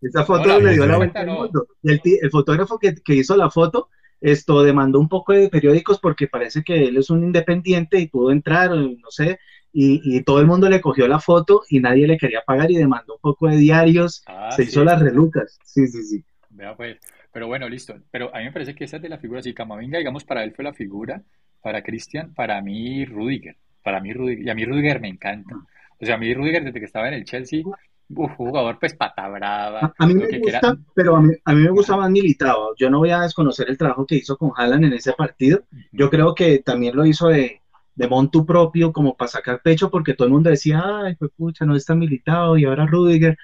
Esa 0.00 0.24
foto 0.24 0.60
le 0.60 0.72
dio 0.74 0.86
la 0.86 0.96
vuelta 0.96 1.20
al 1.20 1.26
mundo. 1.26 1.66
Y 1.82 1.90
el, 1.92 2.00
el 2.22 2.30
fotógrafo 2.30 2.78
que, 2.78 2.94
que, 2.94 3.14
hizo 3.14 3.36
la 3.36 3.50
foto 3.50 3.88
esto 4.20 4.62
demandó 4.62 4.98
un 4.98 5.08
poco 5.08 5.32
de 5.32 5.48
periódicos 5.48 6.00
porque 6.00 6.26
parece 6.26 6.62
que 6.62 6.86
él 6.86 6.96
es 6.96 7.10
un 7.10 7.22
independiente 7.22 7.98
y 8.00 8.08
pudo 8.08 8.32
entrar, 8.32 8.70
no 8.70 9.10
sé, 9.10 9.38
y, 9.72 10.00
y, 10.02 10.22
todo 10.22 10.40
el 10.40 10.46
mundo 10.46 10.68
le 10.68 10.80
cogió 10.80 11.06
la 11.06 11.20
foto 11.20 11.62
y 11.68 11.78
nadie 11.78 12.06
le 12.06 12.16
quería 12.16 12.42
pagar 12.44 12.70
y 12.70 12.76
demandó 12.76 13.14
un 13.14 13.20
poco 13.20 13.48
de 13.48 13.58
diarios, 13.58 14.24
ah, 14.26 14.50
se 14.50 14.64
hizo 14.64 14.82
las 14.82 15.00
relucas. 15.00 15.58
Sí, 15.62 15.86
sí, 15.86 16.02
sí. 16.02 16.24
Vea 16.50 16.74
pues, 16.74 16.98
pero 17.32 17.46
bueno, 17.46 17.68
listo. 17.68 17.94
Pero 18.10 18.34
a 18.34 18.38
mí 18.38 18.44
me 18.44 18.52
parece 18.52 18.74
que 18.74 18.84
esa 18.84 18.96
es 18.96 19.02
de 19.02 19.08
la 19.08 19.18
figura, 19.18 19.42
si 19.42 19.54
Camavinga, 19.54 19.98
digamos, 19.98 20.24
para 20.24 20.42
él 20.42 20.52
fue 20.52 20.64
la 20.64 20.72
figura, 20.72 21.22
para 21.62 21.82
Cristian, 21.82 22.34
para 22.34 22.60
mí 22.62 23.04
Rudiger, 23.04 23.56
para 23.82 24.00
mí 24.00 24.12
Rudiger, 24.12 24.46
y 24.46 24.50
a 24.50 24.54
mí 24.54 24.64
Rudiger 24.64 25.00
me 25.00 25.08
encanta. 25.08 25.54
O 26.00 26.06
sea, 26.06 26.14
a 26.14 26.18
mí 26.18 26.32
Rudiger 26.32 26.64
desde 26.64 26.80
que 26.80 26.86
estaba 26.86 27.08
en 27.08 27.14
el 27.14 27.24
Chelsea 27.24 27.62
Uf, 28.10 28.32
jugador 28.36 28.78
pues 28.78 28.94
pata 28.94 29.28
brava. 29.28 29.92
A, 29.98 30.06
mí 30.06 30.14
me 30.14 30.38
gusta, 30.38 30.78
pero 30.94 31.16
a 31.16 31.20
mí, 31.20 31.34
a 31.44 31.52
mí, 31.52 31.62
me 31.62 31.70
gusta 31.70 31.96
más 31.96 32.10
militado. 32.10 32.74
Yo 32.76 32.88
no 32.88 32.98
voy 32.98 33.10
a 33.10 33.20
desconocer 33.20 33.68
el 33.68 33.76
trabajo 33.76 34.06
que 34.06 34.16
hizo 34.16 34.36
con 34.36 34.52
Haaland 34.56 34.84
en 34.84 34.92
ese 34.94 35.12
partido. 35.12 35.64
Yo 35.92 36.08
creo 36.08 36.34
que 36.34 36.60
también 36.60 36.96
lo 36.96 37.04
hizo 37.04 37.28
de, 37.28 37.60
de 37.98 38.08
montu 38.08 38.46
propio, 38.46 38.92
como 38.92 39.16
para 39.16 39.28
sacar 39.28 39.60
pecho, 39.60 39.90
porque 39.90 40.14
todo 40.14 40.26
el 40.26 40.32
mundo 40.32 40.50
decía, 40.50 40.82
ay, 40.84 41.16
pues 41.16 41.32
pucha, 41.36 41.66
no 41.66 41.74
está 41.74 41.96
militado, 41.96 42.56
y 42.56 42.64
ahora 42.64 42.86
Rudiger. 42.86 43.36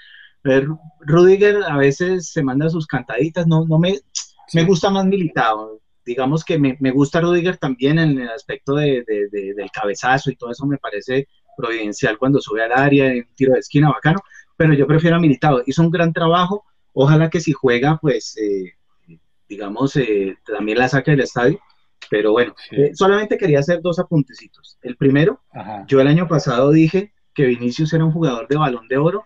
Rudiger 1.00 1.64
a 1.64 1.76
veces 1.76 2.30
se 2.30 2.42
manda 2.42 2.70
sus 2.70 2.86
cantaditas, 2.86 3.46
no, 3.48 3.66
no 3.66 3.78
me, 3.78 3.98
me 4.52 4.64
gusta 4.64 4.90
más 4.90 5.04
militado. 5.06 5.80
Digamos 6.06 6.44
que 6.44 6.58
me, 6.58 6.76
me, 6.80 6.92
gusta 6.92 7.20
Rudiger 7.20 7.56
también 7.56 7.98
en 7.98 8.18
el 8.18 8.28
aspecto 8.28 8.76
de, 8.76 9.04
de, 9.06 9.54
del 9.54 9.70
cabezazo 9.72 10.30
y 10.30 10.36
todo 10.36 10.52
eso 10.52 10.66
me 10.66 10.78
parece 10.78 11.26
providencial 11.56 12.16
cuando 12.18 12.40
sube 12.40 12.62
al 12.62 12.72
área 12.72 13.06
en 13.06 13.18
un 13.28 13.34
tiro 13.34 13.54
de 13.54 13.60
esquina 13.60 13.90
bacano, 13.90 14.20
pero 14.56 14.74
yo 14.74 14.86
prefiero 14.86 15.16
a 15.16 15.20
Militado. 15.20 15.62
Hizo 15.66 15.82
un 15.82 15.90
gran 15.90 16.12
trabajo, 16.12 16.64
ojalá 16.92 17.30
que 17.30 17.40
si 17.40 17.52
juega, 17.52 17.98
pues, 18.00 18.36
eh, 18.36 18.74
digamos, 19.48 19.96
eh, 19.96 20.36
también 20.46 20.78
la 20.78 20.88
saque 20.88 21.12
del 21.12 21.20
estadio. 21.20 21.60
Pero 22.10 22.32
bueno, 22.32 22.54
eh, 22.70 22.90
solamente 22.94 23.38
quería 23.38 23.60
hacer 23.60 23.80
dos 23.80 23.98
apuntecitos. 23.98 24.78
El 24.82 24.96
primero, 24.96 25.40
yo 25.86 26.00
el 26.00 26.06
año 26.06 26.28
pasado 26.28 26.70
dije 26.70 27.12
que 27.32 27.46
Vinicius 27.46 27.92
era 27.92 28.04
un 28.04 28.12
jugador 28.12 28.46
de 28.46 28.56
balón 28.56 28.88
de 28.88 28.98
oro 28.98 29.24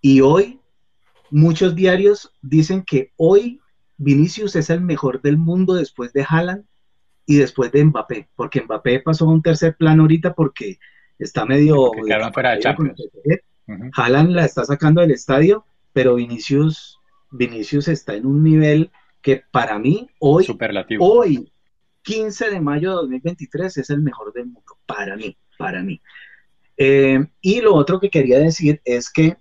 y 0.00 0.20
hoy 0.20 0.60
muchos 1.30 1.74
diarios 1.74 2.32
dicen 2.40 2.84
que 2.84 3.12
hoy 3.16 3.60
Vinicius 3.96 4.56
es 4.56 4.70
el 4.70 4.80
mejor 4.80 5.20
del 5.20 5.36
mundo 5.36 5.74
después 5.74 6.12
de 6.12 6.24
Haaland 6.28 6.64
y 7.26 7.36
después 7.36 7.72
de 7.72 7.84
Mbappé, 7.84 8.28
porque 8.34 8.62
Mbappé 8.62 9.00
pasó 9.00 9.26
a 9.26 9.32
un 9.32 9.42
tercer 9.42 9.76
plano 9.76 10.02
ahorita 10.02 10.34
porque 10.34 10.78
está 11.18 11.44
medio... 11.44 11.90
Haaland 13.66 14.30
la 14.30 14.44
está 14.44 14.64
sacando 14.64 15.00
del 15.00 15.12
estadio, 15.12 15.64
pero 15.92 16.16
Vinicius, 16.16 16.98
Vinicius 17.30 17.88
está 17.88 18.14
en 18.14 18.26
un 18.26 18.42
nivel 18.42 18.90
que 19.20 19.42
para 19.50 19.78
mí 19.78 20.08
hoy, 20.18 20.46
hoy, 20.98 21.52
15 22.02 22.50
de 22.50 22.60
mayo 22.60 22.90
de 22.90 22.96
2023, 22.96 23.76
es 23.78 23.90
el 23.90 24.02
mejor 24.02 24.32
del 24.32 24.46
mundo, 24.46 24.76
para 24.86 25.16
mí, 25.16 25.36
para 25.58 25.82
mí. 25.82 26.00
Eh, 26.76 27.24
y 27.40 27.60
lo 27.60 27.74
otro 27.74 28.00
que 28.00 28.10
quería 28.10 28.38
decir 28.38 28.80
es 28.84 29.10
que 29.10 29.36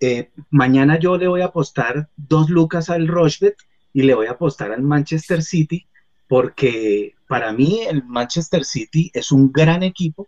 eh, 0.00 0.30
mañana 0.50 0.98
yo 0.98 1.16
le 1.16 1.28
voy 1.28 1.42
a 1.42 1.46
apostar 1.46 2.08
dos 2.16 2.50
lucas 2.50 2.90
al 2.90 3.06
Rochbet 3.06 3.56
y 3.92 4.02
le 4.02 4.14
voy 4.14 4.26
a 4.26 4.32
apostar 4.32 4.72
al 4.72 4.82
Manchester 4.82 5.42
City, 5.42 5.86
porque 6.26 7.14
para 7.28 7.52
mí 7.52 7.82
el 7.88 8.04
Manchester 8.04 8.64
City 8.64 9.10
es 9.14 9.30
un 9.30 9.52
gran 9.52 9.84
equipo 9.84 10.26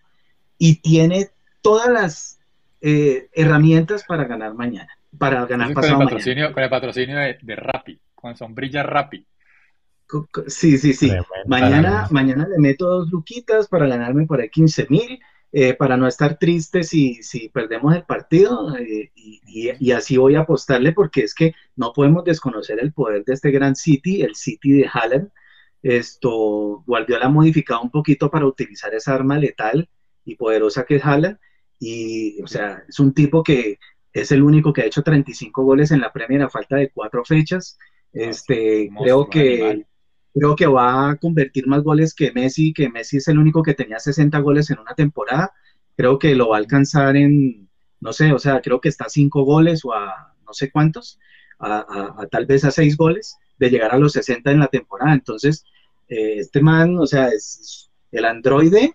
y 0.58 0.76
tiene 0.76 1.30
todas 1.60 1.88
las 1.88 2.38
eh, 2.86 3.30
herramientas 3.32 4.04
para 4.04 4.24
ganar 4.24 4.52
mañana, 4.52 4.90
para 5.18 5.46
ganar 5.46 5.72
pasado 5.72 5.94
con 5.94 6.02
el 6.02 6.08
patrocinio, 6.08 6.52
Con 6.52 6.62
el 6.62 6.68
patrocinio 6.68 7.16
de, 7.16 7.38
de 7.40 7.56
Rappi, 7.56 7.98
con 8.14 8.36
sombrilla 8.36 8.82
Rappi. 8.82 9.26
Sí, 10.48 10.76
sí, 10.76 10.92
sí. 10.92 11.10
Mañana, 11.46 12.06
mañana 12.10 12.46
le 12.46 12.58
meto 12.58 12.86
dos 12.86 13.10
luquitas 13.10 13.68
para 13.68 13.86
ganarme 13.86 14.26
por 14.26 14.38
ahí 14.38 14.50
15 14.50 14.86
mil, 14.90 15.18
eh, 15.50 15.72
para 15.72 15.96
no 15.96 16.06
estar 16.06 16.36
triste 16.36 16.82
si, 16.82 17.22
si 17.22 17.48
perdemos 17.48 17.96
el 17.96 18.02
partido, 18.04 18.76
eh, 18.76 19.10
y, 19.14 19.40
y, 19.80 19.92
así 19.92 20.18
voy 20.18 20.34
a 20.34 20.40
apostarle 20.40 20.92
porque 20.92 21.22
es 21.22 21.34
que 21.34 21.54
no 21.76 21.94
podemos 21.94 22.22
desconocer 22.22 22.80
el 22.80 22.92
poder 22.92 23.24
de 23.24 23.32
este 23.32 23.50
gran 23.50 23.76
City, 23.76 24.20
el 24.20 24.34
City 24.34 24.72
de 24.72 24.90
Haaland. 24.92 25.30
Esto, 25.82 26.84
Guardiola 26.86 27.26
ha 27.26 27.30
modificado 27.30 27.80
un 27.80 27.90
poquito 27.90 28.30
para 28.30 28.44
utilizar 28.44 28.92
esa 28.92 29.14
arma 29.14 29.38
letal 29.38 29.88
y 30.26 30.34
poderosa 30.34 30.84
que 30.84 30.96
es 30.96 31.04
Haaland, 31.04 31.38
y, 31.78 32.40
o 32.42 32.46
sea, 32.46 32.82
es 32.88 32.98
un 32.98 33.12
tipo 33.12 33.42
que 33.42 33.78
es 34.12 34.30
el 34.32 34.42
único 34.42 34.72
que 34.72 34.82
ha 34.82 34.86
hecho 34.86 35.02
35 35.02 35.62
goles 35.64 35.90
en 35.90 36.00
la 36.00 36.12
Premier 36.12 36.42
a 36.42 36.50
falta 36.50 36.76
de 36.76 36.90
cuatro 36.90 37.24
fechas. 37.24 37.78
Este, 38.12 38.88
creo 39.02 39.28
que 39.28 39.84
creo 40.34 40.56
que 40.56 40.66
va 40.66 41.10
a 41.10 41.16
convertir 41.16 41.66
más 41.66 41.82
goles 41.82 42.12
que 42.12 42.32
Messi, 42.32 42.72
que 42.72 42.90
Messi 42.90 43.18
es 43.18 43.28
el 43.28 43.38
único 43.38 43.62
que 43.62 43.74
tenía 43.74 43.98
60 44.00 44.38
goles 44.40 44.68
en 44.70 44.80
una 44.80 44.94
temporada. 44.94 45.52
Creo 45.96 46.18
que 46.18 46.34
lo 46.34 46.48
va 46.48 46.56
a 46.56 46.58
alcanzar 46.58 47.16
en, 47.16 47.68
no 48.00 48.12
sé, 48.12 48.32
o 48.32 48.38
sea, 48.38 48.60
creo 48.60 48.80
que 48.80 48.88
está 48.88 49.04
a 49.04 49.08
5 49.08 49.44
goles 49.44 49.84
o 49.84 49.92
a 49.92 50.34
no 50.44 50.52
sé 50.52 50.70
cuántos, 50.70 51.20
a, 51.60 52.26
tal 52.30 52.46
vez 52.46 52.64
a 52.64 52.72
6 52.72 52.96
goles 52.96 53.36
de 53.58 53.70
llegar 53.70 53.94
a 53.94 53.98
los 53.98 54.12
60 54.12 54.50
en 54.50 54.58
la 54.58 54.66
temporada. 54.66 55.14
Entonces, 55.14 55.64
eh, 56.08 56.38
este 56.38 56.60
man, 56.60 56.98
o 56.98 57.06
sea, 57.06 57.28
es, 57.28 57.90
el 58.10 58.24
androide 58.24 58.94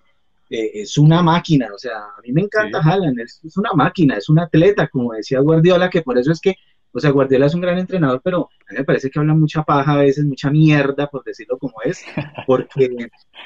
eh, 0.50 0.82
es 0.82 0.98
una 0.98 1.22
máquina, 1.22 1.70
o 1.74 1.78
sea, 1.78 1.98
a 2.18 2.22
mí 2.24 2.32
me 2.32 2.42
encanta 2.42 2.80
Haaland, 2.80 3.20
es, 3.20 3.40
una 3.56 3.72
máquina, 3.74 4.16
es 4.16 4.30
un 4.30 4.40
atleta, 4.40 4.88
como 4.88 5.14
decía 5.14 5.40
Guardiola, 5.42 5.92
que 5.92 6.02
por 6.02 6.18
eso 6.18 6.32
es 6.32 6.42
que, 6.42 6.56
o 6.92 7.00
sea, 7.00 7.12
Guardiola 7.12 7.46
es 7.46 7.54
un 7.54 7.62
gran 7.62 7.78
entrenador, 7.78 8.20
pero 8.24 8.50
a 8.68 8.74
mí 8.74 8.80
me 8.80 8.84
parece 8.84 9.12
que 9.12 9.20
habla 9.20 9.36
mucha 9.36 9.62
paja 9.62 9.94
a 9.94 9.98
veces, 9.98 10.26
mucha 10.26 10.50
mierda, 10.50 11.08
por 11.08 11.24
decirlo 11.24 11.60
como 11.60 11.76
es, 11.84 12.04
porque, 12.48 12.90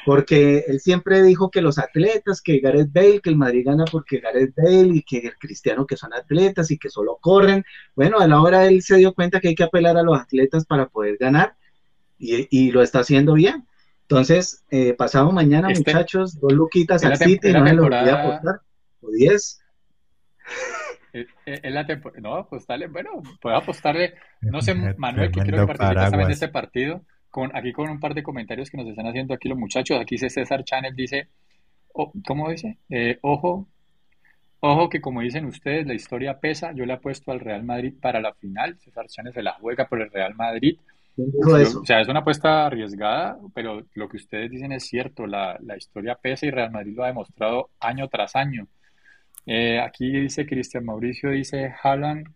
porque 0.05 0.63
él 0.65 0.79
siempre 0.79 1.21
dijo 1.23 1.51
que 1.51 1.61
los 1.61 1.77
atletas, 1.77 2.41
que 2.41 2.59
Gareth 2.59 2.93
Bale, 2.93 3.19
que 3.19 3.31
el 3.31 3.35
Madrid 3.35 3.65
gana 3.65 3.83
porque 3.91 4.19
Gareth 4.19 4.55
Bale 4.55 4.95
y 4.95 5.03
que 5.03 5.17
el 5.17 5.37
Cristiano 5.37 5.85
que 5.85 5.97
son 5.97 6.13
atletas 6.13 6.71
y 6.71 6.77
que 6.77 6.89
solo 6.89 7.17
corren. 7.19 7.65
Bueno, 7.97 8.19
a 8.19 8.27
la 8.29 8.41
hora 8.41 8.65
él 8.65 8.81
se 8.81 8.95
dio 8.95 9.13
cuenta 9.13 9.41
que 9.41 9.49
hay 9.49 9.55
que 9.55 9.63
apelar 9.63 9.97
a 9.97 10.03
los 10.03 10.17
atletas 10.17 10.65
para 10.65 10.87
poder 10.87 11.17
ganar 11.17 11.57
y, 12.17 12.47
y 12.49 12.71
lo 12.71 12.81
está 12.81 12.99
haciendo 12.99 13.33
bien. 13.33 13.67
Entonces, 14.03 14.63
eh, 14.69 14.93
pasado 14.93 15.31
mañana, 15.31 15.71
este, 15.71 15.91
muchachos, 15.91 16.39
dos 16.39 16.53
luquitas 16.53 17.03
al 17.03 17.17
City, 17.17 17.51
no 17.53 17.61
me 17.61 17.73
lo 17.73 17.83
voy 17.83 17.93
a 17.93 18.21
apostar, 18.21 18.61
o 19.01 19.11
diez. 19.11 19.59
En 21.45 21.75
la 21.75 21.85
temporada, 21.85 22.21
no, 22.21 22.47
pues 22.49 22.65
dale, 22.65 22.87
bueno, 22.87 23.21
puedo 23.39 23.55
apostarle, 23.55 24.15
no 24.41 24.61
sé, 24.61 24.73
Manuel, 24.73 25.31
que 25.31 25.41
quiero 25.41 25.59
que 25.59 25.73
participe 25.75 26.09
también 26.09 26.27
de 26.27 26.33
este 26.33 26.47
partido, 26.47 27.05
con, 27.29 27.55
aquí 27.55 27.71
con 27.71 27.87
un 27.87 27.99
par 27.99 28.15
de 28.15 28.23
comentarios 28.23 28.71
que 28.71 28.77
nos 28.77 28.87
están 28.87 29.05
haciendo 29.05 29.35
aquí 29.35 29.47
los 29.47 29.59
muchachos, 29.59 29.99
aquí 30.01 30.15
dice 30.15 30.31
César 30.31 30.63
Channel, 30.63 30.95
dice, 30.95 31.27
oh, 31.93 32.11
¿cómo 32.25 32.49
dice? 32.49 32.79
Eh, 32.89 33.19
ojo, 33.21 33.67
ojo 34.59 34.89
que 34.89 35.01
como 35.01 35.21
dicen 35.21 35.45
ustedes, 35.45 35.85
la 35.85 35.93
historia 35.93 36.39
pesa, 36.39 36.71
yo 36.73 36.83
le 36.83 36.93
apuesto 36.93 37.31
al 37.31 37.41
Real 37.41 37.63
Madrid 37.63 37.93
para 38.01 38.19
la 38.19 38.33
final, 38.33 38.79
César 38.79 39.05
Channel 39.05 39.33
se 39.33 39.43
la 39.43 39.53
juega 39.53 39.87
por 39.87 40.01
el 40.01 40.09
Real 40.09 40.33
Madrid, 40.33 40.79
o 41.17 41.85
sea, 41.85 42.01
es 42.01 42.07
una 42.07 42.19
apuesta 42.19 42.65
arriesgada, 42.65 43.37
pero 43.53 43.83
lo 43.93 44.09
que 44.09 44.17
ustedes 44.17 44.49
dicen 44.49 44.71
es 44.71 44.85
cierto, 44.85 45.27
la, 45.27 45.57
la 45.61 45.77
historia 45.77 46.15
pesa 46.15 46.45
y 46.45 46.51
Real 46.51 46.71
Madrid 46.71 46.95
lo 46.95 47.03
ha 47.03 47.07
demostrado 47.07 47.69
año 47.79 48.07
tras 48.07 48.35
año. 48.35 48.67
Eh, 49.45 49.79
aquí 49.79 50.09
dice 50.09 50.45
Cristian 50.45 50.85
Mauricio, 50.85 51.29
dice 51.29 51.73
Haaland, 51.81 52.27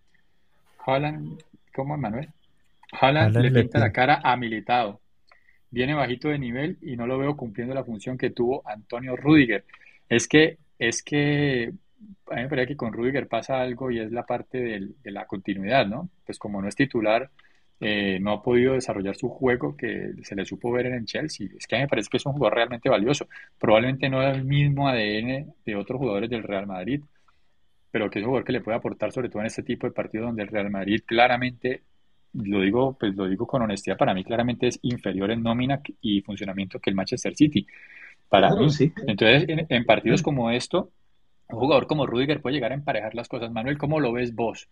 Haaland, 0.85 1.41
¿cómo 1.73 1.97
Manuel? 1.97 2.29
Haaland, 2.91 3.35
le 3.37 3.51
pinta 3.51 3.79
la 3.79 3.91
cara 3.91 4.21
a 4.23 4.35
Militado. 4.37 4.99
Viene 5.69 5.93
bajito 5.93 6.29
de 6.29 6.39
nivel 6.39 6.77
y 6.81 6.95
no 6.95 7.07
lo 7.07 7.17
veo 7.17 7.35
cumpliendo 7.35 7.73
la 7.73 7.83
función 7.83 8.17
que 8.17 8.29
tuvo 8.29 8.61
Antonio 8.65 9.15
Rudiger. 9.15 9.65
Es 10.07 10.27
que, 10.27 10.57
es 10.79 11.03
que 11.03 11.73
a 12.29 12.35
mí 12.35 12.41
me 12.43 12.49
parece 12.49 12.69
que 12.69 12.77
con 12.77 12.93
Rudiger 12.93 13.27
pasa 13.27 13.59
algo 13.61 13.91
y 13.91 13.99
es 13.99 14.11
la 14.11 14.25
parte 14.25 14.59
de 15.03 15.11
la 15.11 15.25
continuidad, 15.25 15.85
¿no? 15.87 16.09
Pues 16.25 16.37
como 16.39 16.61
no 16.61 16.67
es 16.67 16.75
titular, 16.75 17.29
eh, 17.79 18.17
no 18.19 18.31
ha 18.31 18.41
podido 18.41 18.73
desarrollar 18.73 19.15
su 19.15 19.29
juego 19.29 19.77
que 19.77 20.13
se 20.23 20.35
le 20.35 20.45
supo 20.45 20.71
ver 20.71 20.87
en 20.87 20.93
el 20.93 21.05
Chelsea. 21.05 21.47
Es 21.57 21.67
que 21.67 21.75
a 21.75 21.79
mí 21.79 21.83
me 21.83 21.87
parece 21.87 22.09
que 22.09 22.17
es 22.17 22.25
un 22.25 22.33
jugador 22.33 22.55
realmente 22.55 22.89
valioso. 22.89 23.27
Probablemente 23.59 24.09
no 24.09 24.21
es 24.23 24.35
el 24.35 24.45
mismo 24.45 24.87
ADN 24.87 25.53
de 25.65 25.75
otros 25.75 25.99
jugadores 25.99 26.29
del 26.29 26.43
Real 26.43 26.65
Madrid, 26.65 27.01
pero 27.91 28.09
que 28.09 28.19
es 28.19 28.23
un 28.23 28.29
jugador 28.29 28.45
que 28.45 28.53
le 28.53 28.61
puede 28.61 28.77
aportar 28.77 29.11
sobre 29.11 29.29
todo 29.29 29.41
en 29.41 29.47
este 29.47 29.63
tipo 29.63 29.87
de 29.87 29.93
partidos 29.93 30.27
donde 30.27 30.43
el 30.43 30.49
Real 30.49 30.69
Madrid 30.71 31.01
claramente, 31.05 31.83
lo 32.33 32.61
digo, 32.61 32.97
pues 32.99 33.15
lo 33.15 33.27
digo 33.27 33.45
con 33.45 33.61
honestidad, 33.61 33.97
para 33.97 34.13
mí 34.13 34.23
claramente 34.23 34.67
es 34.67 34.79
inferior 34.81 35.29
en 35.31 35.43
nómina 35.43 35.81
y 36.01 36.21
funcionamiento 36.21 36.79
que 36.79 36.89
el 36.89 36.95
Manchester 36.95 37.35
City. 37.35 37.67
Para 38.27 38.53
mí. 38.55 38.67
Entonces, 39.07 39.45
en, 39.47 39.85
partidos 39.85 40.21
como 40.21 40.51
esto, 40.51 40.91
un 41.49 41.59
jugador 41.59 41.87
como 41.87 42.05
Rudiger 42.05 42.41
puede 42.41 42.55
llegar 42.55 42.71
a 42.71 42.75
emparejar 42.75 43.15
las 43.15 43.29
cosas. 43.29 43.51
Manuel, 43.51 43.77
¿cómo 43.77 43.99
lo 43.99 44.11
ves 44.11 44.35
vos? 44.35 44.67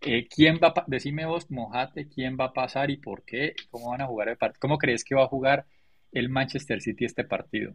¿Quién 0.00 0.58
va 0.62 0.68
a, 0.68 0.84
decime 0.86 1.26
vos, 1.26 1.50
mojate, 1.50 2.08
quién 2.08 2.36
va 2.38 2.46
a 2.46 2.52
pasar 2.52 2.90
y 2.90 2.96
por 2.96 3.24
qué? 3.24 3.54
¿Cómo 3.70 3.90
van 3.90 4.00
a 4.00 4.06
jugar 4.06 4.28
el 4.28 4.36
partido? 4.36 4.60
¿Cómo 4.60 4.78
crees 4.78 5.04
que 5.04 5.14
va 5.14 5.24
a 5.24 5.28
jugar 5.28 5.66
el 6.12 6.28
Manchester 6.28 6.80
City 6.80 7.04
este 7.04 7.24
partido? 7.24 7.74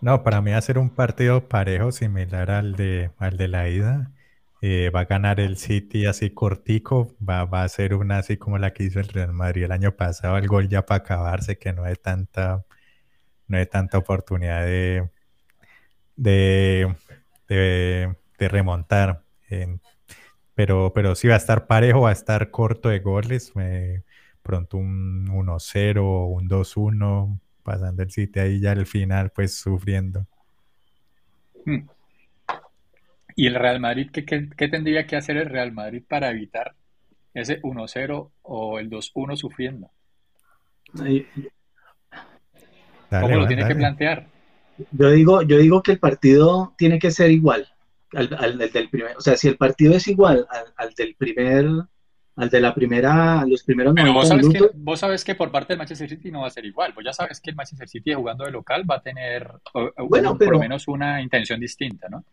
No, 0.00 0.22
para 0.22 0.40
mí 0.40 0.50
va 0.50 0.58
a 0.58 0.62
ser 0.62 0.78
un 0.78 0.90
partido 0.90 1.48
parejo, 1.48 1.92
similar 1.92 2.50
al 2.50 2.76
de, 2.76 3.10
al 3.18 3.36
de 3.36 3.48
la 3.48 3.68
ida. 3.68 4.12
Eh, 4.62 4.90
va 4.90 5.00
a 5.00 5.04
ganar 5.04 5.38
el 5.40 5.56
City 5.58 6.06
así 6.06 6.30
cortico, 6.30 7.14
va, 7.26 7.44
va, 7.44 7.62
a 7.62 7.68
ser 7.68 7.94
una 7.94 8.18
así 8.18 8.36
como 8.36 8.58
la 8.58 8.72
que 8.72 8.84
hizo 8.84 9.00
el 9.00 9.08
Real 9.08 9.32
Madrid 9.32 9.64
el 9.64 9.72
año 9.72 9.92
pasado, 9.96 10.38
el 10.38 10.48
gol 10.48 10.68
ya 10.68 10.84
para 10.86 11.02
acabarse, 11.02 11.58
que 11.58 11.72
no 11.72 11.84
hay 11.84 11.94
tanta, 11.96 12.64
no 13.48 13.58
hay 13.58 13.66
tanta 13.66 13.98
oportunidad 13.98 14.64
de, 14.64 15.10
de, 16.16 16.94
de, 17.48 18.48
remontar. 18.48 19.22
En, 19.48 19.80
pero, 20.56 20.90
pero 20.94 21.14
sí 21.14 21.28
va 21.28 21.34
a 21.34 21.36
estar 21.36 21.66
parejo, 21.66 22.00
va 22.00 22.08
a 22.08 22.14
estar 22.14 22.50
corto 22.50 22.88
de 22.88 23.00
goles. 23.00 23.52
pronto 24.42 24.78
un 24.78 25.26
1-0 25.28 25.98
o 25.98 26.26
un 26.28 26.48
2-1, 26.48 27.38
pasando 27.62 28.02
el 28.02 28.10
sitio 28.10 28.42
ahí 28.42 28.58
ya 28.58 28.72
al 28.72 28.86
final, 28.86 29.30
pues 29.30 29.54
sufriendo. 29.54 30.26
Hmm. 31.66 31.86
¿Y 33.36 33.46
el 33.46 33.54
Real 33.54 33.80
Madrid 33.80 34.08
qué, 34.10 34.24
qué, 34.24 34.68
tendría 34.68 35.06
que 35.06 35.16
hacer 35.16 35.36
el 35.36 35.50
Real 35.50 35.72
Madrid 35.72 36.02
para 36.08 36.30
evitar 36.30 36.74
ese 37.34 37.60
1-0 37.60 38.30
o 38.40 38.78
el 38.78 38.88
2-1 38.88 39.36
sufriendo? 39.36 39.90
¿Cómo 43.10 43.36
lo 43.36 43.46
tiene 43.46 43.68
que 43.68 43.74
plantear? 43.74 44.26
Yo 44.90 45.10
digo, 45.10 45.42
yo 45.42 45.58
digo 45.58 45.82
que 45.82 45.92
el 45.92 45.98
partido 45.98 46.72
tiene 46.78 46.98
que 46.98 47.10
ser 47.10 47.30
igual 47.30 47.68
al, 48.16 48.58
del 48.58 48.88
primer, 48.88 49.16
o 49.16 49.20
sea, 49.20 49.36
si 49.36 49.48
el 49.48 49.56
partido 49.56 49.94
es 49.94 50.08
igual 50.08 50.46
al, 50.76 50.94
del 50.94 51.14
primer, 51.16 51.66
al 52.36 52.50
de 52.50 52.60
la 52.60 52.74
primera, 52.74 53.44
los 53.46 53.62
primeros 53.62 53.94
Pero 53.94 54.12
vos 54.12 54.28
sabes, 54.28 54.48
que, 54.48 54.70
vos 54.74 55.00
sabes 55.00 55.24
que 55.24 55.34
por 55.34 55.50
parte 55.50 55.72
del 55.72 55.78
Manchester 55.78 56.08
City 56.08 56.30
no 56.30 56.42
va 56.42 56.46
a 56.48 56.50
ser 56.50 56.64
igual, 56.64 56.92
vos 56.92 57.04
ya 57.04 57.12
sabes 57.12 57.40
que 57.40 57.50
el 57.50 57.56
Manchester 57.56 57.88
City 57.88 58.14
jugando 58.14 58.44
de 58.44 58.50
local 58.50 58.88
va 58.90 58.96
a 58.96 59.02
tener 59.02 59.50
bueno, 60.08 60.36
por 60.36 60.52
lo 60.52 60.58
menos 60.58 60.88
una 60.88 61.22
intención 61.22 61.60
distinta, 61.60 62.08
¿no? 62.08 62.24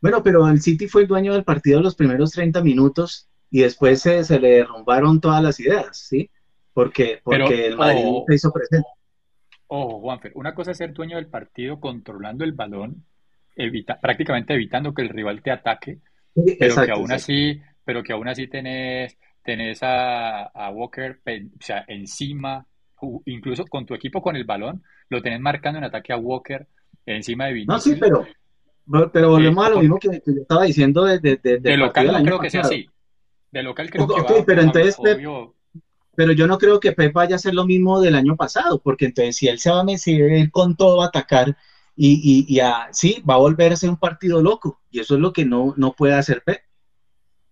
Bueno, 0.00 0.22
pero 0.22 0.48
el 0.48 0.62
City 0.62 0.88
fue 0.88 1.02
el 1.02 1.08
dueño 1.08 1.34
del 1.34 1.44
partido 1.44 1.82
los 1.82 1.94
primeros 1.94 2.30
30 2.32 2.62
minutos 2.62 3.28
y 3.50 3.60
después 3.60 4.00
se, 4.00 4.24
se 4.24 4.40
le 4.40 4.48
derrumbaron 4.48 5.20
todas 5.20 5.42
las 5.42 5.60
ideas, 5.60 5.96
¿sí? 5.96 6.30
Porque, 6.72 7.20
porque 7.22 7.66
el 7.66 7.76
Madrid 7.76 8.04
se 8.26 8.34
hizo 8.34 8.52
presente. 8.52 8.88
Ojo, 9.66 10.00
Juanfer, 10.00 10.32
una 10.34 10.54
cosa 10.54 10.70
es 10.70 10.78
ser 10.78 10.92
dueño 10.92 11.16
del 11.16 11.26
partido 11.26 11.78
controlando 11.78 12.44
el 12.44 12.52
balón 12.52 13.04
prácticamente 14.00 14.54
evitando 14.54 14.94
que 14.94 15.02
el 15.02 15.08
rival 15.08 15.42
te 15.42 15.50
ataque, 15.50 15.98
pero 16.58 16.82
que 16.84 16.90
aún 16.90 17.12
así, 17.12 17.60
pero 17.84 18.02
que 18.02 18.12
aún 18.12 18.28
así 18.28 18.46
tenés, 18.46 19.16
tenés 19.44 19.80
a, 19.82 20.70
Walker 20.72 21.20
o 21.24 21.64
sea, 21.64 21.84
encima, 21.88 22.66
incluso 23.26 23.64
con 23.66 23.86
tu 23.86 23.94
equipo 23.94 24.22
con 24.22 24.36
el 24.36 24.44
balón, 24.44 24.82
lo 25.08 25.20
tenés 25.22 25.40
marcando 25.40 25.78
en 25.78 25.84
ataque 25.84 26.12
a 26.12 26.16
Walker 26.16 26.66
encima 27.06 27.46
de 27.46 27.52
Vinicius. 27.54 27.86
No, 27.86 27.92
sí, 27.92 27.96
pero, 27.98 29.10
pero 29.12 29.30
volvemos 29.30 29.66
a 29.66 29.70
lo 29.70 29.80
mismo 29.80 29.98
que, 29.98 30.22
yo 30.24 30.42
estaba 30.42 30.64
diciendo 30.64 31.04
de, 31.04 31.18
de, 31.18 31.76
local 31.76 32.06
no 32.06 32.22
creo 32.22 32.40
que 32.40 32.50
sea 32.50 32.62
así. 32.62 32.88
De 33.50 33.62
local 33.62 33.90
creo 33.90 34.06
que 34.06 34.22
va, 34.22 34.44
pero 34.46 34.62
entonces 34.62 34.96
pero 36.20 36.32
yo 36.32 36.46
no 36.46 36.58
creo 36.58 36.80
que 36.80 36.92
Pep 36.92 37.14
vaya 37.14 37.34
a 37.34 37.36
hacer 37.36 37.54
lo 37.54 37.64
mismo 37.64 38.00
del 38.00 38.14
año 38.14 38.36
pasado, 38.36 38.80
porque 38.80 39.06
entonces 39.06 39.36
si 39.36 39.48
él 39.48 39.58
se 39.58 39.70
va 39.70 39.80
a 39.80 39.84
meter 39.84 40.50
con 40.50 40.76
todo 40.76 41.02
a 41.02 41.06
atacar, 41.06 41.56
y, 42.02 42.46
y, 42.48 42.60
sí, 42.92 43.22
va 43.28 43.34
a 43.34 43.38
volver 43.38 43.74
a 43.74 43.76
ser 43.76 43.90
un 43.90 43.98
partido 43.98 44.40
loco, 44.40 44.80
y 44.90 45.00
eso 45.00 45.16
es 45.16 45.20
lo 45.20 45.34
que 45.34 45.44
no, 45.44 45.74
no 45.76 45.92
puede 45.92 46.14
hacer 46.14 46.42
Pep. 46.42 46.62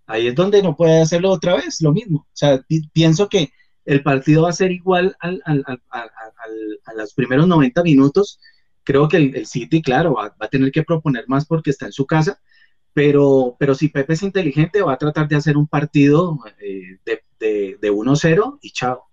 Ahí 0.06 0.28
es 0.28 0.34
donde 0.34 0.62
no 0.62 0.74
puede 0.74 1.02
hacerlo 1.02 1.30
otra 1.30 1.56
vez, 1.56 1.82
lo 1.82 1.92
mismo. 1.92 2.20
O 2.20 2.30
sea, 2.32 2.64
pienso 2.94 3.28
que 3.28 3.50
el 3.84 4.02
partido 4.02 4.44
va 4.44 4.48
a 4.48 4.54
ser 4.54 4.72
igual 4.72 5.14
al, 5.20 5.42
al, 5.44 5.66
a 5.90 6.94
los 6.94 7.12
primeros 7.12 7.46
90 7.46 7.82
minutos. 7.82 8.40
Creo 8.84 9.06
que 9.06 9.18
el, 9.18 9.46
City, 9.46 9.82
claro, 9.82 10.14
va, 10.14 10.34
a 10.38 10.48
tener 10.48 10.72
que 10.72 10.82
proponer 10.82 11.24
más 11.28 11.44
porque 11.44 11.68
está 11.68 11.84
en 11.84 11.92
su 11.92 12.06
casa, 12.06 12.40
pero, 12.94 13.54
pero 13.58 13.74
si 13.74 13.88
Pepe 13.88 14.14
es 14.14 14.22
inteligente, 14.22 14.80
va 14.80 14.94
a 14.94 14.98
tratar 14.98 15.28
de 15.28 15.36
hacer 15.36 15.58
un 15.58 15.66
partido 15.66 16.38
eh, 16.58 16.98
de, 17.04 17.22
de, 17.38 17.78
de 17.78 17.92
1-0 17.92 18.60
y 18.62 18.70
chao. 18.70 19.04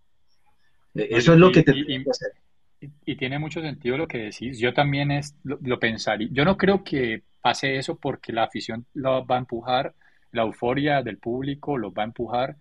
Eso 0.93 1.33
es 1.33 1.39
lo 1.39 1.51
que 1.51 1.61
tendría 1.61 2.01
que 2.01 2.09
hacer. 2.09 2.44
Y, 2.79 3.15
tiene 3.15 3.39
mucho 3.39 3.61
sentido 3.61 3.97
lo 3.97 4.07
que 4.07 4.17
decís. 4.17 4.59
Yo 4.59 4.73
también 4.73 5.11
es, 5.11 5.35
lo, 5.43 5.79
pensaría. 5.79 6.27
Yo 6.31 6.45
no 6.45 6.57
creo 6.57 6.83
que 6.83 7.23
pase 7.41 7.77
eso 7.77 7.97
porque 7.97 8.33
la 8.33 8.43
afición 8.43 8.85
lo 8.93 9.25
va 9.25 9.35
a 9.35 9.39
empujar, 9.39 9.93
la 10.31 10.43
euforia 10.43 11.01
del 11.01 11.17
público 11.17 11.77
lo 11.77 11.93
va 11.93 12.03
a 12.03 12.07
empujar. 12.07 12.57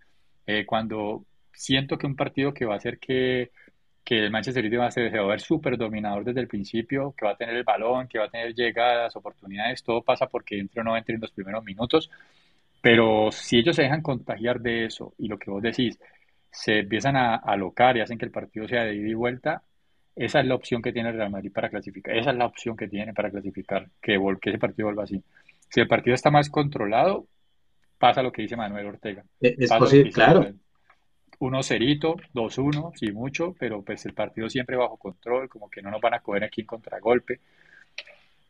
Eh, 0.46 0.64
cuando 0.66 1.24
siento 1.52 1.98
que 1.98 2.06
un 2.06 2.16
partido 2.16 2.54
que 2.54 2.64
va 2.64 2.74
a 2.74 2.76
hacer 2.78 2.98
que, 2.98 3.50
que 4.04 4.18
el 4.18 4.30
Manchester 4.30 4.64
City 4.64 4.76
va 4.76 4.86
a 4.86 4.90
ser, 4.90 5.12
va 5.18 5.34
a 5.34 5.38
súper 5.38 5.76
dominador 5.78 6.24
desde 6.24 6.40
el 6.40 6.48
principio, 6.48 7.14
que 7.16 7.24
va 7.26 7.32
a 7.32 7.36
tener 7.36 7.56
el 7.56 7.64
balón, 7.64 8.06
que 8.08 8.18
va 8.18 8.26
a 8.26 8.30
tener 8.30 8.54
llegadas, 8.54 9.16
oportunidades, 9.16 9.82
todo 9.82 10.02
pasa 10.02 10.26
porque 10.26 10.58
entre 10.58 10.80
o 10.82 10.84
no 10.84 10.96
entre 10.96 11.14
en 11.14 11.20
los 11.20 11.32
primeros 11.32 11.64
minutos. 11.64 12.10
Pero 12.82 13.30
si 13.32 13.58
ellos 13.58 13.76
se 13.76 13.82
dejan 13.82 14.02
contagiar 14.02 14.60
de 14.60 14.84
eso 14.86 15.14
y 15.18 15.28
lo 15.28 15.38
que 15.38 15.50
vos 15.50 15.62
decís, 15.62 15.98
se 16.50 16.80
empiezan 16.80 17.16
a 17.16 17.36
alocar 17.36 17.96
y 17.96 18.00
hacen 18.02 18.18
que 18.18 18.26
el 18.26 18.30
partido 18.30 18.68
sea 18.68 18.84
de 18.84 18.94
ida 18.94 19.08
y 19.08 19.14
vuelta, 19.14 19.62
esa 20.16 20.40
es 20.40 20.46
la 20.46 20.54
opción 20.54 20.80
que 20.80 20.92
tiene 20.92 21.10
el 21.10 21.16
Real 21.16 21.30
Madrid 21.30 21.52
para 21.52 21.68
clasificar. 21.68 22.16
Esa 22.16 22.30
es 22.30 22.36
la 22.36 22.46
opción 22.46 22.76
que 22.76 22.88
tiene 22.88 23.12
para 23.12 23.30
clasificar, 23.30 23.88
que, 24.00 24.18
que 24.40 24.50
ese 24.50 24.58
partido 24.58 24.86
vuelva 24.86 25.04
así. 25.04 25.22
Si 25.68 25.80
el 25.80 25.88
partido 25.88 26.14
está 26.14 26.30
más 26.30 26.50
controlado, 26.50 27.26
pasa 27.98 28.22
lo 28.22 28.30
que 28.30 28.42
dice 28.42 28.56
Manuel 28.56 28.86
Ortega. 28.86 29.24
E-, 29.40 29.56
es 29.58 29.70
posible, 29.70 30.12
claro. 30.12 30.52
Uno 31.40 31.62
cerito, 31.62 32.14
dos 32.32 32.58
uno, 32.58 32.92
sí 32.94 33.10
mucho, 33.10 33.56
pero 33.58 33.82
pues 33.82 34.06
el 34.06 34.14
partido 34.14 34.48
siempre 34.48 34.76
bajo 34.76 34.96
control, 34.96 35.48
como 35.48 35.68
que 35.68 35.82
no 35.82 35.90
nos 35.90 36.00
van 36.00 36.14
a 36.14 36.20
coger 36.20 36.44
aquí 36.44 36.60
en 36.60 36.66
contragolpe. 36.68 37.40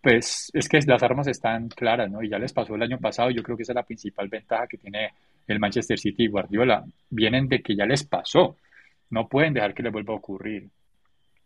Pues 0.03 0.51
es 0.53 0.69
que 0.69 0.79
las 0.87 1.03
armas 1.03 1.27
están 1.29 1.69
claras, 1.69 2.11
¿no? 2.11 2.23
Y 2.23 2.29
ya 2.29 2.39
les 2.39 2.53
pasó 2.53 2.75
el 2.75 2.83
año 2.83 2.99
pasado, 2.99 3.31
yo 3.31 3.43
creo 3.43 3.57
que 3.57 3.63
esa 3.63 3.73
es 3.73 3.77
la 3.77 3.85
principal 3.85 4.29
ventaja 4.29 4.67
que 4.67 4.77
tiene 4.77 5.15
el 5.47 5.59
Manchester 5.59 5.99
City 5.99 6.25
y 6.25 6.29
Guardiola. 6.29 6.85
Vienen 7.09 7.49
de 7.49 7.63
que 7.63 7.75
ya 7.75 7.87
les 7.87 8.05
pasó, 8.05 8.59
no 9.09 9.29
pueden 9.29 9.55
dejar 9.55 9.73
que 9.73 9.83
les 9.83 9.93
vuelva 9.93 10.13
a 10.13 10.19
ocurrir. 10.19 10.69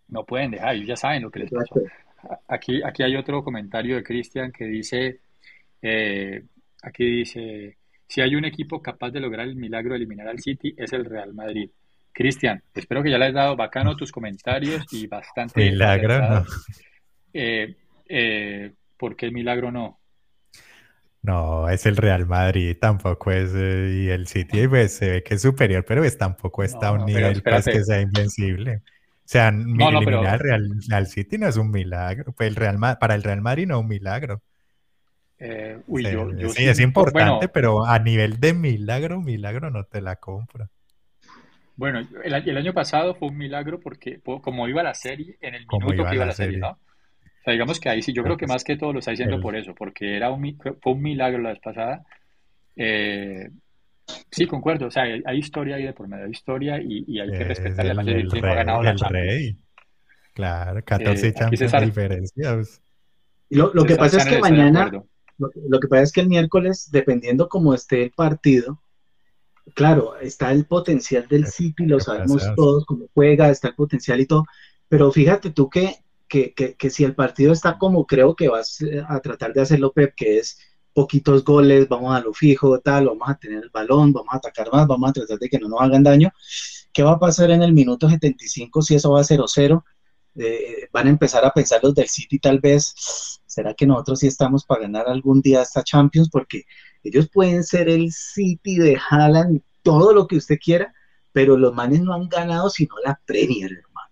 No 0.09 0.25
pueden 0.25 0.51
dejar, 0.51 0.75
ellos 0.75 0.89
ya 0.89 0.97
saben 0.97 1.23
lo 1.23 1.31
que 1.31 1.41
les 1.41 1.51
pasó. 1.51 1.81
Aquí, 2.49 2.83
aquí 2.83 3.03
hay 3.03 3.17
otro 3.17 3.45
comentario 3.45 3.97
de 3.97 4.03
Cristian 4.03 4.51
que 4.51 4.65
dice, 4.65 5.21
eh, 5.83 6.43
aquí 6.83 7.05
dice, 7.05 7.77
si 8.07 8.21
hay 8.21 8.35
un 8.35 8.45
equipo 8.45 8.83
capaz 8.83 9.11
de 9.11 9.21
lograr 9.21 9.47
el 9.47 9.57
milagro 9.57 9.91
de 9.91 9.97
eliminar 9.99 10.29
al 10.29 10.41
City, 10.41 10.75
es 10.77 10.93
el 10.93 11.05
Real 11.05 11.35
Madrid. 11.35 11.71
Cristian, 12.13 12.63
espero 12.75 13.03
que 13.03 13.11
ya 13.11 13.19
le 13.19 13.27
has 13.27 13.35
dado 13.35 13.55
bacano 13.55 13.95
tus 13.97 14.11
comentarios 14.11 14.85
y 14.93 15.07
bastante... 15.07 15.71
Milagro 15.71 16.19
no. 16.19 16.45
Eh, 17.33 17.77
eh, 18.09 18.73
¿Por 18.97 19.15
qué 19.15 19.27
el 19.27 19.33
milagro 19.33 19.71
no? 19.71 20.01
No, 21.23 21.69
es 21.69 21.85
el 21.87 21.97
Real 21.97 22.27
Madrid, 22.27 22.77
tampoco 22.81 23.31
es, 23.31 23.53
eh, 23.55 24.03
y 24.05 24.09
el 24.09 24.27
City 24.27 24.67
pues, 24.67 24.95
se 24.95 25.11
ve 25.11 25.23
que 25.23 25.35
es 25.35 25.43
superior, 25.43 25.85
pero 25.87 26.03
es, 26.03 26.17
tampoco 26.17 26.63
está 26.63 26.89
a 26.89 26.93
un 26.93 27.05
nivel 27.05 27.43
pues, 27.43 27.67
que 27.67 27.85
sea 27.85 28.01
invencible. 28.01 28.83
O 29.29 29.31
sea, 29.31 29.49
eliminar 29.49 30.41
al 30.91 31.07
City 31.07 31.37
no 31.37 31.49
es 31.49 31.59
un 31.59 31.71
milagro, 31.71 32.33
pues 32.33 32.49
el 32.49 32.57
Real, 32.57 32.79
para 32.99 33.15
el 33.15 33.23
Real 33.23 33.43
Madrid 33.43 33.67
no 33.67 33.75
es 33.75 33.81
un 33.83 33.89
milagro. 33.89 34.41
Eh, 35.39 35.79
sí, 36.49 36.65
es 36.65 36.81
importante, 36.81 37.47
pero 37.49 37.85
a 37.85 37.99
nivel 37.99 38.41
de 38.41 38.55
milagro, 38.55 39.21
milagro 39.21 39.71
no 39.71 39.85
te 39.85 40.01
la 40.01 40.17
compro. 40.17 40.71
Bueno, 41.77 42.09
el, 42.25 42.57
año 42.57 42.73
pasado 42.73 43.15
fue 43.15 43.29
un 43.29 43.37
milagro 43.37 43.81
porque 43.81 44.19
como 44.23 44.67
iba 44.67 44.83
la 44.83 44.95
serie, 44.95 45.37
en 45.43 45.57
el 45.57 45.67
minuto 45.71 46.09
que 46.09 46.15
iba 46.15 46.25
la, 46.25 46.33
serie, 46.33 46.57
¿no? 46.57 46.71
O 46.71 47.45
sea, 47.45 47.53
digamos 47.53 47.79
que 47.81 47.91
ahí 47.91 48.01
sí, 48.01 48.15
yo 48.15 48.25
creo 48.25 48.39
que 48.39 48.47
más 48.47 48.65
que 48.65 48.79
todo 48.79 48.95
lo 48.95 49.01
está 49.01 49.11
diciendo 49.11 49.43
por 49.43 49.55
eso, 49.57 49.75
porque 49.75 50.17
era 50.17 50.31
un, 50.31 50.59
fue 50.81 50.93
un 50.95 51.03
milagro 51.03 51.43
la 51.43 51.51
vez 51.51 51.61
pasada. 51.61 52.03
Eh, 52.77 53.51
sí, 54.31 54.47
concuerdo, 54.47 54.87
o 54.87 54.91
sea, 54.91 55.03
hay, 55.03 55.39
historia 55.39 55.77
ahí 55.77 55.85
de 55.85 55.93
por 55.93 56.09
medio, 56.09 56.25
de 56.25 56.31
historia 56.31 56.81
y, 56.81 57.21
hay 57.21 57.31
que 57.31 57.45
respetar 57.45 57.87
el, 57.87 57.99
el, 58.01 58.09
el, 58.09 58.45
ha 58.45 58.55
ganado 58.55 58.83
la 58.83 58.93
Rey. 58.93 59.57
Claro, 60.35 60.85
14 60.85 61.27
eh, 61.29 61.35
de 61.51 61.87
diferencias. 61.87 62.81
Lo, 63.51 63.73
lo 63.75 63.85
que 63.85 63.97
pasa 63.97 64.19
es 64.19 64.27
que 64.27 64.39
mañana, 64.39 64.91
lo, 65.37 65.81
que 65.81 65.89
pasa 65.89 66.03
es 66.03 66.13
que 66.13 66.21
el 66.21 66.29
miércoles, 66.29 66.91
dependiendo 66.93 67.49
cómo 67.49 67.75
esté 67.75 68.05
el 68.05 68.11
partido, 68.13 68.81
claro, 69.75 70.19
está 70.21 70.53
el 70.53 70.67
potencial 70.67 71.27
del 71.29 71.47
City, 71.47 71.87
lo 71.87 71.99
sabemos 71.99 72.49
todos, 72.55 72.85
cómo 72.87 73.07
juega, 73.15 73.51
está 73.51 73.69
el 73.69 73.75
potencial 73.75 74.21
y 74.21 74.27
todo, 74.27 74.45
pero 74.89 75.11
fíjate 75.11 75.51
tú 75.51 75.69
que, 75.69 75.97
que, 76.29 76.53
que, 76.55 76.91
si 76.91 77.05
el 77.05 77.15
partido 77.15 77.53
está 77.53 77.79
como 77.79 78.07
creo 78.07 78.37
que 78.37 78.49
vas 78.49 78.79
a 79.09 79.21
tratar 79.21 79.53
de 79.53 79.63
hacerlo, 79.63 79.93
Pep, 79.93 80.15
que 80.15 80.39
es 80.39 80.59
poquitos 80.93 81.45
goles, 81.45 81.89
vamos 81.89 82.15
a 82.15 82.21
lo 82.21 82.33
fijo, 82.33 82.79
tal, 82.81 83.07
vamos 83.07 83.29
a 83.29 83.35
tener 83.35 83.63
el 83.63 83.71
balón, 83.71 84.13
vamos 84.13 84.33
a 84.33 84.39
atacar 84.39 84.71
más, 84.73 84.87
vamos 84.87 85.11
a 85.11 85.13
tratar 85.13 85.39
de 85.39 85.49
que 85.49 85.59
no 85.59 85.69
nos 85.69 85.81
hagan 85.81 86.03
daño. 86.03 86.33
¿Qué 86.93 87.03
va 87.03 87.13
a 87.13 87.19
pasar 87.19 87.51
en 87.51 87.63
el 87.63 87.73
minuto 87.73 88.09
75 88.09 88.83
si 88.83 88.95
eso 88.95 89.13
va 89.13 89.21
a 89.21 89.25
0-0? 89.25 89.85
Eh, 90.41 90.89
van 90.93 91.07
a 91.07 91.11
empezar 91.11 91.45
a 91.45 91.53
pensar 91.53 91.81
los 91.83 91.95
del 91.95 92.09
City 92.09 92.39
tal 92.39 92.61
vez, 92.61 92.95
¿será 93.47 93.75
que 93.75 93.87
nosotros 93.87 94.21
sí 94.21 94.29
estamos 94.29 94.65
para 94.65 94.83
ganar 94.83 95.09
algún 95.09 95.41
día 95.41 95.63
esta 95.63 95.83
Champions? 95.83 96.29
Porque 96.31 96.65
ellos 97.03 97.29
pueden 97.29 97.65
ser 97.65 97.89
el 97.89 98.13
City 98.13 98.79
de 98.79 98.99
Haaland, 99.11 99.63
todo 99.83 100.13
lo 100.13 100.27
que 100.27 100.37
usted 100.37 100.59
quiera, 100.63 100.95
pero 101.33 101.57
los 101.57 101.75
manes 101.75 102.03
no 102.03 102.15
han 102.15 102.29
ganado 102.29 102.71
sino 102.71 102.95
la 103.05 103.21
Premier, 103.27 103.73
hermano. 103.73 104.11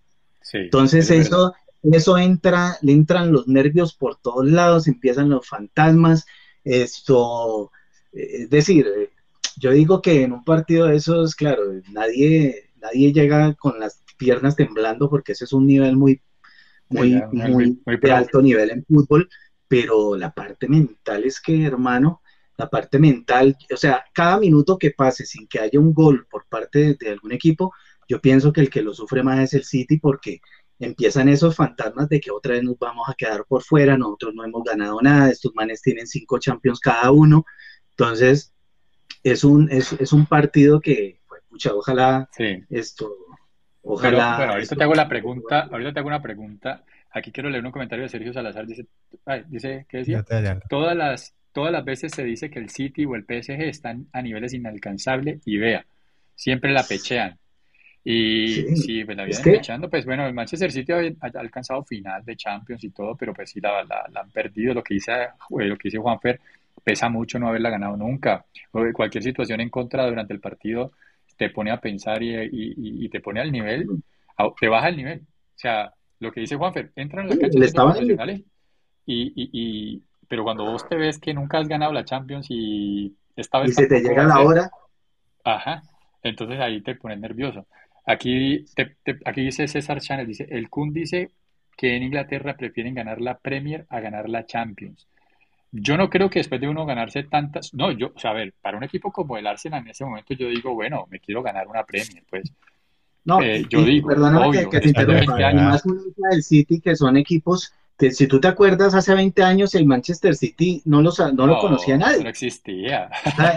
Entonces 0.53 1.09
eso, 1.11 1.53
eso 1.83 2.17
entra, 2.17 2.77
le 2.81 2.93
entran 2.93 3.31
los 3.31 3.47
nervios 3.47 3.93
por 3.93 4.17
todos 4.17 4.45
lados, 4.45 4.87
empiezan 4.87 5.29
los 5.29 5.47
fantasmas, 5.47 6.25
esto, 6.67 7.71
eh, 8.13 8.43
es 8.43 8.49
decir, 8.49 8.87
eh, 8.87 9.09
yo 9.57 9.71
digo 9.71 10.01
que 10.01 10.23
en 10.23 10.33
un 10.33 10.43
partido 10.43 10.87
de 10.87 10.97
esos, 10.97 11.35
claro, 11.35 11.63
nadie, 11.91 12.69
nadie 12.81 13.13
llega 13.13 13.53
con 13.55 13.79
las 13.79 14.03
piernas 14.17 14.55
temblando 14.55 15.09
porque 15.09 15.33
ese 15.33 15.45
es 15.45 15.53
un 15.53 15.67
nivel 15.67 15.95
muy 15.95 16.21
muy, 16.89 17.21
muy, 17.31 17.79
de 17.85 18.11
alto 18.11 18.41
nivel 18.41 18.71
en 18.71 18.85
fútbol, 18.85 19.29
pero 19.67 20.15
la 20.15 20.31
parte 20.31 20.67
mental 20.67 21.23
es 21.25 21.41
que, 21.41 21.65
hermano, 21.65 22.21
la 22.57 22.69
parte 22.69 22.97
mental, 22.97 23.55
o 23.71 23.77
sea, 23.77 24.03
cada 24.13 24.39
minuto 24.39 24.77
que 24.77 24.91
pase 24.91 25.25
sin 25.25 25.47
que 25.47 25.59
haya 25.59 25.79
un 25.79 25.93
gol 25.93 26.25
por 26.29 26.45
parte 26.47 26.95
de, 26.99 27.09
algún 27.09 27.31
equipo, 27.31 27.73
yo 28.07 28.19
pienso 28.21 28.53
que 28.53 28.61
el 28.61 28.69
que 28.69 28.81
lo 28.81 28.93
sufre 28.93 29.21
más 29.21 29.39
es 29.39 29.53
el 29.53 29.63
City 29.63 29.99
porque 29.99 30.41
empiezan 30.79 31.29
esos 31.29 31.55
fantasmas 31.55 32.09
de 32.09 32.19
que 32.19 32.31
otra 32.31 32.53
vez 32.53 32.63
nos 32.63 32.77
vamos 32.77 33.07
a 33.09 33.13
quedar 33.13 33.45
por 33.45 33.63
fuera, 33.63 33.97
nosotros 33.97 34.33
no 34.35 34.43
hemos 34.43 34.63
ganado 34.63 35.01
nada, 35.01 35.29
estos 35.29 35.53
manes 35.55 35.81
tienen 35.81 36.07
cinco 36.07 36.39
champions 36.39 36.79
cada 36.79 37.11
uno, 37.11 37.45
entonces 37.91 38.53
es 39.23 39.43
un, 39.43 39.71
es, 39.71 39.93
es 39.93 40.13
un 40.13 40.25
partido 40.25 40.79
que, 40.79 41.19
pues, 41.27 41.65
ojalá 41.65 42.29
esto 42.69 43.11
Ojalá. 43.87 44.37
bueno, 44.37 44.53
ahorita 44.53 44.75
te 44.75 44.83
hago 44.83 44.95
la 44.95 45.07
pregunta, 45.07 45.61
ahorita 45.71 45.93
te 45.93 45.99
hago 45.99 46.07
una 46.07 46.21
pregunta. 46.21 46.83
Aquí 47.11 47.31
quiero 47.31 47.49
leer 47.49 47.65
un 47.65 47.71
comentario 47.71 48.03
de 48.03 48.09
Sergio 48.09 48.33
Salazar. 48.33 48.67
Dice, 48.67 48.85
dice 49.47 49.85
¿qué 49.87 49.97
decía? 49.99 50.25
Todas 50.69 50.95
las, 50.95 51.33
todas 51.53 51.71
las 51.71 51.85
veces 51.85 52.11
se 52.13 52.23
dice 52.23 52.49
que 52.49 52.59
el 52.59 52.69
City 52.69 53.05
o 53.05 53.15
el 53.15 53.23
PSG 53.23 53.61
están 53.61 54.07
a 54.11 54.21
niveles 54.21 54.53
inalcanzables 54.53 55.41
y 55.45 55.57
vea, 55.57 55.85
siempre 56.35 56.71
la 56.71 56.83
pechean. 56.83 57.39
Y 58.09 58.73
sí, 58.77 59.03
pues 59.03 59.17
la 59.17 59.25
vienen 59.25 59.43
pechando, 59.43 59.89
pues 59.89 60.05
bueno, 60.05 60.25
el 60.25 60.33
Manchester 60.33 60.71
City 60.71 60.93
ha, 60.93 61.39
alcanzado 61.39 61.83
final 61.83 62.23
de 62.23 62.37
Champions 62.37 62.81
y 62.85 62.91
todo, 62.91 63.17
pero 63.17 63.33
pues 63.33 63.49
sí 63.49 63.59
la, 63.59 63.83
la, 63.83 64.21
han 64.21 64.31
perdido. 64.31 64.73
Lo 64.73 64.81
que 64.81 64.93
dice, 64.93 65.11
lo 65.49 65.77
que 65.77 65.89
dice 65.89 65.97
Juanfer, 65.97 66.39
pesa 66.81 67.09
mucho 67.09 67.37
no 67.37 67.49
haberla 67.49 67.69
ganado 67.69 67.97
nunca. 67.97 68.45
cualquier 68.93 69.25
situación 69.25 69.59
en 69.59 69.69
contra 69.69 70.07
durante 70.07 70.33
el 70.33 70.39
partido 70.39 70.93
te 71.35 71.49
pone 71.49 71.69
a 71.69 71.81
pensar 71.81 72.23
y, 72.23 73.09
te 73.09 73.19
pone 73.19 73.41
al 73.41 73.51
nivel, 73.51 73.85
te 74.57 74.69
baja 74.69 74.87
el 74.87 74.95
nivel. 74.95 75.19
O 75.19 75.59
sea, 75.59 75.91
lo 76.21 76.31
que 76.31 76.39
dice 76.39 76.55
Juanfer, 76.55 76.93
entra 76.95 77.21
en 77.23 77.27
la 77.27 77.37
cancha 77.37 77.59
de 77.59 77.71
profesionales 77.73 78.41
y, 79.05 79.33
y, 79.35 80.01
pero 80.29 80.45
cuando 80.45 80.63
vos 80.63 80.87
te 80.87 80.95
ves 80.95 81.19
que 81.19 81.33
nunca 81.33 81.57
has 81.57 81.67
ganado 81.67 81.91
la 81.91 82.05
Champions 82.05 82.47
y 82.51 83.13
esta 83.35 83.59
vez... 83.59 83.71
Y 83.71 83.73
se 83.73 83.87
te 83.87 83.99
llega 83.99 84.23
la 84.23 84.39
hora. 84.39 84.71
Ajá, 85.43 85.83
entonces 86.23 86.57
ahí 86.61 86.79
te 86.79 86.95
pones 86.95 87.19
nervioso. 87.19 87.67
Aquí, 88.07 88.63
aquí 89.25 89.41
dice 89.41 89.67
César 89.67 89.99
Chanel, 89.99 90.25
dice, 90.25 90.47
el 90.49 90.69
Kun 90.69 90.93
dice 90.93 91.31
que 91.75 91.95
en 91.95 92.03
Inglaterra 92.03 92.55
prefieren 92.55 92.95
ganar 92.95 93.19
la 93.19 93.37
Premier 93.37 93.85
a 93.89 93.99
ganar 93.99 94.29
la 94.29 94.45
Champions. 94.45 95.07
Yo 95.73 95.97
no 95.97 96.09
creo 96.09 96.29
que 96.29 96.39
después 96.39 96.61
de 96.61 96.69
uno 96.69 96.85
ganarse 96.85 97.23
tantas, 97.23 97.73
no, 97.73 97.91
yo, 97.91 98.13
o 98.15 98.19
sea, 98.19 98.31
a 98.31 98.35
ver, 98.35 98.53
para 98.61 98.77
un 98.77 98.85
equipo 98.85 99.11
como 99.11 99.37
el 99.37 99.45
Arsenal 99.45 99.81
en 99.81 99.89
ese 99.89 100.05
momento 100.05 100.33
yo 100.33 100.47
digo, 100.47 100.73
bueno, 100.73 101.05
me 101.11 101.19
quiero 101.19 101.43
ganar 101.43 101.67
una 101.67 101.83
Premier, 101.83 102.23
pues. 102.29 102.49
No, 103.25 103.41
eh, 103.41 103.65
yo 103.69 103.83
digo, 103.83 104.07
perdóname 104.07 104.47
obvio, 104.47 104.69
que, 104.69 104.79
te 104.79 104.87
interrumpa, 104.87 105.53
más 105.53 105.83
del 105.83 106.43
City 106.43 106.79
que 106.79 106.95
son 106.95 107.17
equipos 107.17 107.73
si 107.99 108.27
tú 108.27 108.39
te 108.39 108.47
acuerdas 108.47 108.93
hace 108.93 109.13
20 109.15 109.41
años 109.43 109.73
el 109.73 109.85
Manchester 109.85 110.35
City 110.35 110.81
no, 110.85 111.01
los, 111.01 111.19
no, 111.33 111.47
lo 111.47 111.59
conocía 111.59 111.97
nadie. 111.97 112.23
No 112.23 112.29
existía. 112.29 113.09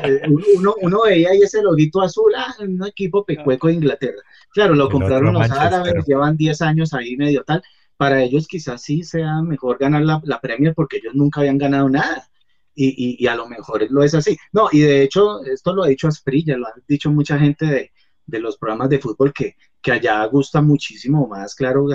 Eh, 0.03 0.23
uno, 0.57 0.75
uno 0.81 1.03
veía 1.05 1.31
ahí 1.31 1.43
ese 1.43 1.63
loguito 1.63 2.01
azul, 2.01 2.33
ah, 2.37 2.55
un 2.61 2.87
equipo 2.87 3.25
pecueco 3.25 3.69
de 3.69 3.75
Inglaterra. 3.75 4.23
Claro, 4.51 4.75
lo 4.75 4.89
compraron 4.89 5.35
los 5.35 5.51
árabes, 5.51 6.07
llevan 6.07 6.37
10 6.37 6.63
años 6.63 6.95
ahí 6.95 7.17
medio 7.17 7.45
tal, 7.45 7.63
para 7.97 8.23
ellos 8.23 8.47
quizás 8.49 8.83
sí 8.83 9.03
sea 9.03 9.43
mejor 9.43 9.79
ganar 9.79 10.03
la, 10.03 10.21
la 10.25 10.41
Premier 10.41 10.75
porque 10.75 10.99
ellos 10.99 11.15
nunca 11.15 11.41
habían 11.41 11.59
ganado 11.59 11.89
nada. 11.89 12.27
Y, 12.75 13.23
y, 13.23 13.27
a 13.27 13.35
lo 13.35 13.47
mejor 13.47 13.87
lo 13.91 14.03
es 14.03 14.15
así. 14.15 14.39
No, 14.53 14.69
y 14.73 14.81
de 14.81 15.03
hecho, 15.03 15.45
esto 15.45 15.75
lo 15.75 15.83
ha 15.83 15.89
dicho 15.89 16.09
Asprilla, 16.09 16.57
lo 16.57 16.67
han 16.67 16.83
dicho 16.89 17.11
mucha 17.11 17.39
gente 17.39 17.67
de, 17.67 17.93
de 18.25 18.41
los 18.41 18.57
programas 18.57 18.89
de 18.89 19.01
fútbol 19.01 19.35
que, 19.35 19.57
que, 19.83 19.93
allá 19.93 20.25
gusta 20.27 20.63
muchísimo 20.63 21.27
más, 21.27 21.55
claro, 21.55 21.87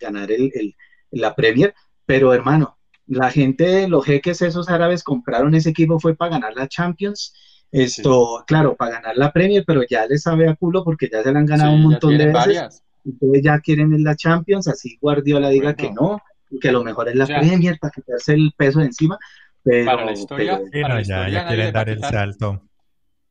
ganar 0.00 0.32
el, 0.32 0.50
el, 0.54 0.74
la 1.12 1.34
Premier. 1.34 1.74
Pero 2.06 2.34
hermano, 2.34 2.78
la 3.06 3.30
gente, 3.30 3.88
los 3.88 4.04
jeques 4.04 4.42
esos 4.42 4.68
árabes 4.68 5.02
compraron 5.02 5.54
ese 5.54 5.70
equipo 5.70 5.98
fue 5.98 6.14
para 6.14 6.32
ganar 6.32 6.54
la 6.54 6.68
Champions. 6.68 7.34
Esto, 7.70 8.44
claro, 8.46 8.76
para 8.76 8.92
ganar 8.92 9.16
la 9.16 9.32
Premier, 9.32 9.64
pero 9.66 9.82
ya 9.88 10.06
les 10.06 10.22
sabe 10.22 10.48
a 10.48 10.54
culo 10.54 10.84
porque 10.84 11.08
ya 11.10 11.22
se 11.22 11.32
la 11.32 11.38
han 11.38 11.46
ganado 11.46 11.72
un 11.72 11.82
montón 11.82 12.18
de 12.18 12.26
veces 12.26 12.82
ustedes 13.04 13.42
ya 13.42 13.58
quieren 13.60 13.92
en 13.94 14.04
la 14.04 14.16
Champions, 14.16 14.68
así 14.68 14.98
Guardiola 15.00 15.48
diga 15.48 15.74
que 15.74 15.90
no, 15.90 16.20
que 16.60 16.72
lo 16.72 16.84
mejor 16.84 17.08
es 17.08 17.16
la 17.16 17.26
Premier 17.26 17.78
para 17.78 17.92
quitarse 17.92 18.34
el 18.34 18.52
peso 18.56 18.80
de 18.80 18.86
encima. 18.86 19.18
Pero, 19.62 19.86
para 19.86 20.04
la 20.04 20.12
historia, 20.12 20.60
ya, 21.02 21.46
quieren 21.46 21.72
dar 21.72 21.88
el 21.88 22.00
salto. 22.00 22.62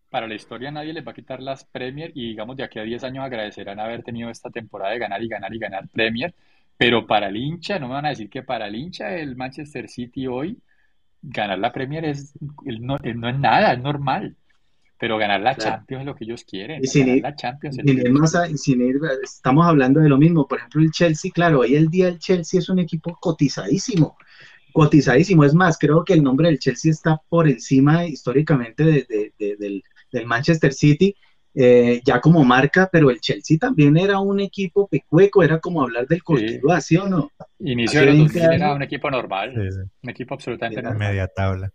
para 0.10 0.28
la 0.28 0.36
historia 0.36 0.72
nadie 0.72 0.94
les 0.94 1.06
va 1.06 1.12
a 1.12 1.16
quitar 1.16 1.42
las 1.42 1.66
Premier 1.66 2.12
y 2.16 2.30
digamos 2.30 2.56
de 2.56 2.64
aquí 2.64 2.80
a 2.80 2.84
10 2.84 3.04
años 3.04 3.26
agradecerán 3.26 3.80
haber 3.80 4.04
tenido 4.04 4.30
esta 4.30 4.50
temporada 4.50 4.94
de 4.94 5.00
ganar 5.00 5.22
y 5.22 5.28
ganar 5.28 5.54
y 5.54 5.60
ganar 5.60 5.88
Premier, 5.90 6.34
pero 6.82 7.06
para 7.06 7.28
el 7.28 7.38
hincha, 7.38 7.78
no 7.78 7.88
me 7.88 7.94
van 7.94 8.08
a 8.08 8.10
decir 8.10 8.28
que 8.28 8.42
para 8.42 8.68
el 8.68 8.76
hincha 8.76 9.16
el 9.16 9.36
Manchester 9.36 9.88
City 9.88 10.26
hoy 10.26 10.58
ganar 11.22 11.60
la 11.60 11.72
Premier 11.72 12.06
es, 12.06 12.34
no, 12.64 12.98
es 13.04 13.16
nada, 13.16 13.74
es 13.74 13.80
normal. 13.80 14.36
Pero 14.98 15.20
ganar 15.20 15.42
la 15.42 15.56
Champions 15.56 16.02
es 16.02 16.06
lo 16.08 16.16
que 16.16 16.24
ellos 16.24 16.44
quieren. 16.44 16.84
Y 16.84 16.88
sin 16.88 17.08
ir, 17.08 17.22
la 17.22 17.36
Champions 17.36 17.78
sin 18.56 18.82
ir, 18.82 18.96
estamos 19.22 19.68
hablando 19.68 20.00
de 20.00 20.10
lo 20.10 20.18
mismo. 20.18 20.48
Por 20.48 20.58
ejemplo, 20.58 20.82
el 20.82 20.90
Chelsea, 20.90 21.30
claro, 21.32 21.60
hoy 21.60 21.76
el 21.76 21.88
día 21.88 22.08
el 22.08 22.18
Chelsea 22.18 22.60
es 22.60 22.68
un 22.68 22.80
equipo 22.80 23.16
cotizadísimo. 23.20 24.18
Cotizadísimo. 24.74 25.44
Es 25.44 25.54
más, 25.54 25.78
creo 25.78 26.04
que 26.04 26.14
el 26.14 26.24
nombre 26.24 26.48
del 26.48 26.58
Chelsea 26.58 26.92
está 26.92 27.22
por 27.30 27.48
encima 27.48 28.08
históricamente 28.08 28.84
de, 28.84 29.34
del, 29.38 29.84
del 30.12 30.26
Manchester 30.26 30.74
City. 30.74 31.16
Eh, 31.54 32.00
ya 32.06 32.22
como 32.22 32.46
marca, 32.46 32.88
pero 32.90 33.10
el 33.10 33.20
Chelsea 33.20 33.58
también 33.58 33.98
era 33.98 34.20
un 34.20 34.40
equipo 34.40 34.88
pecueco, 34.88 35.44
era 35.44 35.60
como 35.60 35.82
hablar 35.82 36.08
del 36.08 36.24
Cortuluá, 36.24 36.80
¿sí 36.80 36.96
o 36.96 37.10
no? 37.10 37.32
Inicio 37.60 38.00
de 38.02 38.14
los 38.14 38.36
era 38.36 38.74
un 38.74 38.84
equipo 38.84 39.12
normal, 39.12 39.54
un 40.02 40.10
equipo 40.10 40.34
absolutamente 40.34 40.82
normal. 40.82 41.10
Media 41.10 41.28
tabla. 41.28 41.70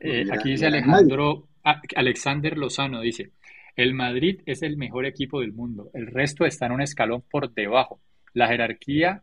Eh, 0.00 0.24
aquí 0.32 0.52
dice 0.52 0.66
Alejandro, 0.66 1.48
ah, 1.64 1.82
Alexander 1.96 2.56
Lozano, 2.56 3.02
dice, 3.02 3.32
el 3.76 3.92
Madrid 3.92 4.40
es 4.46 4.62
el 4.62 4.78
mejor 4.78 5.04
equipo 5.04 5.40
del 5.40 5.52
mundo, 5.52 5.90
el 5.92 6.06
resto 6.06 6.46
está 6.46 6.66
en 6.66 6.72
un 6.72 6.80
escalón 6.80 7.22
por 7.30 7.52
debajo. 7.52 8.00
La 8.32 8.48
jerarquía 8.48 9.22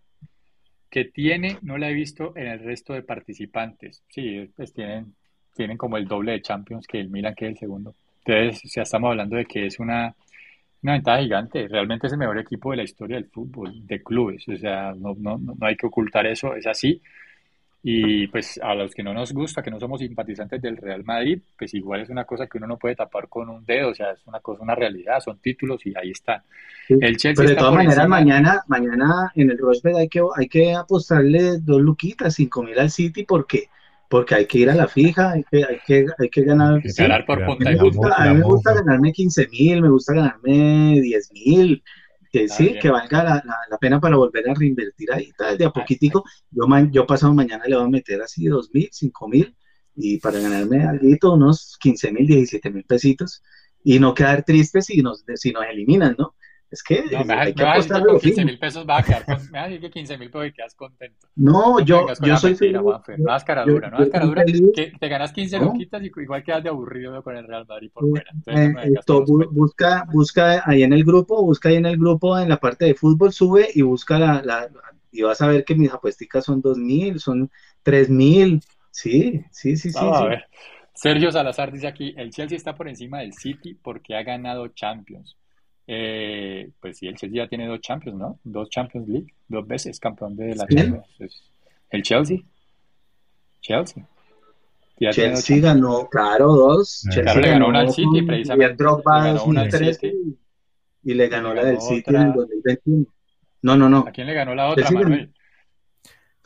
que 0.91 1.05
tiene 1.05 1.57
no 1.63 1.77
la 1.77 1.89
he 1.89 1.93
visto 1.93 2.33
en 2.35 2.47
el 2.47 2.59
resto 2.59 2.93
de 2.93 3.01
participantes. 3.01 4.03
Sí, 4.09 4.47
pues 4.55 4.73
tienen, 4.73 5.15
tienen 5.55 5.77
como 5.77 5.97
el 5.97 6.07
doble 6.07 6.33
de 6.33 6.41
Champions 6.41 6.85
que 6.85 6.99
el 6.99 7.09
Milan, 7.09 7.33
que 7.33 7.45
es 7.45 7.51
el 7.51 7.57
segundo. 7.57 7.95
Entonces, 8.27 8.71
ya 8.73 8.81
estamos 8.81 9.11
hablando 9.11 9.37
de 9.37 9.45
que 9.45 9.65
es 9.65 9.79
una, 9.79 10.13
una 10.83 10.93
ventaja 10.93 11.21
gigante. 11.21 11.67
Realmente 11.67 12.07
es 12.07 12.13
el 12.13 12.19
mejor 12.19 12.39
equipo 12.39 12.71
de 12.71 12.77
la 12.77 12.83
historia 12.83 13.15
del 13.15 13.29
fútbol, 13.29 13.85
de 13.87 14.03
clubes. 14.03 14.47
O 14.47 14.57
sea, 14.57 14.93
no, 14.95 15.15
no, 15.17 15.37
no 15.37 15.65
hay 15.65 15.75
que 15.75 15.87
ocultar 15.87 16.25
eso, 16.27 16.55
es 16.55 16.67
así. 16.67 17.01
Y 17.89 18.27
pues 18.27 18.59
a 18.61 18.75
los 18.75 18.93
que 18.93 19.01
no 19.01 19.13
nos 19.13 19.31
gusta, 19.31 19.61
que 19.61 19.71
no 19.71 19.79
somos 19.79 20.01
simpatizantes 20.01 20.61
del 20.61 20.75
Real 20.75 21.05
Madrid, 21.05 21.39
pues 21.57 21.73
igual 21.73 22.01
es 22.01 22.09
una 22.09 22.25
cosa 22.25 22.47
que 22.47 22.57
uno 22.57 22.67
no 22.67 22.77
puede 22.77 22.95
tapar 22.95 23.29
con 23.29 23.47
un 23.47 23.63
dedo, 23.65 23.91
o 23.91 23.95
sea, 23.95 24.11
es 24.11 24.25
una 24.25 24.41
cosa, 24.41 24.63
una 24.63 24.75
realidad, 24.75 25.21
son 25.21 25.39
títulos 25.39 25.85
y 25.85 25.93
ahí 25.97 26.11
están. 26.11 26.41
El 26.89 27.15
Chelsea 27.15 27.35
Pero 27.35 27.49
de 27.49 27.55
todas 27.55 27.75
maneras, 27.75 28.07
mañana, 28.09 28.63
mañana 28.67 29.31
en 29.35 29.51
el 29.51 29.57
Rosberg 29.57 29.95
hay 29.95 30.09
que, 30.09 30.21
hay 30.35 30.49
que 30.49 30.73
apostarle 30.73 31.59
dos 31.59 31.79
luquitas, 31.79 32.35
cinco 32.35 32.61
mil 32.61 32.77
al 32.77 32.89
City, 32.89 33.23
porque 33.23 33.69
porque 34.09 34.35
hay 34.35 34.45
que 34.45 34.59
ir 34.59 34.69
a 34.69 34.75
la 34.75 34.87
fija, 34.87 35.31
hay 35.31 35.43
que, 35.49 35.65
hay 35.65 35.79
que, 35.85 36.05
hay 36.17 36.29
que 36.29 36.43
ganar. 36.43 36.81
ganar 36.97 37.25
por 37.25 37.45
punta 37.45 37.69
me 37.69 37.75
gusta, 37.75 38.15
a 38.15 38.29
mí 38.29 38.39
me 38.39 38.43
gusta 38.43 38.73
ganarme 38.73 39.11
15 39.11 39.47
mil, 39.49 39.81
me 39.81 39.89
gusta 39.89 40.13
ganarme 40.13 41.01
10 41.01 41.31
mil, 41.33 41.83
que 42.31 42.47
sí, 42.47 42.77
que 42.79 42.89
valga 42.89 43.23
la, 43.23 43.43
la, 43.69 43.77
pena 43.77 43.99
para 43.99 44.17
volver 44.17 44.49
a 44.49 44.53
reinvertir 44.53 45.11
ahí, 45.11 45.31
tal, 45.37 45.57
de 45.57 45.65
a 45.65 45.71
poquitico. 45.71 46.23
Yo, 46.51 46.65
yo 46.91 47.05
pasado 47.05 47.33
mañana 47.33 47.65
le 47.67 47.75
voy 47.75 47.85
a 47.85 47.89
meter 47.89 48.21
así 48.21 48.45
2 48.45 48.69
mil, 48.73 48.89
5 48.91 49.27
mil, 49.27 49.55
y 49.95 50.19
para 50.19 50.39
ganarme 50.39 50.83
algo, 50.83 51.33
unos 51.33 51.77
15 51.79 52.11
mil, 52.11 52.27
17 52.27 52.69
mil 52.71 52.85
pesitos, 52.85 53.43
y 53.83 53.99
no 53.99 54.13
quedar 54.13 54.43
triste 54.43 54.81
si 54.81 55.01
nos, 55.01 55.23
si 55.35 55.51
nos 55.51 55.65
eliminan, 55.65 56.15
¿no? 56.17 56.35
Es 56.69 56.83
que 56.83 57.03
no, 57.11 57.23
me 57.23 57.33
apostar 57.33 58.05
con 58.05 58.19
15 58.19 58.43
mil 58.43 58.59
pesos 58.59 58.85
va 58.87 58.97
a 58.97 59.03
quedar 59.03 59.23
con, 59.25 59.35
me 59.51 59.57
vas 59.57 59.67
a 59.67 59.69
decir 59.69 59.81
que 59.81 59.89
15 59.89 60.17
mil 60.17 60.29
pesos 60.29 60.47
y 60.47 60.51
quedas 60.51 60.75
contento. 60.75 61.27
No, 61.35 61.79
yo, 61.79 62.07
yo 62.21 62.37
soy 62.37 62.51
mentira, 62.51 62.81
feliz. 63.05 63.25
No 63.25 63.37
cara 63.45 63.63
dura, 63.63 63.89
no 63.89 64.09
cara 64.09 64.25
dura. 64.25 64.43
Que 64.45 64.91
te 64.99 65.07
ganas 65.07 65.31
15 65.31 65.59
¿No? 65.59 65.65
loquitas 65.65 66.03
y 66.03 66.07
igual 66.07 66.43
quedas 66.43 66.63
de 66.63 66.69
aburrido 66.69 67.23
con 67.23 67.37
el 67.37 67.47
Real 67.47 67.65
Madrid 67.67 67.89
por 67.93 68.09
fuera. 68.09 68.29
Entonces, 68.33 68.75
eh, 68.83 68.93
esto, 68.99 69.23
busca, 69.25 70.05
busca 70.11 70.63
ahí 70.65 70.83
en 70.83 70.91
el 70.91 71.05
grupo, 71.05 71.41
busca 71.41 71.69
ahí 71.69 71.75
en 71.75 71.85
el 71.85 71.97
grupo, 71.97 72.37
en 72.37 72.49
la 72.49 72.57
parte 72.57 72.85
de 72.85 72.95
fútbol, 72.95 73.31
sube 73.31 73.69
y 73.73 73.81
busca 73.81 74.19
la, 74.19 74.41
la 74.43 74.69
y 75.11 75.21
vas 75.21 75.41
a 75.41 75.47
ver 75.47 75.63
que 75.63 75.75
mis 75.75 75.91
apuestas 75.91 76.43
son 76.43 76.61
2 76.61 76.77
mil, 76.77 77.19
son 77.19 77.49
3 77.83 78.09
mil. 78.09 78.61
Sí, 78.91 79.41
sí, 79.51 79.77
sí, 79.77 79.91
sí. 79.91 79.97
Sí. 79.97 79.99
a 79.99 80.25
ver. 80.25 80.45
Sergio 80.93 81.31
Salazar 81.31 81.71
dice 81.71 81.87
aquí, 81.87 82.13
el 82.17 82.31
Chelsea 82.31 82.57
está 82.57 82.75
por 82.75 82.87
encima 82.87 83.19
del 83.19 83.33
City 83.33 83.75
porque 83.75 84.15
ha 84.15 84.23
ganado 84.23 84.67
Champions. 84.69 85.37
Eh, 85.89 86.69
pues 86.81 86.97
sí, 86.97 87.07
el 87.07 87.15
Chelsea 87.15 87.43
ya 87.43 87.47
tiene 87.47 87.65
dos 87.65 87.79
Champions, 87.79 88.17
¿no? 88.17 88.39
Dos 88.43 88.69
Champions 88.69 89.07
League, 89.07 89.33
dos 89.47 89.65
veces 89.65 89.99
campeón 89.99 90.35
de 90.35 90.53
la 90.53 90.67
Champions. 90.67 91.05
El 91.89 92.03
Chelsea. 92.03 92.39
Chelsea. 93.61 94.05
Ya 94.99 95.11
Chelsea 95.11 95.59
ganó, 95.59 96.09
claro, 96.09 96.53
dos. 96.53 97.03
Chelsea 97.03 97.23
claro, 97.23 97.41
le 97.41 97.49
ganó 97.49 97.67
una 97.69 97.79
al 97.79 97.91
City, 97.91 98.21
precisamente. 98.23 98.83
Le 98.83 98.89
ganó 99.03 99.43
una 99.45 99.61
al 99.61 99.71
City. 99.71 100.37
Y 101.03 101.13
le 101.13 101.27
ganó, 101.29 101.53
la 101.53 101.63
del 101.63 101.79
City 101.79 102.03
en 102.07 102.21
el 102.21 102.33
2021. 102.33 103.05
No, 103.61 103.77
no, 103.77 103.89
no. 103.89 103.99
¿A 103.99 104.11
quién 104.11 104.27
le 104.27 104.33
ganó 104.33 104.53
la 104.55 104.69
otra, 104.69 104.91
Manuel? 104.91 105.33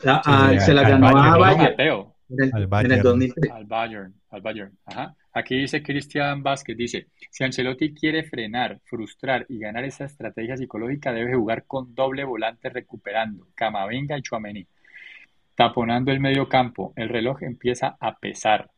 La, 0.00 0.22
a, 0.24 0.60
se 0.60 0.72
la 0.72 0.88
ganó 0.88 1.08
a 1.08 1.36
Bayern. 1.36 1.74
En 2.28 2.44
el, 2.44 2.50
al 2.54 2.66
Bayern. 2.66 2.92
En 2.92 2.98
el 2.98 3.02
2003. 3.02 3.52
Al 3.52 3.64
Bayern, 3.64 4.14
al 4.30 4.40
Bayern. 4.40 4.78
Ajá. 4.84 5.16
Aquí 5.34 5.56
dice 5.56 5.82
Cristian 5.82 6.42
Vázquez, 6.42 6.76
dice, 6.76 7.06
si 7.30 7.42
Ancelotti 7.42 7.94
quiere 7.94 8.22
frenar, 8.22 8.80
frustrar 8.84 9.46
y 9.48 9.58
ganar 9.58 9.84
esa 9.84 10.04
estrategia 10.04 10.56
psicológica, 10.58 11.12
debe 11.12 11.34
jugar 11.34 11.64
con 11.66 11.94
doble 11.94 12.24
volante 12.24 12.68
recuperando, 12.68 13.48
Camavinga 13.54 14.18
y 14.18 14.22
Chuamení. 14.22 14.66
Taponando 15.54 16.12
el 16.12 16.20
medio 16.20 16.48
campo, 16.48 16.92
el 16.96 17.08
reloj 17.08 17.42
empieza 17.44 17.96
a 17.98 18.14
pesar. 18.18 18.70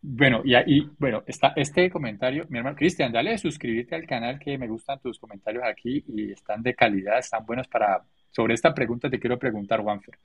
Bueno, 0.00 0.40
y 0.44 0.54
ahí, 0.54 0.90
bueno, 0.98 1.22
está 1.26 1.52
este 1.56 1.90
comentario, 1.90 2.46
mi 2.48 2.58
hermano 2.58 2.76
Cristian, 2.76 3.12
dale 3.12 3.36
suscribirte 3.36 3.94
al 3.94 4.06
canal 4.06 4.38
que 4.38 4.56
me 4.56 4.68
gustan 4.68 4.98
tus 4.98 5.18
comentarios 5.18 5.62
aquí 5.64 6.04
y 6.08 6.32
están 6.32 6.62
de 6.62 6.74
calidad, 6.74 7.18
están 7.18 7.44
buenos 7.44 7.68
para, 7.68 8.02
sobre 8.30 8.54
esta 8.54 8.74
pregunta 8.74 9.10
te 9.10 9.20
quiero 9.20 9.38
preguntar, 9.38 9.80
Juanfer. 9.80 10.18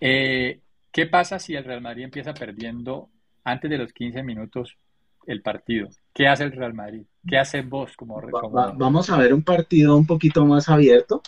Eh, 0.00 0.60
¿Qué 0.90 1.06
pasa 1.06 1.38
si 1.38 1.54
el 1.54 1.64
Real 1.64 1.80
Madrid 1.80 2.04
empieza 2.04 2.34
perdiendo 2.34 3.10
antes 3.46 3.70
de 3.70 3.78
los 3.78 3.92
15 3.92 4.24
minutos 4.24 4.76
el 5.26 5.40
partido. 5.40 5.88
¿Qué 6.12 6.26
hace 6.26 6.44
el 6.44 6.52
Real 6.52 6.74
Madrid? 6.74 7.02
¿Qué 7.26 7.38
hace 7.38 7.62
vos 7.62 7.96
como, 7.96 8.20
Vamos 8.76 9.08
a 9.08 9.16
ver 9.16 9.32
un 9.32 9.42
partido 9.42 9.96
un 9.96 10.06
poquito 10.06 10.44
más 10.44 10.68
abierto, 10.68 11.22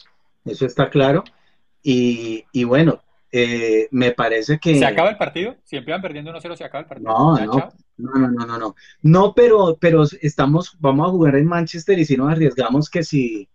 eso 0.45 0.67
está 0.67 0.91
claro. 0.91 1.23
Y, 1.83 2.45
bueno, 2.65 3.01
eh, 3.31 3.89
me 3.93 4.11
parece 4.13 4.59
que... 4.59 4.79
¿Se 4.79 4.85
acaba 4.85 5.11
el 5.11 5.17
partido? 5.17 5.57
Si 5.63 5.77
empiezan 5.77 6.03
perdiendo 6.03 6.33
1-0, 6.33 6.57
¿se 6.57 6.65
acaba 6.65 6.83
el 6.83 6.89
partido? 6.89 7.09
No, 7.09 7.39
no, 7.39 7.73
no, 7.97 8.29
no, 8.29 8.47
no, 8.47 8.59
no. 8.59 8.75
No, 9.03 9.33
pero, 9.33 9.79
pero 9.81 10.03
estamos, 10.21 10.77
vamos 10.81 11.09
a 11.09 11.11
jugar 11.13 11.37
en 11.37 11.47
Manchester 11.47 11.99
y 11.99 12.05
si 12.05 12.17
nos 12.17 12.31
arriesgamos 12.31 12.91
que 12.91 13.05
si... 13.05 13.49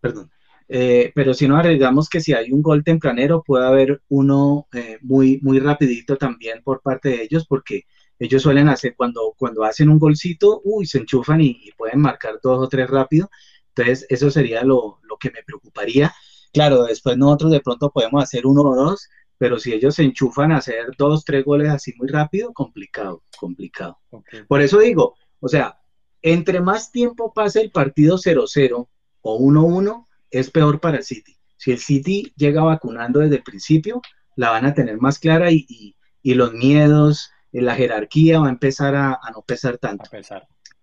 Perdón. 0.00 0.30
Eh, 0.76 1.12
pero 1.14 1.34
si 1.34 1.46
nos 1.46 1.60
arriesgamos 1.60 2.08
que 2.08 2.20
si 2.20 2.32
hay 2.32 2.50
un 2.50 2.60
gol 2.60 2.82
tempranero 2.82 3.44
puede 3.44 3.64
haber 3.64 4.02
uno 4.08 4.66
eh, 4.72 4.98
muy, 5.02 5.38
muy 5.40 5.60
rapidito 5.60 6.16
también 6.16 6.64
por 6.64 6.82
parte 6.82 7.10
de 7.10 7.22
ellos 7.22 7.46
porque 7.46 7.84
ellos 8.18 8.42
suelen 8.42 8.68
hacer 8.68 8.96
cuando, 8.96 9.36
cuando 9.38 9.62
hacen 9.62 9.88
un 9.88 10.00
golcito, 10.00 10.62
uy, 10.64 10.84
se 10.86 10.98
enchufan 10.98 11.42
y, 11.42 11.70
pueden 11.78 12.00
marcar 12.00 12.40
dos 12.42 12.58
o 12.58 12.68
tres 12.68 12.90
rápido. 12.90 13.30
Entonces, 13.68 14.04
eso 14.08 14.32
sería 14.32 14.64
lo, 14.64 14.98
lo, 15.04 15.16
que 15.16 15.30
me 15.30 15.44
preocuparía. 15.44 16.12
Claro, 16.52 16.82
después 16.82 17.16
nosotros 17.16 17.52
de 17.52 17.60
pronto 17.60 17.92
podemos 17.92 18.24
hacer 18.24 18.44
uno 18.44 18.62
o 18.62 18.74
dos, 18.74 19.08
pero 19.38 19.60
si 19.60 19.72
ellos 19.72 19.94
se 19.94 20.02
enchufan 20.02 20.50
a 20.50 20.56
hacer 20.56 20.86
dos, 20.98 21.24
tres 21.24 21.44
goles 21.44 21.68
así 21.68 21.94
muy 21.96 22.08
rápido, 22.08 22.52
complicado, 22.52 23.22
complicado. 23.38 24.00
Por 24.48 24.60
eso 24.60 24.80
digo, 24.80 25.14
o 25.38 25.46
sea, 25.46 25.78
entre 26.20 26.60
más 26.60 26.90
tiempo 26.90 27.32
pase 27.32 27.60
el 27.60 27.70
partido 27.70 28.16
0-0 28.16 28.88
o 29.20 29.38
1-1, 29.38 30.06
es 30.30 30.50
peor 30.50 30.80
para 30.80 30.98
el 30.98 31.04
City. 31.04 31.36
Si 31.56 31.72
el 31.72 31.78
City 31.78 32.32
llega 32.36 32.62
vacunando 32.62 33.20
desde 33.20 33.36
el 33.36 33.42
principio, 33.42 34.02
la 34.36 34.50
van 34.50 34.66
a 34.66 34.74
tener 34.74 34.98
más 34.98 35.18
clara 35.18 35.50
y, 35.50 35.64
y, 35.68 35.96
y 36.22 36.34
los 36.34 36.52
miedos, 36.52 37.30
la 37.52 37.74
jerarquía 37.74 38.40
va 38.40 38.48
a 38.48 38.50
empezar 38.50 38.94
a, 38.96 39.20
no 39.32 39.42
pesar 39.42 39.78
tanto. 39.78 40.10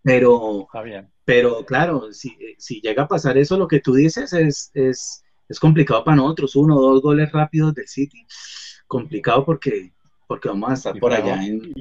Pero, 0.04 0.68
pero 1.26 1.66
claro, 1.66 2.12
si, 2.12 2.36
si, 2.58 2.82
llega 2.82 3.04
a 3.04 3.08
pasar 3.08 3.38
eso, 3.38 3.58
lo 3.58 3.68
que 3.68 3.82
tú 3.82 3.94
dices 3.94 4.34
es, 4.34 4.72
es, 4.74 5.24
es 5.48 5.60
complicado 5.60 6.04
para 6.04 6.18
nosotros. 6.18 6.56
Uno 6.56 6.78
o 6.78 6.82
dos 6.82 7.02
goles 7.02 7.32
rápidos 7.32 7.76
del 7.76 7.88
City, 7.88 8.26
complicado 8.88 9.46
porque, 9.46 9.92
porque 10.28 10.50
vamos 10.50 10.72
a 10.72 10.74
estar 10.74 11.00
por 11.00 11.14
allá. 11.14 11.44
En... 11.46 11.74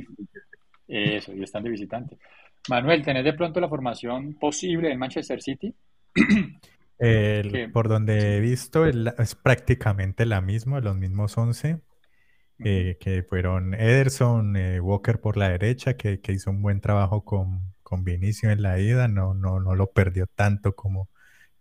Eso, 0.87 1.33
y 1.33 1.43
están 1.43 1.63
de 1.63 1.71
visitante. 1.71 2.19
Manuel, 2.69 3.03
¿tenés 3.03 3.25
de 3.25 3.33
pronto 3.33 3.61
la 3.61 3.69
formación 3.69 4.35
posible 4.35 4.93
en 4.93 4.99
Manchester 4.99 5.41
City? 5.41 5.75
por 7.73 7.89
donde 7.89 8.37
he 8.37 8.41
visto, 8.41 8.87
es 8.87 9.35
prácticamente 9.35 10.27
la 10.27 10.41
misma, 10.41 10.81
los 10.81 10.97
mismos 10.97 11.37
11. 11.39 11.81
Eh, 12.63 12.99
que 13.01 13.23
fueron 13.23 13.73
Ederson, 13.73 14.55
eh, 14.57 14.81
Walker 14.81 15.19
por 15.21 15.39
la 15.39 15.49
derecha, 15.49 15.95
que, 15.97 16.21
hizo 16.29 16.51
un 16.51 16.61
buen 16.61 16.81
trabajo 16.83 17.25
con, 17.25 17.73
con 17.83 18.05
Vinicio 18.05 18.51
en 18.51 18.61
la 18.61 18.79
ida, 18.79 19.09
no, 19.09 19.33
no, 19.33 19.61
no 19.61 19.75
lo 19.75 19.93
perdió 19.93 20.27
tanto 20.27 20.77
como, 20.77 21.09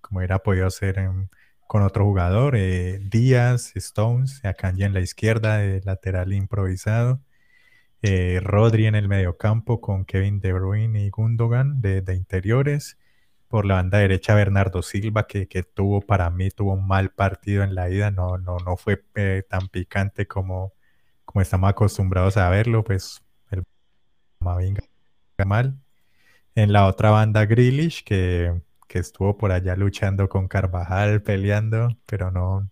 como 0.02 0.22
era 0.22 0.40
podido 0.40 0.68
hacer 0.68 0.98
con 1.68 1.84
otro 1.84 2.03
jugador. 2.06 2.56
Eh, 2.57 2.99
Díaz, 3.10 3.72
Stones, 3.76 4.44
Akanji 4.44 4.84
en 4.84 4.94
la 4.94 4.99
izquierda, 4.99 5.57
de 5.57 5.82
lateral 5.86 6.34
improvisado. 6.34 7.22
Rodri 8.41 8.86
en 8.86 8.95
el 8.95 9.07
mediocampo 9.10 9.82
con 9.82 10.06
Kevin 10.06 10.40
De 10.40 10.53
Bruyne 10.53 11.03
y 11.06 11.10
Gundogan 11.10 11.82
de, 11.82 12.03
interiores. 12.16 12.98
Por 13.50 13.66
la 13.66 13.76
banda 13.76 13.98
derecha 14.00 14.36
Bernardo 14.36 14.82
Silva, 14.82 15.28
que, 15.28 15.48
tuvo 15.64 16.02
para 16.02 16.30
mí, 16.30 16.52
tuvo 16.52 16.74
un 16.74 16.88
mal 16.88 17.12
partido 17.12 17.64
en 17.64 17.76
la 17.76 17.90
ida, 17.90 18.12
no, 18.12 18.38
no, 18.38 18.58
no 18.60 18.78
fue 18.78 19.04
eh, 19.16 19.44
tan 19.50 19.68
picante 19.70 20.28
como, 20.28 20.74
como 21.26 21.42
estamos 21.42 21.70
acostumbrados 21.70 22.38
a 22.38 22.50
verlo, 22.50 22.84
pues 22.84 23.22
el 23.52 23.64
Mavinga 24.40 24.82
mal. 25.46 25.80
En 26.56 26.74
la 26.74 26.88
otra 26.88 27.12
banda 27.12 27.46
Grealish, 27.46 28.04
que, 28.04 28.62
que 28.88 29.00
estuvo 29.00 29.38
por 29.38 29.52
allá 29.52 29.76
luchando 29.76 30.30
con 30.30 30.48
Carvajal, 30.48 31.22
peleando, 31.24 31.90
pero 32.06 32.32
no, 32.32 32.70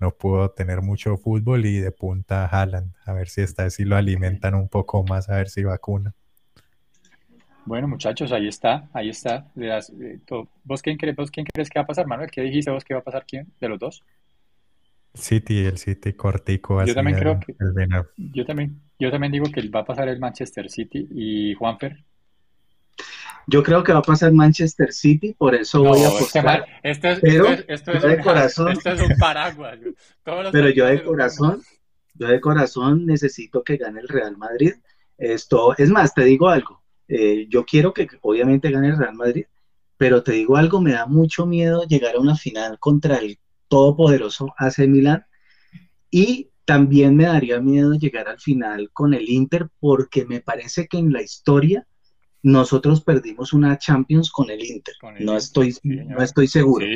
no 0.00 0.12
pudo 0.16 0.50
tener 0.52 0.82
mucho 0.82 1.16
fútbol 1.18 1.66
y 1.66 1.78
de 1.80 1.92
punta 1.92 2.46
Haaland, 2.46 2.94
a 3.04 3.12
ver 3.12 3.28
si 3.28 3.42
esta 3.42 3.64
vez 3.64 3.74
sí 3.74 3.84
lo 3.84 3.96
alimentan 3.96 4.54
un 4.54 4.68
poco 4.68 5.04
más, 5.04 5.28
a 5.28 5.36
ver 5.36 5.48
si 5.50 5.62
vacuna. 5.64 6.14
Bueno, 7.64 7.88
muchachos, 7.88 8.32
ahí 8.32 8.48
está, 8.48 8.88
ahí 8.92 9.08
está. 9.08 9.46
¿Vos, 10.64 10.82
quién 10.82 10.96
crees, 10.96 11.16
¿Vos 11.16 11.30
quién 11.30 11.46
crees 11.46 11.68
que 11.68 11.78
va 11.78 11.84
a 11.84 11.86
pasar, 11.86 12.06
Manuel? 12.06 12.30
¿Qué 12.30 12.42
dijiste 12.42 12.70
vos 12.70 12.84
que 12.84 12.94
va 12.94 13.00
a 13.00 13.04
pasar 13.04 13.24
quién 13.26 13.46
de 13.60 13.68
los 13.68 13.78
dos? 13.78 14.02
City, 15.14 15.66
el 15.66 15.78
City 15.78 16.12
cortico. 16.12 16.84
Yo 16.84 16.94
también 16.94 17.18
creo 17.18 17.40
que. 17.40 17.54
yo 18.16 18.44
también, 18.44 18.80
yo 18.98 19.10
también 19.10 19.32
digo 19.32 19.46
que 19.52 19.68
va 19.68 19.80
a 19.80 19.84
pasar 19.84 20.08
el 20.08 20.18
Manchester 20.18 20.70
City 20.70 21.08
y 21.10 21.54
Juanfer. 21.54 22.04
Yo 23.46 23.62
creo 23.62 23.82
que 23.82 23.92
va 23.92 23.98
a 23.98 24.02
pasar 24.02 24.32
Manchester 24.32 24.92
City, 24.92 25.34
por 25.36 25.54
eso 25.54 25.82
voy 25.82 26.02
a 26.02 26.08
apostar. 26.08 26.66
Esto 26.82 27.08
es, 27.08 27.20
pero 27.20 27.48
esto 27.66 27.92
es, 27.92 28.02
de 28.02 28.20
corazón, 28.20 28.72
esto 28.72 28.90
es 28.90 29.00
un 29.00 29.16
paraguas. 29.18 29.78
pero 30.52 30.70
yo 30.70 30.86
de 30.86 31.02
corazón, 31.02 31.60
yo 32.14 32.28
de 32.28 32.40
corazón 32.40 33.06
necesito 33.06 33.64
que 33.64 33.76
gane 33.76 34.00
el 34.00 34.08
Real 34.08 34.36
Madrid. 34.36 34.74
Esto, 35.18 35.76
es 35.76 35.90
más, 35.90 36.14
te 36.14 36.24
digo 36.24 36.48
algo. 36.48 36.79
Eh, 37.12 37.46
yo 37.48 37.64
quiero 37.64 37.92
que 37.92 38.06
obviamente 38.22 38.70
gane 38.70 38.88
el 38.88 38.96
Real 38.96 39.14
Madrid, 39.14 39.44
pero 39.96 40.22
te 40.22 40.32
digo 40.32 40.56
algo, 40.56 40.80
me 40.80 40.92
da 40.92 41.06
mucho 41.06 41.44
miedo 41.44 41.82
llegar 41.84 42.14
a 42.14 42.20
una 42.20 42.36
final 42.36 42.78
contra 42.78 43.16
el 43.16 43.38
todopoderoso 43.66 44.54
AC 44.56 44.86
Milan 44.86 45.26
y 46.10 46.50
también 46.64 47.16
me 47.16 47.24
daría 47.24 47.60
miedo 47.60 47.94
llegar 47.94 48.28
al 48.28 48.38
final 48.38 48.90
con 48.92 49.12
el 49.12 49.28
Inter 49.28 49.68
porque 49.80 50.24
me 50.24 50.40
parece 50.40 50.86
que 50.86 50.98
en 50.98 51.12
la 51.12 51.20
historia 51.20 51.84
nosotros 52.42 53.02
perdimos 53.02 53.52
una 53.52 53.76
Champions 53.76 54.30
con 54.30 54.50
el 54.50 54.64
Inter. 54.64 54.94
no, 55.18 55.36
estoy, 55.36 55.76
no 55.82 56.22
estoy 56.22 56.46
seguro. 56.46 56.86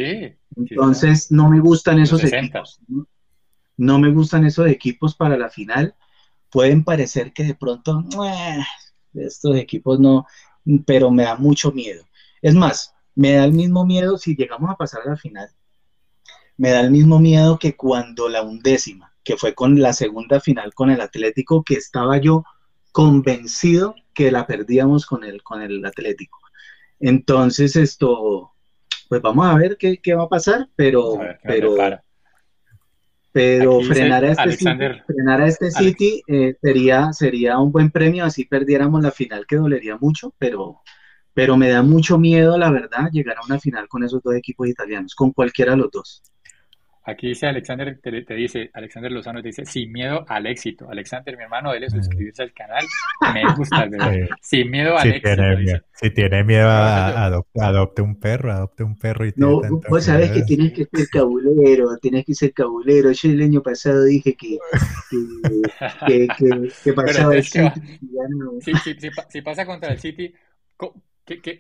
Entonces, 0.57 1.33
no 1.33 1.51
me 1.51 1.59
gustan 1.59 1.99
esos 1.99 2.23
equipos. 2.23 2.81
¿no? 3.77 3.99
me 3.99 4.11
gustan 4.13 4.47
esos 4.47 4.69
equipos 4.69 5.17
para 5.17 5.37
la 5.37 5.51
final. 5.51 5.97
Pueden 6.51 6.85
parecer 6.85 7.33
que 7.33 7.43
de 7.43 7.55
pronto, 7.55 8.05
estos 9.15 9.57
equipos 9.57 10.01
no, 10.01 10.27
pero 10.87 11.11
me 11.11 11.25
da 11.25 11.37
mucho 11.37 11.73
miedo. 11.73 12.05
Es 12.43 12.55
más, 12.55 12.95
me 13.15 13.33
da 13.33 13.45
el 13.45 13.53
mismo 13.53 13.85
miedo 13.85 14.19
si 14.19 14.35
llegamos 14.35 14.71
a 14.71 14.77
pasar 14.77 15.03
a 15.07 15.11
la 15.11 15.17
final. 15.17 15.49
Me 16.57 16.71
da 16.71 16.81
el 16.81 16.91
mismo 16.91 17.19
miedo 17.19 17.59
que 17.59 17.77
cuando 17.77 18.29
la 18.29 18.43
undécima, 18.43 19.13
que 19.23 19.37
fue 19.37 19.55
con 19.55 19.81
la 19.81 19.93
segunda 19.93 20.41
final 20.41 20.75
con 20.75 20.91
el 20.91 21.01
Atlético, 21.01 21.63
que 21.65 21.75
estaba 21.75 22.19
yo 22.19 22.45
convencido 22.93 23.95
que 24.13 24.31
la 24.31 24.47
perdíamos 24.47 25.07
con 25.07 25.25
el, 25.25 25.43
con 25.43 25.63
el 25.63 25.85
Atlético. 25.85 26.39
Entonces, 27.01 27.77
esto, 27.77 28.53
pues 29.09 29.21
vamos 29.21 29.47
a 29.47 29.57
ver 29.57 29.77
qué, 29.79 29.99
qué 30.01 30.15
va 30.15 30.25
a 30.25 30.29
pasar, 30.29 30.69
pero, 30.77 31.19
pero, 31.43 31.75
pero 33.35 33.81
frenar 33.81 34.25
a, 34.25 34.31
este 34.31 34.53
City, 34.53 35.03
frenar 35.09 35.41
a 35.41 35.47
este 35.49 35.69
City 35.73 36.23
eh, 36.29 36.55
sería, 36.63 37.13
sería 37.13 37.59
un 37.59 37.73
buen 37.73 37.91
premio, 37.91 38.25
así 38.25 38.45
perdiéramos 38.45 39.03
la 39.03 39.11
final, 39.11 39.45
que 39.45 39.57
dolería 39.57 39.99
mucho, 40.01 40.33
pero, 40.39 40.83
pero 41.33 41.57
me 41.57 41.69
da 41.69 41.83
mucho 41.83 42.17
miedo, 42.17 42.57
la 42.57 42.71
verdad, 42.71 43.11
llegar 43.11 43.39
a 43.39 43.45
una 43.45 43.59
final 43.59 43.89
con 43.89 44.05
esos 44.05 44.23
dos 44.23 44.37
equipos 44.37 44.69
italianos, 44.69 45.17
con 45.17 45.33
cualquiera 45.33 45.73
de 45.73 45.79
los 45.79 45.91
dos. 45.91 46.23
Aquí 47.07 47.29
dice 47.29 47.47
Alexander, 47.47 48.01
te, 48.01 48.35
dice, 48.35 48.71
Alexander 48.73 49.13
Lozano 49.13 49.43
te 49.43 49.49
dice, 49.49 49.67
sin 49.67 49.93
miedo 49.93 50.25
al 50.27 50.47
éxito. 50.47 50.89
Alexander, 50.91 51.37
mi 51.37 51.43
hermano, 51.43 51.73
dele 51.73 51.91
suscribirse 51.91 52.43
al 52.43 52.55
canal. 52.55 52.83
Me 53.35 53.43
gusta 53.55 53.83
el 53.83 53.91
bebé. 53.91 54.29
Sin 54.41 54.71
miedo 54.71 54.97
al 54.97 55.13
éxito. 55.13 55.85
si 55.93 56.11
tiene 56.11 56.45
miedo, 56.45 56.67
a, 56.67 57.27
adopte 57.27 58.01
un 58.01 58.19
perro, 58.19 58.53
adopte 58.53 58.85
un 58.85 58.99
perro 58.99 59.27
y 59.27 59.35
No, 59.37 59.61
vos 59.91 60.05
sabés 60.05 60.31
que 60.31 60.43
tienes 60.45 60.73
que 60.73 60.87
ser 60.93 61.09
cabulero, 61.13 61.99
tienes 62.01 62.25
que 62.25 62.35
ser 62.35 62.55
cabulero. 62.55 63.13
Yo 63.13 63.29
el 63.29 63.43
año 63.43 63.63
pasado 63.63 64.05
dije 64.05 64.35
que, 64.35 64.57
que, 66.07 66.29
que, 66.85 66.93
pasaba 66.95 67.37
el 67.37 67.45
City. 67.45 69.11
si 69.29 69.43
pasa 69.43 69.67
contra 69.67 69.93
el 69.93 69.99
City, 69.99 70.33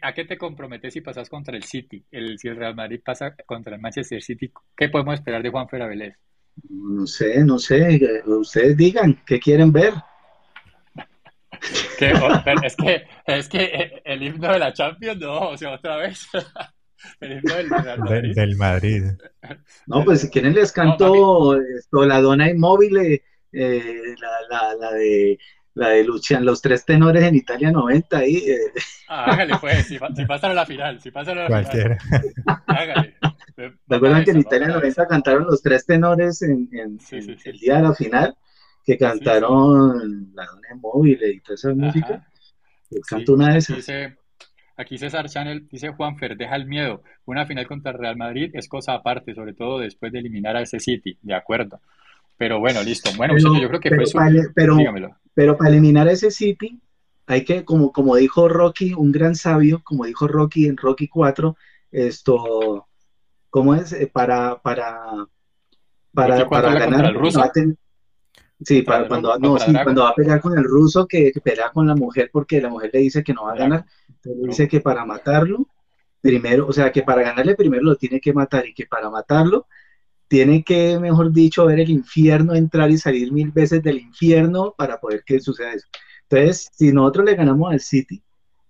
a 0.03 0.13
qué 0.13 0.25
te 0.25 0.39
comprometes 0.39 0.93
si 0.93 1.01
pasas 1.01 1.29
contra 1.29 1.57
el 1.57 1.65
City? 1.65 2.05
El, 2.11 2.39
si 2.39 2.49
el 2.49 2.57
Real 2.57 2.75
Madrid 2.75 3.01
pasa 3.05 3.35
contra 3.47 3.75
el 3.75 3.81
Manchester 3.81 4.23
City, 4.23 4.53
¿qué 4.77 4.89
podemos 4.89 5.15
esperar 5.15 5.43
de 5.43 5.51
Juan 5.51 5.69
Fera 5.69 5.87
Vélez? 5.87 6.17
No 6.69 7.07
sé, 7.07 7.45
no 7.45 7.59
sé. 7.59 8.01
Ustedes 8.27 8.77
digan, 8.77 9.23
¿qué 9.27 9.41
quieren 9.41 9.73
ver? 9.73 9.95
es, 12.63 12.77
que, 12.77 13.07
es 13.27 13.49
que 13.49 14.03
el 14.05 14.23
himno 14.23 14.53
de 14.53 14.59
la 14.59 14.73
Champions, 14.73 15.21
no, 15.21 15.51
o 15.51 15.57
sea, 15.57 15.73
otra 15.73 15.97
vez. 15.97 16.27
El 17.21 17.33
himno 17.33 17.55
del, 17.55 17.69
Madrid. 17.69 18.35
Del, 18.35 18.57
Madrid. 18.57 19.03
No, 19.87 20.05
pues 20.05 20.23
si 20.23 20.31
quieren 20.31 20.55
les 20.55 20.73
canto 20.73 21.55
esto, 21.61 22.07
la 22.07 22.19
dona 22.19 22.49
inmóvil, 22.49 22.97
eh, 23.53 24.15
la, 24.19 24.31
la, 24.49 24.75
la 24.75 24.93
de 24.93 25.39
la 25.75 25.89
de 25.89 26.05
Lucian, 26.05 26.45
los 26.45 26.63
tres 26.63 26.85
tenores 26.85 27.25
en 27.25 27.35
Italia 27.35 27.71
90 27.71 28.17
ahí. 28.17 28.37
Eh. 28.37 28.59
Ah, 29.09 29.25
hágale 29.25 29.55
pues, 29.61 29.87
si, 29.87 29.99
si 30.17 30.25
pasan 30.25 30.53
a 30.53 30.55
la 30.55 30.67
final, 30.67 31.01
si 31.01 31.11
pasan 31.11 31.39
a 31.39 31.43
la 31.43 31.47
Cualquiera. 31.49 31.99
final. 31.99 32.63
Hágale. 32.67 33.15
¿Te 33.57 33.95
acuerdan 33.95 34.25
que 34.25 34.31
en 34.33 34.39
Italia 34.39 34.69
90 34.69 35.07
cantaron 35.07 35.45
los 35.45 35.63
tres 35.63 35.85
tenores 35.87 36.43
en, 36.43 36.69
en, 36.73 36.99
el 37.13 37.59
día 37.59 37.77
de 37.77 37.83
la 37.83 37.95
final? 37.95 38.37
Que 38.85 38.99
cantaron 38.99 40.33
La 40.35 40.45
Dona 40.47 40.75
Móvil 40.81 41.19
y 41.23 41.41
toda 41.41 41.55
esa 41.55 41.75
música. 41.75 42.27
canto 43.09 43.35
una 43.35 43.53
de 43.53 43.59
esas. 43.59 43.77
Dice, 43.77 44.17
aquí 44.77 44.99
César 44.99 45.29
Chanel 45.29 45.69
dice 45.69 45.91
Juanfer, 45.91 46.37
deja 46.37 46.57
el 46.57 46.67
miedo. 46.67 47.03
Una 47.25 47.47
final 47.47 47.67
contra 47.67 47.93
Real 47.93 48.17
Madrid 48.17 48.51
es 48.55 48.69
cosa 48.69 48.95
aparte, 48.95 49.35
sobre 49.35 49.55
todo 49.55 49.79
después 49.79 50.13
de 50.13 50.19
eliminar 50.19 50.57
a 50.57 50.63
ese 50.63 50.81
City. 50.81 51.17
De 51.23 51.35
acuerdo. 51.35 51.81
Pero 52.37 52.59
bueno, 52.59 52.83
listo. 52.83 53.11
Bueno, 53.17 53.37
yo 53.39 53.69
creo 53.69 53.81
que 53.81 53.95
fue 53.95 54.07
su... 54.07 54.19
pero, 54.55 54.77
pero 55.35 55.57
para 55.57 55.71
eliminar 55.71 56.09
ese 56.09 56.31
City, 56.31 56.81
hay 57.27 57.45
que, 57.45 57.65
como, 57.65 57.93
como 57.93 58.17
dijo 58.17 58.49
Rocky, 58.49 58.95
un 58.95 59.13
gran 59.13 59.35
sabio, 59.35 59.83
como 59.83 60.05
dijo 60.05 60.29
Rocky 60.29 60.67
en 60.67 60.77
Rocky 60.77 61.09
4, 61.09 61.57
esto, 61.91 62.87
¿cómo 63.51 63.75
es? 63.75 63.93
Eh, 63.93 64.11
para, 64.13 64.61
para, 64.61 65.27
para, 66.13 66.49
para 66.49 66.75
ganar. 66.75 67.07
El 67.07 67.15
ruso? 67.15 67.43
sí, 68.61 68.83
para, 68.83 69.09
cuando, 69.09 69.39
no, 69.39 69.59
sí, 69.59 69.73
cuando 69.73 70.03
va 70.03 70.11
a 70.11 70.15
pelear 70.15 70.41
con 70.41 70.57
el 70.57 70.65
ruso, 70.65 71.07
que, 71.07 71.33
pelea 71.43 71.71
con 71.71 71.87
la 71.87 71.95
mujer 71.95 72.31
porque 72.33 72.61
la 72.61 72.69
mujer 72.69 72.91
le 72.93 73.01
dice 73.01 73.25
que 73.25 73.35
no 73.35 73.45
va 73.45 73.53
a 73.53 73.57
ganar, 73.57 73.87
le 74.23 74.49
dice 74.49 74.69
que 74.69 74.81
para 74.81 75.05
matarlo, 75.05 75.67
primero, 76.21 76.67
o 76.67 76.73
sea, 76.73 76.93
que 76.93 77.03
para 77.03 77.23
ganarle 77.23 77.55
primero 77.55 77.83
lo 77.83 77.97
tiene 77.97 78.21
que 78.21 78.33
matar 78.33 78.67
y 78.67 78.75
que 78.75 78.87
para 78.87 79.11
matarlo 79.11 79.67
tiene 80.35 80.65
que, 80.65 80.99
mejor 80.99 81.33
dicho, 81.33 81.65
ver 81.65 81.79
el 81.79 81.91
infierno, 81.91 82.57
entrar 82.57 82.91
y 82.91 82.99
salir 82.99 83.31
mil 83.31 83.53
veces 83.53 83.81
del 83.85 83.99
infierno 83.99 84.75
para 84.77 84.99
poder 84.99 85.23
que 85.25 85.39
suceda 85.39 85.73
eso. 85.73 85.87
Entonces, 86.29 86.71
si 86.73 86.91
nosotros 86.91 87.27
le 87.27 87.37
ganamos 87.37 87.73
al 87.73 87.79
City, 87.79 88.21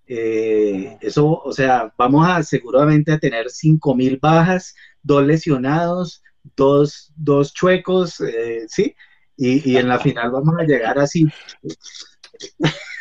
eh, 0.07 0.99
eso, 1.01 1.27
o 1.27 1.53
sea, 1.55 1.91
vamos 1.97 2.29
a 2.29 2.43
seguramente 2.43 3.13
a 3.13 3.19
tener 3.19 3.49
cinco 3.49 3.95
mil 3.95 4.19
bajas, 4.21 4.75
dos 5.03 5.25
lesionados, 5.25 6.23
dos, 6.55 7.11
dos 7.17 7.55
chuecos, 7.55 8.21
eh, 8.21 8.67
¿sí? 8.69 8.95
Y, 9.35 9.79
en 9.79 9.89
la 9.89 9.99
final 9.99 10.33
vamos 10.33 10.57
a 10.61 10.65
llegar 10.65 10.99
así, 10.99 11.27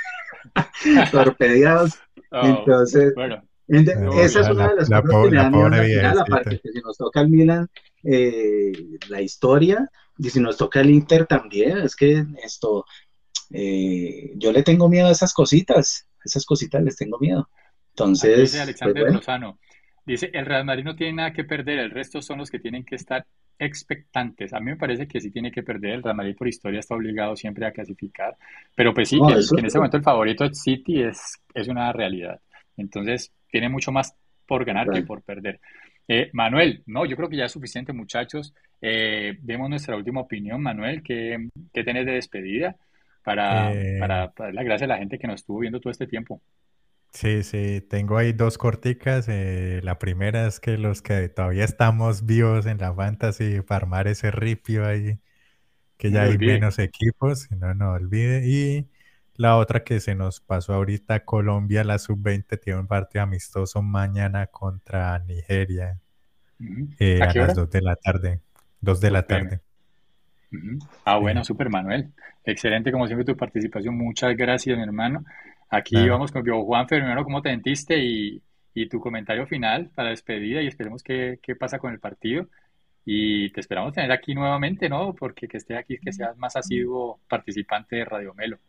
torpedeados. 1.11 1.95
Oh, 2.31 2.45
Entonces, 2.45 3.13
bueno, 3.13 3.43
esa 3.79 4.39
es 4.41 4.49
una 4.49 4.69
de 4.69 4.75
las 4.75 4.89
cosas 4.89 5.23
que 5.23 5.29
me 5.29 5.37
dan 5.37 5.51
miedo 5.51 6.21
aparte 6.21 6.59
que 6.59 6.71
si 6.71 6.79
nos 6.79 6.97
toca 6.97 7.21
el 7.21 7.29
Milan, 7.29 7.69
eh, 8.03 8.71
la 9.09 9.21
historia, 9.21 9.89
y 10.17 10.29
si 10.29 10.39
nos 10.39 10.57
toca 10.57 10.81
el 10.81 10.89
Inter 10.89 11.25
también, 11.25 11.77
es 11.79 11.95
que 11.95 12.25
esto, 12.43 12.85
eh, 13.51 14.31
yo 14.35 14.51
le 14.51 14.63
tengo 14.63 14.89
miedo 14.89 15.07
a 15.07 15.11
esas 15.11 15.33
cositas, 15.33 16.07
esas 16.23 16.45
cositas 16.45 16.83
les 16.83 16.95
tengo 16.95 17.17
miedo. 17.19 17.49
Entonces, 17.89 18.51
dice 18.51 18.61
Alexander 18.61 19.05
pues 19.11 19.27
dice, 20.05 20.29
el 20.33 20.45
Real 20.45 20.65
Madrid 20.65 20.83
no 20.83 20.95
tiene 20.95 21.13
nada 21.13 21.33
que 21.33 21.43
perder, 21.43 21.79
el 21.79 21.91
resto 21.91 22.21
son 22.21 22.39
los 22.39 22.49
que 22.49 22.59
tienen 22.59 22.83
que 22.83 22.95
estar 22.95 23.25
expectantes. 23.57 24.53
A 24.53 24.59
mí 24.59 24.65
me 24.71 24.77
parece 24.77 25.07
que 25.07 25.21
sí 25.21 25.31
tiene 25.31 25.51
que 25.51 25.63
perder, 25.63 25.93
el 25.93 26.03
Real 26.03 26.15
Madrid 26.15 26.35
por 26.37 26.47
historia 26.47 26.79
está 26.79 26.95
obligado 26.95 27.35
siempre 27.35 27.65
a 27.65 27.71
clasificar, 27.71 28.35
pero 28.75 28.93
pues 28.93 29.09
sí, 29.09 29.19
que, 29.19 29.33
en 29.33 29.65
ese 29.65 29.77
momento 29.77 29.97
el 29.97 30.03
favorito 30.03 30.43
es 30.45 30.61
City 30.61 31.03
es, 31.03 31.39
es 31.53 31.67
una 31.67 31.91
realidad. 31.93 32.39
Entonces, 32.75 33.31
tiene 33.53 33.69
mucho 33.69 33.93
más 33.93 34.17
por 34.45 34.65
ganar 34.65 34.89
que 34.89 35.03
por 35.03 35.21
perder. 35.21 35.61
Eh, 36.07 36.29
Manuel, 36.33 36.83
no, 36.87 37.05
yo 37.05 37.15
creo 37.15 37.29
que 37.29 37.37
ya 37.37 37.45
es 37.45 37.51
suficiente, 37.51 37.93
muchachos. 37.93 38.53
Eh, 38.81 39.37
demos 39.41 39.69
nuestra 39.69 39.95
última 39.95 40.21
opinión, 40.21 40.61
Manuel. 40.61 41.01
¿Qué, 41.01 41.47
qué 41.71 41.83
tenés 41.83 42.05
de 42.05 42.13
despedida? 42.13 42.75
para, 43.23 43.71
para, 43.99 44.31
para 44.33 44.45
darle 44.47 44.53
las 44.55 44.65
gracias 44.65 44.83
a 44.83 44.93
la 44.93 44.97
gente 44.97 45.17
que 45.17 45.27
nos 45.27 45.35
estuvo 45.41 45.59
viendo 45.59 45.79
todo 45.79 45.91
este 45.91 46.07
tiempo. 46.07 46.41
Sí, 47.11 47.43
sí, 47.43 47.81
tengo 47.89 48.17
ahí 48.17 48.33
dos 48.33 48.57
corticas. 48.57 49.27
Eh, 49.29 49.81
la 49.83 49.99
primera 49.99 50.47
es 50.47 50.59
que 50.59 50.77
los 50.77 51.01
que 51.01 51.29
todavía 51.29 51.63
estamos 51.63 52.25
vivos 52.25 52.65
en 52.65 52.79
la 52.79 52.93
fantasy 52.93 53.61
para 53.61 53.83
armar 53.83 54.07
ese 54.07 54.31
ripio 54.31 54.85
ahí, 54.85 55.19
que 55.97 56.11
ya 56.11 56.23
hay 56.23 56.37
menos 56.37 56.79
equipos, 56.79 57.49
no, 57.51 57.73
no 57.75 57.93
olvide. 57.93 58.41
Y 58.45 58.89
la 59.35 59.57
otra 59.57 59.83
que 59.83 59.99
se 59.99 60.15
nos 60.15 60.39
pasó 60.39 60.73
ahorita, 60.73 61.25
Colombia, 61.25 61.83
la 61.83 61.97
sub-20, 61.99 62.59
tiene 62.59 62.79
un 62.79 62.87
partido 62.87 63.23
amistoso 63.23 63.81
mañana 63.81 64.47
contra 64.47 65.17
Nigeria 65.19 65.99
eh, 66.99 67.19
¿A, 67.21 67.33
las 67.33 67.55
2 67.55 67.69
de 67.69 67.81
la 67.81 67.95
tarde. 67.95 68.39
2 68.81 69.01
de 69.01 69.11
la 69.11 69.25
tarde. 69.25 69.61
Ah, 71.05 71.17
bueno, 71.17 71.43
super 71.43 71.69
Manuel. 71.69 72.13
Excelente, 72.43 72.91
como 72.91 73.07
siempre, 73.07 73.25
tu 73.25 73.35
participación. 73.35 73.97
Muchas 73.97 74.35
gracias, 74.35 74.77
mi 74.77 74.83
hermano. 74.83 75.25
Aquí 75.69 76.07
vamos 76.07 76.31
con 76.31 76.45
Juan 76.45 76.85
Primero, 76.85 77.23
¿cómo 77.23 77.41
te 77.41 77.49
sentiste? 77.49 77.97
Y, 77.97 78.41
y, 78.75 78.87
tu 78.87 78.99
comentario 78.99 79.47
final 79.47 79.89
para 79.95 80.09
despedida 80.09 80.61
y 80.61 80.67
esperemos 80.67 81.01
qué, 81.01 81.39
qué 81.41 81.55
pasa 81.55 81.79
con 81.79 81.91
el 81.91 81.99
partido. 81.99 82.47
Y 83.05 83.51
te 83.51 83.59
esperamos 83.59 83.93
tener 83.93 84.11
aquí 84.11 84.35
nuevamente, 84.35 84.87
¿no? 84.87 85.13
Porque 85.15 85.47
que 85.47 85.57
esté 85.57 85.75
aquí, 85.75 85.97
que 85.97 86.13
seas 86.13 86.37
más 86.37 86.55
asiduo 86.55 87.19
participante 87.27 87.97
de 87.97 88.05
Radio 88.05 88.33
Melo. 88.33 88.59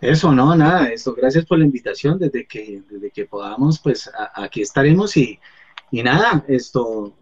Eso, 0.00 0.30
no, 0.32 0.54
nada, 0.54 0.88
esto, 0.90 1.14
gracias 1.14 1.46
por 1.46 1.58
la 1.58 1.64
invitación, 1.64 2.18
desde 2.18 2.46
que, 2.46 2.82
desde 2.88 3.10
que 3.10 3.24
podamos, 3.24 3.78
pues 3.78 4.10
aquí 4.34 4.60
estaremos 4.60 5.16
y, 5.16 5.38
y 5.90 6.02
nada, 6.02 6.44
esto, 6.48 6.86
un 6.86 7.14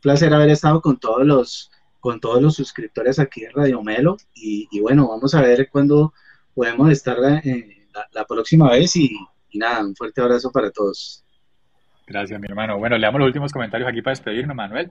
placer 0.00 0.34
haber 0.34 0.50
estado 0.50 0.80
con 0.80 0.98
todos 0.98 1.24
los, 1.24 1.70
con 2.00 2.20
todos 2.20 2.42
los 2.42 2.56
suscriptores 2.56 3.20
aquí 3.20 3.44
en 3.44 3.52
Radio 3.52 3.82
Melo 3.82 4.16
y, 4.34 4.80
bueno, 4.80 5.08
vamos 5.08 5.34
a 5.34 5.40
ver 5.40 5.68
cuándo 5.70 6.12
podemos 6.54 6.90
estar 6.90 7.16
eh, 7.44 7.86
la, 8.12 8.24
próxima 8.24 8.70
vez 8.70 8.96
y, 8.96 9.16
y 9.50 9.58
nada, 9.58 9.86
un 9.86 9.94
fuerte 9.94 10.20
abrazo 10.20 10.50
para 10.50 10.70
todos. 10.70 11.24
Gracias, 12.06 12.40
mi 12.40 12.46
hermano. 12.48 12.78
Bueno, 12.78 12.96
leamos 12.98 13.20
los 13.20 13.26
últimos 13.26 13.52
comentarios 13.52 13.88
aquí 13.88 14.02
para 14.02 14.12
despedirnos, 14.12 14.54
Manuel. 14.54 14.90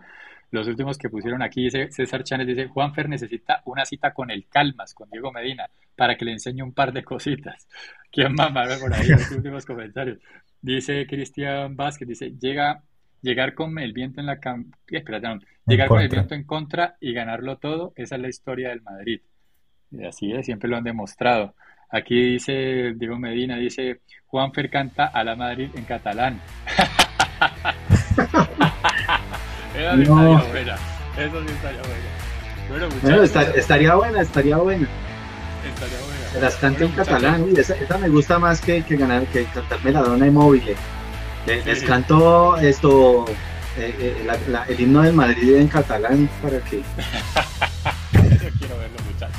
Los 0.56 0.70
últimos 0.70 0.98
que 0.98 1.10
pusieron 1.10 1.42
aquí, 1.42 1.64
dice 1.64 1.92
César 1.92 2.24
Chávez, 2.24 2.48
dice, 2.48 2.68
Juanfer 2.70 3.10
necesita 3.10 3.62
una 3.66 3.84
cita 3.84 4.14
con 4.14 4.32
el 4.32 4.48
Calmas, 4.48 4.94
con 4.94 5.10
Diego 5.10 5.30
Medina, 5.30 5.70
para 5.98 6.16
que 6.16 6.24
le 6.24 6.32
enseñe 6.32 6.64
un 6.64 6.72
par 6.72 6.94
de 6.94 7.04
cositas. 7.04 7.68
¿Quién 8.10 8.34
ver 8.38 8.80
por 8.80 8.94
ahí 8.94 9.10
los 9.10 9.32
últimos 9.32 9.66
comentarios? 9.66 10.18
Dice 10.62 11.06
Cristian 11.08 11.76
Vázquez, 11.76 12.08
dice, 12.08 12.32
llega, 12.40 12.84
llegar 13.22 13.54
con 13.54 13.78
el 13.80 13.92
viento 13.92 14.22
en 14.22 14.28
la 14.28 14.36
espera, 14.36 15.40
llegar 15.68 15.90
con 15.90 16.00
el 16.00 16.08
viento 16.08 16.36
en 16.36 16.46
contra 16.46 16.96
y 17.02 17.12
ganarlo 17.12 17.58
todo, 17.58 17.92
esa 17.98 18.16
es 18.16 18.22
la 18.22 18.30
historia 18.30 18.70
del 18.70 18.82
Madrid. 18.82 19.20
Y 19.92 20.06
así 20.06 20.32
es, 20.32 20.46
siempre 20.46 20.70
lo 20.70 20.78
han 20.78 20.86
demostrado. 20.86 21.54
Aquí 21.90 22.32
dice 22.32 22.94
Diego 22.96 23.20
Medina, 23.20 23.58
dice, 23.58 24.00
Juanfer 24.26 24.70
canta 24.70 25.08
a 25.08 25.22
la 25.26 25.36
Madrid 25.36 25.70
en 25.76 25.84
catalán. 25.84 26.40
Eso 29.94 30.06
sí 30.06 30.12
estaría 30.12 30.52
buena. 30.52 30.76
Eso 31.18 31.42
sí 31.42 31.54
estaría 31.54 31.82
buena. 31.82 32.26
Bueno, 32.70 33.24
estaría 33.24 33.96
buena, 33.96 34.22
estaría 34.22 34.58
buena. 34.58 34.88
Estaría 35.68 35.98
buena. 36.00 36.30
Se 36.32 36.42
las 36.42 36.56
canto 36.56 36.84
en 36.84 36.92
catalán. 36.92 37.44
Uy, 37.44 37.54
esa, 37.58 37.76
esa, 37.76 37.98
me 37.98 38.10
gusta 38.10 38.40
más 38.40 38.60
que, 38.60 38.84
que, 38.84 38.98
ganar, 38.98 39.26
que 39.28 39.46
cantarme 39.46 39.92
la 39.92 40.02
dona 40.02 40.28
inmóvil. 40.28 40.76
Les, 41.46 41.66
les 41.66 41.84
canto 41.84 42.58
esto, 42.58 43.26
eh, 43.78 43.96
eh, 44.00 44.24
la, 44.26 44.38
la, 44.50 44.64
el 44.64 44.80
himno 44.80 45.04
del 45.04 45.14
Madrid 45.14 45.56
en 45.56 45.68
catalán 45.68 46.28
para 46.42 46.60
que. 46.60 46.78
Yo 48.14 48.50
quiero 48.60 48.78
verlo, 48.78 48.98
muchachos. 49.12 49.38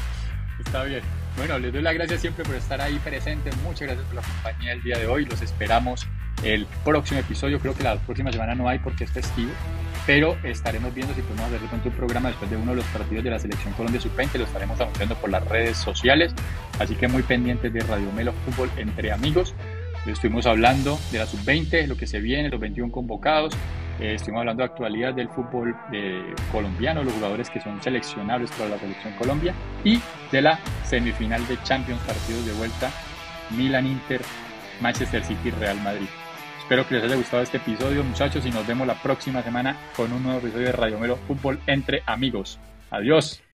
Está 0.65 0.85
bien. 0.85 1.03
Bueno, 1.37 1.59
les 1.59 1.73
doy 1.73 1.83
las 1.83 1.95
gracias 1.95 2.21
siempre 2.21 2.45
por 2.45 2.55
estar 2.55 2.81
ahí 2.81 2.99
presentes. 3.01 3.55
Muchas 3.59 3.89
gracias 3.89 4.07
por 4.07 4.15
la 4.15 4.23
compañía 4.23 4.73
el 4.73 4.83
día 4.83 4.99
de 4.99 5.07
hoy. 5.07 5.27
Los 5.27 5.43
esperamos 5.43 6.07
el 6.43 6.67
próximo 6.85 7.21
episodio. 7.21 7.59
Creo 7.61 7.75
que 7.75 7.83
la 7.83 7.97
próxima 7.97 8.33
semana 8.33 8.55
no 8.55 8.69
hay 8.69 8.79
porque 8.79 9.05
es 9.05 9.11
festivo, 9.11 9.51
pero 10.07 10.39
estaremos 10.45 10.95
viendo 10.95 11.13
si 11.15 11.23
podemos 11.23 11.47
hacer 11.47 11.61
con 11.69 11.81
tu 11.81 11.91
programa 11.91 12.29
después 12.29 12.49
de 12.51 12.57
uno 12.57 12.71
de 12.71 12.77
los 12.77 12.87
partidos 12.87 13.25
de 13.25 13.31
la 13.31 13.39
Selección 13.39 13.75
Colombia 13.75 14.01
Sub-20. 14.01 14.39
Lo 14.39 14.45
estaremos 14.45 14.81
anunciando 14.81 15.17
por 15.17 15.31
las 15.31 15.47
redes 15.49 15.77
sociales. 15.77 16.33
Así 16.79 16.95
que 16.95 17.09
muy 17.09 17.23
pendientes 17.23 17.73
de 17.73 17.81
Radio 17.81 18.13
Melo 18.13 18.33
Fútbol 18.45 18.71
entre 18.77 19.11
amigos. 19.11 19.55
Estuvimos 20.07 20.47
hablando 20.47 20.99
de 21.11 21.19
la 21.19 21.27
Sub-20, 21.27 21.89
lo 21.89 21.97
que 21.97 22.07
se 22.07 22.21
viene, 22.21 22.49
los 22.49 22.61
21 22.61 22.93
convocados. 22.93 23.53
Eh, 23.99 24.15
estuvimos 24.15 24.41
hablando 24.41 24.63
de 24.63 24.69
actualidad 24.69 25.15
del 25.15 25.29
fútbol 25.29 25.75
eh, 25.93 26.35
colombiano, 26.53 27.03
los 27.03 27.15
jugadores 27.15 27.51
que 27.51 27.61
son 27.61 27.83
seleccionables 27.83 28.53
para 28.53 28.71
la 28.71 28.79
Selección 28.79 29.15
Colombia 29.15 29.55
y 29.83 30.01
de 30.31 30.43
la 30.43 30.61
semifinal 30.85 31.45
de 31.49 31.61
Champions, 31.65 32.01
partidos 32.03 32.47
de 32.47 32.53
vuelta, 32.53 32.91
Milan-Inter, 33.57 34.21
Manchester 34.81 35.25
City, 35.25 35.51
Real 35.51 35.81
Madrid. 35.83 36.09
Espero 36.67 36.89
que 36.89 36.97
les 36.97 37.05
haya 37.05 37.15
gustado 37.15 37.45
este 37.45 37.59
episodio, 37.59 38.03
muchachos, 38.03 38.45
y 38.45 38.51
nos 38.51 38.67
vemos 38.67 38.89
la 38.89 39.01
próxima 39.01 39.41
semana 39.41 39.77
con 39.95 40.13
un 40.13 40.21
nuevo 40.21 40.41
episodio 40.41 40.67
de 40.67 40.73
Radio 40.73 40.99
Melo 40.99 41.15
Fútbol 41.15 41.61
entre 41.69 42.03
amigos. 42.07 42.59
Adiós. 42.91 43.41